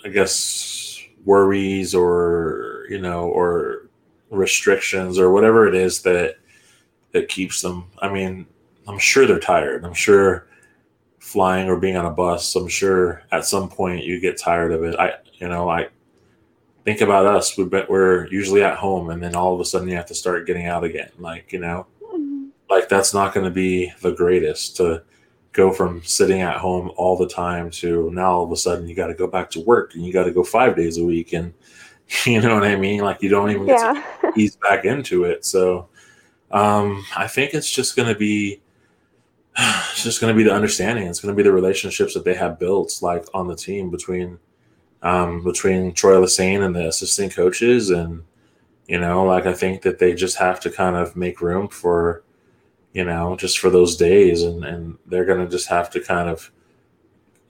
I 0.06 0.10
guess 0.10 1.02
worries 1.26 1.96
or 1.96 2.86
you 2.90 3.02
know 3.02 3.28
or 3.28 3.90
restrictions 4.30 5.18
or 5.18 5.32
whatever 5.32 5.68
it 5.68 5.76
is 5.76 6.04
that 6.04 6.38
that 7.12 7.28
keeps 7.28 7.62
them. 7.62 7.86
I 8.00 8.10
mean, 8.10 8.46
I'm 8.88 9.00
sure 9.00 9.26
they're 9.26 9.40
tired. 9.40 9.84
I'm 9.84 9.94
sure 9.94 10.48
flying 11.20 11.68
or 11.70 11.78
being 11.78 11.98
on 11.98 12.06
a 12.06 12.12
bus. 12.12 12.56
I'm 12.56 12.68
sure 12.68 13.24
at 13.32 13.46
some 13.46 13.68
point 13.68 14.04
you 14.04 14.20
get 14.20 14.38
tired 14.38 14.72
of 14.72 14.84
it. 14.84 14.96
I, 15.00 15.14
you 15.34 15.48
know, 15.48 15.70
I 15.70 15.88
think 16.84 17.02
about 17.02 17.26
us. 17.26 17.58
We 17.58 17.64
bet 17.64 17.90
we're 17.90 18.28
usually 18.28 18.64
at 18.64 18.78
home, 18.78 19.10
and 19.10 19.24
then 19.24 19.36
all 19.36 19.54
of 19.54 19.60
a 19.60 19.66
sudden 19.66 19.88
you 19.88 19.96
have 19.96 20.06
to 20.08 20.16
start 20.16 20.46
getting 20.46 20.68
out 20.68 20.84
again. 20.84 21.10
Like 21.18 21.52
you 21.52 21.60
know, 21.60 21.88
mm-hmm. 22.04 22.48
like 22.70 22.90
that's 22.90 23.14
not 23.14 23.34
going 23.34 23.46
to 23.46 23.52
be 23.52 23.92
the 24.02 24.12
greatest 24.12 24.78
to 24.78 25.02
go 25.56 25.72
from 25.72 26.04
sitting 26.04 26.42
at 26.42 26.58
home 26.58 26.92
all 26.98 27.18
the 27.18 27.28
time 27.28 27.72
to 27.72 28.12
now 28.12 28.32
all 28.34 28.44
of 28.44 28.52
a 28.52 28.58
sudden 28.58 28.88
you 28.88 28.96
got 28.96 29.08
to 29.08 29.14
go 29.14 29.26
back 29.26 29.50
to 29.50 29.62
work 29.62 29.96
and 29.96 30.06
you 30.06 30.12
got 30.12 30.26
to 30.26 30.32
go 30.32 30.44
five 30.44 30.76
days 30.76 30.98
a 30.98 31.04
week 31.04 31.34
and 31.34 31.54
You 32.26 32.42
know 32.42 32.54
what 32.54 32.64
I 32.64 32.76
mean? 32.76 33.02
Like 33.02 33.22
you 33.22 33.30
don't 33.30 33.52
even 33.52 33.66
get 33.66 33.80
yeah. 33.80 34.04
to 34.22 34.32
ease 34.40 34.58
back 34.58 34.86
into 34.86 35.24
it. 35.26 35.46
So 35.46 35.90
um, 36.52 37.04
I 37.16 37.28
think 37.28 37.54
it's 37.54 37.72
just 37.72 37.96
going 37.96 38.08
to 38.08 38.18
be 38.18 38.62
it's 39.58 40.04
just 40.04 40.22
going 40.22 40.34
to 40.34 40.38
be 40.38 40.44
the 40.44 40.54
understanding. 40.54 41.08
It's 41.08 41.20
going 41.20 41.34
to 41.34 41.38
be 41.38 41.48
the 41.48 41.54
relationships 41.54 42.14
that 42.14 42.26
they 42.26 42.36
have 42.36 42.60
built, 42.60 43.00
like 43.02 43.26
on 43.34 43.48
the 43.48 43.56
team 43.56 43.90
between 43.90 44.40
um, 45.02 45.44
between 45.44 45.94
Troy 45.94 46.16
Lesesne 46.16 46.66
and 46.66 46.76
the 46.76 46.88
assistant 46.88 47.36
coaches, 47.36 47.90
and 47.90 48.24
you 48.88 49.00
know, 49.00 49.24
like 49.24 49.46
I 49.46 49.54
think 49.54 49.84
that 49.84 50.00
they 50.00 50.14
just 50.14 50.38
have 50.38 50.60
to 50.62 50.72
kind 50.72 50.96
of 50.96 51.16
make 51.16 51.42
room 51.42 51.68
for, 51.68 52.24
you 52.96 53.04
know, 53.04 53.36
just 53.36 53.60
for 53.60 53.70
those 53.70 53.98
days, 53.98 54.42
and 54.42 54.64
and 54.64 54.98
they're 55.06 55.26
going 55.26 55.44
to 55.44 55.52
just 55.52 55.68
have 55.68 55.90
to 55.92 56.00
kind 56.00 56.30
of 56.30 56.50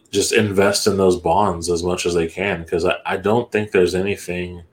just 0.10 0.34
invest 0.34 0.88
in 0.88 0.98
those 0.98 1.18
bonds 1.18 1.70
as 1.70 1.84
much 1.84 2.08
as 2.08 2.16
they 2.16 2.28
can 2.28 2.64
because 2.64 2.84
I, 2.84 2.96
I 3.06 3.18
don't 3.18 3.52
think 3.52 3.70
there's 3.70 3.94
anything 3.94 4.64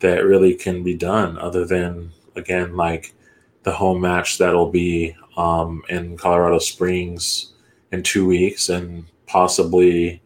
that 0.00 0.24
really 0.24 0.54
can 0.54 0.82
be 0.82 0.94
done 0.94 1.38
other 1.38 1.64
than 1.64 2.10
again 2.34 2.76
like 2.76 3.14
the 3.62 3.72
home 3.72 4.00
match 4.00 4.38
that'll 4.38 4.70
be 4.70 5.14
um, 5.36 5.82
in 5.88 6.16
Colorado 6.16 6.58
Springs 6.58 7.52
in 7.92 8.02
two 8.02 8.26
weeks 8.26 8.68
and 8.68 9.04
possibly 9.26 10.20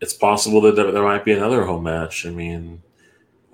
it's 0.00 0.14
possible 0.14 0.60
that 0.62 0.76
there 0.76 1.02
might 1.02 1.24
be 1.24 1.32
another 1.32 1.64
home 1.64 1.84
match. 1.84 2.24
I 2.26 2.30
mean, 2.30 2.82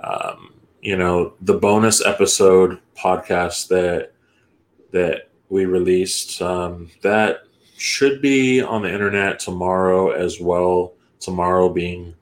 um, 0.01 0.55
you 0.81 0.97
know, 0.97 1.35
the 1.41 1.55
bonus 1.55 2.05
episode 2.05 2.79
podcast 2.97 3.69
that 3.69 4.13
that 4.91 5.29
we 5.49 5.65
released 5.67 6.41
um, 6.43 6.91
that 7.03 7.45
should 7.77 8.21
be 8.21 8.61
on 8.61 8.83
the 8.83 8.93
internet 8.93 9.39
tomorrow 9.39 10.11
as 10.11 10.41
well. 10.41 10.95
Tomorrow 11.21 11.69
being 11.69 12.15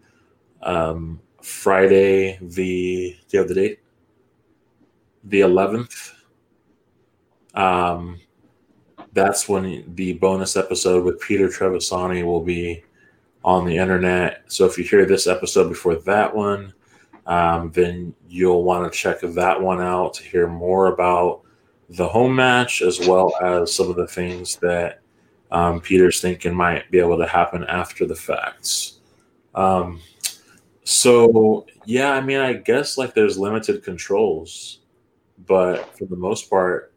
um, 0.63 1.21
Friday, 1.43 2.39
the 2.41 3.17
the 3.31 3.39
other 3.39 3.55
date? 3.55 3.81
The 5.25 5.41
eleventh. 5.41 6.13
Um, 7.55 8.21
that's 9.13 9.49
when 9.49 9.95
the 9.95 10.13
bonus 10.15 10.57
episode 10.57 11.05
with 11.05 11.21
Peter 11.21 11.49
Trevisani 11.49 12.23
will 12.25 12.43
be 12.43 12.85
on 13.43 13.65
the 13.65 13.79
internet. 13.79 14.43
So 14.49 14.67
if 14.67 14.77
you 14.77 14.85
hear 14.85 15.07
this 15.07 15.27
episode 15.27 15.69
before 15.69 15.95
that 15.95 16.35
one, 16.35 16.75
um, 17.27 17.71
then 17.73 18.15
you'll 18.29 18.63
want 18.63 18.93
to 18.93 18.99
check 18.99 19.21
that 19.21 19.61
one 19.61 19.81
out 19.81 20.15
to 20.15 20.23
hear 20.23 20.47
more 20.47 20.89
about 20.89 21.43
the 21.91 22.09
home 22.09 22.35
match 22.35 22.83
as 22.83 23.07
well 23.07 23.33
as 23.41 23.75
some 23.75 23.89
of 23.91 23.97
the 23.97 24.07
things 24.07 24.57
that 24.57 25.01
um, 25.51 25.81
Peter's 25.81 26.21
thinking 26.21 26.55
might 26.55 26.91
be 26.91 26.99
able 26.99 27.19
to 27.19 27.27
happen 27.27 27.65
after 27.65 28.07
the 28.07 28.17
facts. 28.17 29.01
Um, 29.55 30.01
so 30.85 31.67
yeah, 31.85 32.13
I 32.13 32.21
mean, 32.21 32.39
I 32.39 32.55
guess 32.55 32.99
like 32.99 33.15
there's 33.15 33.39
limited 33.39 33.83
controls, 33.83 34.81
but 35.47 35.97
for 35.97 36.07
the 36.07 36.17
most 36.17 36.51
part, 36.51 36.93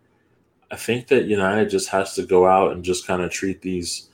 I 0.71 0.75
think 0.75 1.07
that 1.07 1.25
United 1.25 1.69
just 1.69 1.89
has 1.89 2.13
to 2.15 2.23
go 2.23 2.47
out 2.47 2.71
and 2.73 2.83
just 2.83 3.07
kind 3.07 3.21
of 3.21 3.31
treat 3.31 3.61
these 3.61 4.09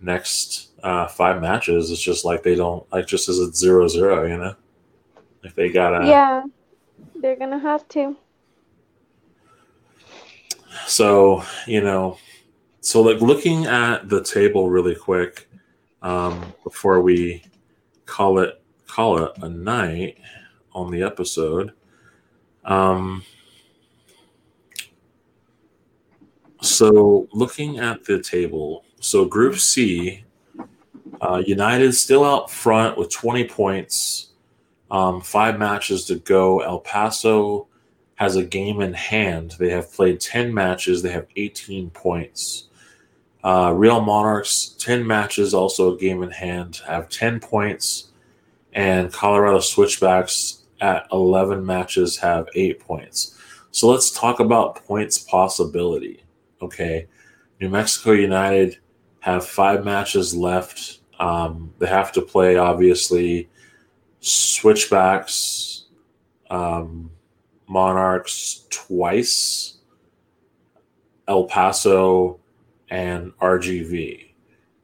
next 0.00 0.70
uh, 0.82 1.06
five 1.06 1.40
matches. 1.40 1.90
It's 1.90 2.00
just 2.00 2.24
like 2.24 2.42
they 2.42 2.54
don't 2.54 2.90
like 2.92 3.06
just 3.06 3.28
as 3.28 3.38
it's 3.38 3.58
zero 3.58 3.88
zero, 3.88 4.26
you 4.26 4.36
know. 4.36 4.54
If 5.42 5.54
they 5.54 5.68
gotta, 5.70 6.06
yeah, 6.06 6.44
they're 7.16 7.36
gonna 7.36 7.58
have 7.58 7.88
to. 7.90 8.16
So 10.86 11.42
you 11.66 11.80
know, 11.80 12.18
so 12.80 13.02
like 13.02 13.20
looking 13.20 13.66
at 13.66 14.08
the 14.08 14.22
table 14.22 14.70
really 14.70 14.94
quick 14.94 15.48
um, 16.02 16.52
before 16.62 17.00
we 17.00 17.42
call 18.04 18.38
it 18.38 18.62
call 18.86 19.22
it 19.22 19.32
a 19.42 19.48
night 19.48 20.18
on 20.72 20.90
the 20.90 21.02
episode. 21.02 21.72
Um, 22.64 23.22
so 26.60 27.28
looking 27.32 27.78
at 27.78 28.04
the 28.04 28.22
table, 28.22 28.84
so 29.00 29.24
Group 29.24 29.56
C, 29.56 30.24
uh, 31.20 31.42
United 31.46 31.92
still 31.94 32.24
out 32.24 32.50
front 32.50 32.98
with 32.98 33.10
20 33.10 33.44
points, 33.44 34.30
um, 34.90 35.20
five 35.20 35.58
matches 35.58 36.04
to 36.06 36.16
go. 36.16 36.60
El 36.60 36.80
Paso 36.80 37.68
has 38.16 38.36
a 38.36 38.44
game 38.44 38.80
in 38.80 38.92
hand. 38.92 39.54
They 39.58 39.70
have 39.70 39.92
played 39.92 40.20
10 40.20 40.52
matches, 40.52 41.02
they 41.02 41.12
have 41.12 41.26
18 41.36 41.90
points. 41.90 42.68
Uh, 43.44 43.72
Real 43.74 44.00
Monarchs, 44.00 44.74
10 44.80 45.06
matches, 45.06 45.54
also 45.54 45.94
a 45.94 45.98
game 45.98 46.22
in 46.22 46.30
hand, 46.30 46.80
have 46.86 47.08
10 47.08 47.40
points. 47.40 48.08
And 48.72 49.12
Colorado 49.12 49.60
Switchbacks 49.60 50.64
at 50.80 51.06
11 51.12 51.64
matches 51.64 52.18
have 52.18 52.48
eight 52.54 52.80
points. 52.80 53.38
So 53.70 53.88
let's 53.88 54.10
talk 54.10 54.40
about 54.40 54.84
points 54.86 55.18
possibility. 55.18 56.24
Okay. 56.60 57.06
New 57.60 57.68
Mexico 57.68 58.12
United 58.12 58.78
have 59.20 59.46
five 59.46 59.84
matches 59.84 60.34
left. 60.34 61.00
Um, 61.18 61.72
they 61.78 61.86
have 61.86 62.12
to 62.12 62.22
play, 62.22 62.56
obviously, 62.56 63.48
Switchbacks, 64.20 65.86
um, 66.50 67.10
Monarchs 67.68 68.66
twice, 68.70 69.78
El 71.28 71.44
Paso, 71.44 72.40
and 72.90 73.32
RGV. 73.38 74.30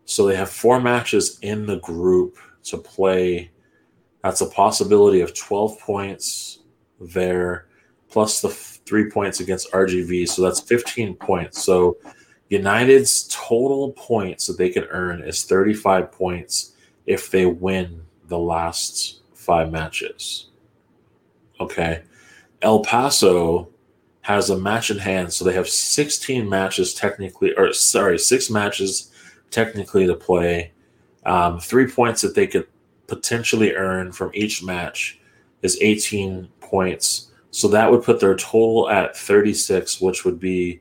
So 0.05 0.27
they 0.27 0.37
have 0.37 0.51
four 0.51 0.81
matches 0.81 1.39
in 1.43 1.67
the 1.67 1.79
group 1.79 2.37
to 2.65 2.79
play. 2.79 3.51
That's 4.23 4.41
a 4.41 4.47
possibility 4.47 5.21
of 5.21 5.35
12 5.35 5.79
points 5.79 6.59
there, 7.01 7.67
plus 8.09 8.41
the 8.41 8.51
three 8.51 9.11
points 9.11 9.41
against 9.41 9.73
RGV. 9.73 10.29
So 10.29 10.43
that's 10.43 10.61
15 10.61 11.15
points. 11.15 11.63
So 11.63 11.97
United's 12.49 13.29
total 13.31 13.93
points 13.93 14.47
that 14.47 14.59
they 14.59 14.69
can 14.69 14.85
earn 14.85 15.23
is 15.23 15.45
35 15.45 16.13
points 16.13 16.75
if 17.07 17.31
they 17.31 17.47
win 17.47 18.03
the 18.29 18.39
last 18.39 19.23
five 19.33 19.73
matches. 19.73 20.49
Okay. 21.61 22.03
El 22.63 22.81
Paso 22.81 23.69
has 24.23 24.51
a 24.51 24.59
match 24.59 24.91
in 24.91 24.99
hand, 24.99 25.33
so 25.33 25.45
they 25.45 25.53
have 25.53 25.69
16 25.69 26.49
matches 26.49 26.95
technically, 26.95 27.53
or 27.57 27.73
sorry, 27.73 28.19
six 28.19 28.49
matches 28.49 29.11
technically 29.51 30.07
to 30.07 30.15
play. 30.15 30.73
Um, 31.27 31.59
three 31.59 31.87
points 31.87 32.23
that 32.23 32.35
they 32.35 32.47
could 32.47 32.67
potentially 33.09 33.75
earn 33.75 34.13
from 34.13 34.31
each 34.33 34.63
match 34.63 35.21
is 35.63 35.79
18 35.81 36.49
points. 36.61 37.31
So 37.51 37.69
that 37.69 37.91
would 37.91 38.03
put 38.03 38.21
their 38.21 38.37
total 38.37 38.89
at 38.89 39.17
36, 39.17 40.01
which 40.01 40.25
would 40.25 40.41
be 40.41 40.81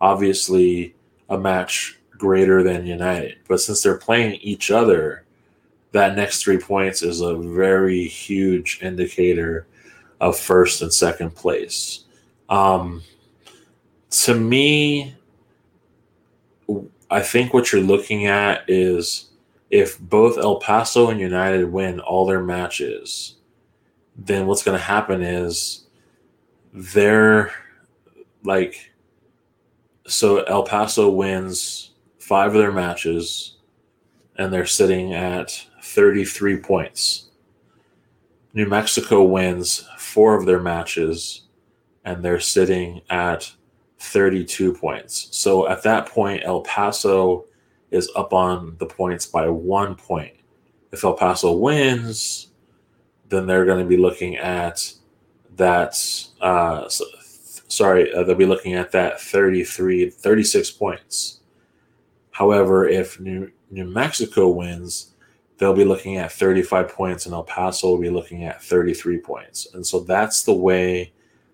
obviously 0.00 0.94
a 1.28 1.38
match 1.38 1.98
greater 2.10 2.62
than 2.62 2.86
United. 2.86 3.38
But 3.48 3.60
since 3.60 3.82
they're 3.82 3.96
playing 3.96 4.34
each 4.42 4.70
other, 4.70 5.24
that 5.92 6.16
next 6.16 6.42
three 6.42 6.58
points 6.58 7.02
is 7.02 7.20
a 7.20 7.36
very 7.36 8.04
huge 8.04 8.80
indicator 8.82 9.66
of 10.20 10.38
first 10.38 10.82
and 10.82 10.92
second 10.92 11.34
place. 11.34 12.04
Um, 12.48 13.02
to 14.10 14.34
me, 14.34 15.14
I 17.10 17.20
think 17.20 17.54
what 17.54 17.72
you're 17.72 17.82
looking 17.82 18.26
at 18.26 18.64
is 18.68 19.30
if 19.70 19.98
both 19.98 20.36
El 20.36 20.60
Paso 20.60 21.10
and 21.10 21.20
United 21.20 21.72
win 21.72 22.00
all 22.00 22.26
their 22.26 22.42
matches, 22.42 23.36
then 24.16 24.46
what's 24.46 24.62
going 24.62 24.78
to 24.78 24.84
happen 24.84 25.22
is 25.22 25.86
they're 26.72 27.52
like, 28.44 28.92
so 30.06 30.42
El 30.42 30.64
Paso 30.64 31.08
wins 31.08 31.92
five 32.18 32.54
of 32.54 32.60
their 32.60 32.72
matches 32.72 33.56
and 34.36 34.52
they're 34.52 34.66
sitting 34.66 35.14
at 35.14 35.66
33 35.82 36.58
points. 36.58 37.29
New 38.52 38.66
Mexico 38.66 39.22
wins 39.22 39.88
four 39.96 40.34
of 40.34 40.46
their 40.46 40.60
matches 40.60 41.42
and 42.04 42.24
they're 42.24 42.40
sitting 42.40 43.00
at 43.10 43.52
32 43.98 44.74
points. 44.74 45.28
So 45.30 45.68
at 45.68 45.82
that 45.84 46.06
point, 46.06 46.42
El 46.44 46.62
Paso 46.62 47.44
is 47.90 48.10
up 48.16 48.32
on 48.32 48.76
the 48.78 48.86
points 48.86 49.26
by 49.26 49.48
one 49.48 49.94
point. 49.94 50.34
If 50.90 51.04
El 51.04 51.14
Paso 51.14 51.52
wins, 51.52 52.48
then 53.28 53.46
they're 53.46 53.66
going 53.66 53.82
to 53.82 53.88
be 53.88 53.96
looking 53.96 54.36
at 54.36 54.92
that. 55.56 55.96
Uh, 56.40 56.88
sorry, 56.88 58.12
uh, 58.12 58.24
they'll 58.24 58.34
be 58.34 58.46
looking 58.46 58.74
at 58.74 58.90
that 58.92 59.20
33, 59.20 60.10
36 60.10 60.70
points. 60.72 61.40
However, 62.32 62.88
if 62.88 63.20
New, 63.20 63.52
New 63.70 63.84
Mexico 63.84 64.48
wins, 64.48 65.14
they'll 65.60 65.74
be 65.74 65.84
looking 65.84 66.16
at 66.16 66.32
35 66.32 66.88
points, 66.88 67.26
and 67.26 67.34
El 67.34 67.44
Paso 67.44 67.90
will 67.90 68.00
be 68.00 68.08
looking 68.08 68.44
at 68.44 68.64
33 68.64 69.18
points. 69.18 69.68
And 69.74 69.86
so 69.86 70.00
that's 70.00 70.42
the 70.42 70.54
way 70.54 71.12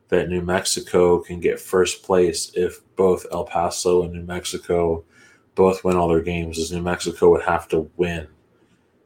that 0.09 0.29
New 0.29 0.43
Mexico 0.43 1.19
can 1.19 1.41
get 1.41 1.59
first 1.59 2.05
place 2.05 2.53
if 2.55 2.81
both 2.95 3.27
El 3.33 3.45
Paso 3.45 4.05
and 4.05 4.13
New 4.13 4.23
Mexico 4.23 5.05
both 5.57 5.83
win 5.83 5.97
all 5.97 6.07
their 6.07 6.21
games, 6.21 6.57
is 6.57 6.71
New 6.71 6.83
Mexico 6.83 7.31
would 7.31 7.43
have 7.43 7.67
to 7.69 7.91
win. 7.97 8.29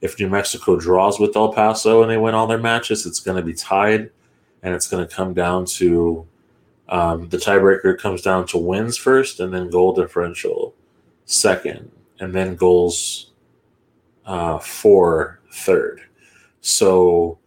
If 0.02 0.20
New 0.20 0.28
Mexico 0.28 0.78
draws 0.78 1.18
with 1.18 1.34
El 1.34 1.54
Paso 1.54 2.02
and 2.02 2.10
they 2.10 2.18
win 2.18 2.34
all 2.34 2.46
their 2.46 2.58
matches, 2.58 3.06
it's 3.06 3.20
going 3.20 3.38
to 3.38 3.42
be 3.42 3.54
tied, 3.54 4.10
and 4.62 4.74
it's 4.74 4.88
going 4.88 5.06
to 5.06 5.14
come 5.14 5.32
down 5.32 5.64
to 5.64 6.26
um, 6.90 7.28
the 7.30 7.38
tiebreaker 7.38 7.96
comes 7.98 8.20
down 8.20 8.46
to 8.48 8.58
wins 8.58 8.98
first, 8.98 9.40
and 9.40 9.54
then 9.54 9.70
goal 9.70 9.94
differential 9.94 10.74
second, 11.24 11.90
and 12.18 12.34
then 12.34 12.54
goals 12.54 13.29
uh, 14.30 14.60
for 14.60 15.40
third. 15.52 16.00
So 16.60 17.40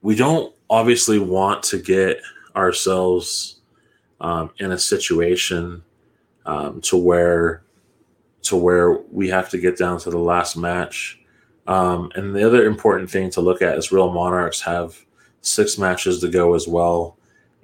we 0.00 0.14
don't 0.14 0.54
obviously 0.70 1.18
want 1.18 1.64
to 1.64 1.78
get 1.78 2.20
ourselves 2.54 3.56
um, 4.20 4.50
in 4.58 4.70
a 4.70 4.78
situation 4.78 5.82
um, 6.46 6.80
to 6.82 6.96
where 6.96 7.64
to 8.42 8.56
where 8.56 8.92
we 9.10 9.28
have 9.28 9.50
to 9.50 9.58
get 9.58 9.76
down 9.76 9.98
to 10.00 10.10
the 10.10 10.18
last 10.18 10.56
match. 10.56 11.20
Um, 11.66 12.10
and 12.14 12.34
the 12.34 12.46
other 12.46 12.64
important 12.64 13.10
thing 13.10 13.30
to 13.30 13.40
look 13.40 13.60
at 13.60 13.76
is 13.76 13.92
Real 13.92 14.12
Monarchs 14.12 14.60
have 14.60 14.96
six 15.40 15.78
matches 15.78 16.20
to 16.20 16.28
go 16.28 16.54
as 16.54 16.68
well, 16.68 17.16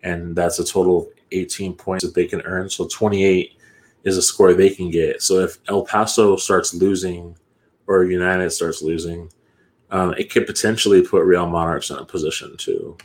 and 0.03 0.35
that's 0.35 0.59
a 0.59 0.65
total 0.65 1.03
of 1.03 1.09
18 1.31 1.75
points 1.75 2.05
that 2.05 2.15
they 2.15 2.27
can 2.27 2.43
earn. 2.43 2.69
So 2.69 2.89
28 2.89 3.53
is 4.03 4.17
a 4.17 4.23
score 4.23 4.55
they 4.55 4.71
can 4.71 4.91
get. 4.91 5.23
So 5.23 5.39
if 5.41 5.59
El 5.69 5.85
Paso 5.85 6.37
starts 6.37 6.75
losing 6.75 7.37
or 7.89 8.05
United 8.05 8.51
starts 8.51 8.83
losing, 8.83 9.33
um, 9.91 10.15
it 10.15 10.31
could 10.31 10.47
potentially 10.47 11.03
put 11.03 11.25
Real 11.25 11.49
Monarchs 11.49 11.91
in 11.91 11.97
a 11.97 12.05
position 12.05 12.57
to 12.59 12.97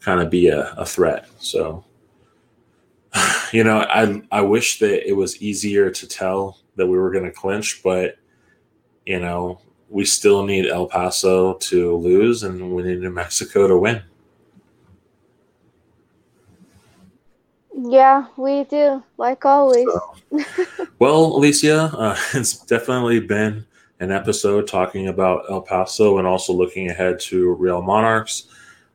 kind 0.00 0.20
of 0.20 0.28
be 0.28 0.48
a, 0.48 0.72
a 0.72 0.84
threat. 0.84 1.28
So, 1.38 1.84
you 3.52 3.64
know, 3.64 3.78
I 3.78 4.22
I 4.30 4.42
wish 4.42 4.80
that 4.80 5.08
it 5.08 5.14
was 5.14 5.40
easier 5.40 5.90
to 5.90 6.06
tell 6.06 6.58
that 6.74 6.86
we 6.86 6.98
were 6.98 7.12
going 7.12 7.24
to 7.24 7.30
clinch, 7.30 7.80
but 7.82 8.16
you 9.06 9.20
know, 9.20 9.60
we 9.88 10.04
still 10.04 10.44
need 10.44 10.66
El 10.66 10.86
Paso 10.86 11.54
to 11.54 11.96
lose, 11.96 12.42
and 12.42 12.74
we 12.74 12.82
need 12.82 13.00
New 13.00 13.10
Mexico 13.10 13.68
to 13.68 13.78
win. 13.78 14.02
Yeah, 17.78 18.26
we 18.36 18.64
do, 18.64 19.04
like 19.16 19.44
always. 19.44 19.86
So, 19.86 20.44
well, 20.98 21.26
Alicia, 21.36 21.92
uh, 21.96 22.16
it's 22.34 22.58
definitely 22.64 23.20
been 23.20 23.64
an 24.00 24.12
episode 24.12 24.66
talking 24.68 25.08
about 25.08 25.44
El 25.50 25.62
Paso 25.62 26.18
and 26.18 26.26
also 26.26 26.52
looking 26.52 26.90
ahead 26.90 27.18
to 27.20 27.54
Real 27.54 27.82
Monarchs. 27.82 28.48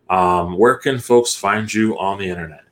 Um, 0.10 0.58
where 0.58 0.76
can 0.76 1.00
folks 1.00 1.34
find 1.34 1.74
you 1.74 1.98
on 1.98 2.20
the 2.20 2.30
internet? 2.30 2.64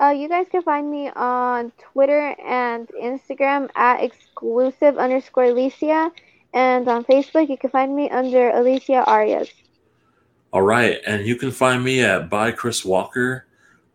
Uh, 0.00 0.10
you 0.10 0.28
guys 0.28 0.46
can 0.50 0.62
find 0.62 0.90
me 0.90 1.10
on 1.16 1.72
Twitter 1.78 2.36
and 2.44 2.88
Instagram 3.02 3.68
at 3.74 4.02
exclusive 4.02 4.96
underscore 4.96 5.44
Alicia. 5.44 6.12
And 6.54 6.88
on 6.88 7.04
Facebook, 7.04 7.48
you 7.48 7.58
can 7.58 7.70
find 7.70 7.94
me 7.94 8.08
under 8.08 8.50
Alicia 8.50 9.04
Arias. 9.04 9.48
All 10.52 10.62
right. 10.62 11.00
And 11.06 11.26
you 11.26 11.36
can 11.36 11.50
find 11.50 11.82
me 11.84 12.00
at 12.02 12.30
by 12.30 12.52
Chris 12.52 12.84
Walker 12.84 13.46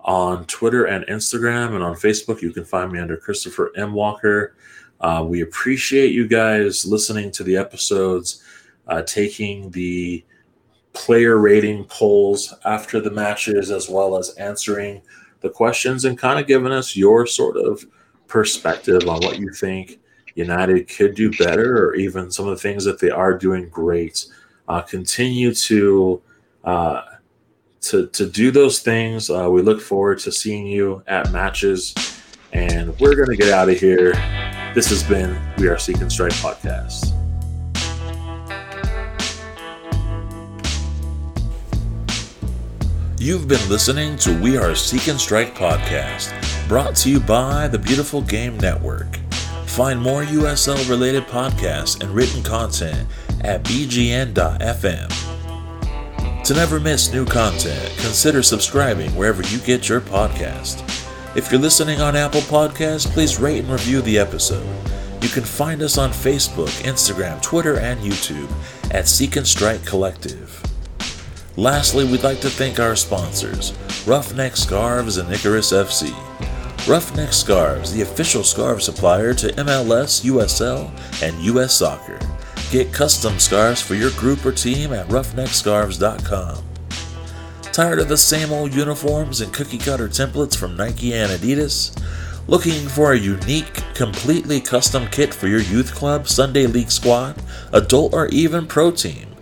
on 0.02 0.46
Twitter 0.46 0.86
and 0.86 1.06
Instagram. 1.06 1.74
And 1.74 1.84
on 1.84 1.96
Facebook, 1.96 2.42
you 2.42 2.52
can 2.52 2.66
find 2.66 2.92
me 2.92 3.00
under 3.00 3.16
Christopher 3.16 3.72
M. 3.76 3.94
Walker. 3.94 4.56
Uh, 5.04 5.22
we 5.22 5.42
appreciate 5.42 6.14
you 6.14 6.26
guys 6.26 6.86
listening 6.86 7.30
to 7.30 7.44
the 7.44 7.58
episodes, 7.58 8.42
uh, 8.88 9.02
taking 9.02 9.70
the 9.72 10.24
player 10.94 11.40
rating 11.40 11.84
polls 11.86 12.54
after 12.64 13.02
the 13.02 13.12
matches, 13.12 13.70
as 13.70 13.90
well 13.90 14.18
as 14.18 14.30
answering 14.36 15.02
the 15.42 15.50
questions 15.50 16.06
and 16.06 16.18
kind 16.18 16.40
of 16.40 16.48
giving 16.48 16.72
us 16.72 16.96
your 16.96 17.28
sort 17.28 17.58
of 17.58 17.86
perspective 18.28 19.06
on 19.10 19.20
what 19.20 19.38
you 19.38 19.52
think 19.52 20.00
United 20.36 20.88
could 20.88 21.16
do 21.16 21.30
better, 21.32 21.86
or 21.86 21.96
even 21.96 22.32
some 22.32 22.48
of 22.48 22.56
the 22.56 22.62
things 22.62 22.86
that 22.86 23.00
they 23.00 23.10
are 23.10 23.38
doing 23.38 23.68
great. 23.68 24.26
Uh, 24.70 24.82
continue 24.82 25.54
to 25.54 26.22
uh, 26.64 27.02
to 27.82 28.08
to 28.08 28.26
do 28.26 28.52
those 28.52 28.80
things. 28.80 29.30
Uh, 29.30 29.50
we 29.52 29.62
look 29.62 29.82
forward 29.82 30.18
to 30.20 30.32
seeing 30.32 30.66
you 30.66 31.04
at 31.08 31.30
matches, 31.34 31.94
and 32.54 32.98
we're 33.02 33.16
gonna 33.16 33.36
get 33.36 33.50
out 33.52 33.68
of 33.68 33.78
here. 33.78 34.14
This 34.74 34.90
has 34.90 35.04
been 35.04 35.40
We 35.60 35.68
Are 35.68 35.78
Seek 35.78 36.02
and 36.02 36.12
Strike 36.12 36.32
podcast. 36.34 37.14
You've 43.20 43.48
been 43.48 43.70
listening 43.70 44.16
to 44.18 44.36
We 44.41 44.58
Are 44.58 44.74
Seek 44.74 45.10
and 45.10 45.22
Strike 45.22 45.54
podcast, 45.54 46.34
brought 46.68 46.95
to 46.95 47.12
you 47.12 47.20
by 47.20 47.68
the 47.68 47.78
Beautiful 47.78 48.24
Game 48.24 48.58
Network. 48.58 49.18
Find 49.68 50.02
more 50.02 50.24
USL 50.24 50.90
related 50.90 51.26
podcasts 51.26 52.02
and 52.02 52.10
written 52.10 52.41
content 52.41 53.08
at 53.41 53.64
bgn.fm. 53.64 55.14
To 56.45 56.54
never 56.56 56.80
miss 56.80 57.14
new 57.14 57.26
content, 57.26 57.94
consider 58.00 58.41
subscribing 58.41 59.16
wherever 59.16 59.44
you 59.44 59.60
get 59.60 59.88
your 59.88 60.02
podcast. 60.02 61.03
If 61.36 61.52
you're 61.52 61.60
listening 61.60 62.00
on 62.00 62.16
Apple 62.16 62.42
Podcasts, 62.42 63.12
please 63.12 63.40
rate 63.40 63.62
and 63.62 63.70
review 63.70 64.02
the 64.02 64.20
episode. 64.20 64.68
You 65.20 65.30
can 65.30 65.44
find 65.44 65.82
us 65.82 65.98
on 65.98 66.12
Facebook, 66.12 66.70
Instagram, 66.84 67.42
Twitter, 67.42 67.80
and 67.80 68.00
YouTube 68.02 68.52
at 68.94 69.08
Seek 69.08 69.36
and 69.36 69.48
Strike 69.48 69.84
Collective. 69.84 70.62
Lastly, 71.58 72.06
we'd 72.06 72.22
like 72.22 72.40
to 72.42 72.52
thank 72.52 72.80
our 72.80 72.96
sponsors, 72.96 73.74
Roughneck 74.06 74.56
Scarves 74.56 75.18
and 75.18 75.34
Icarus 75.34 75.72
FC. 75.72 76.14
Roughneck 76.88 77.34
Scarves, 77.34 77.92
the 77.92 78.02
official 78.02 78.44
scarf 78.44 78.84
supplier 78.84 79.34
to 79.34 79.48
MLS, 79.54 80.24
USL, 80.24 80.92
and 81.24 81.42
US 81.46 81.74
Soccer. 81.74 82.20
Get 82.70 82.94
custom 82.94 83.40
scarves 83.40 83.82
for 83.82 83.96
your 83.96 84.12
group 84.12 84.46
or 84.46 84.52
team 84.52 84.94
at 84.94 85.08
roughneckscarves.com. 85.08 86.73
Tired 87.74 87.98
of 87.98 88.08
the 88.08 88.18
same 88.18 88.52
old 88.52 88.72
uniforms 88.76 89.41
and 89.41 89.52
cookie 89.52 89.80
cutter 89.80 90.08
templates 90.08 90.56
from 90.56 90.78
Nike 90.78 91.12
and 91.16 91.32
Adidas? 91.32 92.00
Looking 92.48 92.88
for 92.88 93.14
a 93.14 93.18
unique, 93.18 93.74
completely 93.95 94.62
custom 94.62 95.08
kit 95.08 95.34
for 95.34 95.48
your 95.48 95.62
youth 95.62 95.95
club, 95.95 96.28
Sunday 96.28 96.68
league 96.68 96.91
squad, 96.91 97.41
adult, 97.72 98.14
or 98.14 98.28
even 98.28 98.68
pro 98.68 98.91
team? 98.91 99.36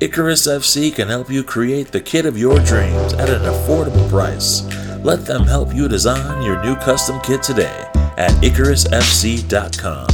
Icarus 0.00 0.46
FC 0.46 0.94
can 0.94 1.08
help 1.08 1.28
you 1.28 1.44
create 1.44 1.88
the 1.88 2.00
kit 2.00 2.24
of 2.24 2.38
your 2.38 2.58
dreams 2.60 3.12
at 3.12 3.28
an 3.28 3.42
affordable 3.42 4.08
price. 4.08 4.62
Let 5.04 5.26
them 5.26 5.44
help 5.44 5.74
you 5.74 5.86
design 5.86 6.40
your 6.40 6.64
new 6.64 6.76
custom 6.76 7.20
kit 7.20 7.42
today 7.42 7.84
at 8.16 8.30
IcarusFC.com. 8.42 10.06